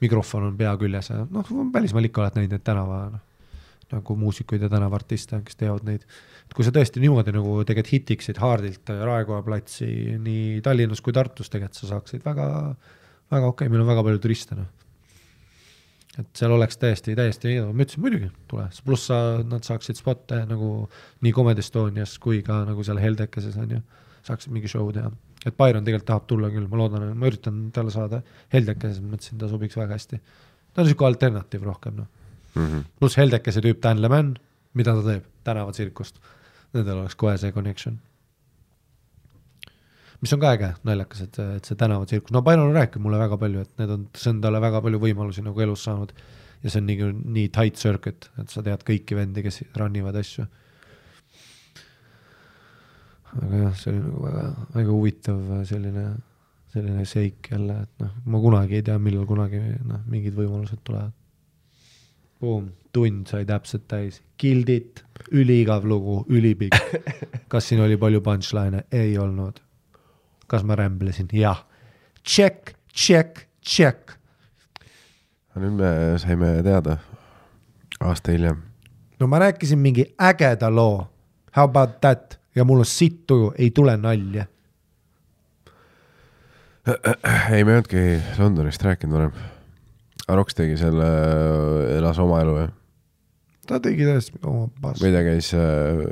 mikrofon 0.00 0.48
on 0.48 0.56
pea 0.56 0.76
küljes 0.80 1.10
ja 1.10 1.24
noh, 1.30 1.48
välismaal 1.74 2.08
ikka 2.08 2.22
oled 2.22 2.38
näinud 2.38 2.54
neid 2.54 2.64
tänava 2.64 3.00
noh, 3.12 3.24
nagu 3.92 4.16
muusikuid 4.20 4.62
ja 4.62 4.68
tänavaartiste, 4.68 5.40
kes 5.44 5.56
teevad 5.56 5.86
neid. 5.88 6.04
et 6.44 6.54
kui 6.54 6.64
sa 6.64 6.72
tõesti 6.74 7.00
niimoodi 7.00 7.32
nagu 7.32 7.62
tegelikult 7.64 7.92
hitiksid 7.92 8.40
Hardilt 8.42 8.88
Raekoja 8.88 9.42
platsi 9.42 10.18
nii 10.24 10.60
Tallinnas 10.64 11.00
kui 11.04 11.12
Tartus, 11.12 11.48
tegelikult 11.52 11.80
sa 11.80 11.92
saaksid 11.94 12.24
väga, 12.24 12.48
väga 13.32 13.46
okei 13.46 13.66
okay,, 13.66 13.72
meil 13.72 13.84
on 13.84 13.90
väga 13.90 14.04
palju 14.04 14.18
turiste 14.24 14.58
noh. 14.58 14.68
Et 16.18 16.28
seal 16.34 16.52
oleks 16.54 16.80
täiesti, 16.82 17.14
täiesti, 17.18 17.54
ma 17.62 17.84
ütlesin 17.84 18.02
muidugi, 18.02 18.28
tule, 18.50 18.66
pluss 18.84 19.08
sa, 19.10 19.20
nad 19.46 19.66
saaksid 19.66 20.00
spot'e 20.00 20.42
nagu 20.50 20.88
nii 21.24 21.32
Comedy 21.36 21.64
Estonias 21.64 22.18
kui 22.22 22.42
ka 22.46 22.64
nagu 22.68 22.84
seal 22.86 23.00
Heldekeses 23.02 23.56
on 23.62 23.78
ju, 23.78 23.80
saaksid 24.26 24.54
mingi 24.54 24.70
show 24.70 24.90
teha 24.94 25.12
et 25.46 25.56
Byron 25.56 25.84
tegelikult 25.86 26.08
tahab 26.08 26.26
tulla 26.30 26.50
küll, 26.50 26.66
ma 26.70 26.80
loodan, 26.80 27.04
ma 27.14 27.28
üritan 27.30 27.68
talle 27.74 27.94
saada 27.94 28.22
Heldekeses, 28.52 29.00
mõtlesin, 29.04 29.38
ta 29.38 29.50
sobiks 29.50 29.78
väga 29.78 29.94
hästi. 29.94 30.18
ta 30.74 30.82
on 30.82 30.88
niisugune 30.88 31.12
alternatiiv 31.12 31.66
rohkem, 31.66 32.02
noh 32.02 32.08
mm 32.54 32.66
-hmm.. 32.66 32.84
pluss 32.98 33.16
Heldekese 33.16 33.60
tüüp 33.60 33.82
Dan 33.82 34.02
Leman, 34.02 34.36
mida 34.74 34.94
ta 34.94 35.02
teeb, 35.02 35.24
tänavatsirkust. 35.44 36.18
Nendel 36.72 36.98
oleks 36.98 37.14
kohe 37.16 37.36
see 37.38 37.52
connection. 37.52 38.00
Mis 40.22 40.32
on 40.34 40.42
ka 40.42 40.52
äge, 40.56 40.72
naljakas, 40.88 41.24
et, 41.28 41.40
et 41.58 41.68
see 41.68 41.78
tänavatsirkus, 41.78 42.34
no 42.34 42.42
Byron 42.46 42.68
on 42.70 42.76
rääkinud 42.76 43.04
mulle 43.04 43.20
väga 43.20 43.38
palju, 43.38 43.64
et 43.66 43.82
need 43.82 43.94
on, 43.94 44.06
see 44.18 44.32
on 44.34 44.40
talle 44.44 44.60
väga 44.62 44.82
palju 44.84 45.00
võimalusi 45.02 45.44
nagu 45.46 45.66
elus 45.66 45.84
saanud. 45.86 46.14
ja 46.62 46.70
see 46.70 46.80
on 46.82 46.88
nii, 46.90 47.10
nii 47.38 47.50
tight 47.54 47.78
circuit, 47.78 48.30
et 48.42 48.50
sa 48.50 48.64
tead 48.66 48.82
kõiki 48.86 49.14
vendi, 49.14 49.44
kes 49.44 49.62
run 49.78 50.00
ivad 50.00 50.16
asju 50.18 50.48
aga 53.36 53.62
jah, 53.62 53.76
see 53.76 53.92
oli 53.92 54.00
nagu 54.02 54.24
väga, 54.24 54.44
väga 54.74 54.94
huvitav 54.94 55.38
selline, 55.68 56.04
selline 56.72 57.04
seik 57.08 57.50
jälle, 57.52 57.82
et 57.84 58.04
noh, 58.04 58.16
ma 58.32 58.40
kunagi 58.42 58.78
ei 58.78 58.86
tea, 58.86 58.98
millal 59.02 59.28
kunagi 59.28 59.60
noh, 59.60 60.02
mingid 60.10 60.36
võimalused 60.38 60.82
tulevad. 60.86 61.14
Boom, 62.38 62.68
tund 62.94 63.26
sai 63.30 63.46
täpselt 63.46 63.88
täis, 63.90 64.20
killed 64.38 64.70
it, 64.70 65.02
üliigav 65.34 65.86
lugu, 65.88 66.20
ülipikk. 66.30 66.76
kas 67.52 67.70
siin 67.70 67.82
oli 67.84 67.98
palju 68.00 68.22
punchline'e? 68.24 68.86
ei 68.94 69.16
olnud. 69.18 69.58
Kas 70.48 70.64
ma 70.64 70.76
rämblesin? 70.76 71.28
jah. 71.32 71.64
Check, 72.24 72.74
check, 72.94 73.46
check. 73.62 74.16
nüüd 75.58 75.74
me 75.74 75.88
saime 76.22 76.62
teada 76.62 76.98
aasta 78.00 78.32
hiljem. 78.32 78.62
no 79.20 79.26
ma 79.26 79.38
rääkisin 79.38 79.78
mingi 79.78 80.14
ägeda 80.18 80.70
loo. 80.74 81.08
How 81.56 81.64
about 81.64 82.00
that? 82.00 82.38
ja 82.54 82.64
mul 82.64 82.78
on 82.82 82.86
sitt 82.86 83.26
tuju, 83.26 83.52
ei 83.58 83.70
tule 83.70 83.96
nalja. 83.96 84.46
ei, 87.52 87.64
me 87.64 87.70
ei 87.70 87.76
olnudki 87.76 88.02
Londonist 88.38 88.82
rääkinud 88.82 89.14
varem. 89.14 89.32
Roks 90.28 90.54
tegi 90.54 90.76
selle, 90.76 91.06
elas 91.96 92.18
oma 92.18 92.40
elu, 92.42 92.56
jah? 92.62 92.72
ta 93.68 93.80
tegi 93.84 94.06
täiesti 94.08 94.40
oma 94.48 94.66
baas. 94.80 95.00
või 95.02 95.12
ta 95.12 95.22
käis 95.26 95.52
äh, 95.56 96.02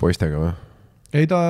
poistega 0.00 0.40
või? 0.42 0.52
Ei, 1.12 1.26
ta, 1.26 1.40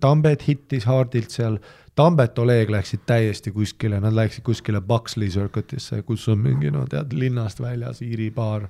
Tambet 0.00 0.46
hittis 0.48 0.86
Hardilt 0.88 1.34
seal, 1.34 1.58
Tambet, 1.98 2.38
Oleg 2.38 2.70
läksid 2.70 3.02
täiesti 3.06 3.52
kuskile, 3.52 4.00
nad 4.00 4.14
läksid 4.14 4.44
kuskile 4.46 4.80
Buxley 4.80 5.28
Circuit'isse, 5.34 6.02
kus 6.06 6.28
on 6.30 6.38
mingi 6.44 6.70
no 6.70 6.84
tead, 6.86 7.12
linnast 7.12 7.60
väljas 7.60 8.02
Iiri 8.06 8.30
baar. 8.34 8.68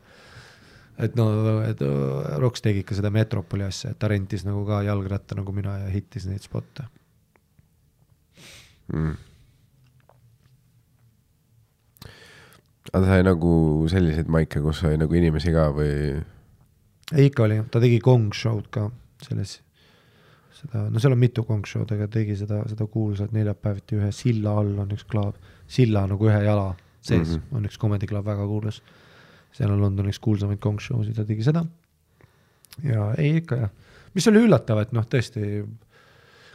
Et 0.99 1.15
no, 1.15 1.29
et 1.63 1.83
äh, 1.85 2.39
Roks 2.43 2.65
tegi 2.65 2.83
ikka 2.83 2.97
seda 2.99 3.13
Metropoli 3.15 3.63
asja, 3.69 3.93
et 3.93 3.99
ta 4.01 4.09
rentis 4.11 4.43
nagu 4.49 4.65
ka 4.67 4.81
jalgratta 4.83 5.37
nagu 5.39 5.53
mina 5.55 5.77
ja 5.85 5.93
hittis 5.93 6.27
neid 6.27 6.43
spotte. 6.43 6.89
Mm.. 8.89 9.15
aga 12.89 13.05
ta 13.05 13.09
sai 13.13 13.25
nagu 13.27 13.53
selliseid 13.93 14.31
maike, 14.33 14.63
kus 14.65 14.83
oli 14.89 14.99
nagu 15.01 15.17
inimesi 15.19 15.53
ka 15.53 15.69
või? 15.77 15.93
ei, 17.13 17.29
ikka 17.29 17.45
oli, 17.45 17.61
ta 17.73 17.83
tegi 17.85 18.01
Gong 18.05 18.33
show'd 18.37 18.71
ka 18.73 18.87
selles, 19.25 19.59
seda, 20.59 20.85
no 20.91 21.03
seal 21.03 21.15
on 21.15 21.21
mitu 21.23 21.45
show'd, 21.47 21.93
aga 21.95 22.09
tegi 22.13 22.37
seda, 22.39 22.61
seda 22.71 22.87
kuulsat 22.91 23.33
neljapäeviti 23.37 23.99
ühe 23.99 24.11
silla 24.15 24.59
all 24.61 24.79
on 24.85 24.95
üks 24.97 25.07
klaab, 25.09 25.39
silla 25.71 26.07
nagu 26.11 26.29
ühe 26.29 26.41
jala 26.45 26.73
sees 27.01 27.29
mm 27.29 27.35
-hmm. 27.35 27.57
on 27.57 27.69
üks 27.69 27.79
comedy 27.79 28.07
club 28.07 28.27
väga 28.27 28.47
kuulus. 28.47 28.83
Seal 29.53 29.71
on 29.71 29.81
Londonis 29.81 30.19
kuulsamaid 30.19 30.61
gong 30.61 30.81
show 30.81 31.03
sid, 31.05 31.17
ta 31.17 31.25
tegi 31.25 31.43
seda. 31.43 31.65
ja 32.85 33.15
ei 33.19 33.37
ikka 33.37 33.57
jah, 33.57 33.71
mis 34.15 34.29
oli 34.29 34.45
üllatav, 34.47 34.79
et 34.83 34.93
noh, 34.93 35.07
tõesti, 35.15 35.65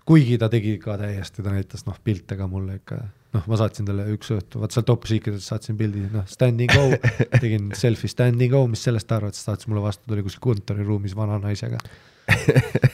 kuigi 0.05 0.37
ta 0.39 0.47
tegi 0.49 0.77
ka 0.79 0.95
täiesti, 0.97 1.43
ta 1.43 1.51
näitas 1.51 1.83
noh, 1.85 1.97
pilte 2.03 2.37
ka 2.39 2.47
mulle 2.47 2.77
ikka, 2.77 2.99
noh, 3.33 3.43
ma 3.47 3.57
saatsin 3.59 3.89
talle 3.89 4.05
üks 4.13 4.31
õhtu, 4.31 4.61
vaat 4.61 4.71
sealt 4.71 4.93
Secret'ist 5.09 5.51
saatsin 5.51 5.77
pildi, 5.77 6.05
noh, 6.13 6.23
standing 6.29 6.71
go, 6.71 6.85
tegin 7.43 7.73
selfie 7.75 8.07
standing 8.07 8.53
go, 8.53 8.63
mis 8.67 8.83
sellest 8.87 9.11
arvad, 9.11 9.35
siis 9.35 9.49
saatis 9.49 9.67
mulle 9.67 9.83
vastu, 9.83 10.05
ta 10.07 10.15
oli 10.15 10.23
kuskil 10.23 10.45
kontoriruumis 10.47 11.15
vana 11.15 11.41
naisega 11.43 11.81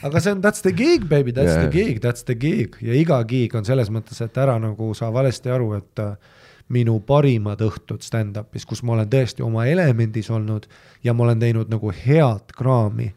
aga 0.06 0.20
see 0.20 0.32
on, 0.32 0.40
that's 0.42 0.62
the 0.62 0.72
gig, 0.72 1.08
baby, 1.08 1.32
that's 1.32 1.54
yeah. 1.54 1.66
the 1.66 1.70
gig, 1.70 2.00
that's 2.02 2.26
the 2.26 2.34
gig 2.34 2.76
ja 2.82 2.96
iga 2.96 3.20
gig 3.28 3.54
on 3.54 3.66
selles 3.66 3.90
mõttes, 3.92 4.20
et 4.24 4.38
ära 4.40 4.56
nagu 4.62 4.90
saa 4.98 5.12
valesti 5.14 5.52
aru, 5.54 5.72
et 5.78 6.02
äh, 6.02 6.36
minu 6.70 6.98
parimad 7.06 7.62
õhtud 7.66 8.02
stand-up'is, 8.06 8.66
kus 8.66 8.82
ma 8.86 8.96
olen 8.96 9.10
tõesti 9.10 9.44
oma 9.46 9.66
elemendis 9.70 10.30
olnud 10.30 10.68
ja 11.06 11.14
ma 11.14 11.26
olen 11.26 11.42
teinud 11.42 11.70
nagu 11.72 11.94
head 11.94 12.54
kraami, 12.56 13.10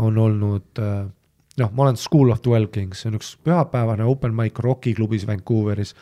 on 0.00 0.18
olnud 0.18 0.82
äh, 0.82 1.04
noh, 1.60 1.74
ma 1.74 1.86
olen 1.86 2.00
School 2.00 2.30
of 2.34 2.42
Dwell 2.46 2.70
Kings, 2.72 3.02
see 3.02 3.10
on 3.10 3.18
üks 3.20 3.34
pühapäevane 3.44 4.06
open 4.06 4.34
mic 4.36 4.58
Rocki 4.62 4.94
klubis 4.96 5.26
Vancouveris 5.28 5.94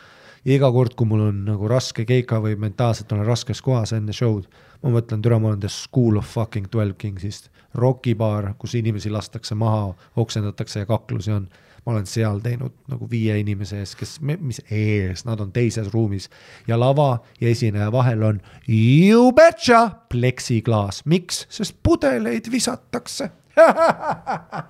iga 0.49 0.69
kord, 0.71 0.95
kui 0.97 1.09
mul 1.09 1.27
on 1.27 1.43
nagu 1.49 1.69
raske 1.69 2.05
keika 2.07 2.39
või 2.43 2.55
mentaalselt 2.59 3.11
olen 3.13 3.27
raskes 3.27 3.61
kohas 3.65 3.93
enne 3.97 4.15
show'd, 4.15 4.47
ma 4.83 4.91
mõtlen, 4.93 5.23
türa, 5.23 5.39
ma 5.39 5.51
olen 5.51 5.63
the 5.63 5.71
school 5.71 6.17
of 6.19 6.27
fucking 6.27 6.69
twelve 6.71 6.97
kings'ist. 6.99 7.49
rokibaar, 7.73 8.53
kus 8.57 8.73
inimesi 8.75 9.11
lastakse 9.13 9.55
maha, 9.55 9.93
oksendatakse 10.17 10.79
ja 10.79 10.85
kaklusi 10.89 11.31
on. 11.31 11.49
ma 11.85 11.93
olen 11.93 12.05
seal 12.05 12.39
teinud 12.43 12.73
nagu 12.91 13.07
viie 13.09 13.37
inimese 13.39 13.79
ees, 13.79 13.95
kes, 13.95 14.17
mis 14.21 14.59
ees, 14.69 15.23
nad 15.25 15.39
on 15.39 15.51
teises 15.51 15.87
ruumis. 15.93 16.29
Ja 16.67 16.79
lava 16.79 17.19
ja 17.41 17.49
esineja 17.49 17.91
vahel 17.91 18.23
on 18.23 18.41
you 18.67 19.31
betcha! 19.31 19.89
Pleksiklaas, 20.09 21.05
miks, 21.05 21.45
sest 21.49 21.77
pudeleid 21.83 22.51
visatakse. 22.51 23.29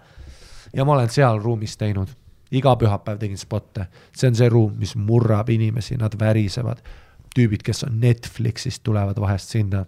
Ja 0.73 0.85
ma 0.85 0.93
olen 0.93 1.09
seal 1.09 1.39
ruumis 1.41 1.77
teinud, 1.81 2.11
iga 2.51 2.75
pühapäev 2.77 3.17
tegin 3.21 3.39
spotte, 3.41 3.87
see 4.13 4.29
on 4.29 4.35
see 4.37 4.49
ruum, 4.53 4.75
mis 4.77 4.95
murrab 4.95 5.49
inimesi, 5.49 5.97
nad 5.97 6.13
värisevad. 6.19 6.83
tüübid, 7.35 7.61
kes 7.65 7.83
on 7.83 7.99
Netflixist, 8.01 8.83
tulevad 8.83 9.17
vahest 9.21 9.49
sinna 9.49 9.85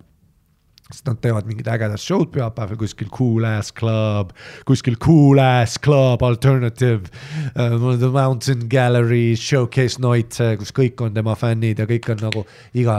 sest 0.91 1.07
nad 1.07 1.19
teevad 1.23 1.47
mingid 1.49 1.69
ägedad 1.71 2.01
show'd 2.01 2.31
pühapäeval 2.33 2.79
kuskil 2.81 3.09
cool 3.15 3.47
ass 3.47 3.71
club, 3.75 4.33
kuskil 4.69 4.97
cool 5.01 5.41
ass 5.41 5.79
club 5.81 6.23
alternative 6.23 7.09
uh,, 7.55 7.77
The 8.01 8.09
Mountain 8.11 8.67
Gallery 8.69 9.35
showcase 9.39 10.01
night, 10.01 10.37
kus 10.59 10.73
kõik 10.75 11.01
on 11.03 11.15
tema 11.15 11.35
fännid 11.39 11.81
ja 11.81 11.87
kõik 11.89 12.09
on 12.13 12.25
nagu 12.27 12.45
iga, 12.77 12.97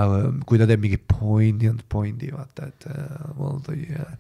kui 0.49 0.61
ta 0.61 0.69
teeb 0.69 0.85
mingi 0.85 1.01
poignant 1.01 1.83
point'i, 1.93 2.33
vaata, 2.35 2.71
et 2.73 2.89
uh, 2.93 3.35
well 3.39 3.61
the 3.67 3.83
uh, 3.97 4.15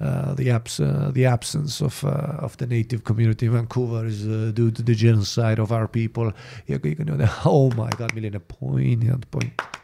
Uh, 0.00 0.34
the 0.34 0.50
abs 0.50 0.80
uh, 0.80 1.12
the 1.14 1.24
absence 1.24 1.80
of 1.80 2.04
uh, 2.04 2.36
of 2.42 2.56
the 2.56 2.66
native 2.66 3.04
community 3.04 3.46
in 3.46 3.52
Vancouver 3.52 4.04
is 4.04 4.26
uh, 4.26 4.50
due 4.52 4.72
to 4.72 4.82
the 4.82 4.92
genocide 4.92 5.60
of 5.60 5.70
our 5.70 5.86
people 5.86 6.32
ja 6.66 6.80
kõik 6.82 6.98
on 6.98 7.12
niimoodi, 7.12 7.30
oh 7.46 7.70
my 7.78 7.88
god, 7.94 8.10
milline 8.18 8.42
poignant 8.50 9.30
point. 9.30 9.83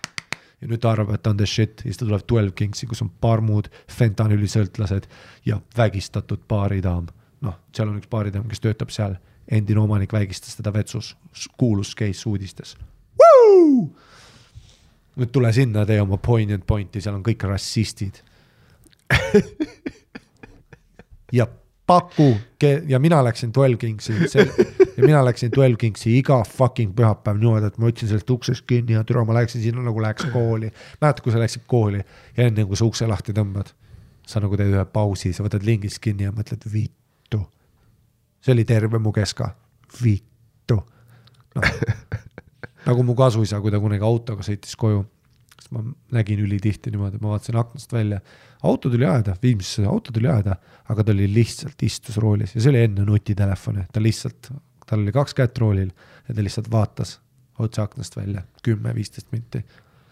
Ja 0.61 0.69
nüüd 0.69 0.83
ta 0.83 0.93
arvab, 0.93 1.15
et 1.15 1.23
ta 1.23 1.33
on 1.33 1.41
the 1.41 1.49
shit 1.49 1.83
siis 1.85 1.99
ta 1.99 2.07
tuleb 2.07 2.27
Twelve 2.29 2.53
Kingsi, 2.57 2.87
kus 2.87 3.03
on 3.05 3.11
parmud, 3.21 3.71
fentanüülisõltlased 3.91 5.09
ja 5.47 5.61
vägistatud 5.77 6.45
baaridaam. 6.49 7.09
noh, 7.41 7.57
seal 7.73 7.89
on 7.89 7.97
üks 7.97 8.09
baaridaam, 8.13 8.45
kes 8.49 8.61
töötab 8.61 8.91
seal, 8.93 9.15
endine 9.49 9.81
omanik 9.81 10.13
vägistas 10.13 10.59
teda 10.59 10.73
vetsus, 10.73 11.15
kuulus 11.59 11.95
case 11.97 12.29
uudistes. 12.29 12.77
nüüd 15.17 15.33
tule 15.33 15.53
sinna, 15.53 15.87
tee 15.87 16.01
oma 16.01 16.17
poignant 16.17 16.67
pointi, 16.67 17.01
seal 17.01 17.17
on 17.17 17.25
kõik 17.25 17.49
rassistid 17.49 18.21
ja 21.39 21.47
paku 21.91 22.29
ja 22.89 22.99
mina 23.03 23.25
läksin 23.25 23.53
Twelve 23.53 23.77
Kingsi 23.77 24.13
ja 24.97 25.03
mina 25.03 25.25
läksin 25.25 25.51
Twelve 25.51 25.77
Kingsi 25.77 26.19
iga 26.19 26.43
fucking 26.47 26.95
pühapäev 26.95 27.41
niimoodi, 27.41 27.67
et 27.67 27.79
ma 27.81 27.89
võtsin 27.89 28.11
sellest 28.11 28.31
uksest 28.31 28.67
kinni 28.69 28.95
ja 28.95 29.03
türa, 29.07 29.25
ma 29.27 29.35
läksin 29.41 29.63
sinna 29.65 29.83
nagu 29.83 30.03
läheks 30.03 30.29
kooli. 30.33 30.71
mäletad, 31.01 31.23
kui 31.25 31.35
sa 31.35 31.43
läksid 31.43 31.67
kooli 31.67 32.03
ja 32.37 32.47
enne 32.47 32.67
kui 32.69 32.79
sa 32.79 32.87
ukse 32.87 33.09
lahti 33.11 33.35
tõmbad, 33.37 33.73
sa 34.27 34.43
nagu 34.45 34.59
teed 34.61 34.75
ühe 34.75 34.85
pausi, 34.93 35.33
sa 35.35 35.47
võtad 35.47 35.67
lingist 35.67 36.03
kinni 36.05 36.29
ja 36.29 36.35
mõtled 36.37 36.67
vittu. 36.73 37.43
see 38.41 38.55
oli 38.55 38.65
terve 38.65 38.99
mu 38.99 39.13
keska, 39.13 39.51
vittu 40.03 40.79
no.. 41.57 41.63
nagu 42.89 43.03
mu 43.03 43.17
kasuisa, 43.19 43.61
kui 43.61 43.75
ta 43.75 43.81
kunagi 43.83 44.07
autoga 44.07 44.47
sõitis 44.47 44.79
koju, 44.79 45.03
siis 45.57 45.75
ma 45.75 45.85
nägin 46.15 46.45
ülitihti 46.47 46.95
niimoodi, 46.95 47.19
ma 47.23 47.35
vaatasin 47.35 47.59
aknast 47.61 47.93
välja 47.93 48.21
auto 48.63 48.91
tuli 48.91 49.07
ajada, 49.07 49.37
Viimsisse 49.43 49.87
auto 49.89 50.13
tuli 50.13 50.29
ajada, 50.29 50.57
aga 50.93 51.05
ta 51.05 51.15
oli 51.15 51.29
lihtsalt 51.33 51.83
istus 51.87 52.19
roolis 52.21 52.55
ja 52.55 52.63
see 52.63 52.73
oli 52.73 52.85
enne 52.85 53.07
nutitelefoni, 53.09 53.87
ta 53.93 54.03
lihtsalt, 54.03 54.53
tal 54.87 55.05
oli 55.05 55.15
kaks 55.15 55.37
kätt 55.39 55.59
roolil 55.63 55.91
ja 56.29 56.35
ta 56.35 56.45
lihtsalt 56.45 56.71
vaatas 56.73 57.19
otse 57.61 57.83
aknast 57.83 58.17
välja 58.17 58.45
kümme-viisteist 58.65 59.33
minti. 59.33 59.63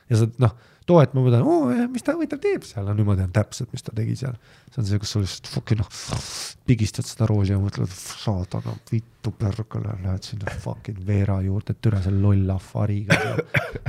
ja 0.09 0.17
sa 0.21 0.29
noh, 0.41 0.55
too 0.89 1.01
hetk 1.01 1.13
ma 1.17 1.25
mõtlen, 1.25 1.45
oo, 1.45 1.89
mis 1.93 2.05
ta 2.05 2.15
huvitav 2.17 2.41
teeb 2.41 2.65
seal, 2.65 2.87
no 2.89 2.95
niimoodi 2.97 3.27
on 3.27 3.35
täpselt, 3.37 3.73
mis 3.73 3.85
ta 3.85 3.93
tegi 3.97 4.17
seal. 4.17 4.37
see 4.71 4.81
on 4.83 4.89
see, 4.89 5.01
kus 5.03 5.13
sa 5.13 5.23
lihtsalt 5.25 5.51
fucking 5.53 5.83
noh, 5.83 5.91
pigistad 6.69 7.09
seda 7.09 7.29
rooli 7.29 7.53
ja 7.53 7.61
mõtled, 7.61 7.93
saatana, 7.93 8.77
vittu 8.93 9.33
pärkale, 9.37 9.99
lähed 10.05 10.31
sinna 10.31 10.57
fucking 10.65 11.05
Veera 11.09 11.41
juurde, 11.45 11.77
türa 11.77 12.01
seal 12.05 12.17
lolla 12.23 12.57
fariga, 12.63 13.37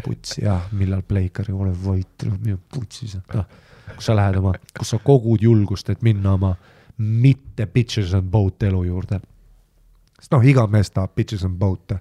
putsi, 0.03 0.43
jah, 0.43 0.67
millal 0.75 1.05
Pleikari 1.07 1.55
ole 1.55 1.71
vait, 1.85 2.27
mine 2.35 2.59
putsi, 2.71 3.11
noh 3.35 3.67
kus 3.95 4.05
sa 4.05 4.15
lähed 4.15 4.35
oma, 4.35 4.53
kus 4.77 4.89
sa 4.89 4.99
kogud 5.03 5.41
julgust, 5.41 5.89
et 5.89 6.01
minna 6.01 6.33
oma 6.33 6.55
mitte 6.97 7.65
bitches 7.65 8.13
and 8.13 8.31
boat 8.31 8.63
elu 8.63 8.83
juurde. 8.83 9.19
sest 10.19 10.31
noh, 10.31 10.43
iga 10.43 10.67
mees 10.67 10.91
tahab 10.91 11.15
bitches 11.15 11.45
and 11.45 11.59
boat'e, 11.59 11.99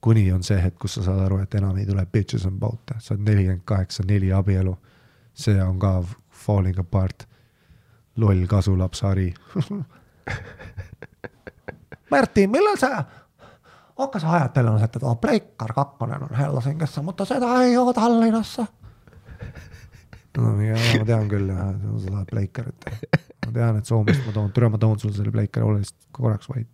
kuni 0.00 0.32
on 0.32 0.42
see 0.42 0.62
hetk, 0.62 0.78
kus 0.80 0.94
sa 0.94 1.02
saad 1.02 1.20
aru, 1.26 1.38
et 1.44 1.54
enam 1.54 1.76
ei 1.76 1.86
tule 1.86 2.06
bitches 2.06 2.46
and 2.48 2.60
boat'e, 2.60 2.96
sa 2.98 3.14
oled 3.14 3.24
nelikümmend 3.28 3.64
kaheksa, 3.64 4.02
neli 4.06 4.32
abielu. 4.32 4.76
see 5.34 5.62
on 5.62 5.78
ka 5.78 6.04
falling 6.30 6.78
apart. 6.78 7.28
loll 8.16 8.46
kasulaps 8.46 9.02
Hari 9.02 9.34
Märti, 12.10 12.46
millal 12.46 12.76
sa 12.76 13.04
hakkas 13.98 14.24
ajattelemaan, 14.24 14.84
että 14.84 14.98
tuo 14.98 15.14
Pleikkar 15.14 15.72
2 15.72 15.96
on 16.00 16.36
Helsingissa, 16.36 17.02
mutta 17.02 17.24
seda 17.24 17.62
ei 17.62 17.76
ole 17.76 17.94
Tallinnassa 17.94 18.66
no 20.38 20.52
ja 20.62 20.76
ma 20.98 21.06
tean 21.08 21.30
küll 21.30 21.48
jah, 21.50 21.72
sa 22.02 22.10
tahad 22.10 22.28
pleikarit. 22.30 22.90
ma 23.46 23.54
tean, 23.54 23.80
et 23.80 23.88
Soomest 23.88 24.22
ma 24.26 24.34
toon, 24.36 24.52
türa 24.54 24.70
ma 24.72 24.78
toon 24.78 24.98
sulle 25.00 25.16
selle 25.16 25.32
pleikari, 25.34 25.66
ole 25.66 25.80
lihtsalt 25.82 26.10
korraks 26.16 26.50
vait. 26.52 26.68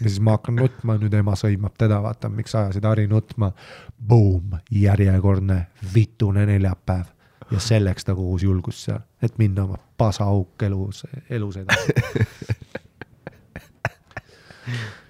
ja 0.00 0.06
siis 0.06 0.20
ma 0.24 0.38
hakkan 0.38 0.56
nutma, 0.56 0.96
nüüd 1.00 1.14
ema 1.18 1.36
sõimab 1.36 1.76
teda, 1.78 2.00
vaata, 2.04 2.30
miks 2.32 2.54
ajasid 2.56 2.86
Harri 2.88 3.04
nutma. 3.10 3.50
Boom, 3.96 4.56
järjekordne 4.72 5.66
vitune 5.94 6.46
neljapäev 6.48 7.12
ja 7.50 7.60
selleks 7.62 8.04
ta 8.06 8.14
kogus 8.16 8.42
julgust 8.42 8.86
seal, 8.86 9.04
et 9.22 9.36
minna 9.38 9.66
oma 9.66 9.78
pasaauk 9.98 10.62
elus, 10.66 11.04
elus 11.30 11.60
edasi. 11.60 11.92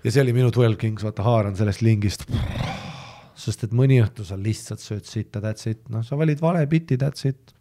ja 0.05 0.13
see 0.13 0.23
oli 0.23 0.35
minu 0.37 0.51
Twelve 0.51 0.77
Kings, 0.81 1.07
vaata 1.07 1.25
haaran 1.27 1.57
sellest 1.57 1.87
lingist 1.87 2.27
sest 3.37 3.67
et 3.67 3.75
mõni 3.77 3.99
õhtu 4.03 4.25
sa 4.27 4.39
lihtsalt 4.41 4.83
sööd 4.83 5.07
sitta, 5.09 5.43
that's 5.45 5.69
it, 5.71 5.83
noh, 5.93 6.05
sa 6.07 6.19
valid 6.19 6.41
vale 6.43 6.65
biti, 6.71 6.99
that's 7.01 7.29
it. 7.29 7.53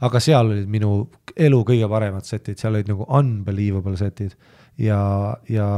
aga 0.00 0.20
seal 0.22 0.48
olid 0.48 0.68
minu 0.70 1.04
elu 1.36 1.60
kõige 1.66 1.88
paremad 1.90 2.26
setid, 2.26 2.58
seal 2.58 2.74
olid 2.74 2.88
nagu 2.90 3.06
unbelievable 3.06 3.96
setid 4.00 4.34
ja, 4.80 5.00
ja 5.48 5.68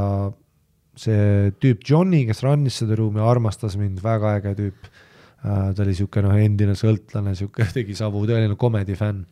see 0.99 1.53
tüüp 1.63 1.85
Johnny, 1.89 2.25
kes 2.29 2.43
run'is 2.45 2.83
seda 2.83 2.97
ruumi, 2.99 3.23
armastas 3.25 3.77
mind, 3.81 4.03
väga 4.05 4.37
äge 4.41 4.55
tüüp 4.61 4.89
uh,. 4.89 5.71
ta 5.75 5.85
oli 5.85 5.97
sihuke 5.99 6.23
noh, 6.25 6.37
endine 6.39 6.77
sõltlane, 6.79 7.37
sihuke 7.39 7.69
tegi 7.77 7.97
savu, 7.99 8.25
tõeline 8.29 8.57
comedy 8.61 8.97
fänn 8.99 9.25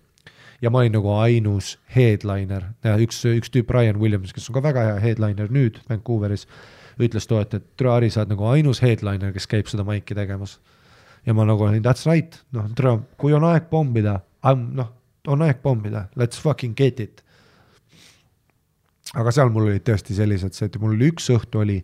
ja 0.61 0.73
ma 0.73 0.82
olin 0.82 0.93
nagu 0.98 1.15
ainus 1.16 1.74
headliner, 1.94 2.70
üks, 3.01 3.23
üks 3.31 3.52
tüüp, 3.52 3.70
Ryan 3.73 4.01
Williams, 4.01 4.35
kes 4.36 4.51
on 4.51 4.59
ka 4.59 4.65
väga 4.69 4.86
hea 4.90 5.01
headliner 5.07 5.52
nüüd 5.52 5.81
Vancouveris 5.89 6.47
ütles 7.06 7.27
too 7.28 7.40
hetk, 7.40 7.56
et 7.59 7.66
tere, 7.81 7.93
Ari, 7.94 8.10
sa 8.12 8.22
oled 8.22 8.35
nagu 8.35 8.47
ainus 8.51 8.82
headliner, 8.85 9.32
kes 9.35 9.48
käib 9.51 9.70
seda 9.70 9.86
maiki 9.86 10.16
tegemas. 10.16 10.59
ja 11.27 11.35
ma 11.36 11.44
nagu 11.44 11.66
olin, 11.66 11.82
that's 11.85 12.06
right, 12.09 12.39
noh, 12.56 12.68
tere, 12.77 12.94
kui 13.20 13.35
on 13.36 13.44
aeg 13.44 13.68
pommida, 13.72 14.20
noh, 14.56 14.93
on 15.28 15.43
aeg 15.44 15.60
pommida, 15.62 16.06
let's 16.16 16.40
fucking 16.40 16.77
get 16.77 17.01
it. 17.01 17.24
aga 19.14 19.32
seal 19.35 19.51
mul 19.51 19.66
olid 19.68 19.85
tõesti 19.85 20.14
sellised, 20.16 20.55
see, 20.55 20.70
et 20.70 20.78
mul 20.81 20.94
oli 20.94 21.10
üks 21.10 21.28
õhtu 21.35 21.64
oli 21.64 21.81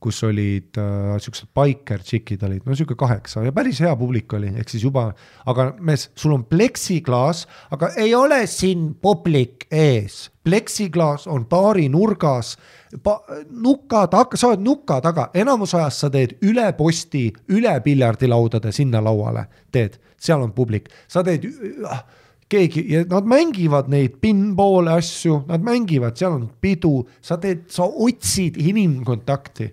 kus 0.00 0.22
olid 0.24 0.78
äh, 0.80 1.14
siuksed 1.20 1.50
biker 1.56 2.02
tšikid 2.04 2.42
olid, 2.48 2.64
no 2.64 2.76
sihuke 2.76 2.96
kaheksa 2.98 3.44
ja 3.44 3.52
päris 3.54 3.82
hea 3.84 3.92
publik 4.00 4.32
oli, 4.36 4.52
ehk 4.60 4.72
siis 4.72 4.84
juba, 4.86 5.10
aga 5.50 5.70
mees, 5.84 6.08
sul 6.18 6.34
on 6.36 6.46
pleksiklaas, 6.48 7.44
aga 7.74 7.92
ei 8.00 8.14
ole 8.16 8.42
siin 8.50 8.90
publik 9.02 9.66
ees. 9.70 10.28
pleksiklaas 10.44 11.26
on 11.28 11.44
baari 11.46 11.88
nurgas. 11.92 12.54
Pa,, 13.04 13.18
nuka 13.50 14.06
taga, 14.10 14.38
sa 14.40 14.48
oled 14.48 14.64
nuka 14.64 14.96
taga, 15.04 15.28
enamus 15.36 15.76
ajast 15.78 16.06
sa 16.06 16.08
teed 16.10 16.38
üle 16.48 16.64
posti, 16.78 17.28
üle 17.52 17.76
piljardilaudade 17.84 18.72
sinna 18.74 19.02
lauale, 19.04 19.44
teed, 19.70 20.00
seal 20.18 20.42
on 20.42 20.54
publik, 20.56 20.88
sa 21.06 21.22
teed 21.26 21.44
äh, 21.44 22.00
keegi 22.50 22.86
ja 22.88 23.04
nad 23.12 23.28
mängivad 23.30 23.92
neid 23.92 24.16
pinball'e 24.24 24.96
asju, 24.96 25.44
nad 25.52 25.62
mängivad, 25.62 26.16
seal 26.18 26.40
on 26.40 26.48
pidu, 26.60 27.04
sa 27.22 27.38
teed, 27.38 27.68
sa 27.70 27.84
otsid 27.86 28.58
inimkontakti 28.58 29.68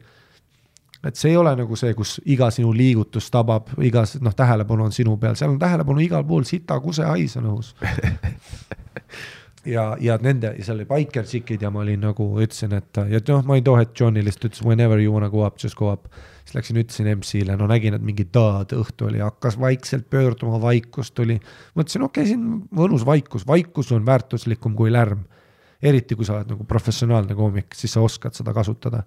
et 1.06 1.15
see 1.15 1.32
ei 1.32 1.38
ole 1.38 1.53
nagu 1.57 1.78
see, 1.80 1.94
kus 1.98 2.18
iga 2.26 2.49
sinu 2.53 2.72
liigutus 2.76 3.30
tabab, 3.34 3.69
igas 3.86 4.18
noh, 4.24 4.34
tähelepanu 4.36 4.88
on 4.88 4.95
sinu 4.95 5.18
peal, 5.22 5.38
seal 5.38 5.53
on 5.53 5.60
tähelepanu 5.61 6.02
igal 6.03 6.26
pool, 6.28 6.45
sita, 6.48 6.80
kuse, 6.84 7.06
hais 7.06 7.38
on 7.38 7.52
õhus 7.53 7.74
ja, 9.74 9.86
ja 10.02 10.18
nende, 10.22 10.53
seal 10.64 10.80
oli 10.80 10.88
biker 10.90 11.28
tšikid 11.28 11.64
ja 11.64 11.72
ma 11.74 11.84
olin 11.84 12.02
nagu, 12.07 12.28
ütlesin, 12.41 12.74
et 12.78 13.02
ja 13.11 13.22
noh, 13.30 13.45
ma 13.45 13.56
olin 13.56 13.68
too 13.68 13.78
hetk 13.80 13.94
Johnny 13.99 14.24
lihtsalt 14.26 14.49
ütles 14.49 14.65
whenever 14.65 15.02
you 15.02 15.14
wanna 15.14 15.30
go 15.34 15.45
up, 15.45 15.61
just 15.61 15.78
go 15.78 15.91
up. 15.91 16.10
siis 16.48 16.56
läksin, 16.56 16.82
ütlesin 16.82 17.10
MC-le, 17.14 17.57
no 17.60 17.68
nägin, 17.69 17.98
et 17.98 18.03
mingi 18.06 18.26
taad 18.32 18.74
õhtu 18.78 19.10
oli, 19.10 19.22
hakkas 19.24 19.60
vaikselt 19.60 20.10
pöörduma, 20.10 20.61
vaikus 20.64 21.11
tuli. 21.11 21.40
mõtlesin, 21.76 22.06
okei 22.07 22.24
okay,, 22.24 22.34
siin 22.34 22.61
mõnus 22.72 23.06
vaikus, 23.06 23.48
vaikus 23.48 23.91
on 23.91 24.06
väärtuslikum 24.06 24.76
kui 24.76 24.91
lärm. 24.91 25.26
eriti 25.82 26.15
kui 26.15 26.26
sa 26.26 26.40
oled 26.40 26.49
nagu 26.49 26.64
professionaalne 26.65 27.36
koomik, 27.36 27.76
siis 27.76 27.94
sa 27.94 28.02
oskad 28.02 28.34
seda 28.34 28.53
kasutada 28.53 29.03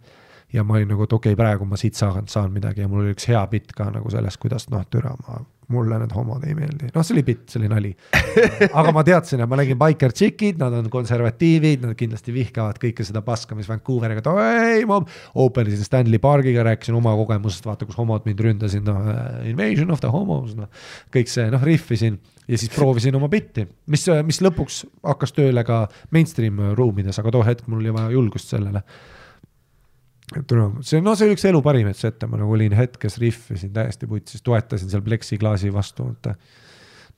ja 0.53 0.65
ma 0.67 0.79
olin 0.79 0.91
nagu, 0.91 1.07
et 1.07 1.13
okei 1.13 1.33
okay,, 1.35 1.39
praegu 1.39 1.69
ma 1.69 1.79
siit 1.81 1.99
saan, 1.99 2.29
saan 2.31 2.53
midagi 2.55 2.85
ja 2.85 2.91
mul 2.91 3.05
oli 3.05 3.15
üks 3.15 3.29
hea 3.31 3.43
bitt 3.51 3.75
ka 3.77 3.91
nagu 3.95 4.11
sellest, 4.13 4.41
kuidas 4.43 4.69
noh, 4.73 4.83
türa, 4.91 5.13
ma, 5.27 5.41
mulle 5.71 6.01
need 6.03 6.11
homod 6.15 6.43
ei 6.49 6.55
meeldi, 6.59 6.89
noh, 6.95 7.05
see 7.07 7.15
oli 7.15 7.23
bitt, 7.27 7.45
see 7.51 7.61
oli 7.61 7.69
nali. 7.71 7.91
aga 8.81 8.95
ma 8.95 9.05
teadsin, 9.07 9.43
et 9.43 9.51
ma 9.51 9.59
nägin 9.61 9.79
biker 9.79 10.15
tšikid, 10.17 10.59
nad 10.61 10.75
on 10.81 10.89
konservatiivid, 10.93 11.85
nad 11.85 11.99
kindlasti 11.99 12.35
vihkavad 12.35 12.81
kõike 12.83 13.07
seda 13.07 13.23
paska, 13.27 13.55
mis 13.59 13.71
Vancouveriga, 13.71 14.25
et 14.25 14.81
ei, 14.81 14.89
ma 14.91 14.99
open 15.45 15.71
isin 15.71 15.87
Stanley 15.87 16.23
Parkiga, 16.23 16.65
rääkisin 16.67 16.99
oma 16.99 17.15
kogemusest, 17.21 17.69
vaata, 17.69 17.87
kus 17.87 17.99
homod 18.01 18.27
mind 18.27 18.43
ründasid, 18.47 18.83
noh, 18.87 19.13
invasion 19.47 19.95
of 19.95 20.03
the 20.03 20.11
homos, 20.11 20.57
noh. 20.59 20.71
kõik 21.15 21.31
see, 21.31 21.47
noh, 21.55 21.63
rihvisin 21.67 22.19
ja 22.51 22.59
siis 22.59 22.75
proovisin 22.75 23.15
oma 23.21 23.31
bitti, 23.31 23.69
mis, 23.95 24.09
mis 24.27 24.43
lõpuks 24.43 24.83
hakkas 25.07 25.37
tööle 25.39 25.63
ka 25.67 25.85
mainstream 26.11 26.59
ruumides, 26.75 27.23
aga 27.23 27.37
too 27.37 27.47
hetk 27.47 27.71
mul 27.71 27.85
oli 27.85 27.95
vaja 27.95 28.11
julgust 28.19 28.51
sellele 28.51 28.83
tule, 30.47 30.71
see, 30.87 31.03
no 31.05 31.17
see 31.19 31.29
oli 31.29 31.37
üks 31.37 31.45
elu 31.51 31.61
parimaid 31.65 31.99
sette, 31.99 32.29
ma 32.31 32.41
nagu 32.41 32.55
olin 32.55 32.75
hetkes, 32.79 33.19
rihvisin 33.23 33.75
täiesti 33.75 34.09
putsis, 34.11 34.43
toetasin 34.47 34.91
seal 34.93 35.05
pleksiklaasi 35.07 35.73
vastu, 35.75 36.11
vaata. 36.11 36.37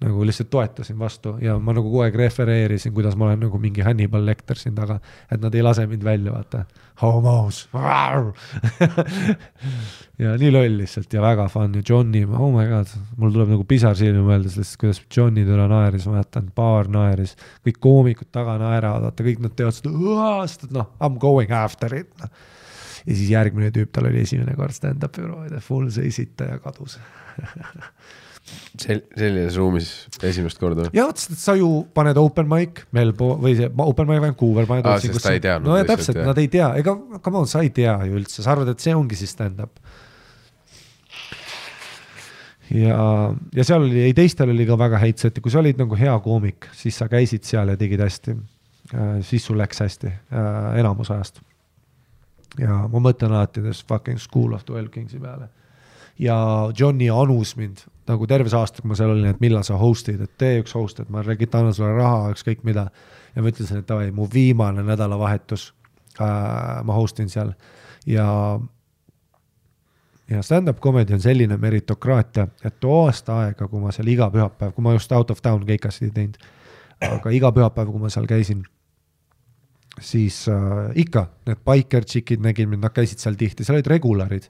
nagu 0.03 0.25
lihtsalt 0.27 0.49
toetasin 0.51 0.97
vastu 0.99 1.37
ja 1.39 1.53
ma 1.63 1.71
nagu 1.77 1.87
kogu 1.87 2.01
aeg 2.03 2.17
refereerisin, 2.19 2.91
kuidas 2.95 3.15
ma 3.15 3.29
olen 3.29 3.45
nagu 3.45 3.59
mingi 3.63 3.85
Hannibal 3.87 4.25
Lecter 4.27 4.59
siin 4.59 4.75
taga, 4.75 4.97
et 5.31 5.41
nad 5.43 5.55
ei 5.55 5.63
lase 5.63 5.85
mind 5.87 6.03
välja, 6.05 6.33
vaata. 6.33 6.65
homos 7.03 7.69
ja 10.23 10.33
nii 10.41 10.51
loll 10.55 10.81
lihtsalt 10.81 11.13
ja 11.13 11.23
väga 11.23 11.47
fun 11.53 11.77
ja 11.79 11.83
Johnny, 11.89 12.25
oh 12.25 12.51
my 12.55 12.65
god, 12.71 12.97
mul 13.17 13.35
tuleb 13.37 13.53
nagu 13.55 13.69
pisar 13.69 13.99
silma 13.99 14.25
mõeldes 14.33 14.57
lihtsalt, 14.59 14.81
kuidas 14.81 15.03
Johnny 15.17 15.45
täna 15.47 15.69
naeris, 15.71 16.09
ma 16.09 16.17
mäletan, 16.17 16.49
baar 16.57 16.91
naeris, 16.91 17.37
kõik 17.69 17.79
koomikud 17.85 18.33
taga 18.35 18.57
naeravad, 18.63 19.11
vaata 19.11 19.29
kõik 19.29 19.45
nad 19.45 19.55
teevad 19.59 19.79
seda, 19.79 20.33
sest 20.49 20.67
noh, 20.73 20.91
I 20.99 21.13
m 21.13 21.21
going 21.23 21.55
after 21.55 21.95
it 22.01 22.11
noh 22.19 22.33
ja 23.07 23.15
siis 23.15 23.31
järgmine 23.33 23.71
tüüp, 23.75 23.93
tal 23.95 24.09
oli 24.11 24.23
esimene 24.23 24.55
kord 24.59 24.75
stand-up'i 24.77 25.25
proovida, 25.25 25.63
full 25.65 25.91
see 25.95 26.11
esitaja 26.11 26.59
kadus 26.63 26.99
Sel-, 28.77 29.05
sellises 29.15 29.57
ruumis 29.57 29.89
esimest 30.27 30.59
korda? 30.61 30.89
jah, 30.97 31.11
sest 31.17 31.41
sa 31.41 31.55
ju 31.57 31.69
paned 31.95 32.19
open 32.21 32.49
mic 32.51 32.83
Melbo- 32.95 33.37
või 33.41 33.55
see 33.59 33.69
open 33.85 34.09
mic 34.11 34.23
Vancouver 34.25 34.67
paned 34.69 34.89
aa, 34.89 34.99
sest 35.03 35.23
ta 35.23 35.35
ei 35.37 35.43
teadnud. 35.43 35.71
no 35.71 35.79
ja 35.79 35.87
täpselt, 35.89 36.19
nad 36.27 36.41
ei 36.43 36.51
tea, 36.53 36.73
ega 36.81 36.97
come 37.23 37.43
on, 37.43 37.51
sa 37.51 37.63
ei 37.65 37.71
tea 37.75 37.95
ju 38.09 38.19
üldse, 38.19 38.43
sa 38.43 38.55
arvad, 38.55 38.73
et 38.75 38.83
see 38.83 38.97
ongi 38.99 39.19
siis 39.19 39.33
stand-up. 39.37 39.79
ja, 42.75 42.99
ja 43.55 43.69
seal 43.69 43.87
oli, 43.87 44.03
ei 44.09 44.17
teistel 44.17 44.53
oli 44.53 44.67
ka 44.69 44.81
väga 44.81 45.01
häid 45.05 45.23
sette, 45.23 45.45
kui 45.45 45.55
sa 45.55 45.63
olid 45.63 45.81
nagu 45.81 45.99
hea 45.99 46.17
koomik, 46.27 46.69
siis 46.77 46.99
sa 46.99 47.09
käisid 47.13 47.47
seal 47.49 47.73
ja 47.73 47.79
tegid 47.79 48.03
hästi. 48.03 48.37
siis 49.29 49.47
sul 49.47 49.57
läks 49.63 49.81
hästi, 49.87 50.13
enamus 50.83 51.15
ajast 51.15 51.41
ja 52.61 52.83
ma 52.93 53.03
mõtlen 53.03 53.33
alati 53.33 53.63
this 53.65 53.85
fucking 53.89 54.21
School 54.21 54.53
of 54.57 54.65
Twelve 54.69 54.91
Kingsi 54.93 55.21
peale. 55.21 55.49
ja 56.19 56.37
Johnny 56.79 57.09
anus 57.11 57.57
mind 57.57 57.85
nagu 58.09 58.27
terve 58.27 58.51
see 58.51 58.59
aasta, 58.59 58.83
kui 58.83 58.91
ma 58.91 58.99
seal 58.99 59.15
olin, 59.15 59.31
et 59.31 59.41
millal 59.41 59.65
sa 59.65 59.79
host'id, 59.79 60.21
et 60.21 60.33
tee 60.39 60.61
üks 60.61 60.75
host, 60.77 61.01
et 61.01 61.11
ma 61.11 61.23
räägin, 61.23 61.51
annan 61.55 61.75
sulle 61.75 61.95
raha, 61.97 62.33
ükskõik 62.35 62.65
mida. 62.67 62.89
ja 63.35 63.43
ma 63.43 63.49
ütlesin, 63.49 63.81
et 63.81 63.89
davai, 63.89 64.11
mu 64.11 64.27
viimane 64.33 64.83
nädalavahetus 64.85 65.73
äh,, 66.21 66.83
ma 66.85 66.93
host 66.99 67.21
in 67.21 67.31
seal 67.33 67.55
ja 68.07 68.27
ja 70.31 70.43
stand-up 70.43 70.81
comedy 70.81 71.15
on 71.15 71.21
selline 71.21 71.57
meritokraatia, 71.57 72.47
et 72.65 72.81
too 72.81 73.05
aasta 73.07 73.39
aega, 73.47 73.69
kui 73.69 73.81
ma 73.81 73.93
seal 73.93 74.09
iga 74.09 74.29
pühapäev, 74.33 74.73
kui 74.77 74.85
ma 74.85 74.95
just 74.97 75.13
out 75.13 75.31
of 75.31 75.43
town 75.43 75.65
keikasid 75.67 76.11
ei 76.11 76.15
teinud, 76.19 76.39
aga 77.09 77.33
iga 77.35 77.53
pühapäev, 77.53 77.91
kui 77.93 78.03
ma 78.03 78.13
seal 78.13 78.29
käisin 78.31 78.65
siis 80.01 80.47
äh, 80.49 80.91
ikka 80.95 81.27
need 81.47 81.63
biker 81.67 82.05
tšikid 82.05 82.43
nägin 82.45 82.71
mind, 82.71 82.85
nad 82.85 82.95
käisid 82.97 83.21
seal 83.23 83.37
tihti, 83.39 83.65
seal 83.67 83.79
olid 83.79 83.91
regularid, 83.93 84.49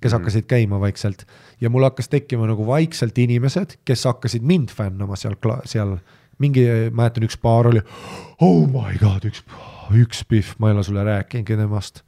kes 0.00 0.12
mm. 0.12 0.16
hakkasid 0.18 0.46
käima 0.50 0.80
vaikselt 0.80 1.26
ja 1.60 1.70
mul 1.70 1.84
hakkas 1.88 2.08
tekkima 2.12 2.46
nagu 2.50 2.66
vaikselt 2.66 3.18
inimesed, 3.18 3.80
kes 3.84 4.04
hakkasid 4.08 4.46
mind 4.46 4.72
fännama 4.74 5.18
seal, 5.18 5.36
seal 5.68 5.96
mingi, 6.40 6.64
mäletan, 6.94 7.26
üks 7.26 7.38
paar 7.40 7.68
oli, 7.70 7.82
oh 8.40 8.62
my 8.70 8.96
god, 9.00 9.26
üks, 9.28 9.42
üks 9.96 10.22
pihv, 10.28 10.54
ma 10.58 10.70
ei 10.70 10.78
ole 10.78 10.86
sulle 10.86 11.04
rääkinudki 11.04 11.58
temast. 11.58 12.04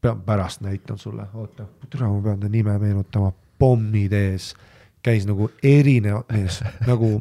pean 0.00 0.20
pärast 0.24 0.62
näitan 0.64 0.98
sulle, 0.98 1.26
oota, 1.34 1.66
tere, 1.90 2.06
ma 2.08 2.20
pean 2.24 2.40
ta 2.40 2.48
nime 2.48 2.78
meenutama, 2.80 3.32
pommid 3.58 4.12
ees, 4.16 4.54
käis 5.02 5.26
nagu 5.28 5.50
erinev 5.62 6.22
ees, 6.36 6.60
nagu 6.86 7.18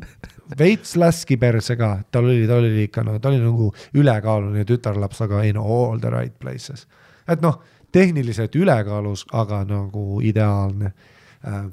veits 0.60 0.96
laski 1.00 1.38
perse 1.38 1.76
ka, 1.80 1.92
tal 2.12 2.30
oli, 2.30 2.48
ta 2.48 2.60
oli 2.60 2.86
ikka 2.88 3.04
no 3.06 3.18
ta 3.20 3.32
oli 3.32 3.42
nagu 3.44 3.72
ülekaaluline 3.94 4.66
tütarlaps, 4.68 5.22
aga 5.26 5.44
in 5.48 5.58
all 5.58 6.00
the 6.02 6.10
right 6.10 6.40
places. 6.40 6.88
et 7.28 7.42
noh, 7.42 7.62
tehniliselt 7.92 8.56
ülekaalus, 8.56 9.26
aga 9.34 9.64
nagu 9.68 10.22
ideaalne 10.26 10.92
äh, 11.48 11.68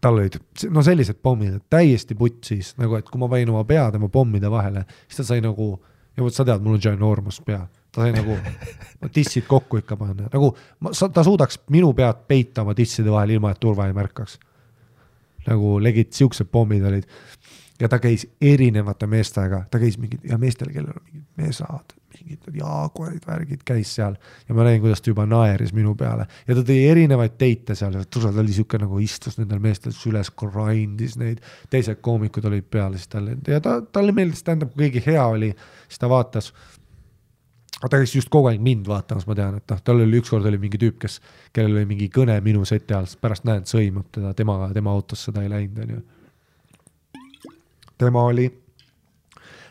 tal 0.00 0.14
olid 0.14 0.36
no 0.70 0.82
sellised 0.84 1.20
pommid, 1.22 1.60
täiesti 1.70 2.16
putsis, 2.18 2.74
nagu 2.80 2.98
et 2.98 3.08
kui 3.08 3.20
ma 3.20 3.28
panin 3.30 3.52
oma 3.52 3.64
pea 3.68 3.88
tema 3.94 4.10
pommide 4.12 4.50
vahele, 4.52 4.84
siis 5.06 5.22
ta 5.22 5.28
sai 5.32 5.42
nagu, 5.44 5.72
ja 6.16 6.24
vot 6.24 6.34
sa 6.34 6.44
tead, 6.44 6.64
mul 6.64 6.76
on 6.76 6.82
ginormous 6.84 7.40
pea, 7.44 7.62
ta 7.92 8.04
sai 8.04 8.12
nagu 8.16 8.36
tissid 9.14 9.48
kokku 9.48 9.80
ikka 9.80 9.96
panna, 9.96 10.28
nagu 10.32 10.52
ma, 10.84 10.92
ta 10.92 11.24
suudaks 11.24 11.62
minu 11.72 11.94
pead 11.96 12.26
peita 12.28 12.66
oma 12.66 12.76
tisside 12.76 13.12
vahel, 13.12 13.38
ilma 13.38 13.54
et 13.54 13.62
turva 13.62 13.88
ei 13.88 13.96
märkaks. 13.96 14.38
Nagu 15.48 15.78
legit 15.82 16.12
siuksed 16.16 16.50
pommid 16.52 16.84
olid. 16.88 17.08
Ja 17.78 17.86
ta 17.86 18.00
käis 18.02 18.24
erinevate 18.42 19.06
meestega, 19.06 19.62
ta 19.70 19.78
käis 19.78 20.00
mingid 20.02 20.24
ja 20.26 20.34
meestel, 20.38 20.72
kellel 20.74 20.96
on 20.96 21.04
mingid 21.04 21.26
mesad, 21.38 21.92
mingid 22.16 22.56
jaaguarid, 22.58 23.20
värgid, 23.22 23.60
käis 23.66 23.92
seal. 23.94 24.16
Ja 24.48 24.56
ma 24.56 24.64
nägin, 24.66 24.82
kuidas 24.82 25.04
ta 25.04 25.12
juba 25.12 25.28
naeris 25.30 25.70
minu 25.76 25.92
peale. 25.98 26.26
Ja 26.48 26.56
ta 26.58 26.64
tõi 26.66 26.80
erinevaid 26.88 27.36
teite 27.38 27.76
seal. 27.78 27.94
Ja 27.94 28.02
tule, 28.02 28.32
ta 28.34 28.42
oli 28.42 28.56
sihuke 28.56 28.80
nagu 28.82 28.98
istus 28.98 29.38
nendel 29.38 29.62
meestel 29.62 29.94
süles, 29.94 30.32
grind'is 30.42 31.14
neid, 31.22 31.38
teised 31.70 32.02
koomikud 32.02 32.50
olid 32.50 32.66
peal 32.66 32.98
siis 32.98 33.14
talle 33.14 33.38
ja 33.46 33.62
ta, 33.62 33.78
talle 33.94 34.16
meeldis, 34.16 34.42
tähendab, 34.42 34.74
kui 34.74 34.88
keegi 34.88 35.04
hea 35.12 35.28
oli, 35.36 35.52
siis 35.86 36.02
ta 36.02 36.10
vaatas 36.10 36.50
aga 37.78 37.88
ta 37.92 37.98
käis 38.02 38.14
just 38.14 38.30
kogu 38.32 38.50
aeg 38.50 38.62
mind 38.62 38.88
vaatamas, 38.90 39.26
ma 39.26 39.34
tean, 39.38 39.58
et 39.60 39.70
noh, 39.70 39.80
tal 39.84 40.02
oli 40.02 40.18
ükskord 40.18 40.46
oli 40.50 40.58
mingi 40.58 40.80
tüüp, 40.82 40.98
kes, 41.02 41.20
kellel 41.54 41.78
oli 41.78 41.86
mingi 41.86 42.08
kõne 42.10 42.40
minu 42.42 42.64
seti 42.66 42.94
all, 42.96 43.06
pärast 43.20 43.46
näen, 43.46 43.66
sõimab 43.70 44.08
teda, 44.14 44.34
temaga, 44.34 44.72
tema 44.74 44.90
autosse 44.90 45.34
ta 45.34 45.44
ei 45.44 45.52
läinud, 45.52 45.82
onju 45.84 46.00
tema 47.98 48.22
oli 48.22 48.46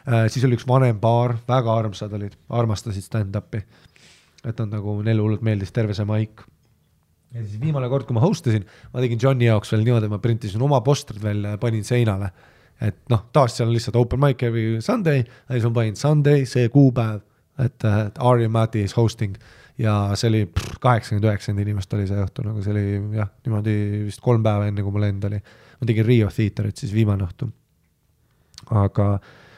äh,. 0.07 0.27
siis 0.27 0.45
oli 0.45 0.57
üks 0.57 0.67
vanem 0.67 0.99
paar, 0.99 1.38
väga 1.47 1.73
armsad 1.81 2.13
olid, 2.13 2.35
armastasid 2.49 3.05
stand-up'i. 3.05 3.63
et 4.47 4.59
nad 4.59 4.69
nagu, 4.71 4.99
neile 5.03 5.23
hullult 5.23 5.43
meeldis 5.43 5.73
terve 5.75 5.95
see 5.97 6.07
maik. 6.07 6.43
ja 7.34 7.43
siis 7.43 7.61
viimane 7.61 7.89
kord, 7.89 8.07
kui 8.07 8.15
ma 8.15 8.23
host 8.23 8.47
isin, 8.51 8.67
ma 8.93 9.03
tegin 9.03 9.19
Johni 9.23 9.49
jaoks 9.49 9.71
veel 9.73 9.88
niimoodi, 9.88 10.11
ma 10.11 10.19
printisin 10.23 10.61
oma 10.61 10.81
postrid 10.81 11.23
välja 11.23 11.55
ja 11.55 11.61
panin 11.61 11.84
seinale. 11.88 12.31
et 12.81 12.99
noh, 13.09 13.25
taas 13.34 13.57
seal 13.57 13.69
on 13.69 13.75
lihtsalt 13.75 13.95
open 13.95 14.21
mic 14.21 14.43
every 14.43 14.81
Sunday 14.81 15.23
siis 15.23 15.65
ma 15.69 15.73
panin 15.81 15.95
Sunday, 15.95 16.45
see 16.45 16.69
kuupäev, 16.69 17.23
et, 17.63 17.88
et 17.88 18.19
Ari 18.19 18.47
Mati 18.51 18.84
is 18.85 18.95
hosting 18.97 19.38
ja 19.77 20.15
see 20.17 20.31
oli 20.31 20.41
kaheksakümmend, 20.81 21.27
üheksakümmend 21.29 21.67
inimest 21.67 21.93
oli 21.93 22.07
see 22.09 22.17
õhtu, 22.23 22.45
nagu 22.47 22.63
see 22.65 22.73
oli 22.73 23.17
jah, 23.17 23.29
niimoodi 23.45 23.77
vist 24.07 24.23
kolm 24.25 24.45
päeva 24.45 24.67
enne, 24.69 24.84
kui 24.85 24.93
mu 24.93 25.01
lend 25.01 25.25
oli. 25.29 25.39
ma 25.77 25.89
tegin 25.89 26.05
Rio 26.07 26.29
Theaterit 26.34 26.81
siis 26.81 26.93
viimane 26.95 27.27
õhtu 27.27 27.49
aga 28.73 29.17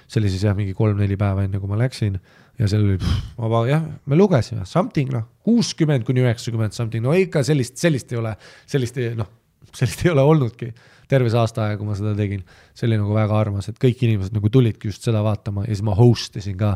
see 0.09 0.19
oli 0.21 0.31
siis 0.33 0.43
jah, 0.47 0.55
mingi 0.57 0.75
kolm-neli 0.77 1.17
päeva 1.19 1.45
enne, 1.45 1.61
kui 1.61 1.69
ma 1.69 1.77
läksin 1.79 2.17
ja 2.59 2.67
seal 2.67 2.85
oli, 2.85 3.11
ma 3.39 3.63
jah, 3.69 3.83
me 4.09 4.17
lugesime 4.19 4.65
something 4.67 5.11
noh, 5.13 5.27
kuuskümmend 5.45 6.05
kuni 6.07 6.23
üheksakümmend 6.25 6.75
something, 6.75 7.05
no 7.05 7.15
ikka 7.15 7.43
sellist, 7.47 7.77
sellist 7.79 8.11
ei 8.13 8.19
ole, 8.19 8.33
sellist 8.69 8.97
ei 8.99 9.13
noh, 9.17 9.29
sellist 9.75 10.03
ei 10.05 10.11
ole 10.11 10.25
olnudki 10.25 10.71
terve 11.09 11.31
see 11.31 11.39
aasta 11.41 11.65
aega, 11.65 11.79
kui 11.79 11.87
ma 11.87 11.95
seda 11.97 12.11
tegin. 12.17 12.43
see 12.77 12.89
oli 12.89 12.99
nagu 12.99 13.15
väga 13.15 13.37
armas, 13.37 13.69
et 13.69 13.79
kõik 13.81 14.03
inimesed 14.05 14.35
nagu 14.35 14.51
tulidki 14.53 14.91
just 14.91 15.05
seda 15.05 15.23
vaatama 15.25 15.65
ja 15.65 15.73
siis 15.73 15.85
ma 15.85 15.95
host 15.97 16.37
isin 16.41 16.57
ka 16.59 16.75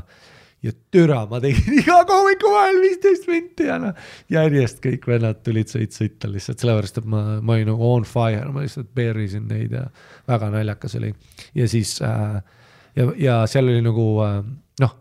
ja 0.63 0.71
türa, 0.91 1.23
ma 1.29 1.41
tegin 1.43 1.75
iga 1.81 1.99
koomiku 2.07 2.51
vahel 2.53 2.79
viisteist 2.83 3.27
minti 3.27 3.67
ja 3.67 3.77
noh, 3.81 3.99
järjest 4.31 4.79
kõik 4.83 5.05
vennad 5.09 5.43
tulid 5.43 5.71
sõit 5.71 5.95
sõita 5.95 6.31
lihtsalt 6.31 6.63
sellepärast, 6.63 7.01
et 7.01 7.07
ma, 7.09 7.23
ma 7.43 7.57
olin 7.57 7.73
nagu 7.73 7.93
on 7.97 8.07
fire, 8.07 8.47
ma 8.53 8.63
lihtsalt 8.63 8.91
beerisin 8.95 9.47
neid 9.51 9.75
ja 9.75 9.87
väga 10.29 10.51
naljakas 10.53 10.99
oli. 11.01 11.11
ja 11.59 11.69
siis 11.69 11.97
äh, 12.05 12.37
ja, 12.95 13.07
ja 13.19 13.39
seal 13.51 13.67
oli 13.67 13.81
nagu 13.83 14.05
äh, 14.23 14.37
noh, 14.79 14.93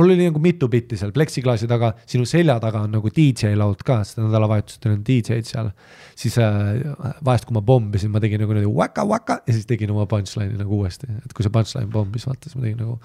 mul 0.00 0.14
oli 0.14 0.30
nagu 0.30 0.40
mitu 0.40 0.70
bitti 0.72 0.96
seal 0.96 1.12
pleksiklaasi 1.12 1.68
taga, 1.68 1.92
sinu 2.08 2.24
selja 2.28 2.56
taga 2.62 2.86
on 2.86 2.96
nagu 2.96 3.12
DJ 3.12 3.52
laud 3.60 3.84
ka, 3.84 3.98
sest 4.08 4.22
nädalavahetustel 4.22 4.94
on 4.96 5.02
DJ-d 5.04 5.50
seal. 5.50 5.68
siis 6.16 6.38
äh, 6.40 6.80
vahest, 7.24 7.44
kui 7.44 7.58
ma 7.58 7.64
pommisin, 7.66 8.14
ma 8.14 8.24
tegin 8.24 8.40
nagu 8.40 8.56
niimoodi 8.56 8.72
waka-waka 8.72 9.42
ja 9.44 9.52
siis 9.52 9.68
tegin 9.68 9.92
oma 9.92 10.08
punchline'i 10.08 10.56
nagu 10.56 10.80
uuesti, 10.80 11.10
et 11.26 11.36
kui 11.36 11.44
see 11.44 11.52
punchline 11.52 11.92
pommis, 11.92 12.24
vaata 12.24 12.48
siis 12.48 12.56
ma 12.56 12.64
tegin 12.64 12.80
nagu, 12.86 12.96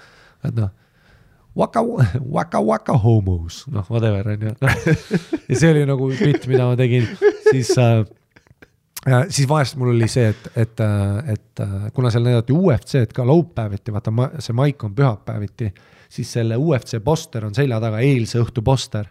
et 0.48 0.56
noh 0.56 0.72
waka, 1.56 1.84
waka, 2.38 2.62
waka 2.62 2.98
homos, 2.98 3.66
noh, 3.68 3.86
whatever 3.90 4.32
on 4.34 4.48
ju. 4.48 4.56
ja 5.50 5.60
see 5.60 5.72
oli 5.72 5.86
nagu 5.90 6.10
bitt, 6.16 6.48
mida 6.52 6.68
ma 6.70 6.78
tegin, 6.80 7.08
siis 7.50 7.72
äh,, 7.82 8.04
siis 9.30 9.48
vahest 9.50 9.80
mul 9.80 9.94
oli 9.96 10.10
see, 10.12 10.30
et, 10.32 10.52
et, 10.56 10.84
äh, 10.84 11.34
et 11.36 11.64
äh, 11.64 11.88
kuna 11.96 12.12
seal 12.14 12.26
näidati 12.28 12.56
UFC-d 12.56 13.16
ka 13.16 13.26
laupäeviti, 13.28 13.94
vaata 13.94 14.14
see 14.40 14.58
maik 14.58 14.84
on 14.88 14.96
pühapäeviti, 14.98 15.72
siis 16.12 16.32
selle 16.40 16.60
UFC 16.60 17.02
poster 17.04 17.48
on 17.48 17.56
selja 17.58 17.80
taga, 17.84 18.04
eilse 18.04 18.42
õhtu 18.42 18.64
poster. 18.66 19.10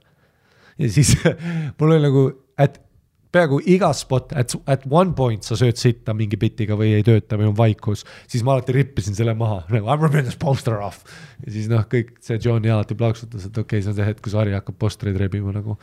Ja 0.81 0.89
siis 0.93 1.17
mul 1.81 1.97
oli 1.97 2.07
nagu, 2.07 2.29
et 2.61 2.81
peaaegu 3.35 3.61
iga 3.71 3.91
spot, 3.95 4.33
at, 4.39 4.55
at 4.71 4.87
one 4.91 5.15
point 5.17 5.47
sa 5.47 5.57
sööd 5.59 5.79
sitta 5.79 6.15
mingi 6.17 6.39
bitiga 6.41 6.77
või 6.79 6.93
ei 6.97 7.05
tööta 7.07 7.39
või 7.39 7.51
on 7.51 7.57
vaikus, 7.59 8.03
siis 8.31 8.45
ma 8.47 8.57
alati 8.57 8.75
rippisin 8.75 9.17
selle 9.17 9.35
maha, 9.39 9.63
nagu 9.75 9.87
I 9.87 9.97
m 9.97 10.07
ripping 10.07 10.27
this 10.27 10.39
poster 10.41 10.81
off. 10.83 11.05
ja 11.45 11.55
siis 11.55 11.71
noh, 11.71 11.87
kõik 11.91 12.17
see 12.25 12.41
Johnny 12.43 12.73
alati 12.73 12.99
plaksutas, 12.99 13.47
et 13.47 13.55
okei 13.55 13.79
okay,, 13.79 13.85
see 13.85 13.93
on 13.95 13.99
see 13.99 14.09
hetk, 14.09 14.23
kus 14.25 14.37
Harri 14.39 14.57
hakkab 14.57 14.79
postreid 14.81 15.19
rebima 15.21 15.55
nagu. 15.55 15.79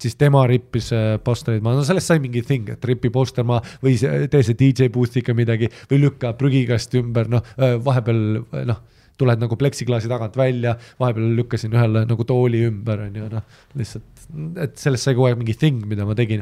siis 0.00 0.16
tema 0.16 0.46
rippis 0.48 0.90
äh, 0.96 1.16
postereid 1.22 1.62
maha, 1.62 1.80
no 1.80 1.86
sellest 1.86 2.10
sai 2.10 2.22
mingi 2.22 2.42
thing, 2.46 2.70
et 2.74 2.84
ripi 2.88 3.10
poster 3.12 3.46
maha 3.46 3.62
või 3.84 3.98
tee 4.00 4.42
see 4.46 4.58
DJ 4.58 4.90
boost'iga 4.92 5.36
midagi 5.36 5.70
või 5.90 6.06
lükka 6.06 6.32
prügikasti 6.40 7.04
ümber, 7.04 7.30
noh 7.30 7.44
äh, 7.58 7.76
vahepeal 7.84 8.24
noh 8.66 8.86
tuled 9.20 9.36
nagu 9.36 9.56
pleksiklaasi 9.60 10.08
tagant 10.08 10.36
välja, 10.40 10.78
vahepeal 11.00 11.34
lükkasin 11.36 11.74
ühele 11.76 12.06
nagu 12.08 12.24
tooli 12.24 12.62
ümber, 12.70 13.04
on 13.04 13.18
ju, 13.20 13.26
noh, 13.28 13.44
lihtsalt, 13.76 14.24
et 14.64 14.80
sellest 14.80 15.04
sai 15.04 15.12
kogu 15.12 15.28
aeg 15.28 15.36
mingi 15.36 15.52
thing, 15.60 15.82
mida 15.90 16.06
ma 16.08 16.16
tegin 16.16 16.40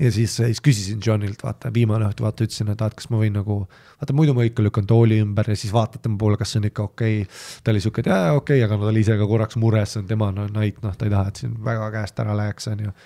ja 0.00 0.10
siis, 0.12 0.36
siis 0.36 0.60
küsisin 0.64 1.00
Johnilt, 1.06 1.42
vaata 1.42 1.70
viimane 1.74 2.08
õhtu, 2.08 2.24
vaata 2.26 2.46
ütlesin, 2.46 2.70
et 2.72 2.80
vaata, 2.80 2.98
kas 2.98 3.10
ma 3.12 3.20
võin 3.20 3.36
nagu, 3.38 3.60
vaata 4.00 4.16
muidu 4.16 4.34
ma 4.36 4.46
ikka 4.46 4.64
lükkan 4.66 4.86
tooli 4.90 5.20
ümber 5.22 5.50
ja 5.52 5.56
siis 5.58 5.72
vaatad 5.74 6.02
tema 6.04 6.18
poole, 6.20 6.38
kas 6.40 6.54
see 6.54 6.62
on 6.62 6.70
ikka 6.70 6.88
okei. 6.88 7.20
Okay.. 7.22 7.42
ta 7.64 7.74
oli 7.74 7.82
sihuke, 7.84 8.04
et 8.04 8.10
jaa, 8.10 8.32
okei 8.32 8.58
okay,, 8.58 8.64
aga 8.66 8.78
no 8.78 8.86
ta 8.86 8.94
oli 8.94 9.04
ise 9.06 9.18
ka 9.20 9.28
korraks 9.30 9.60
mures, 9.60 9.94
see 9.94 10.02
on 10.02 10.08
tema 10.10 10.30
no, 10.34 10.48
night, 10.54 10.82
noh, 10.84 10.96
ta 10.98 11.06
ei 11.06 11.14
taha, 11.14 11.30
et 11.30 11.44
siin 11.44 11.54
väga 11.64 11.90
käest 11.94 12.24
ära 12.24 12.36
läheks, 12.40 12.68
on 12.72 12.88
ju 12.88 12.96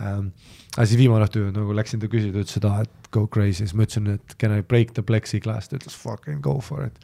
ähm,. 0.00 0.32
aga 0.76 0.86
siis 0.86 1.00
viimane 1.00 1.26
õhtu 1.28 1.48
nagu 1.52 1.74
läksin 1.76 2.00
ta 2.00 2.08
küsida, 2.12 2.44
ütles, 2.44 2.62
aa, 2.64 2.86
et 2.86 3.10
go 3.12 3.26
crazy, 3.26 3.66
siis 3.66 3.74
ma 3.76 3.84
ütlesin, 3.84 4.14
et 4.16 4.38
can 4.40 4.54
I 4.56 4.64
break 4.64 4.94
the 4.96 5.04
plexiglass, 5.04 5.68
ta 5.68 5.76
ütles 5.80 5.98
fucking 5.98 6.40
go 6.44 6.60
for 6.64 6.86
it 6.86 6.98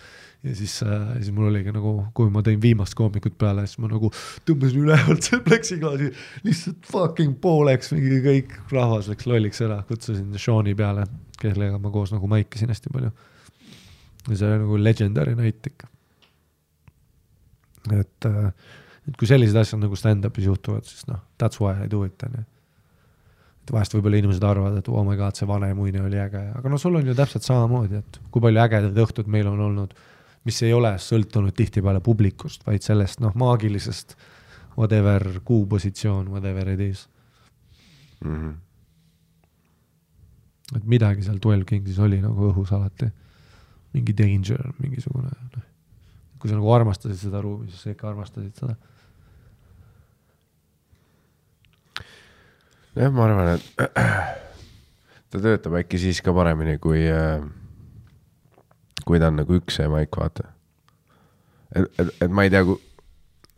ja 0.44 0.54
siis 0.54 0.82
äh,, 0.82 1.14
siis 1.16 1.32
mul 1.34 1.48
oligi 1.50 1.72
nagu, 1.74 1.92
kui 2.14 2.30
ma 2.30 2.42
tõin 2.46 2.60
viimast 2.62 2.94
koomikut 2.98 3.34
peale, 3.40 3.64
siis 3.66 3.80
ma 3.82 3.90
nagu 3.90 4.10
tõmbasin 4.46 4.84
ülevalt 4.84 5.26
selle 5.26 5.42
pleksiklaasi 5.46 6.10
lihtsalt 6.46 6.90
fucking 6.92 7.38
pooleks, 7.42 7.90
mingi 7.94 8.20
kõik 8.24 8.54
rahvas 8.72 9.10
läks 9.10 9.26
lolliks 9.26 9.62
ära, 9.66 9.80
kutsusin 9.88 10.30
Sean'i 10.38 10.76
peale, 10.78 11.08
kellega 11.42 11.80
ma 11.82 11.90
koos 11.94 12.14
nagu 12.14 12.30
maikisin 12.30 12.70
hästi 12.70 12.94
palju. 12.94 13.10
ja 14.28 14.36
see 14.36 14.50
oli 14.50 14.60
nagu 14.62 14.78
legendary 14.82 15.34
night 15.38 15.66
ikka. 15.72 15.90
et 17.98 18.30
äh,, 18.30 18.52
et 19.08 19.18
kui 19.18 19.26
sellised 19.26 19.58
asjad 19.58 19.82
nagu 19.82 19.98
stand-up'is 19.98 20.46
juhtuvad, 20.46 20.86
siis 20.86 21.08
noh, 21.10 21.24
that's 21.42 21.58
why 21.58 21.74
I 21.82 21.90
do 21.90 22.04
it 22.06 22.22
on 22.22 22.38
ju 22.38 22.46
et 23.68 23.74
vahest 23.74 23.94
võib-olla 23.94 24.22
inimesed 24.22 24.44
arvavad, 24.44 24.78
et 24.80 24.88
oh 24.88 25.04
my 25.04 25.16
god, 25.20 25.36
see 25.36 25.48
Vanemuine 25.48 26.00
oli 26.08 26.20
äge, 26.22 26.40
aga 26.56 26.70
no 26.72 26.78
sul 26.80 26.96
on 26.96 27.06
ju 27.06 27.14
täpselt 27.16 27.44
samamoodi, 27.44 28.00
et 28.00 28.20
kui 28.32 28.40
palju 28.40 28.62
ägedaid 28.64 29.02
õhtud 29.04 29.28
meil 29.28 29.50
on 29.50 29.60
olnud 29.68 29.92
mis 30.48 30.62
ei 30.64 30.72
ole 30.72 30.94
sõltunud 31.02 31.54
tihtipeale 31.56 32.00
publikust, 32.04 32.64
vaid 32.66 32.84
sellest 32.84 33.20
noh, 33.20 33.34
maagilisest 33.38 34.16
whatever 34.78 35.40
kuupositsioon, 35.44 36.30
whatever 36.32 36.70
it 36.72 36.80
is 36.80 37.08
mm. 38.24 38.36
-hmm. 38.36 38.54
et 40.76 40.84
midagi 40.84 41.26
seal 41.26 41.38
Twelve 41.42 41.64
Kingsis 41.68 41.98
oli 41.98 42.20
nagu 42.22 42.52
õhus 42.52 42.72
alati, 42.72 43.10
mingi 43.92 44.14
danger, 44.16 44.72
mingisugune 44.78 45.28
noh, 45.28 45.66
kui 46.38 46.50
sa 46.50 46.56
nagu 46.56 46.72
armastasid 46.72 47.18
seda 47.26 47.42
ruumi, 47.42 47.68
siis 47.70 47.82
sa 47.82 47.90
ikka 47.90 48.08
armastasid 48.12 48.54
seda. 48.54 48.76
Jah, 52.98 53.14
ma 53.14 53.28
arvan, 53.28 53.54
et 53.54 53.94
ta 55.30 55.40
töötab 55.40 55.78
äkki 55.80 56.00
siis 56.02 56.20
ka 56.24 56.34
paremini, 56.36 56.78
kui 56.82 57.06
äh 57.06 57.38
kui 59.08 59.20
ta 59.20 59.30
on 59.32 59.40
nagu 59.40 59.56
üks 59.56 59.78
see 59.78 59.88
maik, 59.88 60.12
vaata. 60.20 60.50
et, 61.72 61.88
et, 62.00 62.12
et 62.26 62.32
ma 62.32 62.44
ei 62.44 62.52
tea, 62.52 62.64
kui 62.66 62.76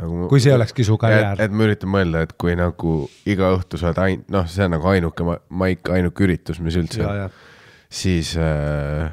nagu. 0.00 0.28
kui 0.30 0.42
see 0.42 0.54
olekski 0.54 0.86
su 0.86 0.96
karjäär. 1.00 1.42
et 1.42 1.54
ma 1.54 1.66
üritan 1.66 1.90
mõelda, 1.92 2.24
et 2.26 2.34
kui 2.40 2.54
nagu 2.58 2.94
iga 3.30 3.50
õhtu 3.56 3.80
sa 3.80 3.90
oled 3.90 4.02
ain-, 4.04 4.24
noh, 4.32 4.46
see 4.50 4.66
on 4.66 4.76
nagu 4.76 4.90
ainuke 4.92 5.26
maik, 5.62 5.90
ainuke 5.96 6.26
üritus, 6.26 6.62
mis 6.64 6.78
üldse 6.80 7.06
on. 7.06 7.36
siis 8.02 8.36
äh,, 8.38 9.10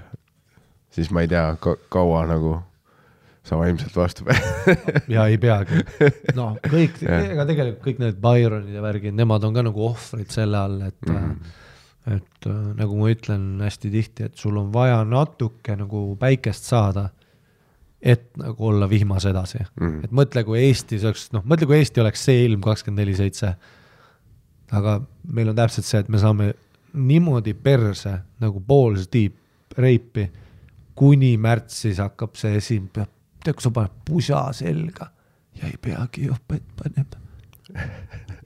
siis 0.94 1.12
ma 1.14 1.26
ei 1.26 1.32
tea 1.32 1.50
ka, 1.62 1.78
kaua 1.94 2.26
nagu 2.30 2.58
sa 3.48 3.60
vaimselt 3.60 3.96
vastu 3.96 4.26
ja 5.16 5.28
ei 5.28 5.38
peagi. 5.42 5.84
noh, 6.38 6.58
kõik, 6.68 7.00
ega 7.34 7.48
tegelikult 7.48 7.86
kõik 7.86 8.04
need 8.04 8.20
Byronid 8.24 8.76
ja 8.76 8.84
värgid, 8.84 9.16
nemad 9.18 9.46
on 9.48 9.56
ka 9.56 9.64
nagu 9.66 9.88
ohvrid 9.90 10.34
selle 10.34 10.60
all, 10.60 10.82
et 10.90 11.00
mm. 11.08 11.24
-hmm 11.24 11.64
et 12.08 12.48
äh, 12.48 12.60
nagu 12.78 12.96
ma 12.96 13.10
ütlen 13.12 13.58
hästi 13.60 13.92
tihti, 13.92 14.28
et 14.30 14.40
sul 14.40 14.58
on 14.60 14.70
vaja 14.74 15.02
natuke 15.04 15.76
nagu 15.76 16.02
päikest 16.20 16.70
saada, 16.70 17.10
et 18.00 18.30
nagu 18.40 18.70
olla 18.70 18.88
vihmas 18.90 19.26
edasi 19.26 19.60
mm. 19.60 19.88
-hmm. 19.88 20.04
et 20.06 20.12
mõtle, 20.12 20.44
kui 20.48 20.62
Eestis 20.62 21.04
oleks, 21.04 21.28
noh, 21.34 21.44
mõtle, 21.44 21.68
kui 21.68 21.82
Eesti 21.82 22.02
oleks 22.02 22.24
see 22.30 22.46
ilm 22.46 22.62
kakskümmend 22.62 23.04
neli 23.04 23.16
seitse. 23.16 23.56
aga 24.72 25.02
meil 25.24 25.50
on 25.50 25.56
täpselt 25.56 25.86
see, 25.86 26.00
et 26.00 26.10
me 26.10 26.20
saame 26.20 26.54
niimoodi 26.94 27.54
perse 27.54 28.14
nagu 28.40 28.60
pool 28.60 28.96
tiib 29.12 29.34
reipi, 29.78 30.32
kuni 30.96 31.38
märtsis 31.38 32.00
hakkab 32.02 32.36
see 32.36 32.56
esim, 32.58 32.88
tead, 33.48 33.58
kui 33.58 33.68
sa 33.68 33.74
paned 33.74 34.02
pusa 34.08 34.42
selga 34.56 35.12
ja 35.58 35.70
ei 35.72 35.78
peagi 35.82 36.28
jopet 36.28 36.66
panema. 36.78 37.24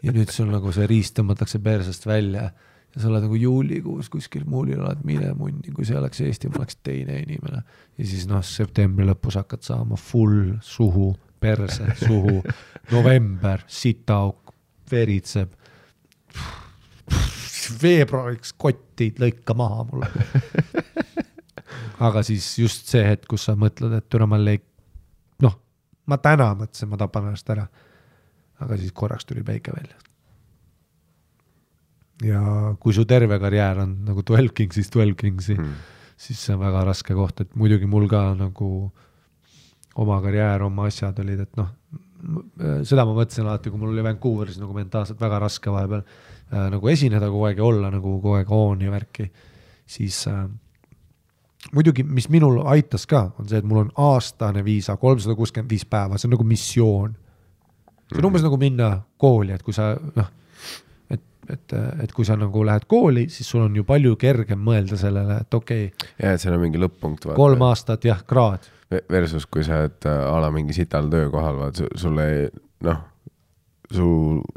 ja 0.02 0.14
nüüd 0.14 0.32
sul 0.34 0.50
nagu 0.52 0.72
see 0.74 0.88
riist 0.90 1.18
tõmmatakse 1.18 1.60
persest 1.64 2.08
välja 2.10 2.50
ja 2.92 3.02
sa 3.02 3.08
oled 3.08 3.26
nagu 3.26 3.38
juulikuus 3.40 4.10
kuskil 4.12 4.46
muulil 4.50 4.82
oled, 4.82 5.04
mine 5.08 5.32
munni, 5.38 5.72
kui 5.76 5.86
see 5.88 5.98
oleks 5.98 6.22
Eesti, 6.26 6.52
ma 6.52 6.62
oleks 6.62 6.80
teine 6.84 7.22
inimene. 7.24 7.64
ja 7.98 8.08
siis 8.08 8.28
noh, 8.30 8.44
septembri 8.46 9.08
lõpus 9.08 9.38
hakkad 9.40 9.64
saama 9.66 10.00
full 10.00 10.56
suhu, 10.66 11.12
perse, 11.42 11.88
suhu, 12.04 12.42
november, 12.96 13.64
sitaauk, 13.68 14.54
veritseb. 14.92 15.54
veebruariks 17.82 18.52
kotti 18.60 19.14
lõika 19.20 19.56
maha 19.56 19.86
mulle. 19.88 20.10
aga 22.08 22.24
siis 22.28 22.50
just 22.60 22.92
see 22.92 23.04
hetk, 23.06 23.30
kus 23.32 23.48
sa 23.48 23.56
mõtled, 23.56 23.96
et 23.96 24.10
türa 24.12 24.28
ma 24.28 24.40
leik-, 24.42 24.68
ma 26.06 26.18
täna 26.18 26.54
mõtlesin, 26.58 26.90
ma 26.90 26.98
tapan 26.98 27.30
ennast 27.30 27.50
ära. 27.50 27.68
aga 28.62 28.78
siis 28.78 28.92
korraks 28.94 29.26
tuli 29.26 29.44
päike 29.44 29.74
välja 29.74 29.98
ja 32.26 32.42
kui 32.80 32.94
su 32.94 33.06
terve 33.10 33.40
karjäär 33.42 33.82
on 33.84 33.96
nagu 34.06 34.24
Twelve 34.24 34.54
Kings'is 34.58 34.92
Twelve 34.94 35.16
Kingsi 35.18 35.56
mm., 35.58 35.74
siis 36.22 36.42
see 36.46 36.54
on 36.54 36.62
väga 36.62 36.84
raske 36.86 37.16
koht, 37.18 37.42
et 37.42 37.56
muidugi 37.58 37.88
mul 37.90 38.08
ka 38.10 38.36
nagu 38.38 38.70
oma 40.02 40.20
karjäär, 40.22 40.62
oma 40.68 40.86
asjad 40.88 41.18
olid, 41.24 41.42
et 41.48 41.58
noh, 41.58 41.72
seda 42.88 43.06
ma 43.08 43.16
mõtlesin 43.18 43.48
alati, 43.48 43.72
kui 43.74 43.82
mul 43.82 43.96
oli 43.96 44.06
Vancouveris 44.06 44.60
nagu 44.62 44.76
mentaalselt 44.78 45.22
väga 45.22 45.40
raske 45.42 45.74
vahepeal 45.74 46.04
äh, 46.04 46.68
nagu 46.76 46.92
esineda 46.92 47.30
kogu 47.32 47.48
aeg 47.50 47.62
ja 47.62 47.66
olla 47.66 47.90
nagu 47.94 48.18
kogu 48.20 48.38
aeg 48.38 48.54
on 48.56 48.86
ja 48.86 48.94
värki, 48.94 49.26
siis 49.90 50.22
äh, 50.30 50.46
muidugi, 51.76 52.04
mis 52.04 52.30
minul 52.30 52.62
aitas 52.68 53.08
ka, 53.10 53.30
on 53.40 53.50
see, 53.50 53.62
et 53.62 53.68
mul 53.68 53.86
on 53.86 53.92
aastane 54.10 54.64
viisa, 54.66 54.98
kolmsada 55.00 55.36
kuuskümmend 55.38 55.72
viis 55.72 55.86
päeva, 55.86 56.20
see 56.20 56.30
on 56.30 56.36
nagu 56.36 56.48
missioon. 56.48 57.16
see 58.12 58.20
on 58.20 58.30
umbes 58.32 58.44
nagu 58.46 58.60
minna 58.60 58.94
kooli, 59.22 59.56
et 59.56 59.64
kui 59.64 59.76
sa 59.76 59.94
noh 60.16 60.30
et, 61.50 61.74
et 62.04 62.14
kui 62.16 62.26
sa 62.28 62.36
nagu 62.40 62.64
lähed 62.66 62.86
kooli, 62.90 63.26
siis 63.34 63.50
sul 63.50 63.66
on 63.66 63.76
ju 63.76 63.84
palju 63.88 64.16
kergem 64.20 64.62
mõelda 64.64 64.98
sellele, 65.00 65.42
et 65.44 65.58
okei 65.58 65.88
okay,. 65.90 66.12
ja, 66.22 66.34
et 66.34 66.44
seal 66.44 66.56
on 66.56 66.64
mingi 66.64 66.82
lõpp-punkt. 66.82 67.32
kolm 67.38 67.66
aastat 67.68 68.06
jah, 68.08 68.24
kraad. 68.28 68.68
Versus, 69.12 69.46
kui 69.48 69.64
sa 69.64 69.86
oled 69.86 70.08
äh, 70.10 70.24
a 70.28 70.40
la 70.44 70.50
mingi 70.52 70.76
sital 70.76 71.08
töökohal, 71.12 71.60
vaat 71.62 71.80
sul 71.80 72.18
ei, 72.24 72.50
noh, 72.88 73.04
su 73.92 74.08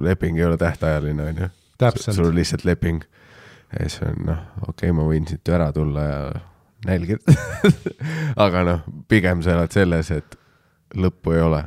leping 0.03 0.39
ei 0.41 0.49
ole 0.49 0.59
tähtajaline, 0.61 1.29
on 1.31 1.45
ju. 1.45 1.53
sul 2.09 2.31
on 2.31 2.35
lihtsalt 2.35 2.65
leping. 2.67 3.05
ja 3.73 3.89
siis 3.89 4.03
on 4.07 4.27
noh, 4.27 4.43
okei 4.69 4.91
okay,, 4.91 4.97
ma 4.97 5.07
võin 5.09 5.29
siit 5.31 5.55
ära 5.55 5.71
tulla 5.75 6.09
ja 6.09 6.19
nälgida 6.89 7.37
aga 8.47 8.65
noh, 8.67 8.83
pigem 9.09 9.43
sa 9.45 9.57
elad 9.57 9.75
selles, 9.75 10.11
et 10.15 10.39
lõppu 10.95 11.35
ei 11.37 11.45
ole 11.45 11.63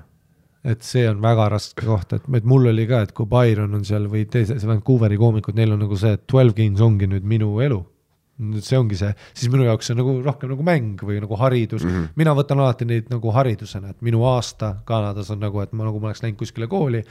et 0.67 0.83
see 0.83 1.05
on 1.07 1.19
väga 1.23 1.49
raske 1.53 1.85
koht, 1.85 2.13
et, 2.17 2.25
et 2.39 2.47
mul 2.47 2.67
oli 2.71 2.87
ka, 2.89 3.03
et 3.05 3.13
kui 3.15 3.29
Byron 3.29 3.77
on 3.77 3.85
seal 3.87 4.09
või 4.11 4.25
teised 4.31 4.63
Vancouveri 4.67 5.19
koomikud, 5.19 5.55
neil 5.55 5.75
on 5.75 5.85
nagu 5.85 5.99
see, 5.99 6.17
et 6.17 6.25
Twelve 6.27 6.57
Kings 6.57 6.83
ongi 6.83 7.07
nüüd 7.07 7.27
minu 7.27 7.53
elu. 7.63 7.79
see 8.61 8.77
ongi 8.77 8.93
see, 8.99 9.13
siis 9.33 9.49
minu 9.49 9.63
jaoks 9.65 9.87
see 9.87 9.95
on 9.95 10.01
nagu 10.03 10.11
rohkem 10.25 10.51
nagu 10.51 10.65
mäng 10.65 10.99
või 11.01 11.21
nagu 11.23 11.39
haridus 11.39 11.81
mm, 11.81 11.89
-hmm. 11.89 12.09
mina 12.21 12.35
võtan 12.37 12.59
alati 12.61 12.85
neid 12.85 13.07
nagu 13.09 13.31
haridusena, 13.33 13.89
et 13.95 14.01
minu 14.05 14.21
aasta 14.29 14.75
Kanadas 14.85 15.31
on 15.33 15.39
nagu, 15.41 15.61
et 15.61 15.73
ma 15.73 15.87
nagu 15.87 15.99
ma 15.99 16.11
oleks 16.11 16.21
läinud 16.21 16.37
kuskile 16.37 16.67
kooli 16.67 17.01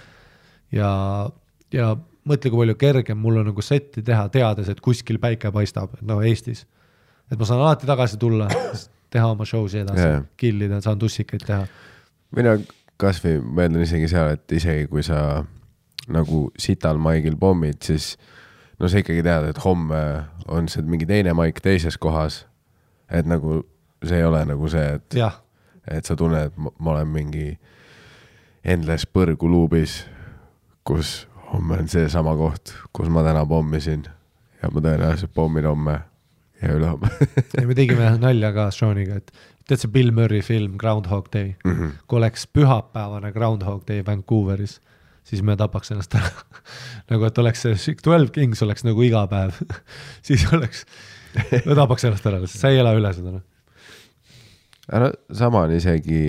ja, 0.70 0.92
ja 1.72 1.96
mõtle, 2.26 2.50
kui 2.50 2.62
palju 2.62 2.76
kergem 2.78 3.18
mul 3.18 3.40
on 3.40 3.50
nagu 3.50 3.64
setti 3.64 4.04
teha, 4.06 4.28
teades, 4.28 4.68
et 4.70 4.80
kuskil 4.84 5.18
päike 5.22 5.50
paistab, 5.54 5.96
no 6.02 6.20
Eestis. 6.22 6.66
Et 7.30 7.38
ma 7.38 7.48
saan 7.48 7.60
alati 7.60 7.88
tagasi 7.88 8.18
tulla, 8.20 8.48
teha 9.10 9.28
oma 9.32 9.46
show'si 9.48 9.82
edasi 9.84 10.02
yeah., 10.02 10.24
kill 10.36 10.66
ida, 10.66 10.80
saan 10.84 10.98
tussikaid 10.98 11.44
teha. 11.46 11.66
mina 12.36 12.56
kasvõi 13.00 13.40
mõeldan 13.42 13.84
isegi 13.84 14.08
seal, 14.10 14.34
et 14.36 14.56
isegi 14.56 14.88
kui 14.90 15.04
sa 15.06 15.44
nagu 16.12 16.46
sital 16.60 17.00
maigil 17.02 17.36
pommid, 17.38 17.80
siis 17.82 18.14
no 18.80 18.88
sa 18.88 19.00
ikkagi 19.02 19.24
tead, 19.26 19.50
et 19.50 19.62
homme 19.64 20.02
on 20.52 20.68
see 20.70 20.84
mingi 20.86 21.08
teine 21.08 21.34
maik 21.36 21.60
teises 21.64 21.98
kohas. 21.98 22.44
et 23.10 23.26
nagu 23.26 23.62
see 24.04 24.18
ei 24.18 24.24
ole 24.24 24.44
nagu 24.44 24.68
see, 24.68 24.98
et, 24.98 25.16
et 25.86 26.04
sa 26.04 26.16
tunned, 26.16 26.50
et 26.50 26.56
ma 26.58 26.90
olen 26.90 27.08
mingi 27.08 27.46
endless 28.66 29.06
põrguluubis, 29.06 30.04
kus 30.86 31.26
homme 31.52 31.78
on 31.78 31.88
seesama 31.88 32.34
koht, 32.36 32.74
kus 32.92 33.08
ma 33.10 33.22
täna 33.26 33.44
pommisin 33.46 34.04
ja 34.62 34.70
ma 34.72 34.82
tõenäoliselt 34.82 35.34
pommin 35.34 35.66
homme 35.66 36.00
ja 36.62 36.72
ülehomme 36.76 37.10
ja 37.60 37.66
me 37.66 37.76
tegime 37.76 38.10
nalja 38.22 38.52
ka 38.56 38.70
Seaniga, 38.74 39.20
et 39.20 39.32
tead 39.66 39.82
see 39.82 39.92
Bill 39.92 40.12
Murray 40.14 40.42
film 40.46 40.76
Groundhog 40.80 41.30
Day, 41.32 41.54
kui 42.06 42.20
oleks 42.20 42.46
pühapäevane 42.54 43.32
Groundhog 43.34 43.82
Day 43.88 44.04
Vancouveris, 44.06 44.78
siis 45.26 45.42
me 45.42 45.56
tapaks 45.58 45.90
ennast 45.94 46.14
ära. 46.14 46.30
nagu, 47.10 47.26
et 47.26 47.40
oleks 47.42 47.64
see 47.66 47.96
Twelve 48.02 48.30
Kings 48.34 48.62
oleks 48.66 48.86
nagu 48.86 49.02
iga 49.02 49.24
päev, 49.30 49.58
siis 50.26 50.46
oleks, 50.54 50.84
me 51.66 51.74
tapaks 51.74 52.06
ennast 52.06 52.30
ära, 52.30 52.42
sa 52.50 52.70
ei 52.70 52.80
ela 52.82 52.94
üle 52.96 53.12
seda. 53.16 53.34
noh. 53.38 53.44
ära, 54.86 55.10
sama 55.34 55.66
on 55.66 55.74
isegi 55.76 56.22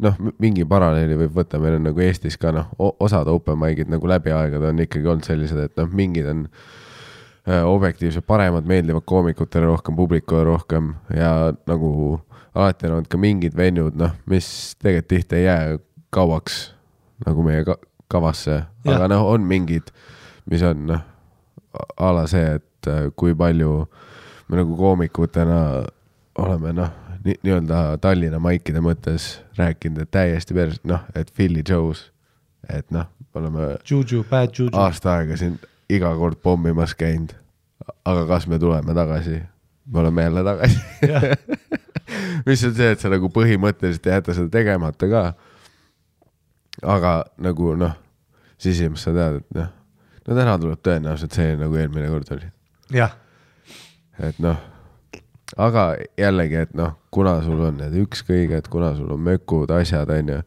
noh, 0.00 0.20
mingi 0.40 0.64
paralleeli 0.68 1.18
võib 1.26 1.36
võtta, 1.42 1.60
meil 1.60 1.76
on 1.76 1.90
nagu 1.90 2.04
Eestis 2.04 2.38
ka 2.40 2.54
noh, 2.56 2.70
osad 2.80 3.28
open 3.28 3.60
mic'id 3.60 3.90
nagu 3.92 4.08
läbi 4.08 4.32
aegade 4.32 4.72
on 4.72 4.80
ikkagi 4.86 5.12
olnud 5.12 5.28
sellised, 5.28 5.60
et 5.68 5.76
noh, 5.76 5.90
mingid 5.92 6.28
on 6.30 6.46
objektiivselt 7.46 8.26
paremad, 8.26 8.66
meeldivad 8.68 9.02
koomikutele 9.08 9.66
rohkem, 9.66 9.96
publikule 9.96 10.44
rohkem 10.44 10.94
ja 11.16 11.52
nagu 11.66 12.20
alati 12.54 12.86
on 12.86 12.92
olnud 12.98 13.08
ka 13.08 13.18
mingid 13.18 13.56
venued, 13.56 13.96
noh, 13.96 14.12
mis 14.26 14.76
tegelikult 14.82 15.08
tihti 15.08 15.36
ei 15.36 15.44
jää 15.44 15.78
kauaks 16.10 16.74
nagu 17.26 17.42
meie 17.46 17.64
ka 17.64 17.76
kavasse, 18.10 18.62
aga 18.86 19.06
noh, 19.08 19.26
on 19.30 19.44
mingid, 19.46 19.92
mis 20.50 20.62
on 20.66 20.86
noh, 20.90 21.02
a 21.96 22.12
la 22.16 22.26
see, 22.30 22.56
et 22.58 22.88
äh, 22.90 23.06
kui 23.16 23.34
palju 23.38 23.84
me 24.50 24.58
nagu 24.58 24.76
koomikutena 24.76 25.60
oleme 26.42 26.72
noh, 26.74 26.90
nii- 27.24 27.38
nii-öelda 27.44 27.98
Tallinna 28.02 28.40
maikide 28.42 28.82
mõttes 28.82 29.36
rääkinud, 29.58 30.02
et 30.02 30.10
täiesti 30.10 30.56
pers-, 30.56 30.80
noh, 30.84 31.04
et 31.14 31.30
Philly 31.36 31.62
Joe's, 31.68 32.08
et 32.68 32.90
noh, 32.90 33.06
me 33.30 33.40
oleme 33.44 33.68
Juju, 33.86 34.24
bad 34.30 34.50
juju. 34.58 34.74
aasta 34.74 35.20
aega 35.20 35.36
siin 35.38 35.60
iga 35.96 36.12
kord 36.18 36.40
pommimas 36.42 36.94
käinud. 36.94 37.34
aga 38.04 38.26
kas 38.26 38.46
me 38.46 38.58
tuleme 38.58 38.94
tagasi? 38.94 39.42
me 39.92 39.98
oleme 40.00 40.22
jälle 40.22 40.44
tagasi. 40.44 40.80
mis 42.46 42.64
on 42.64 42.74
see, 42.74 42.90
et 42.92 43.00
sa 43.00 43.10
nagu 43.12 43.30
põhimõtteliselt 43.32 44.06
ei 44.06 44.16
jäta 44.18 44.34
seda 44.36 44.52
tegemata 44.52 45.08
ka. 45.10 45.24
aga 46.82 47.14
nagu 47.42 47.74
noh, 47.78 47.96
sisimas 48.60 49.04
sa 49.04 49.14
tead, 49.16 49.40
et 49.42 49.58
noh, 49.58 49.70
no 50.26 50.36
täna 50.38 50.56
tuleb 50.60 50.80
tõenäoliselt 50.84 51.36
see 51.36 51.56
nagu 51.60 51.76
eelmine 51.76 52.08
kord 52.12 52.30
oli, 52.36 52.48
jah, 52.94 53.16
et 54.22 54.38
noh, 54.42 54.56
aga 55.60 55.90
jällegi, 56.18 56.62
et 56.64 56.72
noh, 56.78 56.94
kuna 57.12 57.40
sul 57.44 57.60
on 57.66 57.80
need 57.82 57.98
ükskõiged, 58.04 58.70
kuna 58.72 58.94
sul 58.96 59.10
on 59.12 59.22
mökud, 59.26 59.72
asjad, 59.74 60.12
onju, 60.14 60.40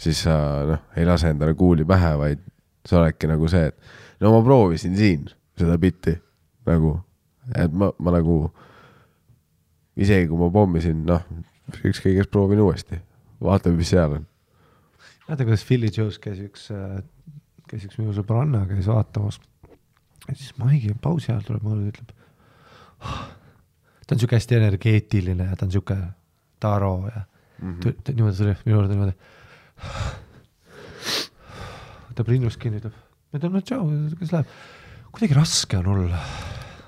siis 0.00 0.24
sa 0.26 0.36
noh, 0.72 0.82
ei 0.96 1.06
lase 1.08 1.30
endale 1.34 1.54
kuuli 1.58 1.86
pähe, 1.88 2.14
vaid 2.18 2.42
sa 2.86 3.00
oledki 3.02 3.30
nagu 3.30 3.50
see, 3.50 3.70
et 3.70 3.94
no 4.20 4.32
ma 4.32 4.44
proovisin 4.44 4.96
siin 4.96 5.26
seda 5.58 5.76
bitti 5.80 6.14
nagu, 6.66 6.96
et 7.54 7.72
ma, 7.72 7.90
ma 7.98 8.14
nagu 8.16 8.38
isegi 9.96 10.28
kui 10.28 10.40
ma 10.40 10.48
pommisin, 10.52 11.04
noh, 11.08 11.22
ükskõiges 11.86 12.28
proovin 12.30 12.62
uuesti, 12.64 12.98
vaatame, 13.42 13.78
mis 13.80 13.92
seal 13.94 14.18
on. 14.18 14.26
mäletad, 15.26 15.46
kuidas 15.46 15.64
Philly 15.66 15.90
Joe's 15.92 16.18
käis 16.22 16.42
üks, 16.42 16.68
käis 17.70 17.86
üks 17.88 17.98
minu 18.00 18.14
sõbranna 18.16 18.66
käis 18.70 18.88
vaatamas. 18.90 19.40
ja 20.26 20.34
siis 20.34 20.52
Maigi 20.58 20.92
pausi 21.02 21.32
ajal 21.32 21.46
tuleb 21.46 21.64
mulle 21.66 21.92
ütleb. 21.92 22.12
ta 24.06 24.14
on 24.14 24.20
siuke 24.20 24.36
hästi 24.36 24.60
energeetiline 24.60 25.50
ja 25.50 25.56
ta 25.56 25.66
on 25.66 25.72
siuke 25.72 25.96
taro 26.60 27.08
ja 27.14 27.24
mm 27.62 27.80
-hmm. 27.80 28.14
niimoodi 28.14 28.36
tuli 28.36 28.54
minu 28.64 28.76
juurde 28.76 28.94
niimoodi. 28.94 29.16
võtab 32.10 32.28
rinnust 32.28 32.60
kinni, 32.60 32.78
ütleb, 32.80 33.05
ma 33.30 33.40
ütlen, 33.40 33.56
no 33.56 33.62
tšau, 33.64 33.86
kuidas 34.16 34.34
läheb? 34.34 34.56
kuidagi 35.16 35.36
raske 35.38 35.78
on 35.80 35.86
olla. 35.94 36.20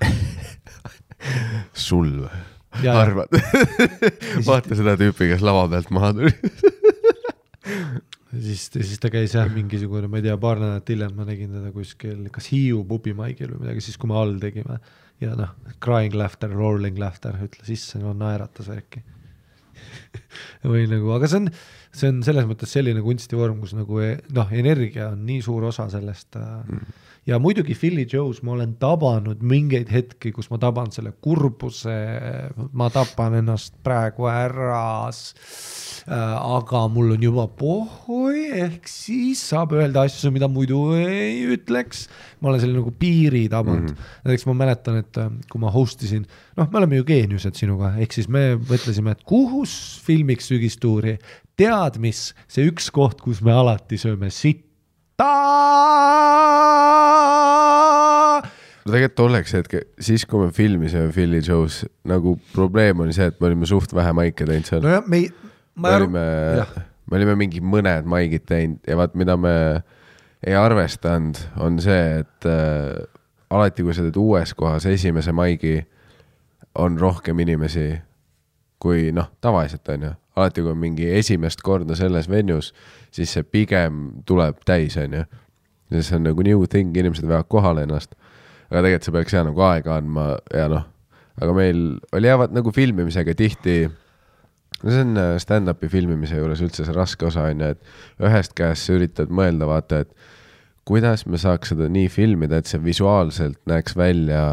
sul 1.87 2.11
või? 2.21 2.45
Arvad? 2.89 3.33
vaata 4.47 4.77
seda 4.77 4.93
tüüpi, 4.99 5.31
kes 5.31 5.41
lava 5.43 5.65
pealt 5.71 5.89
maha 5.95 6.11
tuli. 6.19 6.33
siis, 8.45 8.67
siis 8.69 9.01
ta 9.01 9.11
käis 9.13 9.33
jah, 9.35 9.49
mingisugune, 9.51 10.09
ma 10.11 10.21
ei 10.21 10.27
tea, 10.27 10.37
paar 10.41 10.61
nädalat 10.61 10.91
hiljem 10.93 11.15
ma 11.17 11.25
nägin 11.27 11.55
teda 11.57 11.73
kuskil, 11.75 12.27
kas 12.33 12.51
Hiiu 12.53 12.83
pubimaigil 12.87 13.55
või 13.55 13.65
midagi, 13.65 13.85
siis 13.87 13.97
kui 13.99 14.11
me 14.11 14.19
all 14.19 14.37
tegime 14.41 14.79
ja 15.23 15.33
noh, 15.35 15.55
crying 15.83 16.15
laughter, 16.15 16.53
rolling 16.53 16.99
laughter 17.01 17.35
ütles 17.43 17.73
issand, 17.73 18.05
no 18.05 18.13
naeratas 18.17 18.69
värki. 18.71 19.01
või 20.69 20.85
nagu, 20.91 21.11
aga 21.15 21.29
see 21.31 21.41
on, 21.43 21.51
see 21.95 22.09
on 22.11 22.23
selles 22.25 22.47
mõttes 22.49 22.71
selline 22.73 23.03
kunstivorm, 23.05 23.59
kus 23.63 23.75
nagu 23.77 24.01
e- 24.03 24.17
noh, 24.35 24.49
energia 24.53 25.11
on 25.13 25.23
nii 25.27 25.43
suur 25.45 25.69
osa 25.71 25.87
sellest 25.91 26.37
mm.. 26.37 26.95
ja 27.29 27.39
muidugi 27.41 27.77
Philly 27.77 28.05
Joe's 28.09 28.43
ma 28.45 28.55
olen 28.57 28.75
tabanud 28.81 29.41
mingeid 29.41 29.91
hetki, 29.93 30.33
kus 30.35 30.51
ma 30.53 30.61
taban 30.61 30.93
selle 30.95 31.15
kurbuse, 31.21 31.97
ma 32.77 32.89
tapan 32.93 33.39
ennast 33.41 33.79
praegu 33.85 34.29
ära 34.31 34.85
Äh, 36.09 36.15
aga 36.15 36.87
mul 36.89 37.11
on 37.13 37.21
juba 37.21 37.43
pohhoi, 37.59 38.47
ehk 38.63 38.87
siis 38.89 39.41
saab 39.51 39.75
öelda 39.77 40.07
asju, 40.07 40.31
mida 40.33 40.47
muidu 40.49 40.79
ei 40.97 41.43
ütleks. 41.53 42.07
ma 42.39 42.49
olen 42.49 42.61
selle 42.63 42.77
nagu 42.79 42.93
piiri 42.95 43.43
tabanud 43.51 43.91
mm. 43.91 44.07
näiteks 44.23 44.45
ma 44.47 44.55
mäletan, 44.61 45.01
et 45.03 45.19
äh, 45.19 45.27
kui 45.51 45.61
ma 45.61 45.69
host 45.73 46.01
isin, 46.07 46.23
noh, 46.57 46.69
me 46.71 46.79
oleme 46.79 47.01
ju 47.01 47.05
geeniused 47.09 47.59
sinuga, 47.59 47.91
ehk 47.99 48.15
siis 48.15 48.29
me 48.31 48.55
mõtlesime, 48.55 49.13
et 49.13 49.25
kus 49.27 49.73
filmiks 50.05 50.49
sügistuuri, 50.49 51.17
tead 51.59 51.99
mis, 52.01 52.29
see 52.51 52.67
üks 52.69 52.89
koht, 52.95 53.19
kus 53.23 53.41
me 53.45 53.53
alati 53.55 53.99
sööme 53.99 54.31
sitta. 54.33 55.27
no 58.85 58.93
tegelikult 58.93 59.17
tolleks 59.19 59.55
hetke, 59.57 59.83
siis 60.01 60.25
kui 60.29 60.45
me 60.45 60.53
filmisime 60.55 61.11
Philly 61.15 61.43
Joe's, 61.43 61.83
nagu 62.07 62.37
probleem 62.53 63.03
oli 63.03 63.15
see, 63.15 63.27
et 63.29 63.39
me 63.41 63.51
olime 63.51 63.67
suht 63.69 63.93
vähe 63.95 64.15
maike 64.15 64.47
teinud 64.47 64.71
seal. 64.71 64.83
nojah, 64.85 65.05
me 65.05 65.23
ei, 65.23 65.29
me 65.75 65.83
ma 65.83 65.91
ei 65.91 65.99
aru, 65.99 66.09
olime 66.09 66.25
jah., 66.61 66.75
me 67.09 67.19
olime 67.19 67.37
mingi 67.43 67.63
mõned 67.65 68.09
maigid 68.09 68.47
teinud 68.49 68.87
ja 68.87 68.97
vaat, 68.99 69.15
mida 69.19 69.35
me 69.37 69.55
ei 70.45 70.55
arvestanud, 70.55 71.39
on 71.59 71.81
see, 71.83 72.21
et 72.23 72.47
äh, 72.47 72.99
alati, 73.51 73.83
kui 73.83 73.95
sa 73.97 74.05
teed 74.05 74.19
uues 74.21 74.55
kohas 74.55 74.87
esimese 74.87 75.33
maigi, 75.35 75.81
on 76.79 76.95
rohkem 77.01 77.41
inimesi 77.43 77.89
kui 78.79 79.09
noh, 79.15 79.27
tavaliselt 79.43 79.89
on 79.91 80.07
ju. 80.07 80.13
alati, 80.39 80.63
kui 80.63 80.73
on 80.73 80.81
mingi 80.81 81.09
esimest 81.19 81.63
korda 81.65 81.97
selles 81.99 82.29
venues, 82.31 82.71
siis 83.15 83.33
see 83.35 83.45
pigem 83.45 84.23
tuleb 84.29 84.63
täis, 84.67 84.97
on 85.01 85.19
ju. 85.19 85.25
ja 85.89 86.03
see 86.05 86.19
on 86.19 86.27
nagu 86.29 86.45
new 86.45 86.65
thing, 86.69 86.95
inimesed 86.97 87.27
veavad 87.27 87.49
kohale 87.51 87.85
ennast. 87.87 88.15
aga 88.69 88.85
tegelikult 88.85 89.07
see 89.07 89.17
peaks 89.17 89.33
jah 89.37 89.47
nagu 89.47 89.65
aega 89.65 89.95
andma 89.97 90.27
ja 90.53 90.67
noh, 90.71 90.85
aga 91.41 91.55
meil 91.57 91.83
oli 92.13 92.29
jah, 92.29 92.39
vaat 92.39 92.53
nagu 92.55 92.71
filmimisega 92.71 93.33
tihti 93.37 93.81
no 94.83 94.93
see 94.93 95.03
on 95.03 95.17
äh, 95.19 95.35
stand-up'i 95.41 95.89
filmimise 95.91 96.39
juures 96.39 96.61
üldse 96.63 96.85
see 96.87 96.95
raske 96.95 97.27
osa 97.27 97.47
on 97.49 97.63
ju, 97.63 97.71
et 97.73 98.25
ühest 98.29 98.55
käest 98.57 98.87
sa 98.87 98.95
üritad 98.97 99.33
mõelda, 99.33 99.67
vaata, 99.69 100.03
et 100.05 100.13
kuidas 100.89 101.25
me 101.29 101.39
saaks 101.41 101.73
seda 101.73 101.89
nii 101.91 102.07
filmida, 102.11 102.59
et 102.59 102.69
see 102.69 102.81
visuaalselt 102.83 103.59
näeks 103.69 103.97
välja 103.99 104.43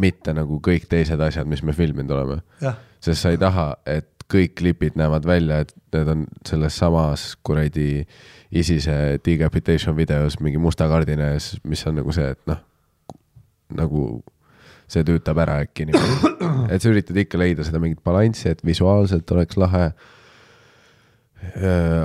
mitte 0.00 0.34
nagu 0.34 0.58
kõik 0.64 0.88
teised 0.90 1.20
asjad, 1.22 1.46
mis 1.50 1.62
me 1.62 1.74
filminud 1.76 2.10
oleme. 2.16 2.40
sest 3.04 3.20
sa 3.20 3.30
ei 3.34 3.38
taha, 3.38 3.74
et 3.86 4.13
kõik 4.30 4.54
klipid 4.58 4.96
näevad 4.98 5.26
välja, 5.28 5.60
et 5.64 5.74
need 5.94 6.10
on 6.10 6.26
selles 6.48 6.78
samas 6.80 7.34
kuradi 7.44 8.04
ISISe 8.54 9.18
decapitation 9.24 9.96
videos 9.96 10.38
mingi 10.40 10.60
musta 10.62 10.88
kardina 10.88 11.32
ees, 11.34 11.54
mis 11.64 11.84
on 11.88 11.98
nagu 12.00 12.14
see, 12.14 12.30
et 12.34 12.40
noh, 12.50 12.60
nagu 13.74 14.04
see 14.90 15.04
töötab 15.06 15.40
ära 15.44 15.60
äkki 15.64 15.88
niimoodi. 15.88 16.34
et 16.72 16.82
sa 16.82 16.92
üritad 16.92 17.18
ikka 17.20 17.40
leida 17.40 17.66
seda 17.66 17.80
mingit 17.82 18.02
balanssi, 18.04 18.50
et 18.52 18.64
visuaalselt 18.66 19.30
oleks 19.36 19.58
lahe. 19.60 19.88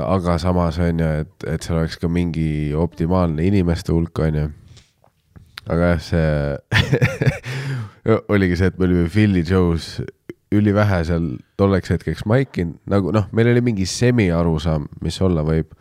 aga 0.04 0.36
samas 0.41 0.78
on 0.84 1.00
ju, 1.00 1.10
et, 1.24 1.46
et 1.48 1.64
seal 1.64 1.78
oleks 1.80 1.96
ka 2.00 2.10
mingi 2.12 2.74
optimaalne 2.76 3.46
inimeste 3.48 3.94
hulk, 3.96 4.20
on 4.20 4.36
ju. 4.41 4.48
aga 5.70 5.94
jah, 5.94 6.02
see 6.04 6.28
oligi 8.34 8.58
see, 8.60 8.72
et 8.74 8.80
me 8.80 8.90
olime 8.90 9.10
Philly 9.10 9.46
Joe's 9.48 10.00
ülivähe 10.56 11.04
seal 11.06 11.26
tolleks 11.60 11.92
hetkeks 11.94 12.26
maikinud, 12.30 12.80
nagu 12.90 13.14
noh, 13.14 13.28
meil 13.36 13.52
oli 13.52 13.62
mingi 13.66 13.86
semi-arusaam, 13.90 14.88
mis 15.06 15.20
olla 15.22 15.44
võib 15.46 15.76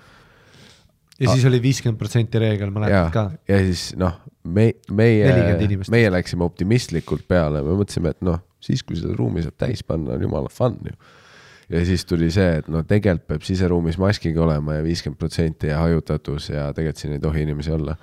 ja 1.19 1.33
siis 1.33 1.47
oli 1.49 1.61
viiskümmend 1.63 1.99
protsenti 1.99 2.41
reegel, 2.43 2.73
mäletad 2.75 3.13
ka?, 3.15 3.25
ja 3.49 3.61
siis 3.65 3.91
noh, 3.99 4.19
me, 4.45 4.71
meie 4.95 5.31
40 5.31 5.65
inimest., 5.67 5.93
meie 5.95 6.11
läksime 6.13 6.47
optimistlikult 6.47 7.27
peale, 7.31 7.63
me 7.65 7.79
mõtlesime, 7.79 8.13
et 8.15 8.21
noh, 8.27 8.41
siis 8.63 8.85
kui 8.87 8.99
seda 8.99 9.17
ruumi 9.19 9.43
saab 9.45 9.57
täis 9.61 9.83
panna, 9.87 10.17
on 10.17 10.27
jumala 10.27 10.53
fun 10.53 10.79
ju. 10.87 10.95
ja 11.75 11.83
siis 11.89 12.05
tuli 12.09 12.31
see, 12.35 12.61
et 12.61 12.69
no 12.73 12.85
tegelikult 12.89 13.27
peab 13.33 13.49
siseruumis 13.49 13.99
maskiga 14.01 14.45
olema 14.45 14.79
ja 14.79 14.85
viiskümmend 14.87 15.21
protsenti 15.21 15.73
ja 15.73 15.83
hajutatus 15.83 16.53
ja 16.53 16.69
tegelikult 16.77 17.03
siin 17.03 17.17
ei 17.17 17.25
tohi 17.25 17.45
inimesi 17.49 17.75
olla. 17.75 17.97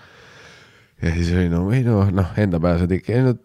ja 1.02 1.14
siis 1.16 1.32
oli 1.38 1.48
no 1.54 1.64
või 1.70 1.86
noh, 1.88 2.12
noh 2.12 2.36
enda 2.42 2.60
pääsed 2.64 2.92
ikka, 3.00 3.16
ei 3.16 3.26
no 3.30 3.38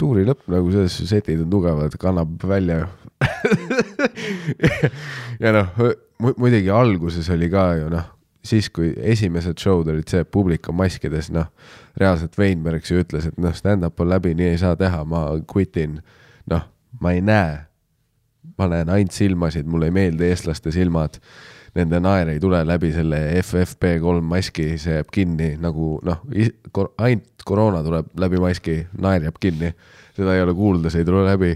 tuuri 0.00 0.24
lõpp 0.28 0.48
nagu 0.50 0.72
selles 0.72 0.96
suhtes 0.96 1.12
setid 1.12 1.42
on 1.44 1.50
tugevad, 1.52 1.96
kannab 2.00 2.46
välja. 2.48 2.86
Ja 5.40 5.54
noh, 5.56 5.68
muidugi 6.20 6.68
alguses 6.72 7.28
oli 7.32 7.48
ka 7.52 7.62
ju 7.78 7.86
noh, 7.92 8.08
siis, 8.44 8.68
kui 8.72 8.90
esimesed 9.12 9.60
show'd 9.60 9.88
olid 9.92 10.08
see, 10.10 10.24
publik 10.24 10.68
on 10.68 10.76
maskides, 10.80 11.30
noh, 11.32 11.48
reaalselt 12.00 12.36
Weinberg 12.40 12.84
ju 12.84 13.00
ütles, 13.00 13.28
et 13.28 13.40
noh, 13.40 13.54
stand-up 13.56 14.00
on 14.00 14.10
läbi, 14.10 14.34
nii 14.36 14.50
ei 14.54 14.60
saa 14.60 14.76
teha, 14.80 15.02
ma 15.08 15.26
quit 15.48 15.76
in. 15.80 16.00
noh, 16.50 16.64
ma 17.00 17.14
ei 17.14 17.22
näe, 17.24 17.60
ma 18.58 18.68
näen 18.72 18.92
ainult 18.92 19.16
silmasid, 19.16 19.68
mulle 19.68 19.90
ei 19.90 19.96
meeldi 19.96 20.28
eestlaste 20.28 20.72
silmad 20.74 21.20
nende 21.76 22.00
naer 22.02 22.32
ei 22.32 22.40
tule 22.42 22.60
läbi 22.66 22.90
selle 22.94 23.20
FFP3 23.40 24.20
maski, 24.26 24.66
see 24.80 24.96
jääb 24.98 25.10
kinni 25.14 25.52
nagu 25.62 25.98
noh, 26.06 26.22
ainult 26.98 27.44
koroona 27.46 27.82
tuleb 27.86 28.10
läbi 28.20 28.40
maski, 28.42 28.76
naer 28.98 29.28
jääb 29.28 29.38
kinni, 29.42 29.72
seda 30.16 30.34
ei 30.34 30.44
ole 30.44 30.54
kuulda, 30.58 30.90
see 30.90 31.04
ei 31.04 31.08
tule 31.08 31.24
läbi. 31.28 31.54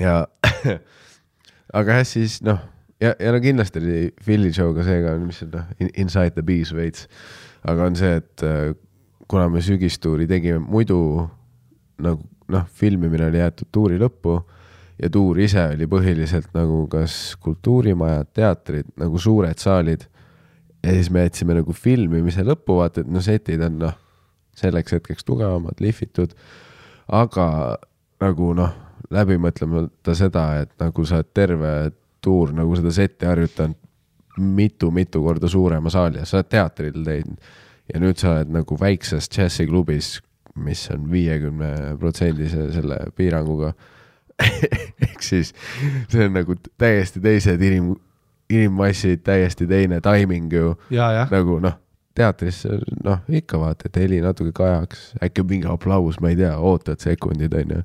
ja 0.00 0.26
aga 1.78 2.00
jah, 2.00 2.06
siis 2.08 2.40
noh, 2.44 2.60
ja, 3.00 3.14
ja 3.18 3.32
no 3.32 3.40
kindlasti 3.40 3.80
oli 3.82 4.00
Philly 4.24 4.52
show'ga 4.52 4.84
see 4.86 5.00
ka, 5.04 5.16
mis 5.22 5.42
on 5.46 5.54
noh, 5.56 5.72
Inside 5.94 6.36
the 6.36 6.44
Bees 6.44 6.74
veits, 6.76 7.08
aga 7.64 7.88
on 7.88 7.96
see, 7.96 8.20
et 8.20 8.44
äh, 8.44 8.74
kuna 9.28 9.48
me 9.50 9.62
sügistuuri 9.64 10.28
tegime 10.30 10.60
muidu 10.62 11.00
nagu 12.02 12.22
noh, 12.52 12.68
filmimine 12.78 13.26
oli 13.30 13.40
jäetud 13.40 13.72
tuuri 13.74 13.98
lõppu 13.98 14.36
ja 15.02 15.10
tuur 15.12 15.38
ise 15.40 15.62
oli 15.74 15.88
põhiliselt 15.90 16.52
nagu 16.56 16.84
kas 16.92 17.36
kultuurimajad, 17.42 18.30
teatrid, 18.36 18.88
nagu 19.00 19.18
suured 19.20 19.58
saalid. 19.60 20.06
ja 20.82 20.92
siis 20.92 21.10
me 21.10 21.26
jätsime 21.26 21.56
nagu 21.58 21.72
filmimise 21.72 22.44
lõppu, 22.46 22.78
vaata, 22.80 23.02
et 23.02 23.10
no 23.10 23.20
setid 23.20 23.62
on 23.66 23.78
noh, 23.80 23.96
selleks 24.56 24.96
hetkeks 24.96 25.24
tugevamad, 25.24 25.80
lihvitud. 25.80 26.34
aga 27.08 27.76
nagu 28.20 28.52
noh, 28.56 28.72
läbi 29.10 29.36
mõtlemata 29.38 30.14
seda, 30.16 30.48
et 30.62 30.72
nagu 30.80 31.04
sa 31.04 31.20
oled 31.20 31.32
terve 31.34 31.72
tuur 32.24 32.52
nagu 32.56 32.76
seda 32.76 32.90
setti 32.94 33.26
harjutanud 33.28 33.76
mitu-mitu 34.36 35.22
korda 35.22 35.48
suurema 35.48 35.90
saali 35.90 36.18
ja 36.20 36.26
sa 36.28 36.40
oled 36.40 36.48
teatril 36.52 37.04
teinud. 37.04 37.36
ja 37.92 38.00
nüüd 38.02 38.18
sa 38.18 38.32
oled 38.34 38.50
nagu 38.50 38.76
väikses 38.80 39.28
džässiklubis, 39.30 40.20
mis 40.56 40.88
on 40.90 41.04
viiekümne 41.10 41.96
protsendise 42.00 42.70
selle 42.72 42.98
piiranguga 43.16 43.72
ehk 45.06 45.22
siis 45.24 45.52
see 46.12 46.26
on 46.26 46.36
nagu 46.36 46.56
täiesti 46.78 47.22
teised 47.24 47.62
inim, 47.62 47.94
inimmassid, 48.52 49.22
täiesti 49.26 49.66
teine 49.66 50.00
taiming 50.04 50.52
ju 50.52 50.74
nagu 51.30 51.58
noh, 51.62 51.78
teatris 52.16 52.64
noh, 53.04 53.22
ikka 53.28 53.60
vaata, 53.60 53.88
et 53.88 53.98
heli 54.00 54.20
natuke 54.24 54.52
kajaks, 54.56 55.08
äkki 55.24 55.44
mingi 55.48 55.70
aplaus, 55.70 56.20
ma 56.22 56.32
ei 56.32 56.38
tea, 56.40 56.52
ootad 56.56 57.02
sekundid, 57.02 57.54
onju. 57.56 57.82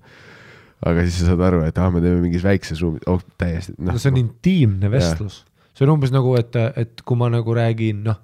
aga 0.88 1.06
siis 1.06 1.22
sa 1.22 1.32
saad 1.32 1.45
aru, 1.45 1.64
et 1.68 1.78
ah, 1.78 1.91
me 1.94 2.02
teeme 2.03 2.22
mingis 2.23 2.44
väikses 2.45 2.82
ruumis, 2.82 3.03
oh 3.11 3.22
täiesti 3.41 3.76
noh 3.78 3.94
no 3.94 4.02
see 4.02 4.14
on 4.14 4.19
intiimne 4.22 4.91
vestlus. 4.91 5.44
see 5.76 5.88
on 5.88 5.95
umbes 5.95 6.14
nagu, 6.14 6.36
et, 6.40 6.56
et 6.80 7.03
kui 7.06 7.19
ma 7.19 7.30
nagu 7.32 7.56
räägin, 7.57 8.03
noh, 8.07 8.19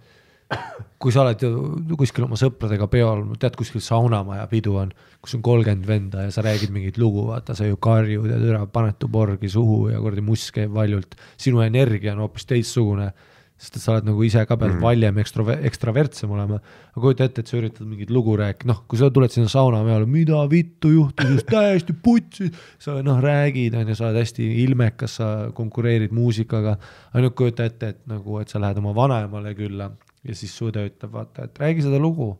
kui 0.97 1.13
sa 1.13 1.23
oled 1.23 1.43
ju 1.43 1.97
kuskil 1.99 2.25
oma 2.25 2.37
sõpradega 2.39 2.87
peol, 2.89 3.23
tead 3.41 3.55
kuskil 3.59 3.83
saunamaja 3.83 4.47
pidu 4.51 4.77
on, 4.81 4.91
kus 5.21 5.37
on 5.37 5.45
kolmkümmend 5.45 5.87
venda 5.87 6.25
ja 6.25 6.33
sa 6.33 6.43
räägid 6.45 6.73
mingit 6.73 6.97
lugu, 7.01 7.27
vaata, 7.29 7.55
sa 7.57 7.67
ju 7.67 7.77
karjud 7.81 8.29
ja 8.31 8.39
türa 8.41 8.65
paned 8.71 8.97
tuborgi 9.01 9.51
suhu 9.53 9.87
ja 9.91 10.01
kuradi 10.01 10.25
must 10.25 10.53
käib 10.55 10.73
valjult. 10.73 11.17
sinu 11.37 11.61
energia 11.65 12.15
on 12.15 12.23
hoopis 12.25 12.49
teistsugune, 12.49 13.11
sest 13.57 13.77
et 13.77 13.83
sa 13.83 13.93
oled 13.93 14.07
nagu 14.09 14.25
ise 14.25 14.43
ka 14.45 14.57
pead 14.57 14.73
mm 14.75 14.85
valjem 14.85 15.21
ekstrove-, 15.21 15.59
ekstravertsem 15.69 16.33
olema. 16.33 16.59
aga 16.93 17.03
kujuta 17.03 17.29
ette, 17.29 17.45
et 17.45 17.51
sa 17.51 17.57
üritad 17.59 17.85
mingit 17.85 18.09
lugu 18.13 18.33
rääkida, 18.37 18.71
noh, 18.71 18.81
kui 18.89 18.97
sa 18.97 19.11
tuled 19.13 19.33
sinna 19.33 19.49
saunamäele, 19.53 20.09
mida 20.09 20.41
vittu 20.49 20.93
juhtus, 20.95 21.45
täiesti 21.51 21.93
putsi, 21.93 22.49
sa 22.81 22.97
noh, 23.05 23.21
räägid, 23.21 23.77
on 23.77 23.93
ju, 23.93 23.97
sa 23.97 24.09
oled 24.09 24.23
hästi 24.23 24.49
ilmekas, 24.63 25.19
sa 25.21 25.31
konkureerid 25.53 26.13
muusikaga, 26.13 26.77
ainult 27.13 27.37
kujuta 27.37 27.69
ette, 27.69 27.93
et 27.93 28.03
nagu, 28.09 28.41
et 28.41 28.49
sa 28.49 28.61
lähed 28.61 28.81
oma 28.81 28.97
vanaemale 28.97 29.53
külla 29.57 29.91
ja 30.27 30.35
siis 30.35 30.53
su 30.57 30.69
õde 30.71 30.83
ütleb, 30.89 31.13
vaata, 31.13 31.47
et 31.47 31.61
räägi 31.61 31.87
seda 31.87 32.01
lugu. 32.01 32.35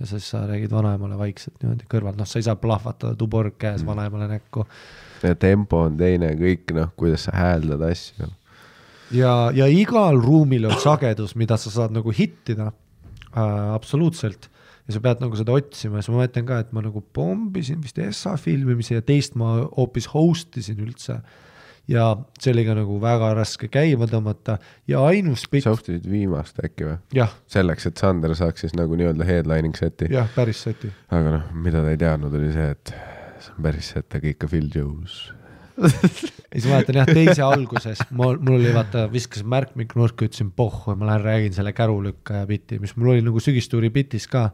ja 0.00 0.08
siis 0.10 0.26
sa 0.30 0.40
räägid 0.48 0.72
vanaemale 0.74 1.14
vaikselt 1.18 1.60
niimoodi 1.62 1.86
kõrvalt, 1.90 2.18
noh, 2.18 2.26
sa 2.26 2.40
ei 2.40 2.46
saa 2.46 2.56
plahvatada 2.58 3.14
tuborg 3.14 3.54
käes 3.58 3.82
mm. 3.82 3.90
vanaemale 3.92 4.28
näkku. 4.32 4.64
ja 5.22 5.34
tempo 5.34 5.84
on 5.88 5.98
teine, 6.00 6.32
kõik 6.38 6.74
noh, 6.74 6.90
kuidas 6.98 7.28
sa 7.28 7.36
hääldad 7.36 7.84
asju. 7.90 8.30
ja, 9.14 9.34
ja 9.54 9.68
igal 9.70 10.18
ruumil 10.22 10.66
on 10.70 10.80
sagedus, 10.82 11.36
mida 11.38 11.58
sa 11.60 11.70
saad 11.70 11.94
nagu 11.94 12.14
hittida 12.14 12.72
äh,. 13.34 13.70
absoluutselt 13.74 14.50
ja 14.88 14.96
sa 14.96 15.00
pead 15.04 15.22
nagu 15.24 15.38
seda 15.38 15.54
otsima 15.56 15.98
ja 15.98 16.04
siis 16.04 16.12
ma 16.12 16.20
mäletan 16.20 16.46
ka, 16.48 16.60
et 16.60 16.74
ma 16.76 16.82
nagu 16.84 17.00
pommisin 17.16 17.80
vist 17.82 17.98
ESA 17.98 18.36
filmimise 18.40 18.98
ja 18.98 19.04
teist 19.04 19.38
ma 19.40 19.56
hoopis 19.78 20.10
host 20.12 20.58
isin 20.60 20.82
üldse. 20.84 21.20
Ja 21.88 22.06
see 22.40 22.52
oli 22.54 22.64
ka 22.66 22.76
nagu 22.78 22.96
väga 23.02 23.30
raske 23.36 23.68
käima 23.72 24.08
tõmmata 24.08 24.56
ja 24.88 25.02
ainus 25.04 25.44
pikk 25.50 25.66
sa, 25.66 25.74
ostisid 25.76 26.06
viimast 26.08 26.60
äkki 26.64 26.88
või? 26.88 27.26
selleks, 27.50 27.88
et 27.90 28.00
Sander 28.00 28.34
saaks 28.38 28.64
siis 28.64 28.76
nagu 28.78 28.96
nii-öelda 28.96 29.26
headlining 29.28 29.76
seti. 29.76 30.08
jah, 30.12 30.28
päris 30.34 30.64
seti. 30.64 30.90
aga 31.12 31.38
noh, 31.38 31.48
mida 31.66 31.84
ta 31.84 31.92
ei 31.92 32.00
teadnud, 32.00 32.34
oli 32.40 32.52
see, 32.54 32.68
et 32.72 32.94
see 33.44 33.56
on 33.56 33.64
päris 33.68 33.94
set, 33.96 34.08
aga 34.16 34.30
ikka 34.32 34.50
Phil 34.50 34.68
Jones. 34.74 35.22
ja 35.82 35.90
siis 36.54 36.68
mäletan 36.70 37.00
jah, 37.00 37.08
teise 37.10 37.42
alguses 37.42 38.00
mul, 38.14 38.38
mul 38.38 38.60
oli 38.60 38.70
vaata, 38.74 39.08
viskasin 39.12 39.48
märkmik 39.50 39.96
nurka, 39.98 40.28
ütlesin 40.28 40.52
pohhu 40.54 40.94
ja 40.94 40.98
ma 41.00 41.08
lähen 41.10 41.24
räägin 41.24 41.56
selle 41.56 41.72
kärulükkaja 41.74 42.46
biti, 42.46 42.78
mis 42.82 42.94
mul 42.96 43.16
oli 43.16 43.24
nagu 43.26 43.42
sügistuuri 43.42 43.90
bitis 43.94 44.28
ka. 44.30 44.52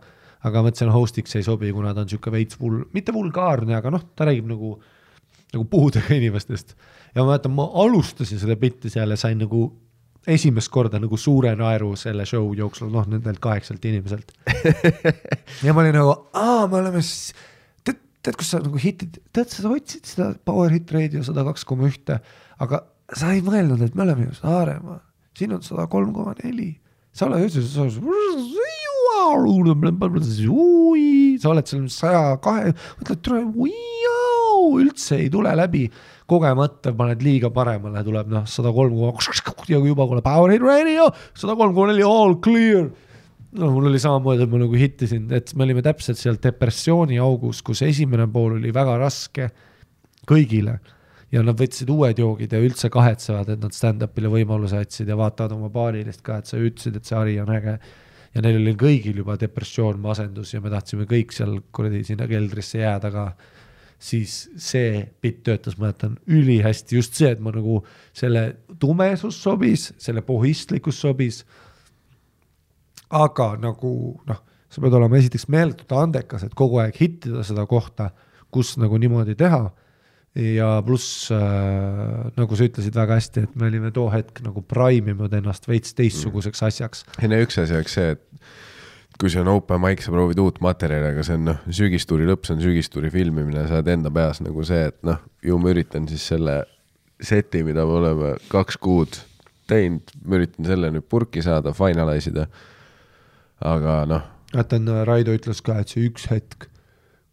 aga 0.49 0.63
mõtlesin, 0.65 0.89
host'iks 0.89 1.37
ei 1.37 1.45
sobi, 1.45 1.69
kuna 1.77 1.93
ta 1.93 2.01
on 2.01 2.09
sihuke 2.09 2.33
veits 2.33 2.57
vul-, 2.57 2.87
mitte 2.97 3.13
vulgaarne, 3.13 3.75
aga 3.77 3.91
noh, 3.93 4.07
ta 4.17 4.25
räägib 4.25 4.49
nagu, 4.49 4.71
nagu 5.53 5.65
puudega 5.69 6.17
inimestest. 6.17 6.73
Ja 7.15 7.23
ma 7.23 7.33
mäletan, 7.33 7.55
ma 7.55 7.69
alustasin 7.85 8.41
seda 8.41 8.57
bitti 8.61 8.91
seal 8.93 9.11
ja 9.11 9.19
sain 9.21 9.41
nagu 9.43 9.69
esimest 10.29 10.71
korda 10.73 11.01
nagu 11.01 11.17
suure 11.17 11.53
naeru 11.57 11.95
selle 11.99 12.27
show 12.29 12.51
jooksul, 12.57 12.91
noh 12.93 13.07
nendelt 13.09 13.41
kaheksalt 13.43 13.85
inimeselt. 13.89 14.35
ja 15.67 15.75
ma 15.75 15.85
olin 15.85 15.97
nagu, 15.97 16.17
aa, 16.37 16.67
me 16.69 16.81
oleme 16.83 17.03
siis, 17.05 17.33
tead, 17.87 18.03
tead, 18.21 18.37
kus 18.41 18.53
sa 18.53 18.61
nagu 18.63 18.81
hitid, 18.81 19.21
tead, 19.35 19.53
sa 19.53 19.71
otsid 19.73 20.13
seda 20.13 20.33
Power 20.45 20.73
Hit 20.75 20.93
Radio 20.95 21.25
sada 21.27 21.47
kaks 21.49 21.65
koma 21.69 21.89
ühte, 21.89 22.21
aga 22.61 22.85
sa 23.17 23.33
ei 23.35 23.43
mõelnud, 23.45 23.81
et 23.85 23.97
me 23.97 24.05
oleme 24.07 24.29
ju 24.29 24.37
Saaremaa, 24.43 25.01
siin 25.39 25.57
on 25.57 25.65
sada 25.67 25.89
kolm 25.91 26.13
koma 26.17 26.37
neli. 26.45 26.75
sa 27.17 27.27
oled, 27.27 27.49
sa 31.41 31.51
oled 31.51 31.67
seal 31.67 31.89
saja 31.93 32.37
kahe, 32.45 32.75
mõtled, 33.01 33.33
üldse 34.81 35.17
ei 35.19 35.31
tule 35.33 35.53
läbi 35.57 35.87
kogemata 36.31 36.93
paned 36.97 37.23
liiga 37.25 37.51
paremale, 37.55 38.03
tuleb 38.07 38.31
noh, 38.31 38.47
sada 38.49 38.73
kolm 38.75 38.97
koma 38.97 39.65
ja 39.71 39.81
juba 39.83 40.07
kuule 40.07 40.23
Power 40.25 40.55
Hit 40.55 40.65
Radio, 40.65 41.09
sada 41.35 41.57
kolm 41.59 41.75
koma 41.75 41.93
neli 41.93 42.07
all 42.07 42.39
clear. 42.43 42.91
No 43.59 43.73
mul 43.75 43.89
oli 43.91 43.99
samamoodi, 43.99 44.45
et 44.47 44.53
ma 44.53 44.61
nagu 44.63 44.79
hittisin, 44.79 45.27
et 45.35 45.51
me 45.59 45.67
olime 45.67 45.83
täpselt 45.83 46.21
seal 46.21 46.39
depressiooni 46.43 47.19
augus, 47.19 47.65
kus 47.67 47.83
esimene 47.83 48.29
pool 48.31 48.55
oli 48.61 48.71
väga 48.75 48.95
raske 49.01 49.49
kõigile. 50.31 50.77
Ja 51.35 51.43
nad 51.47 51.59
võtsid 51.59 51.91
uued 51.91 52.19
joogid 52.19 52.55
ja 52.55 52.61
üldse 52.63 52.91
kahetsevad, 52.91 53.51
et 53.51 53.63
nad 53.63 53.75
stand-up'ile 53.75 54.31
võimaluse 54.31 54.79
andsid 54.79 55.11
ja 55.11 55.19
vaatavad 55.19 55.57
oma 55.57 55.71
paarilist 55.75 56.23
ka, 56.27 56.39
et 56.39 56.51
sa 56.51 56.59
ütlesid, 56.59 56.99
et 56.99 57.07
see 57.07 57.19
hari 57.19 57.37
on 57.43 57.51
äge. 57.55 57.79
ja 58.35 58.43
neil 58.43 58.61
oli 58.61 58.77
kõigil 58.79 59.17
juba 59.19 59.35
depressioon, 59.39 59.99
masendus 59.99 60.55
ja 60.55 60.61
me 60.63 60.71
tahtsime 60.71 61.07
kõik 61.11 61.33
seal 61.35 61.57
kuradi 61.75 62.05
sinna 62.07 62.29
keldrisse 62.31 62.79
jääda 62.79 63.11
ka 63.11 63.25
siis 64.01 64.47
see 64.57 65.03
bitt 65.21 65.43
töötas, 65.45 65.77
ma 65.77 65.91
mäletan 65.91 66.15
ülihästi, 66.27 66.97
just 66.97 67.19
see, 67.19 67.29
et 67.35 67.41
ma 67.45 67.53
nagu 67.53 67.83
selle 68.17 68.47
tumesus 68.81 69.37
sobis, 69.43 69.91
selle 70.01 70.25
pohistlikkus 70.25 71.03
sobis 71.05 71.43
aga 73.11 73.53
nagu 73.61 73.93
noh, 74.29 74.41
sa 74.71 74.83
pead 74.83 74.97
olema 74.97 75.19
esiteks 75.19 75.49
meeletult 75.51 75.95
andekas, 75.99 76.47
et 76.47 76.57
kogu 76.59 76.81
aeg 76.83 76.97
hittida 76.99 77.43
seda 77.47 77.67
kohta, 77.71 78.11
kus 78.55 78.77
nagu 78.81 78.99
niimoodi 79.01 79.37
teha. 79.39 79.69
ja 80.31 80.77
pluss 80.87 81.27
äh, 81.35 82.29
nagu 82.37 82.55
sa 82.55 82.67
ütlesid 82.69 82.95
väga 82.95 83.17
hästi, 83.19 83.43
et 83.49 83.55
me 83.59 83.67
olime 83.67 83.91
too 83.91 84.07
hetk 84.13 84.39
nagu 84.45 84.63
prime 84.63 85.11
inud 85.11 85.33
ennast 85.35 85.67
veits 85.67 85.97
teistsuguseks 85.99 86.63
asjaks. 86.69 87.03
ei 87.19 87.31
no 87.33 87.41
üks 87.43 87.59
asi 87.59 87.75
oleks 87.75 87.97
see, 87.99 88.13
et 88.15 88.23
kui 89.21 89.29
see 89.33 89.43
on 89.43 89.51
open 89.53 89.83
mic, 89.83 90.01
sa 90.01 90.13
proovid 90.15 90.39
uut 90.41 90.61
materjali, 90.65 91.13
aga 91.13 91.25
see 91.27 91.37
on 91.37 91.49
noh, 91.51 91.59
sügistuuri 91.77 92.29
lõpp, 92.29 92.47
see 92.49 92.57
on 92.57 92.63
sügistuuri 92.65 93.11
filmimine, 93.13 93.67
sa 93.69 93.79
oled 93.79 93.91
enda 93.93 94.13
peas 94.15 94.41
nagu 94.41 94.65
see, 94.67 94.87
et 94.89 94.97
noh, 95.07 95.21
ju 95.45 95.59
ma 95.61 95.75
üritan 95.75 96.09
siis 96.09 96.25
selle 96.33 96.63
seti, 97.21 97.61
mida 97.67 97.85
me 97.85 97.99
oleme 97.99 98.33
kaks 98.49 98.81
kuud 98.81 99.21
teinud, 99.71 100.15
ma 100.25 100.41
üritan 100.41 100.69
selle 100.69 100.91
nüüd 100.95 101.07
purki 101.13 101.45
saada, 101.45 101.75
finalize 101.77 102.33
ida. 102.33 102.47
aga 103.61 104.01
noh, 104.09 104.27
mäletan, 104.55 104.89
Raido 105.07 105.37
ütles 105.37 105.61
ka, 105.65 105.79
et 105.83 105.93
see 105.93 106.09
üks 106.09 106.27
hetk, 106.33 106.71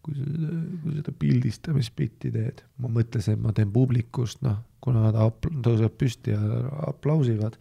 kui 0.08 0.16
sa, 0.16 0.50
kui 0.84 0.96
seda 0.96 1.14
pildistamisbitti 1.20 2.32
teed, 2.32 2.64
ma 2.84 2.92
mõtlesin, 2.96 3.36
et 3.36 3.44
ma 3.44 3.54
teen 3.56 3.72
publikust, 3.74 4.40
noh, 4.46 4.62
kuna 4.84 5.10
apl- 5.26 5.54
tõusevad 5.66 5.96
püsti 6.00 6.32
ja 6.32 6.40
aplausivad, 6.88 7.58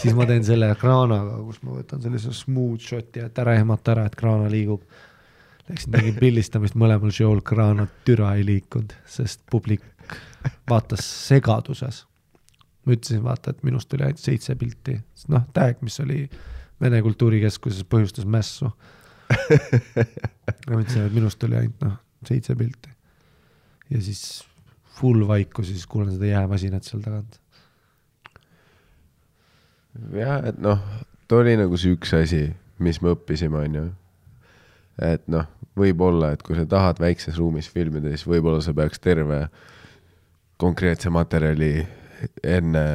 siis 0.00 0.16
ma 0.16 0.26
teen 0.28 0.44
selle 0.44 0.68
kraanaga, 0.78 1.38
kus 1.46 1.62
ma 1.64 1.78
võtan 1.78 2.02
sellise 2.04 2.34
smooth 2.36 2.84
shot'i, 2.84 3.22
et 3.24 3.38
ära 3.42 3.56
ehmata 3.56 3.94
ära, 3.94 4.06
et 4.10 4.18
kraana 4.18 4.50
liigub. 4.52 4.84
Läksin 5.66 5.96
tegin 5.96 6.18
pildistamist 6.20 6.76
mõlemal 6.78 7.14
show'l, 7.14 7.40
kraana 7.42 7.88
türa 8.06 8.36
ei 8.38 8.44
liikunud, 8.46 8.92
sest 9.10 9.40
publik 9.50 9.82
vaatas 10.70 11.06
segaduses. 11.26 12.04
ma 12.86 12.94
ütlesin, 12.94 13.24
vaata, 13.24 13.50
et 13.50 13.64
minust 13.66 13.88
tuli 13.90 14.04
ainult 14.06 14.20
seitse 14.22 14.54
pilti, 14.54 15.00
noh, 15.32 15.42
tag, 15.52 15.80
mis 15.82 15.98
oli 16.04 16.28
Vene 16.78 17.00
Kultuurikeskuses, 17.02 17.82
põhjustas 17.88 18.28
mässu 18.28 18.68
ma 20.68 20.80
ütlesin, 20.80 21.06
et 21.06 21.14
minust 21.14 21.40
tuli 21.42 21.58
ainult 21.58 21.82
noh, 21.84 21.96
seitse 22.26 22.56
pilti. 22.58 22.92
ja 23.90 24.02
siis 24.02 24.44
full 24.96 25.26
vaikus 25.28 25.70
ja 25.70 25.76
siis 25.76 25.86
kuulen 25.90 26.14
seda 26.14 26.30
jäämasinat 26.30 26.86
seal 26.86 27.02
tagant. 27.04 27.40
jah, 30.16 30.40
et 30.46 30.58
noh, 30.62 30.82
too 31.28 31.42
oli 31.42 31.56
nagu 31.58 31.78
see 31.80 31.96
üks 31.96 32.14
asi, 32.16 32.48
mis 32.78 33.00
me 33.02 33.14
õppisime, 33.16 33.62
onju. 33.66 33.86
et 35.02 35.26
noh, 35.32 35.48
võib-olla, 35.76 36.32
et 36.34 36.44
kui 36.44 36.56
sa 36.56 36.66
tahad 36.68 37.00
väikses 37.02 37.38
ruumis 37.40 37.68
filmida, 37.72 38.12
siis 38.14 38.26
võib-olla 38.28 38.62
sa 38.64 38.74
peaks 38.76 39.02
terve 39.02 39.46
konkreetse 40.60 41.12
materjali 41.12 41.84
enne 42.44 42.86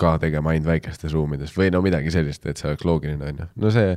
ka 0.00 0.14
tegema 0.22 0.54
ainult 0.54 0.68
väikestes 0.70 1.14
ruumides 1.14 1.52
või 1.56 1.70
no 1.74 1.82
midagi 1.84 2.12
sellist, 2.14 2.46
et 2.48 2.60
see 2.60 2.70
oleks 2.70 2.86
loogiline, 2.88 3.20
on 3.20 3.42
ju. 3.42 3.48
no 3.64 3.72
see 3.74 3.94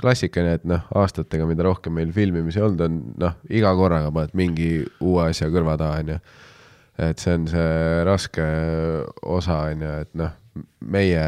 klassikaline, 0.00 0.58
et 0.60 0.66
noh, 0.68 0.84
aastatega, 1.00 1.48
mida 1.48 1.66
rohkem 1.66 1.96
meil 1.96 2.12
filmimisi 2.16 2.62
olnud 2.62 2.84
on, 2.86 3.00
noh, 3.22 3.36
iga 3.48 3.72
korraga 3.78 4.12
paned 4.14 4.36
mingi 4.38 4.70
uue 5.00 5.30
asja 5.30 5.50
kõrva 5.52 5.78
taha, 5.80 6.02
on 6.04 6.14
ju. 6.14 6.20
et 7.08 7.22
see 7.22 7.36
on 7.38 7.50
see 7.50 8.06
raske 8.08 8.46
osa, 9.22 9.60
on 9.72 9.84
ju, 9.86 9.92
et 10.06 10.16
noh, 10.22 10.34
meie 10.80 11.26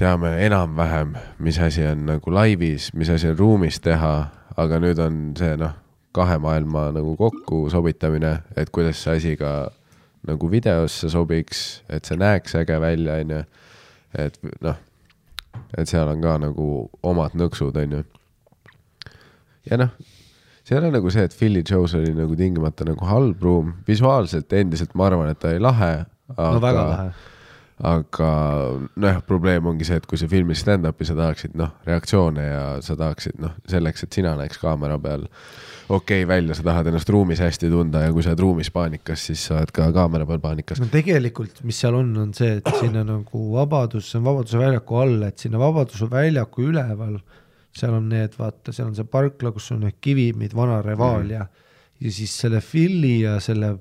teame 0.00 0.32
enam-vähem, 0.46 1.16
mis 1.38 1.60
asi 1.62 1.84
on 1.86 2.06
nagu 2.08 2.32
laivis, 2.32 2.90
mis 2.98 3.10
asi 3.12 3.30
on 3.30 3.38
ruumis 3.38 3.80
teha, 3.84 4.14
aga 4.58 4.80
nüüd 4.82 5.00
on 5.02 5.20
see 5.38 5.56
noh, 5.60 5.76
kahe 6.12 6.36
maailma 6.42 6.90
nagu 6.92 7.14
kokku 7.16 7.68
sobitamine, 7.72 8.38
et 8.56 8.72
kuidas 8.72 9.00
see 9.04 9.16
asi 9.16 9.36
ka 9.40 9.70
nagu 10.28 10.50
videosse 10.50 11.10
sobiks, 11.12 11.82
et 11.90 12.06
see 12.08 12.18
näeks 12.20 12.56
äge 12.60 12.78
välja, 12.82 13.18
onju. 13.22 13.42
et 14.22 14.38
noh, 14.62 14.78
et 15.76 15.88
seal 15.88 16.08
on 16.12 16.22
ka 16.22 16.36
nagu 16.42 16.68
omad 17.02 17.36
nõksud, 17.38 17.78
onju. 17.82 18.04
ja 19.70 19.80
noh, 19.80 19.92
see 20.62 20.76
ei 20.76 20.80
ole 20.80 20.92
nagu 20.94 21.10
see, 21.10 21.26
et 21.26 21.36
Philly 21.36 21.64
Joe's 21.66 21.96
oli 21.98 22.14
nagu 22.16 22.38
tingimata 22.38 22.86
nagu 22.88 23.08
halb 23.08 23.42
ruum, 23.42 23.76
visuaalselt 23.88 24.52
endiselt 24.52 24.94
ma 24.94 25.10
arvan, 25.10 25.32
et 25.32 25.42
ta 25.42 25.50
oli 25.50 25.62
lahe. 25.62 25.92
no 26.38 26.58
väga 26.62 26.88
lahe 26.88 27.12
aga 27.82 28.30
nojah, 29.02 29.18
probleem 29.26 29.66
ongi 29.66 29.86
see, 29.86 29.98
et 29.98 30.06
kui 30.06 30.20
sa 30.20 30.28
filmid 30.30 30.58
stand-up'i, 30.58 31.06
sa 31.08 31.16
tahaksid 31.18 31.56
noh, 31.58 31.72
reaktsioone 31.86 32.44
ja 32.44 32.62
sa 32.84 32.94
tahaksid 32.98 33.40
noh, 33.42 33.56
selleks, 33.70 34.06
et 34.06 34.18
sina 34.18 34.36
näeks 34.38 34.60
kaamera 34.62 35.00
peal 35.02 35.26
okei 35.88 36.22
okay 36.22 36.28
välja, 36.30 36.54
sa 36.54 36.62
tahad 36.68 36.92
ennast 36.92 37.10
ruumis 37.10 37.42
hästi 37.42 37.70
tunda 37.72 38.04
ja 38.04 38.12
kui 38.14 38.22
sa 38.22 38.32
oled 38.32 38.44
ruumis 38.44 38.70
paanikas, 38.74 39.26
siis 39.26 39.48
sa 39.48 39.58
oled 39.58 39.74
ka 39.74 39.88
kaamera 39.96 40.28
peal 40.30 40.38
paanikas. 40.44 40.78
no 40.78 40.86
tegelikult, 40.92 41.64
mis 41.66 41.82
seal 41.82 41.98
on, 41.98 42.14
on 42.22 42.30
see, 42.38 42.60
et 42.60 42.70
sinna 42.78 43.02
nagu 43.08 43.44
Vabadus, 43.56 44.12
see 44.12 44.22
on 44.22 44.30
Vabaduse 44.30 44.62
väljaku 44.62 45.02
all, 45.02 45.18
et 45.26 45.42
sinna 45.42 45.58
Vabaduse 45.62 46.06
väljaku 46.12 46.70
üleval, 46.70 47.18
seal 47.74 47.98
on 47.98 48.08
need, 48.14 48.38
vaata, 48.38 48.70
seal 48.70 48.92
on 48.92 48.94
see 48.94 49.10
parkla, 49.10 49.50
kus 49.56 49.72
on 49.74 49.82
need 49.88 49.98
kivimid, 50.04 50.54
vana 50.54 50.78
Revalia 50.86 51.42
mm. 51.42 51.68
ja 52.06 52.14
siis 52.14 52.38
selle 52.44 52.62
Filli 52.62 53.22
ja 53.24 53.40
selle 53.42 53.74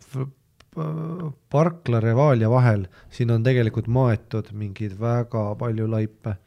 parkla 1.52 2.00
Revalia 2.00 2.50
vahel, 2.50 2.86
siin 3.12 3.32
on 3.32 3.44
tegelikult 3.44 3.90
maetud 3.92 4.54
mingeid 4.56 4.96
väga 5.00 5.56
palju 5.60 5.88
laipe. 5.92 6.38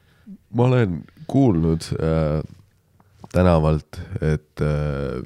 ma 0.56 0.64
olen 0.64 1.02
kuulnud 1.28 1.84
äh, 2.00 2.40
tänavalt, 3.32 4.00
et 4.22 4.60
äh, 4.60 5.20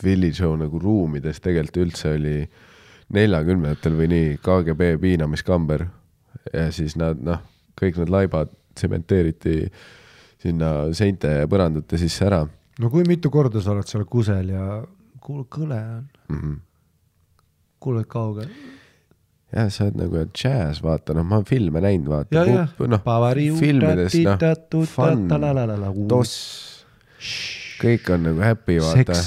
Philly 0.00 0.32
Show 0.32 0.56
nagu 0.56 0.78
ruumides 0.78 1.40
tegelikult 1.40 1.82
üldse 1.86 2.14
oli 2.14 2.36
neljakümnendatel 3.14 3.96
või 3.98 4.08
nii 4.12 4.28
KGB 4.44 4.94
piinamiskamber 5.02 5.86
ja 6.52 6.68
siis 6.72 6.96
nad 6.96 7.20
noh, 7.20 7.42
kõik 7.80 7.98
need 8.00 8.12
laibad 8.12 8.52
tsementeeriti 8.74 9.64
sinna 10.44 10.70
seinte 10.94 11.40
ja 11.40 11.48
põrandate 11.50 11.98
sisse 11.98 12.26
ära. 12.26 12.44
no 12.78 12.90
kui 12.90 13.04
mitu 13.08 13.30
korda 13.30 13.60
sa 13.60 13.74
oled 13.74 13.88
seal 13.88 14.06
kusel 14.06 14.54
ja 14.54 14.84
kuule, 15.20 15.44
kõle 15.50 15.80
on 15.80 16.06
mm. 16.28 16.38
-hmm. 16.38 16.56
Kuuled 17.84 18.08
kaugel? 18.10 18.50
jah, 19.54 19.70
sa 19.70 19.86
oled 19.86 20.00
nagu 20.00 20.26
džäss, 20.34 20.82
vaata, 20.84 21.14
noh, 21.16 21.26
ma 21.28 21.40
olen 21.40 21.48
filme 21.48 21.84
näinud, 21.84 22.10
vaata. 22.10 22.44
noh, 22.90 23.02
filmides, 23.60 24.16
noh, 24.26 24.38
fun, 24.90 25.26
toss, 26.10 26.38
kõik 27.82 28.14
on 28.16 28.30
nagu 28.30 28.42
happy, 28.44 28.80
vaata 28.82 29.20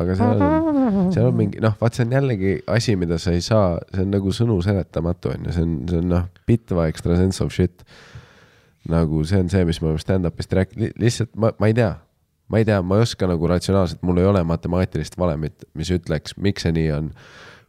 aga 0.00 0.16
seal 0.18 0.42
on, 0.42 1.10
seal 1.14 1.28
on 1.28 1.36
mingi 1.38 1.60
noh, 1.62 1.74
vaat 1.78 1.96
see 1.96 2.06
on 2.06 2.14
jällegi 2.16 2.54
asi, 2.70 2.96
mida 2.98 3.18
sa 3.22 3.34
ei 3.34 3.42
saa, 3.44 3.76
see 3.92 4.02
on 4.02 4.10
nagu 4.14 4.32
sõnu 4.34 4.56
seletamatu 4.64 5.34
on 5.34 5.46
ju, 5.46 5.54
see 5.54 5.66
on, 5.66 5.76
see 5.90 6.00
on 6.02 6.10
noh, 6.10 6.26
bitva 6.48 6.88
extra 6.90 7.18
sense 7.20 7.42
of 7.44 7.54
shit. 7.54 7.84
nagu 8.90 9.22
see 9.24 9.40
on 9.40 9.52
see, 9.52 9.64
mis 9.64 9.80
me 9.80 9.92
oleme 9.92 10.02
stand-up'ist 10.02 10.56
rääkinud, 10.58 10.98
lihtsalt 11.00 11.30
ma, 11.40 11.52
ma 11.62 11.70
ei 11.70 11.76
tea, 11.78 11.92
ma 12.52 12.60
ei 12.60 12.66
tea, 12.68 12.80
ma 12.84 12.98
ei 12.98 13.06
oska 13.06 13.28
nagu 13.30 13.48
ratsionaalselt, 13.48 14.02
mul 14.04 14.20
ei 14.20 14.28
ole 14.28 14.42
matemaatilist 14.44 15.16
valemit, 15.20 15.64
mis 15.78 15.92
ütleks, 15.94 16.36
miks 16.36 16.66
see 16.66 16.74
nii 16.76 16.90
on. 16.98 17.12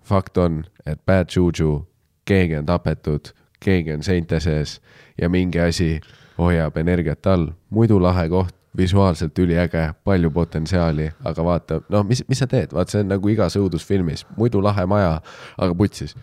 Fakt 0.05 0.37
on, 0.37 0.63
et 0.85 1.01
bad 1.05 1.33
juju, 1.35 1.85
keegi 2.25 2.55
on 2.59 2.65
tapetud, 2.65 3.33
keegi 3.59 3.93
on 3.93 4.03
seinte 4.03 4.39
sees 4.39 4.79
ja 5.17 5.29
mingi 5.29 5.59
asi 5.59 5.99
hoiab 6.37 6.77
energiat 6.77 7.27
all, 7.27 7.49
muidu 7.69 7.99
lahe 8.01 8.29
koht 8.29 8.55
visuaalselt 8.77 9.39
üliäge, 9.39 9.93
palju 10.03 10.31
potentsiaali, 10.31 11.09
aga 11.23 11.43
vaata, 11.43 11.79
noh, 11.89 12.03
mis, 12.03 12.23
mis 12.27 12.39
sa 12.39 12.47
teed, 12.47 12.73
vaat 12.75 12.91
see 12.91 13.03
on 13.05 13.13
nagu 13.13 13.29
igas 13.31 13.55
õudusfilmis, 13.59 14.25
muidu 14.37 14.61
lahe 14.63 14.85
maja, 14.89 15.21
aga 15.57 15.77
putsis. 15.77 16.15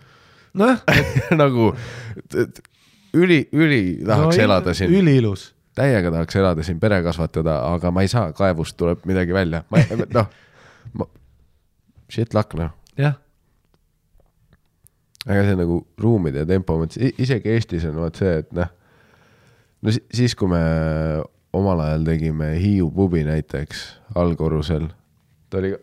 nojah 0.53 0.83
nagu 1.41 1.71
üli, 3.13 3.39
üli 3.51 3.81
tahaks 4.05 4.37
no, 4.37 4.43
elada 4.43 4.73
siin. 4.77 4.93
üliilus. 4.93 5.49
täiega 5.75 6.11
tahaks 6.13 6.35
elada 6.35 6.63
siin, 6.63 6.79
pere 6.79 7.01
kasvatada, 7.03 7.59
aga 7.73 7.91
ma 7.91 8.05
ei 8.05 8.11
saa, 8.11 8.31
kaevust 8.37 8.77
tuleb 8.77 9.05
midagi 9.09 9.33
välja, 9.33 9.63
ma 9.73 9.81
noh, 10.13 11.09
shit 12.09 12.33
luck 12.37 12.53
noh. 12.59 12.73
jah. 12.97 13.17
Aga 15.27 15.43
see 15.47 15.59
nagu 15.59 15.79
ruumide 16.01 16.45
tempo 16.47 16.75
mõttes, 16.79 16.99
isegi 17.21 17.53
Eestis 17.53 17.85
on 17.87 18.01
vaat 18.03 18.19
see, 18.19 18.33
et 18.43 18.49
noh, 18.55 18.71
no 19.83 19.93
siis, 19.93 20.35
kui 20.35 20.51
me 20.51 20.63
omal 21.55 21.83
ajal 21.85 22.07
tegime 22.07 22.53
Hiiu 22.59 22.89
pubi 22.91 23.23
näiteks 23.27 23.85
allkorrusel. 24.19 24.89
ta 25.49 25.61
oli 25.61 25.73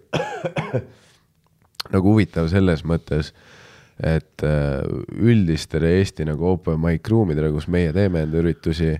nagu 1.94 2.12
huvitav 2.12 2.50
selles 2.52 2.84
mõttes, 2.84 3.32
et 4.00 4.44
äh, 4.44 4.80
üldistele 5.16 5.96
Eesti 5.98 6.26
nagu 6.28 6.52
open 6.52 6.80
mic 6.82 7.08
ruumidele, 7.08 7.52
kus 7.54 7.68
meie 7.68 7.92
teeme 7.96 8.24
enda 8.26 8.40
üritusi, 8.42 8.94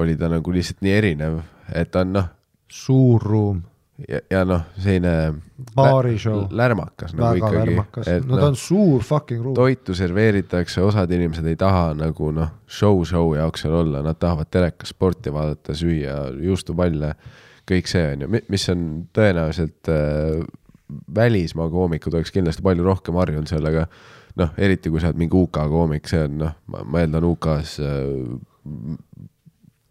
oli 0.00 0.16
ta 0.16 0.28
nagu 0.30 0.52
lihtsalt 0.52 0.84
nii 0.84 0.94
erinev, 0.94 1.40
et 1.74 1.90
ta 1.90 2.04
on 2.04 2.14
noh. 2.16 2.30
suur 2.70 3.22
ruum 3.26 3.64
ja, 4.08 4.20
ja 4.30 4.44
noh, 4.48 4.62
selline 4.80 5.12
baarishow. 5.76 6.44
lärmakas 6.50 7.14
nagu 7.16 7.40
Väga 7.40 7.64
ikkagi. 7.64 8.16
no 8.26 8.38
ta 8.38 8.46
on 8.50 8.56
suur 8.56 9.02
fucking 9.04 9.42
ruum. 9.44 9.54
toitu 9.56 9.94
serveeritakse, 9.94 10.82
osad 10.82 11.10
inimesed 11.12 11.46
ei 11.50 11.58
taha 11.60 11.90
nagu 11.98 12.30
noh, 12.36 12.54
show 12.68 13.02
show 13.04 13.34
jaoks 13.36 13.66
seal 13.66 13.76
olla, 13.82 14.02
nad 14.06 14.18
tahavad 14.20 14.50
telekas 14.50 14.94
sporti 14.94 15.32
vaadata, 15.34 15.76
süüa 15.76 16.16
juustupalle, 16.40 17.14
kõik 17.70 17.90
see 17.90 18.06
on 18.14 18.24
ju, 18.24 18.32
mis 18.48 18.68
on 18.72 18.88
tõenäoliselt 19.16 19.92
äh, 19.92 20.40
välismaa 21.14 21.68
koomikud 21.70 22.16
oleks 22.18 22.34
kindlasti 22.34 22.64
palju 22.66 22.86
rohkem 22.86 23.20
harjunud 23.20 23.50
sellega. 23.50 23.86
noh, 24.40 24.52
eriti 24.56 24.90
kui 24.90 25.00
sa 25.02 25.10
oled 25.10 25.18
mingi 25.18 25.36
UK 25.36 25.64
koomik, 25.68 26.06
see 26.08 26.22
on 26.24 26.36
noh, 26.44 26.52
ma 26.70 27.00
eeldan 27.02 27.26
UK-s 27.26 27.80
äh, 27.82 28.04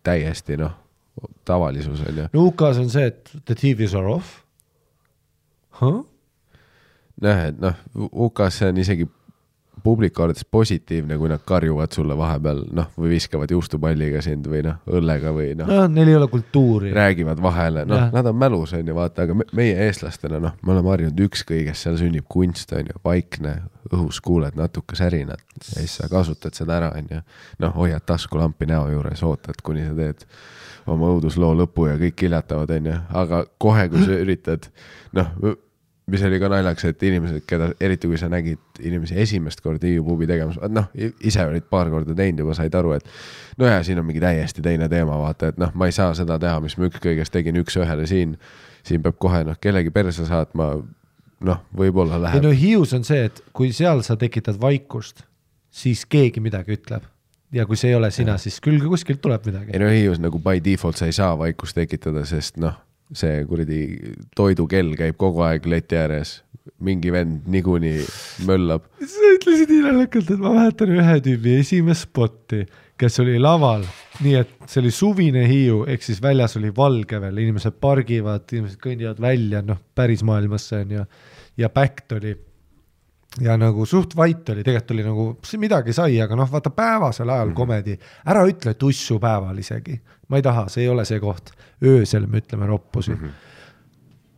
täiesti 0.03 0.57
noh 0.57 0.77
tavalisus 1.45 2.03
on 2.07 2.23
ju. 2.23 2.27
no 2.33 2.45
UK-s 2.49 2.81
on 2.83 2.89
see, 2.89 3.09
et 3.11 3.33
the 3.45 3.55
TV's 3.55 3.95
are 3.97 4.09
off 4.11 4.39
huh?. 5.81 6.03
jah, 7.21 7.47
et 7.49 7.61
noh, 7.61 7.79
UK-s 7.95 8.61
see 8.61 8.73
on 8.73 8.83
isegi 8.83 9.09
publiku 9.83 10.23
arvates 10.23 10.45
positiivne, 10.51 11.17
kui 11.17 11.29
nad 11.29 11.41
karjuvad 11.45 11.93
sulle 11.95 12.17
vahepeal 12.17 12.63
noh, 12.75 12.89
või 12.99 13.13
viskavad 13.13 13.51
juustupalliga 13.51 14.21
sind 14.23 14.47
või 14.51 14.61
noh, 14.65 14.79
õllega 14.99 15.33
või 15.35 15.53
noh. 15.57 15.69
noh, 15.69 15.85
neil 15.91 16.11
ei 16.11 16.17
ole 16.17 16.27
kultuuri. 16.31 16.91
räägivad 16.95 17.41
vahele, 17.43 17.85
noh, 17.89 18.09
nad 18.13 18.29
on 18.29 18.37
mälus, 18.39 18.73
on 18.77 18.87
ju, 18.87 18.95
vaata, 18.95 19.25
aga 19.27 19.37
me, 19.39 19.47
meie 19.55 19.77
eestlastena, 19.87 20.41
noh, 20.43 20.57
me 20.61 20.75
oleme 20.75 20.93
harjunud 20.93 21.25
ükskõiges, 21.29 21.83
seal 21.85 21.99
sünnib 22.01 22.27
kunst, 22.29 22.73
on 22.77 22.91
ju, 22.91 23.01
vaikne, 23.05 23.55
õhus 23.89 24.19
kuuled 24.23 24.57
natuke 24.59 24.97
särinat 24.99 25.43
ja 25.71 25.79
siis 25.79 25.95
sa 26.01 26.09
kasutad 26.11 26.57
seda 26.57 26.77
ära, 26.77 26.93
on 26.97 27.11
ju. 27.15 27.21
noh, 27.63 27.75
hoiad 27.79 28.05
taskulampi 28.05 28.69
näo 28.69 28.89
juures, 28.93 29.23
ootad, 29.25 29.63
kuni 29.63 29.87
sa 29.87 29.95
teed 29.97 30.27
oma 30.89 31.09
õudusloo 31.15 31.53
lõpu 31.63 31.87
ja 31.89 31.97
kõik 32.01 32.17
kiljatavad, 32.19 32.71
onju, 32.77 32.99
aga 33.21 33.43
kohe, 33.61 33.87
kui 33.91 34.05
sa 34.05 34.19
üritad, 34.19 34.69
noh, 35.17 35.31
mis 36.09 36.23
oli 36.25 36.39
ka 36.41 36.49
naljakas, 36.51 36.85
et 36.89 37.03
inimesed, 37.05 37.43
keda, 37.49 37.69
eriti 37.81 38.09
kui 38.09 38.17
sa 38.19 38.29
nägid 38.31 38.81
inimesi 38.85 39.17
esimest 39.21 39.61
korda 39.61 39.87
Hiiu 39.87 40.03
pubi 40.05 40.27
tegemas, 40.29 40.57
noh, 40.73 40.89
ise 40.95 41.45
olid 41.45 41.67
paar 41.69 41.91
korda 41.93 42.15
teinud 42.17 42.43
juba, 42.43 42.55
said 42.57 42.75
aru, 42.75 42.95
et 42.97 43.05
no 43.61 43.69
ja 43.69 43.81
siin 43.85 44.01
on 44.01 44.07
mingi 44.07 44.23
täiesti 44.23 44.63
teine 44.65 44.89
teema, 44.91 45.17
vaata, 45.21 45.53
et 45.53 45.61
noh, 45.61 45.73
ma 45.77 45.89
ei 45.89 45.95
saa 45.95 46.13
seda 46.17 46.39
teha, 46.41 46.59
mis 46.63 46.77
ma 46.79 46.89
ükskõiges 46.89 47.33
tegin 47.33 47.59
üks-ühele 47.61 48.07
siin. 48.09 48.37
siin 48.83 49.03
peab 49.03 49.17
kohe 49.19 49.43
noh, 49.45 49.57
kellegi 49.61 49.91
perse 49.93 50.25
saatma, 50.25 50.71
noh, 51.45 51.63
võib-olla 51.75 52.19
läheb. 52.21 52.39
ei 52.39 52.47
no 52.47 52.53
Hiius 52.55 52.93
on 52.97 53.05
see, 53.07 53.27
et 53.29 53.43
kui 53.53 53.73
seal 53.75 54.01
sa 54.07 54.17
tekitad 54.19 54.59
vaikust, 54.61 55.25
siis 55.69 56.05
keegi 56.09 56.41
midagi 56.43 56.77
ütleb. 56.79 57.05
Ja 57.55 57.65
kui 57.69 57.79
see 57.79 57.93
ei 57.93 57.97
ole 57.97 58.11
sina, 58.13 58.37
siis 58.41 58.59
küll 58.63 58.81
kuskilt 58.83 59.21
tuleb 59.23 59.47
midagi 59.49 59.73
ei. 59.73 59.81
no 59.81 59.89
Hiius 59.91 60.21
nagu 60.21 60.41
by 60.43 60.61
default 60.63 60.99
sa 60.99 61.09
ei 61.09 61.15
saa 61.15 61.33
vaikust 61.39 61.77
tekitada, 61.77 62.25
sest 62.29 62.59
noh, 62.61 62.75
see 63.15 63.41
kuradi 63.49 63.81
toidukell 64.37 64.93
käib 64.99 65.17
kogu 65.19 65.43
aeg 65.47 65.65
leti 65.69 65.97
ääres. 65.97 66.39
mingi 66.85 67.09
vend 67.11 67.47
niikuinii 67.49 68.03
möllab. 68.45 68.83
sa 69.01 69.31
ütlesid 69.33 69.71
nii 69.73 69.81
naljakalt, 69.87 70.29
et 70.29 70.43
ma 70.43 70.51
mäletan 70.53 70.91
ühe 70.93 71.15
tüübi 71.25 71.55
esimest 71.63 72.05
spotti, 72.05 72.61
kes 72.99 73.19
oli 73.23 73.39
laval, 73.41 73.85
nii 74.21 74.35
et 74.37 74.51
see 74.67 74.83
oli 74.83 74.91
suvine 74.93 75.47
Hiiu, 75.49 75.81
ehk 75.89 76.05
siis 76.05 76.21
väljas 76.21 76.57
oli 76.59 76.69
valge 76.75 77.17
veel, 77.23 77.41
inimesed 77.45 77.79
pargivad, 77.81 78.45
inimesed 78.51 78.77
kõnnivad 78.83 79.21
välja, 79.23 79.63
noh, 79.65 79.81
päris 79.95 80.21
maailmasse 80.27 80.83
on 80.83 80.93
ju. 80.99 81.07
ja 81.57 81.69
Bact 81.73 82.13
oli 82.19 82.35
ja 83.41 83.57
nagu 83.59 83.85
suht 83.89 84.15
vait 84.17 84.49
oli, 84.53 84.63
tegelikult 84.63 84.95
oli 84.95 85.05
nagu 85.05 85.27
midagi 85.61 85.93
sai, 85.95 86.19
aga 86.21 86.37
noh, 86.39 86.49
vaata 86.51 86.71
päevasel 86.75 87.29
ajal 87.29 87.53
komedi, 87.57 87.97
ära 88.29 88.45
ütle 88.47 88.73
tussupäeval 88.79 89.59
isegi, 89.61 89.99
ma 90.29 90.39
ei 90.39 90.45
taha, 90.45 90.67
see 90.71 90.85
ei 90.85 90.89
ole 90.91 91.05
see 91.07 91.21
koht, 91.23 91.53
öösel 91.85 92.27
me 92.27 92.43
ütleme 92.43 92.69
roppusi 92.69 93.15
mm. 93.15 93.21
-hmm 93.23 93.45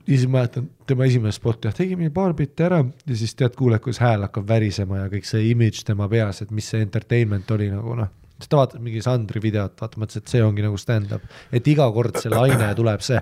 ja 0.08 0.18
siis 0.18 0.28
mäletan 0.28 0.70
tema 0.88 1.06
esimene 1.06 1.32
spot 1.32 1.66
jah, 1.66 1.74
tegime 1.76 2.10
paar 2.14 2.34
bitti 2.34 2.66
ära 2.66 2.82
ja 2.82 3.16
siis 3.16 3.36
tead, 3.38 3.56
kuuled, 3.56 3.80
kuidas 3.84 4.02
hääl 4.02 4.26
hakkab 4.26 4.48
värisema 4.50 5.04
ja 5.04 5.10
kõik 5.12 5.28
see 5.30 5.52
image 5.52 5.86
tema 5.88 6.08
peas, 6.10 6.42
et 6.42 6.52
mis 6.52 6.68
see 6.74 6.82
entertainment 6.82 7.52
oli 7.52 7.70
nagu 7.72 7.96
noh. 7.96 8.10
siis 8.38 8.50
ta 8.50 8.58
vaatas 8.58 8.82
mingi 8.82 9.02
Sandri 9.06 9.42
videot, 9.44 9.76
vaata 9.82 10.02
mõtles, 10.02 10.18
et 10.18 10.34
see 10.34 10.44
ongi 10.44 10.66
nagu 10.66 10.78
stand-up, 10.82 11.28
et 11.52 11.68
iga 11.68 11.88
kord 11.94 12.18
see 12.18 12.34
laine 12.34 12.74
tuleb 12.76 13.06
see. 13.06 13.22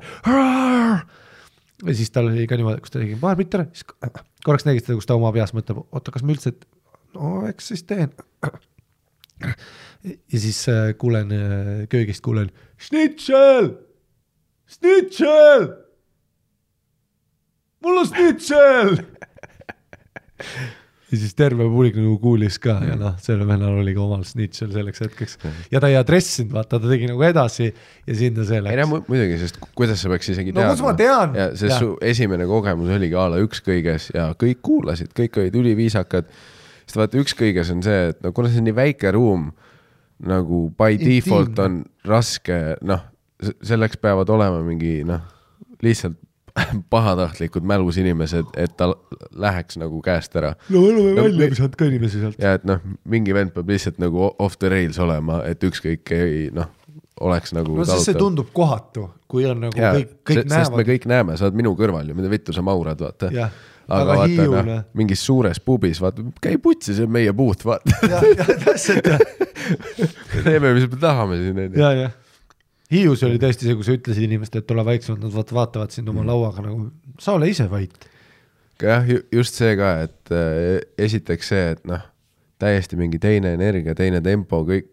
Ja 1.86 1.96
siis 1.96 2.12
tal 2.16 2.30
oli 2.32 2.48
ka 2.50 2.58
niimoodi, 2.60 2.84
kus 2.84 2.94
ta 2.94 3.02
tegi 3.02 3.18
paar 3.20 3.38
bitti 3.40 3.60
ära, 3.60 3.68
siis 3.74 3.86
korraks 4.46 4.68
nägid 4.68 4.86
seda, 4.86 4.98
kus 5.00 5.10
ta 5.10 5.18
oma 5.20 5.32
peas 5.36 5.54
mõtleb, 5.56 5.84
oota, 5.90 6.14
kas 6.16 6.26
ma 6.26 6.36
üldse, 6.36 6.56
no 7.16 7.36
eks 7.50 7.72
siis 7.74 7.86
teen. 7.90 8.16
ja 9.42 10.40
siis 10.40 10.64
äh, 10.72 10.90
kuulen 11.00 11.36
äh, 11.36 11.76
köögist 11.92 12.24
kuulen, 12.26 12.52
šnitšel, 12.88 13.72
šnitšel 14.78 15.70
mul 17.82 17.98
on 17.98 18.08
snitšel. 18.08 18.98
ja 21.12 21.18
siis 21.18 21.34
terve 21.34 21.66
publik 21.66 21.96
nagu 21.98 22.18
kuulis 22.22 22.60
ka 22.62 22.76
ja 22.86 22.96
noh, 23.00 23.16
sellel 23.24 23.48
vennal 23.50 23.80
oli 23.82 23.96
ka 23.96 24.02
omal 24.04 24.22
snitšel 24.28 24.70
selleks 24.76 25.02
hetkeks 25.06 25.38
ja 25.74 25.80
ta 25.82 25.90
ei 25.90 25.96
adressinud, 25.98 26.52
vaata, 26.54 26.78
ta 26.80 26.92
tegi 26.92 27.08
nagu 27.10 27.24
edasi 27.26 27.70
ja 27.72 28.16
sinna 28.20 28.46
see 28.46 28.60
ei 28.60 28.62
no 28.62 28.70
läks. 28.70 28.90
mu- 28.92 29.02
muidugi, 29.10 29.40
sest 29.42 29.58
kuidas 29.76 30.04
sa 30.04 30.12
peaks 30.14 30.30
isegi 30.36 30.54
No 30.54 30.68
kus 30.70 30.84
ma 30.86 30.94
tean? 31.00 31.34
ja 31.36 31.50
sest 31.56 31.72
Jah. 31.74 31.80
su 31.82 31.96
esimene 32.02 32.46
kogemus 32.50 32.92
oligi 32.94 33.18
a 33.18 33.26
la 33.34 33.42
ükskõiges 33.42 34.12
ja 34.14 34.30
kõik 34.38 34.62
kuulasid, 34.62 35.10
kõik 35.18 35.42
olid 35.42 35.56
üliviisakad. 35.64 36.30
sest 36.86 36.98
vaata, 37.02 37.18
ükskõiges 37.22 37.72
on 37.74 37.82
see, 37.86 38.10
et 38.14 38.22
no 38.24 38.32
kuna 38.32 38.50
see 38.50 38.62
on 38.62 38.70
nii 38.70 38.78
väike 38.78 39.12
ruum, 39.14 39.50
nagu 40.20 40.70
by 40.78 40.94
Intiimne. 40.94 41.22
default 41.22 41.60
on 41.66 41.84
raske, 42.06 42.76
noh, 42.82 43.02
selleks 43.64 43.98
peavad 44.02 44.30
olema 44.30 44.62
mingi 44.66 45.04
noh, 45.08 45.22
lihtsalt 45.82 46.18
pahatahtlikud 46.90 47.64
mälus 47.68 47.98
inimesed, 48.02 48.50
et 48.58 48.74
ta 48.78 48.92
läheks 49.36 49.78
nagu 49.82 50.02
käest 50.06 50.36
ära. 50.40 50.54
no 50.70 50.82
me 50.82 50.88
oleme 50.94 51.14
No 51.16 51.24
välja 51.28 51.40
me- 51.46 51.50
visanud 51.54 51.76
ka 51.80 51.86
inimesi 51.90 52.20
sealt. 52.24 52.40
ja 52.40 52.54
et 52.60 52.66
noh, 52.68 52.80
mingi 53.06 53.34
vend 53.34 53.54
peab 53.56 53.70
lihtsalt 53.70 54.00
nagu 54.02 54.30
off 54.40 54.58
the 54.60 54.70
rails 54.70 55.00
olema, 55.00 55.42
et 55.50 55.64
ükskõik 55.64 56.12
ei 56.16 56.50
noh, 56.54 56.70
oleks 57.22 57.52
nagu 57.56 57.76
no 57.82 57.86
sest 57.88 58.06
see 58.12 58.16
tundub 58.20 58.52
kohatu, 58.56 59.10
kui 59.28 59.44
on 59.50 59.60
nagu 59.66 59.76
jaa, 59.80 59.94
kõik, 59.98 60.14
kõik 60.24 60.40
sest 60.44 60.48
me 60.50 60.56
näevad. 60.56 60.86
kõik 60.94 61.10
näeme, 61.12 61.36
sa 61.38 61.50
oled 61.50 61.58
minu 61.60 61.74
kõrval 61.80 62.08
ju, 62.08 62.16
mida 62.16 62.30
vittu 62.32 62.54
sa 62.56 62.62
maurad, 62.66 63.02
vaata. 63.04 63.28
Jah, 63.36 63.52
aga 63.90 64.06
aga 64.06 64.16
vaata 64.22 64.64
noh, 64.70 64.84
mingis 64.96 65.24
suures 65.26 65.60
pubis, 65.60 66.00
vaata, 66.02 66.24
käi 66.42 66.56
putsi, 66.62 66.94
see 66.96 67.04
on 67.08 67.12
meie 67.12 67.34
puut, 67.36 67.66
vaata. 67.68 67.92
jah, 68.08 68.24
jah, 68.38 68.54
täpselt 68.64 69.10
jah, 69.12 69.20
teeme, 70.46 70.72
mis 70.78 70.88
me 70.92 71.00
tahame 71.02 71.42
siin, 71.44 71.60
onju. 71.68 72.10
Hiius 72.90 73.22
oli 73.28 73.38
tõesti 73.38 73.68
see, 73.68 73.76
kui 73.78 73.86
sa 73.86 73.94
ütlesid 73.94 74.26
inimestele, 74.26 74.64
et 74.66 74.72
ole 74.74 74.86
vaiksemad, 74.88 75.22
nad 75.22 75.34
vaata, 75.36 75.56
vaatavad 75.56 75.92
sind 75.94 76.08
Mm. 76.10 76.16
oma 76.18 76.26
lauaga 76.32 76.64
nagu, 76.66 76.88
sa 77.22 77.36
ole 77.38 77.50
ise 77.50 77.68
vait. 77.70 77.94
jah, 78.82 79.06
just 79.32 79.54
see 79.60 79.76
ka, 79.76 79.90
et 80.08 80.32
äh, 80.32 80.80
esiteks 80.98 81.48
see, 81.52 81.72
et 81.76 81.86
noh, 81.86 82.02
täiesti 82.60 82.96
mingi 82.98 83.20
teine 83.20 83.54
energia, 83.54 83.94
teine 83.96 84.22
tempo, 84.22 84.64
kõik 84.66 84.88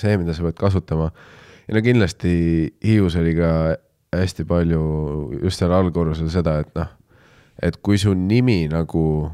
see, 0.00 0.16
mida 0.16 0.34
sa 0.34 0.42
pead 0.42 0.56
kasutama. 0.58 1.10
ja 1.68 1.74
no 1.74 1.82
kindlasti 1.82 2.72
Hiius 2.84 3.16
oli 3.16 3.34
ka 3.36 3.76
hästi 4.16 4.44
palju 4.48 4.82
just 5.42 5.58
seal 5.58 5.72
allkorrusel 5.72 6.30
seda, 6.32 6.58
et 6.64 6.74
noh, 6.74 6.88
et 7.62 7.76
kui 7.82 7.98
su 7.98 8.14
nimi 8.14 8.66
nagu 8.68 9.30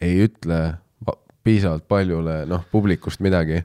ei 0.00 0.22
ütle 0.28 0.76
va- 1.06 1.18
piisavalt 1.44 1.88
paljule 1.88 2.44
noh, 2.46 2.62
publikust 2.70 3.20
midagi, 3.20 3.62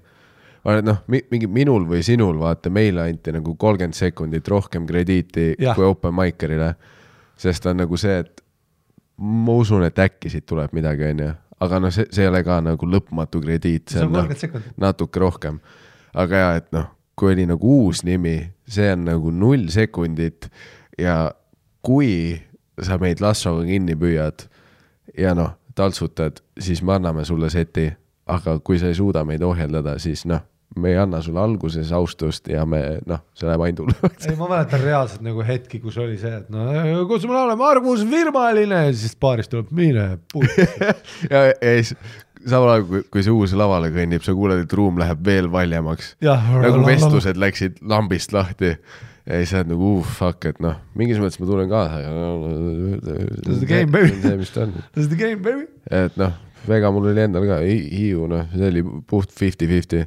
noh, 0.63 1.01
mingi 1.09 1.47
minul 1.49 1.85
või 1.89 2.03
sinul, 2.05 2.37
vaata, 2.41 2.69
meile 2.73 3.07
anti 3.09 3.33
nagu 3.33 3.55
kolmkümmend 3.59 3.97
sekundit 3.97 4.47
rohkem 4.47 4.85
krediiti 4.89 5.55
Jah. 5.59 5.75
kui 5.75 5.85
open 5.87 6.13
mic'erile, 6.15 6.73
sest 7.39 7.65
on 7.65 7.81
nagu 7.81 7.97
see, 7.97 8.19
et 8.21 8.43
ma 9.21 9.55
usun, 9.57 9.85
et 9.85 9.99
äkki 10.01 10.29
siit 10.33 10.45
tuleb 10.49 10.73
midagi, 10.77 11.07
onju, 11.11 11.31
aga 11.61 11.81
noh, 11.81 11.93
see, 11.93 12.07
see 12.13 12.25
ei 12.25 12.31
ole 12.31 12.43
ka 12.45 12.59
nagu 12.65 12.89
lõpmatu 12.89 13.41
krediit, 13.43 13.89
see 13.93 14.05
on 14.05 14.13
noh 14.15 14.29
natuke 14.81 15.21
rohkem. 15.21 15.59
aga 16.13 16.43
ja, 16.43 16.51
et 16.61 16.69
noh, 16.75 16.89
kui 17.17 17.33
oli 17.33 17.47
nagu 17.49 17.77
uus 17.81 18.03
nimi, 18.07 18.37
see 18.69 18.91
on 18.93 19.05
nagu 19.09 19.33
null 19.33 19.69
sekundit 19.73 20.49
ja 20.99 21.31
kui 21.81 22.37
sa 22.81 22.97
meid 23.01 23.21
lassoga 23.21 23.65
kinni 23.67 23.97
püüad 23.97 24.45
ja 25.17 25.33
noh, 25.37 25.55
taltsutad, 25.75 26.41
siis 26.59 26.81
me 26.85 26.95
anname 26.97 27.25
sulle 27.25 27.49
seti, 27.49 27.89
aga 28.31 28.59
kui 28.59 28.79
sa 28.79 28.91
ei 28.91 28.97
suuda 28.97 29.23
meid 29.27 29.43
ohjeldada, 29.45 29.97
siis 30.01 30.25
noh, 30.29 30.43
me 30.79 30.93
ei 30.93 30.97
anna 31.01 31.19
sulle 31.21 31.41
alguses 31.43 31.91
austust 31.95 32.47
ja 32.47 32.63
me 32.65 32.79
noh, 33.09 33.19
see 33.35 33.47
läheb 33.49 33.63
ainult 33.65 33.81
hullemaks. 33.83 34.27
ei, 34.29 34.37
ma 34.39 34.47
mäletan 34.53 34.83
reaalselt 34.85 35.23
nagu 35.25 35.43
hetki, 35.47 35.81
kus 35.83 35.97
oli 35.99 36.17
see, 36.21 36.31
et 36.41 36.49
no 36.53 36.65
kus 37.09 37.27
me 37.27 37.35
oleme, 37.35 37.65
Argus 37.67 38.05
Virmaline, 38.07 38.83
siis 38.95 39.15
baarist 39.19 39.51
tuleb 39.51 39.71
mine 39.75 40.07
putt. 40.31 40.57
ja, 41.33 41.45
ja 41.51 41.75
siis 41.81 41.95
samal 42.47 42.75
ajal, 42.77 42.87
kui, 42.89 43.03
kui 43.13 43.23
see 43.25 43.35
uus 43.35 43.53
lavale 43.57 43.91
kõnnib, 43.93 44.23
sa 44.25 44.33
kuuled, 44.37 44.63
et 44.65 44.73
ruum 44.79 44.99
läheb 45.01 45.23
veel 45.25 45.51
valjemaks. 45.53 46.15
nagu 46.23 46.83
vestlused 46.87 47.39
läksid 47.41 47.81
lambist 47.91 48.33
lahti 48.33 48.75
ja 49.27 49.37
siis 49.37 49.51
sa 49.53 49.59
oled 49.61 49.69
nagu 49.75 49.89
uh, 49.99 50.13
fuck, 50.17 50.47
et 50.49 50.61
noh, 50.63 50.79
mingis 50.97 51.19
mõttes 51.21 51.37
ma 51.41 51.49
tulen 51.49 51.69
kaasa 51.71 51.99
ja 52.01 52.13
This 53.43 53.57
is 53.57 53.59
the 53.61 53.69
game, 53.69 53.91
baby. 53.93 54.15
see, 54.21 54.37
mis 54.39 54.53
ta 54.53 54.65
on. 54.65 54.73
This 54.95 55.05
is 55.05 55.11
the 55.11 55.19
game, 55.19 55.43
baby. 55.45 55.67
et 55.91 56.17
noh, 56.19 56.33
Vega 56.67 56.91
mul 56.93 57.07
oli 57.09 57.23
endal 57.23 57.45
ka 57.49 57.59
Hi- 57.65 57.87
Hiiu, 57.89 58.27
noh, 58.29 58.45
see 58.53 58.67
oli 58.69 58.83
puht 59.09 59.31
fifty-fifty. 59.33 60.03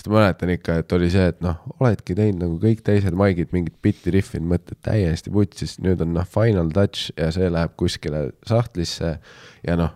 Sest 0.00 0.08
ma 0.08 0.16
mäletan 0.22 0.48
ikka, 0.54 0.78
et 0.80 0.92
oli 0.96 1.10
see, 1.12 1.26
et 1.28 1.42
noh, 1.44 1.58
oledki 1.76 2.14
teinud 2.16 2.40
nagu 2.40 2.54
kõik 2.62 2.78
teised 2.86 3.12
maigid 3.20 3.50
mingit 3.52 3.74
bitti 3.84 4.12
rihvinud, 4.14 4.48
mõtled 4.54 4.78
täiesti 4.86 5.32
vutsis, 5.34 5.74
nüüd 5.84 6.00
on 6.00 6.14
noh, 6.16 6.24
final 6.24 6.70
touch 6.72 7.10
ja 7.20 7.28
see 7.34 7.50
läheb 7.52 7.74
kuskile 7.80 8.30
sahtlisse 8.48 9.18
ja 9.66 9.76
noh, 9.76 9.92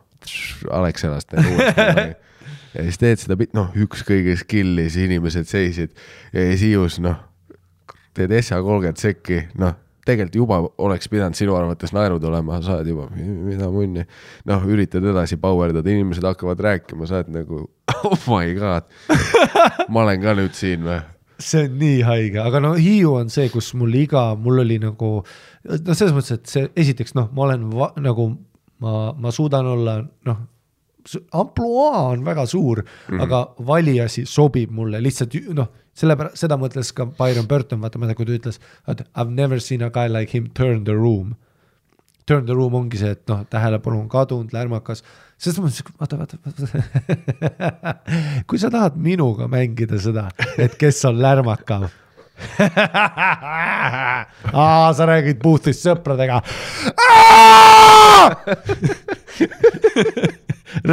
Alexelast 0.77 1.31
teed 1.33 1.49
uuesti 1.49 1.87
ja 2.75 2.85
siis 2.85 3.01
teed 3.01 3.23
seda 3.23 3.39
noh, 3.57 3.73
ükskõige 3.87 4.37
skill'is 4.41 4.99
inimesed 5.01 5.49
seisid 5.49 5.97
ja 6.35 6.45
siis 6.51 6.67
Hiius 6.67 7.01
noh, 7.01 7.17
teed 8.13 8.37
SA 8.45 8.61
kolmkümmend 8.61 9.01
sekki, 9.01 9.41
noh, 9.57 9.73
tegelikult 10.05 10.37
juba 10.37 10.61
oleks 10.85 11.09
pidanud 11.09 11.39
sinu 11.39 11.57
arvates 11.57 11.95
naerud 11.97 12.25
olema, 12.29 12.61
sa 12.65 12.79
oled 12.79 12.91
juba, 12.93 13.09
mida 13.15 13.71
munni. 13.73 14.05
noh, 14.49 14.69
üritad 14.69 15.05
edasi 15.05 15.39
power 15.41 15.73
dada, 15.75 15.91
inimesed 15.91 16.25
hakkavad 16.29 16.61
rääkima, 16.61 17.09
sa 17.09 17.23
oled 17.23 17.33
nagu 17.35 17.65
oh 18.11 18.29
my 18.31 18.55
god, 18.59 18.89
ma 19.89 20.05
olen 20.05 20.23
ka 20.23 20.37
nüüd 20.39 20.57
siin 20.57 20.87
või? 20.87 21.01
see 21.45 21.65
on 21.67 21.79
nii 21.81 22.01
haige, 22.07 22.41
aga 22.41 22.61
no 22.63 22.73
Hiiu 22.79 23.17
on 23.19 23.31
see, 23.33 23.49
kus 23.53 23.73
mul 23.79 23.95
iga, 23.99 24.33
mul 24.39 24.63
oli 24.63 24.79
nagu 24.83 25.15
noh, 25.21 25.95
selles 25.95 26.15
mõttes, 26.15 26.39
et 26.39 26.51
see 26.51 26.69
esiteks 26.85 27.17
noh, 27.19 27.31
ma 27.35 27.49
olen 27.49 27.71
va, 27.75 27.91
nagu 28.03 28.29
ma, 28.85 29.13
ma 29.19 29.33
suudan 29.35 29.67
olla 29.75 29.99
noh, 30.29 30.43
ampluaa 31.37 32.09
on 32.15 32.25
väga 32.25 32.47
suur 32.49 32.81
mm, 32.83 32.91
-hmm. 33.09 33.23
aga 33.23 33.41
valiasi 33.67 34.25
sobib 34.27 34.71
mulle 34.73 35.03
lihtsalt 35.03 35.35
noh, 35.53 35.69
sellepärast 35.99 36.43
seda 36.43 36.59
mõtles 36.61 36.91
ka 36.97 37.07
Byron 37.19 37.49
Burton, 37.51 37.81
vaata, 37.83 37.99
ma 37.99 38.07
ei 38.07 38.13
tea, 38.13 38.19
kui 38.19 38.29
ta 38.29 38.39
ütles, 38.39 38.61
et 38.91 39.01
I 39.05 39.09
have 39.21 39.33
never 39.35 39.59
seen 39.63 39.83
a 39.87 39.91
guy 39.95 40.09
like 40.11 40.35
him 40.35 40.51
turn 40.55 40.85
the 40.89 40.97
room. 40.99 41.35
Turn 42.27 42.47
the 42.49 42.57
room 42.57 42.75
ongi 42.79 42.99
see, 43.01 43.13
et 43.15 43.29
noh, 43.29 43.43
tähelepanu 43.53 43.99
on 44.01 44.09
kadunud, 44.09 44.53
lärmakas, 44.55 45.05
selles 45.37 45.59
mõttes, 45.61 45.85
vaata, 46.01 46.17
vaata, 46.23 46.37
vaata. 46.45 46.65
kui 48.49 48.59
sa 48.61 48.71
tahad 48.73 48.97
minuga 48.97 49.45
mängida 49.51 49.99
seda, 50.01 50.31
et 50.57 50.75
kes 50.81 51.05
on 51.11 51.21
lärmakav. 51.21 51.91
Aa, 54.53 54.95
sa 54.97 55.07
räägid 55.07 55.39
puhtist 55.43 55.85
sõpradega. 55.85 56.41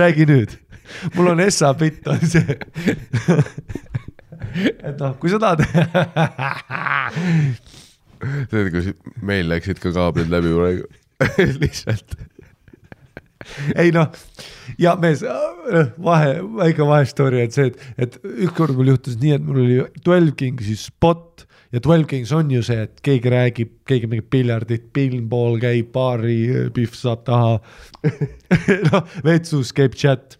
räägi 0.02 0.26
nüüd, 0.30 0.52
mul 1.16 1.28
on 1.34 1.40
Essa 1.48 1.74
bitt 1.74 2.08
on 2.12 2.20
see. 2.22 2.46
Et 4.56 5.00
noh, 5.00 5.16
kui 5.22 5.32
sa 5.32 5.40
tahad. 5.42 5.64
tead, 8.52 8.70
kus 8.74 8.92
meil 9.26 9.50
läksid 9.52 9.82
ka 9.82 9.94
kaablid 9.96 10.30
läbi 10.32 10.54
praegu, 10.56 10.88
lihtsalt. 11.62 12.18
ei 13.80 13.90
noh, 13.94 14.08
ja 14.82 14.96
mees, 15.02 15.24
vahe, 16.02 16.34
väike 16.62 16.86
vahestory 16.88 17.46
on 17.46 17.54
see, 17.54 17.72
et, 17.72 17.78
et 17.98 18.12
ükskord 18.48 18.76
mul 18.78 18.94
juhtus 18.94 19.18
nii, 19.22 19.38
et 19.38 19.46
mul 19.46 19.64
oli 19.64 19.78
Twelve 20.06 20.36
Kingsi 20.40 20.76
spot 20.80 21.46
ja 21.74 21.82
Twelve 21.82 22.08
Kings 22.12 22.34
on 22.36 22.52
ju 22.54 22.62
see, 22.66 22.86
et 22.86 23.02
keegi 23.06 23.34
räägib, 23.34 23.74
keegi 23.90 24.10
mängib 24.12 24.30
piljardit, 24.34 24.92
pinball 24.94 25.58
käib, 25.62 25.90
baari 25.96 26.70
pihv 26.76 26.94
saab 26.98 27.26
taha 27.28 27.58
noh, 28.92 29.18
vetsus 29.26 29.74
käib 29.76 29.98
chat 29.98 30.38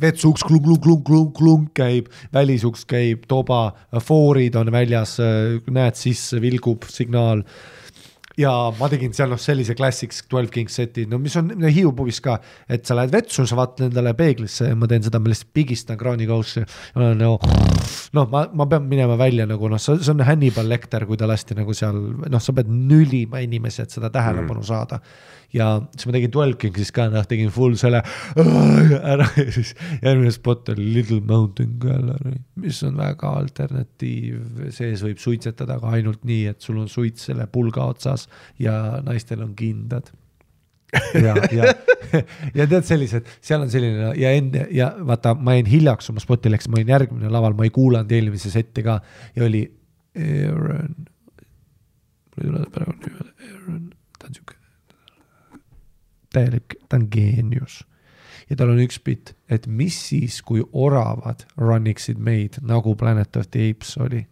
vetsuks 0.00 0.44
klung-klung-klung-klung 0.46 1.70
käib, 1.76 2.10
välisuks 2.34 2.86
käib 2.90 3.26
toba, 3.30 3.72
foorid 3.98 4.56
on 4.60 4.70
väljas, 4.72 5.16
näed 5.70 5.98
sisse, 5.98 6.40
vilgub 6.42 6.86
signaal 6.90 7.44
ja 8.40 8.52
ma 8.78 8.88
tegin 8.90 9.14
seal 9.16 9.30
noh, 9.32 9.40
sellise 9.40 9.76
Classics 9.78 10.24
Twelve 10.30 10.52
Kings 10.54 10.76
seti, 10.80 11.06
no 11.10 11.20
mis 11.22 11.36
on 11.40 11.52
no, 11.54 11.70
Hiiu 11.70 11.92
pubis 11.96 12.20
ka, 12.24 12.38
et 12.70 12.86
sa 12.88 12.96
lähed 12.98 13.12
vetsu, 13.14 13.46
sa 13.48 13.58
vaatad 13.58 13.88
endale 13.88 14.14
peeglisse 14.18 14.70
ja 14.70 14.78
ma 14.78 14.88
teen 14.90 15.04
seda, 15.06 15.20
ma 15.22 15.32
lihtsalt 15.32 15.52
pigistan 15.56 15.98
kraanikausi. 16.00 16.64
no, 16.98 17.34
noh, 18.16 18.30
ma, 18.32 18.44
ma 18.52 18.68
pean 18.70 18.88
minema 18.90 19.18
välja 19.20 19.48
nagu 19.50 19.70
noh, 19.70 19.80
see 19.82 20.12
on 20.12 20.24
Hannibal 20.26 20.70
Lecter, 20.70 21.06
kui 21.08 21.20
ta 21.20 21.28
lasti 21.30 21.58
nagu 21.58 21.76
seal, 21.76 22.00
noh, 22.26 22.42
sa 22.42 22.56
pead 22.56 22.70
nülima 22.70 23.42
inimesi, 23.44 23.84
et 23.84 23.98
seda 23.98 24.12
tähelepanu 24.14 24.62
mm. 24.62 24.70
saada 24.70 25.02
ja 25.54 25.66
siis 25.96 26.06
ma 26.06 26.14
tegin 26.14 26.32
Twelve 26.32 26.58
Kingsis 26.60 26.92
ka, 26.94 27.08
noh, 27.10 27.26
tegin 27.28 27.50
full 27.54 27.76
selle 27.80 28.02
ära 28.38 29.26
ja 29.40 29.46
siis 29.50 29.72
järgmine 30.02 30.32
spot 30.34 30.70
oli 30.74 30.86
Little 30.94 31.20
Mountain 31.26 31.76
Gallery, 31.82 32.36
mis 32.62 32.80
on 32.86 33.00
väga 33.00 33.34
alternatiiv, 33.40 34.70
sees 34.76 35.02
võib 35.06 35.20
suitsetada, 35.22 35.78
aga 35.78 35.96
ainult 35.98 36.24
nii, 36.28 36.46
et 36.52 36.62
sul 36.62 36.78
on 36.82 36.90
suits 36.90 37.30
selle 37.30 37.48
pulga 37.50 37.88
otsas 37.90 38.28
ja 38.58 38.74
naistel 39.06 39.44
on 39.44 39.54
kindad 39.58 40.10
ja, 41.26 41.34
ja, 41.54 41.72
ja 42.54 42.66
tead 42.66 42.86
sellised, 42.86 43.28
seal 43.44 43.62
on 43.62 43.70
selline 43.70 44.10
ja 44.18 44.32
enne 44.34 44.66
ja 44.74 44.90
vaata, 45.06 45.36
ma 45.38 45.54
jäin 45.54 45.68
hiljaks 45.70 46.10
oma 46.10 46.22
spotile, 46.22 46.58
eks 46.58 46.66
ma 46.68 46.80
olin 46.80 46.94
järgmine 46.96 47.30
laval, 47.30 47.54
ma 47.58 47.66
ei 47.68 47.74
kuulanud 47.74 48.10
eelmise 48.10 48.50
setti 48.50 48.82
ka 48.86 48.98
ja 49.36 49.46
oli 49.46 49.62
Aaron, 50.18 50.96
mul 52.34 52.42
ei 52.42 52.48
tule 52.48 52.64
praegu 52.74 52.96
nimi, 53.04 53.28
Aaron, 53.52 53.84
ta 54.18 54.26
on 54.26 54.34
siuke 54.34 54.60
täielik, 56.32 56.74
ta 56.88 56.96
on 56.96 57.06
geenius. 57.12 57.84
ja 58.50 58.56
tal 58.56 58.72
on 58.72 58.82
üks 58.82 58.98
bitt, 59.04 59.34
et 59.50 59.66
mis 59.66 59.94
siis, 60.08 60.40
kui 60.42 60.62
oravad 60.72 61.44
run 61.58 61.86
iksid 61.90 62.18
meid, 62.18 62.58
nagu 62.66 62.96
Planet 62.98 63.36
of 63.36 63.50
the 63.50 63.70
Apes 63.70 63.96
oli. 63.98 64.24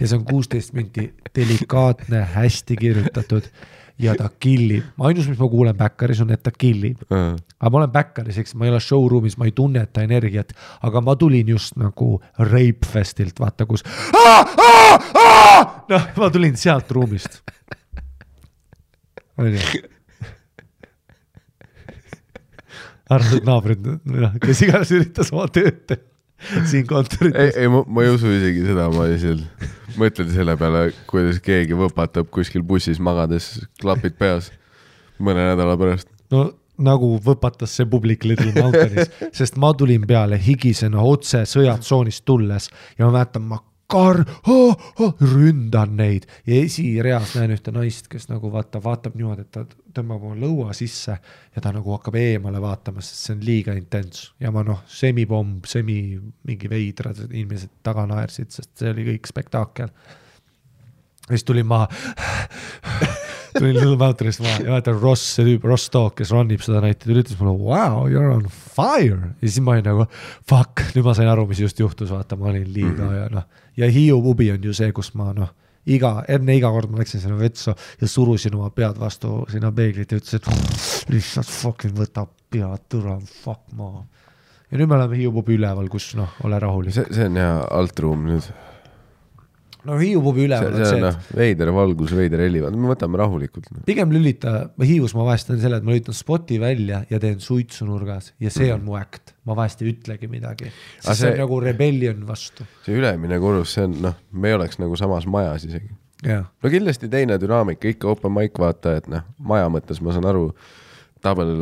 Ja 0.00 0.06
see 0.06 0.18
on 0.18 0.24
kuusteist 0.24 0.72
minti, 0.76 1.08
delikaatne, 1.34 2.22
hästi 2.34 2.76
kirjutatud 2.76 3.48
ja 4.02 4.14
ta 4.18 4.28
killib, 4.40 4.84
ainus, 5.00 5.28
mis 5.30 5.38
ma 5.38 5.48
kuulen 5.50 5.76
Backeris 5.76 6.20
on, 6.24 6.30
et 6.34 6.42
ta 6.42 6.50
killib 6.54 7.02
uh. 7.04 7.16
-huh. 7.16 7.36
aga 7.60 7.70
ma 7.70 7.78
olen 7.82 7.90
Backeris, 7.90 8.38
eks 8.38 8.54
ma 8.54 8.66
ei 8.66 8.72
ole 8.72 8.80
showroom'is, 8.80 9.36
ma 9.38 9.44
ei 9.48 9.52
tunneta 9.52 10.02
energiat, 10.02 10.52
aga 10.82 11.00
ma 11.00 11.16
tulin 11.16 11.48
just 11.48 11.76
nagu 11.76 12.22
Rape 12.38 12.86
Festilt, 12.86 13.40
vaata 13.40 13.66
kus. 13.66 13.84
noh, 15.88 16.06
ma 16.16 16.30
tulin 16.30 16.56
sealt 16.56 16.90
ruumist. 16.90 17.42
onju 19.38 19.58
armsad 23.12 23.44
naabrid, 23.44 23.84
noh, 24.04 24.32
kes 24.40 24.62
iganes 24.62 24.90
üritas 24.94 25.32
oma 25.34 25.48
tööd 25.52 25.84
teha 25.86 26.11
siin 26.70 26.86
kontorites. 26.88 27.54
ei, 27.56 27.64
ei 27.64 27.70
ma, 27.72 27.84
ei 28.04 28.14
usu 28.14 28.32
isegi 28.32 28.64
seda, 28.66 28.88
ma 28.94 29.06
lihtsalt 29.10 29.68
mõtlen 30.00 30.32
selle 30.32 30.56
peale, 30.60 30.86
kuidas 31.10 31.40
keegi 31.44 31.76
võpatab 31.76 32.30
kuskil 32.32 32.64
bussis 32.66 33.00
magades, 33.02 33.54
klapid 33.82 34.16
peas 34.20 34.50
mõne 35.22 35.44
nädala 35.52 35.76
pärast. 35.80 36.08
no 36.32 36.50
nagu 36.82 37.14
võpatas 37.22 37.74
see 37.76 37.86
publik 37.88 38.24
Little 38.26 38.52
Mountanis, 38.56 39.10
sest 39.38 39.58
ma 39.60 39.72
tulin 39.76 40.06
peale 40.08 40.38
higisena 40.40 41.04
otse 41.04 41.44
sõjatsoonist 41.48 42.24
tulles 42.28 42.70
ja 42.98 43.06
ma 43.06 43.18
mäletan, 43.18 43.46
ma 43.50 43.60
kar-, 43.90 44.24
ründan 45.34 45.96
neid. 45.98 46.26
Ja 46.46 46.58
esireas 46.62 47.34
näen 47.36 47.54
ühte 47.56 47.74
naist, 47.74 48.08
kes 48.12 48.28
nagu 48.30 48.50
vaata, 48.52 48.82
vaatab 48.82 49.16
niimoodi, 49.18 49.46
et 49.46 49.52
ta 49.54 49.64
tõmbab 49.92 50.26
oma 50.28 50.38
lõua 50.38 50.76
sisse 50.76 51.16
ja 51.16 51.62
ta 51.62 51.72
nagu 51.74 51.94
hakkab 51.96 52.16
eemale 52.20 52.60
vaatama, 52.62 53.04
sest 53.04 53.26
see 53.26 53.36
on 53.36 53.46
liiga 53.46 53.76
intens 53.78 54.30
ja 54.40 54.52
ma 54.54 54.64
noh, 54.66 54.84
semipomm, 54.90 55.60
semi 55.68 56.00
mingi 56.48 56.70
veidrad 56.72 57.24
inimesed 57.28 57.80
taga 57.84 58.06
naersid, 58.10 58.52
sest 58.54 58.72
see 58.80 58.92
oli 58.94 59.08
kõik 59.12 59.32
spekaakel. 59.32 59.92
ja 61.28 61.34
siis 61.34 61.44
tulin 61.48 61.68
maha 61.68 61.88
tulin 63.56 63.76
Little 63.76 63.96
Mountainist 64.00 64.42
maha 64.42 64.64
ja 64.64 64.74
vaatan 64.76 64.98
Ross, 65.00 65.24
see 65.36 65.46
tüüp, 65.46 65.64
Ross 65.68 65.90
Talk, 65.92 66.16
kes 66.18 66.32
run 66.34 66.50
ib 66.54 66.62
seda 66.64 66.82
näite, 66.84 67.06
ta 67.06 67.14
ütles 67.14 67.38
mulle 67.40 67.54
wow, 67.58 68.06
you 68.10 68.20
are 68.20 68.36
on 68.36 68.46
fire. 68.48 69.32
ja 69.40 69.48
siis 69.48 69.60
ma 69.64 69.76
olin 69.76 69.88
nagu 69.88 70.06
fuck, 70.48 70.84
nüüd 70.96 71.06
ma 71.06 71.16
sain 71.18 71.30
aru, 71.32 71.46
mis 71.50 71.62
just 71.62 71.80
juhtus, 71.82 72.12
vaata, 72.12 72.38
ma 72.40 72.50
olin 72.52 72.68
liiga 72.68 72.92
mm 72.92 73.08
-hmm. 73.08 73.18
ja 73.20 73.28
noh. 73.32 73.66
ja 73.76 73.90
Hiiu 73.90 74.22
pubi 74.22 74.50
on 74.52 74.64
ju 74.64 74.74
see, 74.74 74.92
kus 74.92 75.12
ma 75.18 75.32
noh, 75.36 75.52
iga, 75.86 76.24
enne 76.28 76.56
iga 76.56 76.70
kord 76.70 76.90
ma 76.90 77.02
läksin 77.02 77.20
sinna 77.20 77.38
vetsu 77.38 77.74
ja 78.00 78.08
surusin 78.08 78.54
oma 78.54 78.70
pead 78.70 78.98
vastu 79.00 79.44
sinna 79.50 79.72
peeglit 79.72 80.12
ja 80.12 80.18
ütlesin, 80.18 80.40
et 80.40 81.10
lihtsalt 81.10 81.48
fucking 81.48 81.98
võta 81.98 82.26
pea 82.50 82.74
tõra, 82.88 83.18
fuck 83.44 83.72
maa. 83.76 84.04
ja 84.70 84.78
nüüd 84.78 84.88
me 84.88 84.94
oleme 85.00 85.16
Hiiu 85.16 85.32
pubi 85.32 85.56
üleval, 85.58 85.88
kus 85.88 86.14
noh, 86.14 86.36
ole 86.44 86.58
rahulik. 86.58 86.94
see, 86.94 87.06
see 87.10 87.26
on 87.26 87.36
hea 87.36 87.56
altruum 87.70 88.26
nüüd 88.26 88.52
no 89.88 89.96
Hiiu 89.98 90.22
pubi 90.22 90.44
üleval 90.46 90.70
on 90.70 90.84
see, 90.84 90.98
see, 90.98 91.08
et. 91.08 91.30
veider 91.36 91.70
valgus, 91.74 92.12
veider 92.16 92.42
heli, 92.44 92.62
me 92.62 92.90
võtame 92.92 93.18
rahulikult 93.20 93.68
no.. 93.72 93.82
pigem 93.86 94.12
lülita, 94.14 94.54
Hiius 94.82 95.14
ma 95.18 95.26
vahest 95.26 95.50
teen 95.50 95.60
selle, 95.62 95.80
et 95.80 95.86
ma 95.86 95.94
lülitan 95.94 96.16
spoti 96.16 96.58
välja 96.62 97.02
ja 97.10 97.20
teen 97.22 97.40
suitsu 97.42 97.86
nurgas 97.88 98.32
ja 98.42 98.52
see 98.52 98.68
mm. 98.68 98.76
on 98.78 98.86
mu 98.86 98.98
äkt, 99.00 99.34
ma 99.48 99.56
vahest 99.58 99.82
ei 99.82 99.90
ütlegi 99.92 100.30
midagi. 100.30 100.70
sest 100.70 101.08
see, 101.08 101.18
see 101.24 101.32
on 101.32 101.42
nagu 101.42 101.58
rebellion 101.64 102.22
vastu. 102.28 102.66
see 102.86 102.98
ülemine 102.98 103.40
korrus, 103.42 103.74
see 103.76 103.88
on 103.88 103.98
noh, 104.06 104.16
me 104.32 104.52
ei 104.52 104.58
oleks 104.60 104.78
nagu 104.82 104.98
samas 105.00 105.26
majas 105.30 105.66
isegi. 105.70 105.90
no 106.28 106.72
kindlasti 106.76 107.10
teine 107.12 107.40
dünaamika, 107.42 107.90
ikka 107.90 108.14
open 108.14 108.36
mic 108.38 108.62
vaata, 108.62 108.96
et 109.02 109.10
noh, 109.10 109.26
maja 109.42 109.70
mõttes 109.72 110.02
ma 110.04 110.14
saan 110.14 110.30
aru 110.30 110.50
tabel, 111.22 111.54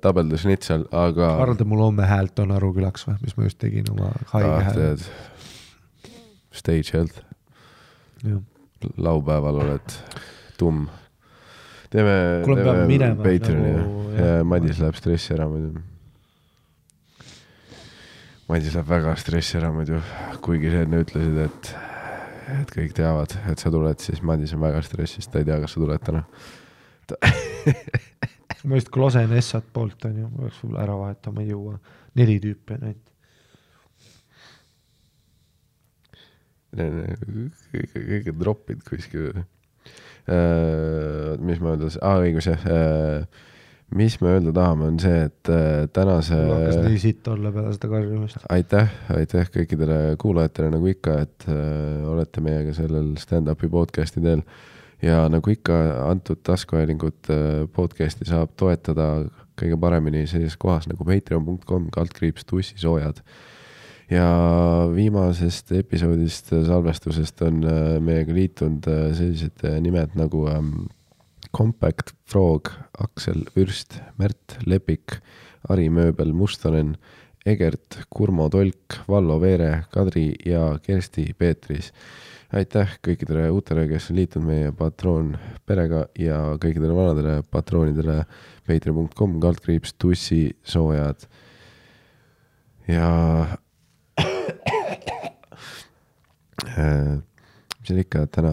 tabel 0.00 0.32
the 0.32 0.40
schnitzel, 0.40 0.86
aga. 0.92 1.34
arvad, 1.40 1.60
et 1.60 1.68
mul 1.68 1.84
homme 1.84 2.08
häält 2.08 2.40
on 2.40 2.52
Aru 2.56 2.72
külaks 2.76 3.06
või, 3.08 3.16
mis 3.24 3.36
ma 3.36 3.48
just 3.48 3.60
tegin 3.60 3.88
oma 3.92 4.12
haige 4.34 4.52
ah, 4.52 4.70
hääle? 4.70 4.94
Stage 6.50 6.92
health 6.96 7.29
laupäeval 8.96 9.60
oled 9.64 9.94
tumm. 10.58 10.88
teeme, 11.90 12.16
teeme 12.44 13.14
Patreoni 13.16 13.72
nagu, 13.76 14.02
ja, 14.14 14.26
ja 14.38 14.44
Madis 14.44 14.80
läheb 14.82 14.98
stressi 14.98 15.34
ära 15.36 15.48
muidu. 15.50 15.82
Madis 18.48 18.74
läheb 18.74 18.88
väga 18.88 19.16
stressi 19.20 19.58
ära 19.60 19.72
muidu, 19.74 20.00
kuigi 20.44 20.72
sa 20.72 20.84
enne 20.86 21.02
ütlesid, 21.04 21.36
et, 21.44 21.74
et 22.60 22.72
kõik 22.74 22.96
teavad, 22.96 23.36
et 23.50 23.62
sa 23.62 23.72
tuled, 23.72 24.00
siis 24.02 24.24
Madis 24.26 24.54
on 24.56 24.64
väga 24.64 24.82
stressis, 24.86 25.28
ta 25.28 25.42
ei 25.42 25.48
tea, 25.48 25.60
kas 25.62 25.76
sa 25.76 25.84
tuled 25.84 26.08
täna 26.08 26.24
ta... 27.10 27.16
ma 28.68 28.78
just 28.78 28.90
klosen 28.92 29.32
Essat 29.36 29.70
poolt 29.72 30.04
onju, 30.08 30.28
peaks 30.36 30.60
võib-olla 30.62 30.82
ära 30.84 30.98
vahetama, 31.00 31.44
ei 31.44 31.54
jõua, 31.54 31.78
neli 32.18 32.38
tüüpi 32.42 32.76
on 32.76 32.86
ainult. 32.90 33.06
Kõige 36.76 38.34
tropid 38.38 38.82
kuskil 38.86 39.30
äh,. 39.34 39.44
mis 41.42 41.60
ma 41.62 41.74
öelda, 41.74 41.90
aa 41.98 42.16
ah, 42.16 42.24
õigus 42.24 42.50
jah 42.50 42.66
äh,. 42.70 43.24
mis 43.96 44.20
me 44.22 44.36
öelda 44.36 44.52
tahame, 44.54 44.86
on 44.92 44.98
see, 45.02 45.24
et 45.26 45.50
äh, 45.50 45.88
tänase. 45.94 46.36
mul 46.38 46.54
hakkas 46.60 46.80
nii 46.86 47.00
sitt 47.02 47.30
olla 47.32 47.50
peale 47.54 47.74
seda 47.74 47.90
karjumist. 47.90 48.44
aitäh, 48.54 48.92
aitäh 49.16 49.50
kõikidele 49.56 50.00
kuulajatele 50.22 50.70
nagu 50.76 50.92
ikka, 50.92 51.16
et 51.26 51.48
äh, 51.50 52.06
olete 52.06 52.44
meiega 52.44 52.74
sellel 52.76 53.16
stand-up'i 53.18 53.70
podcast'i 53.72 54.22
teel. 54.22 54.44
ja 55.02 55.24
nagu 55.32 55.50
ikka, 55.50 55.80
antud 56.06 56.44
taskuhäälingut 56.46 57.32
äh, 57.34 57.66
podcast'i 57.74 58.28
saab 58.30 58.54
toetada 58.60 59.12
kõige 59.60 59.76
paremini 59.80 60.26
sellises 60.30 60.56
kohas 60.60 60.86
nagu 60.88 61.04
patreon.com 61.04 61.90
kaldkriips 61.92 62.46
tussisoojad 62.48 63.24
ja 64.10 64.26
viimasest 64.94 65.70
episoodist 65.78 66.52
äh, 66.52 66.64
salvestusest 66.66 67.42
on 67.46 67.62
äh, 67.62 67.98
meiega 68.02 68.34
liitunud 68.34 68.88
äh, 68.90 69.04
sellised 69.14 69.62
nimed 69.84 70.16
nagu 70.18 70.46
ähm, 70.50 70.88
Compact 71.56 72.12
Frog, 72.30 72.70
Aksel 72.98 73.42
Vürst, 73.56 73.96
Märt 74.18 74.58
Lepik, 74.66 75.16
Ari 75.68 75.88
Mööbel 75.90 76.30
Mustonen, 76.32 76.92
Egert, 77.46 78.04
Kurmo 78.10 78.46
Tolk, 78.52 79.00
Vallo 79.08 79.40
Veere, 79.42 79.86
Kadri 79.90 80.34
ja 80.46 80.76
Kersti 80.82 81.32
Peetris. 81.38 81.90
aitäh 82.52 82.96
kõikidele 83.02 83.48
uutele, 83.54 83.86
kes 83.86 84.08
on 84.10 84.16
liitunud 84.18 84.46
meie 84.46 84.70
patroon 84.74 85.36
perega 85.66 86.04
ja 86.18 86.38
kõikidele 86.58 86.94
vanadele 86.94 87.34
patroonidele 87.50 88.24
patreon.com 88.66 89.38
kaldkriips 89.42 89.94
tussisoojad. 89.94 91.26
ja 92.88 93.10
mis 96.66 97.88
seal 97.88 98.02
ikka 98.02 98.26
täna, 98.34 98.52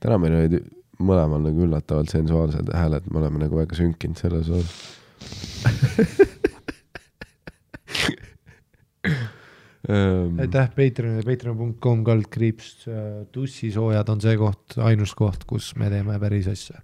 täna 0.00 0.18
meil 0.22 0.38
olid 0.40 0.58
mõlemal 0.98 1.42
nagu 1.46 1.66
üllatavalt 1.66 2.10
sensuaalsed 2.10 2.72
hääled, 2.74 3.06
me 3.12 3.20
oleme 3.22 3.44
nagu 3.44 3.60
väga 3.60 3.78
sünkinud 3.78 4.18
selles 4.18 4.50
osas. 4.50 4.70
Ehm, 9.88 10.36
aitäh 10.42 10.68
Patreonile, 10.76 11.24
patreon.com 11.24 12.02
kaldkriips 12.04 12.72
äh, 12.90 13.04
tussisoojad 13.32 14.10
on 14.12 14.20
see 14.20 14.34
koht, 14.36 14.76
ainus 14.84 15.14
koht, 15.16 15.46
kus 15.48 15.70
me 15.80 15.88
teeme 15.88 16.18
päris 16.20 16.50
asja. 16.50 16.82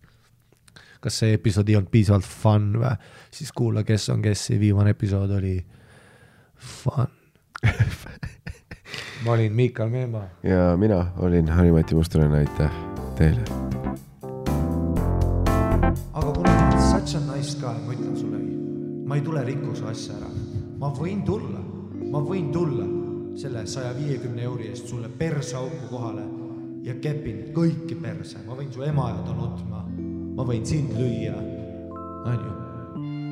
kas 1.05 1.19
see 1.20 1.35
episood 1.36 1.69
ei 1.69 1.77
olnud 1.77 1.91
piisavalt 1.93 2.24
fun 2.24 2.70
või, 2.81 2.95
siis 3.35 3.51
kuula, 3.53 3.82
kes 3.85 4.07
on 4.15 4.23
kessi, 4.24 4.57
viimane 4.57 4.95
episood 4.97 5.35
oli 5.36 5.59
fun. 6.57 7.12
ma 9.24 9.32
olin 9.32 9.52
Miikal 9.52 9.88
Meemaa. 9.88 10.28
ja 10.42 10.76
mina 10.76 11.06
olin 11.16 11.48
Harri-Mati 11.48 11.94
Mustonen, 11.94 12.32
aitäh 12.32 12.70
teile. 13.18 13.40
aga 16.12 16.32
kuna 16.32 16.50
sa 16.50 16.96
oled 16.96 17.06
such 17.06 17.16
a 17.16 17.36
nice 17.36 17.58
guy, 17.60 17.78
ma 17.86 17.92
ütlen 17.92 18.16
sulle, 18.16 18.38
ma 19.06 19.16
ei 19.16 19.22
tule 19.22 19.44
rikkuse 19.44 19.84
asja 19.90 20.16
ära. 20.16 20.30
ma 20.78 20.92
võin 20.98 21.22
tulla, 21.24 21.60
ma 22.10 22.18
võin 22.18 22.52
tulla 22.52 22.86
selle 23.36 23.66
saja 23.66 23.94
viiekümne 23.96 24.42
euri 24.42 24.68
eest 24.70 24.88
sulle 24.88 25.08
perseauku 25.08 25.88
kohale 25.90 26.24
ja 26.84 26.94
kepin 26.94 27.48
kõiki 27.56 27.96
perse, 28.00 28.38
ma 28.46 28.56
võin 28.58 28.72
su 28.72 28.82
ema 28.86 29.08
jääda 29.14 29.38
nutma, 29.38 29.84
ma 30.36 30.46
võin 30.46 30.66
sind 30.66 30.92
lüüa, 30.98 31.38
onju. 32.32 32.52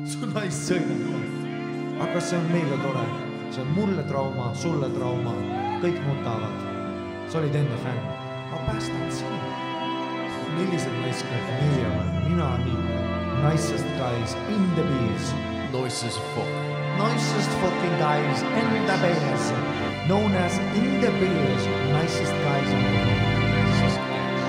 su 0.09 0.31
naist 0.33 0.71
sõimata. 0.71 1.21
aga 2.07 2.19
see 2.21 2.39
on 2.39 2.51
meile 2.51 2.81
tore? 2.81 3.32
See 3.53 3.61
on 3.61 3.67
mulle 3.67 4.03
trauma, 4.03 4.49
sulle 4.57 4.89
trauma, 4.89 5.33
kõik 5.81 5.99
nutavad. 6.07 6.57
sa 7.29 7.37
olid 7.39 7.55
enne 7.55 7.77
fänn, 7.85 8.01
ma 8.51 8.57
päästan 8.65 9.11
sind 9.11 9.53
millised 10.57 10.93
naiskad 11.01 11.45
meie 11.49 11.85
oleme, 11.87 12.19
mina 12.29 12.47
olen 12.55 12.81
nicest 13.45 13.85
guys 13.97 14.33
in 14.49 14.63
the 14.75 14.83
Noise 15.71 16.05
as 16.07 16.17
fuck. 16.33 16.49
nicest 16.97 17.51
fucking 17.61 17.95
guys 17.97 18.41
in 18.41 18.69
the 18.89 18.97
bees, 19.01 19.45
known 20.07 20.31
as 20.45 20.57
in 20.77 21.01
the 21.01 21.11
bees, 21.21 21.63
nicest 21.93 22.33
guys 22.45 22.69
in 22.69 22.81
the 22.85 23.01
bees. 23.05 23.99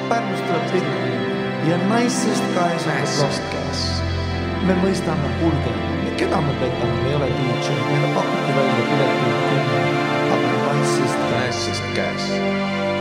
Pärnust 0.09 0.45
tuleb 0.47 0.65
Pihkvi 0.73 1.13
ja 1.71 1.77
nicest 1.93 2.45
guys 2.57 2.87
on 2.87 2.97
the 3.01 3.09
block. 3.17 3.37
me 4.67 4.75
mõistame, 4.81 5.29
kuulge, 5.41 5.94
keda 6.17 6.41
me 6.41 6.53
petame, 6.61 7.03
me 7.03 7.09
ei 7.09 7.15
ole 7.15 7.27
DJ, 7.27 7.67
meile 7.91 8.09
pakuti 8.15 8.53
välja 8.57 8.85
pileti 8.89 9.27
kümme, 9.49 9.81
aga 10.35 10.73
nicest 10.81 11.83
guys. 11.95 12.94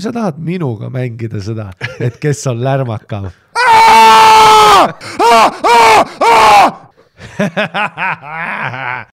Kui 0.00 0.08
sa 0.08 0.16
tahad 0.16 0.38
minuga 0.40 0.88
mängida 0.88 1.36
seda, 1.44 1.76
et 2.00 2.16
kes 2.16 2.46
on 2.48 2.64
lärmakav. 2.64 3.28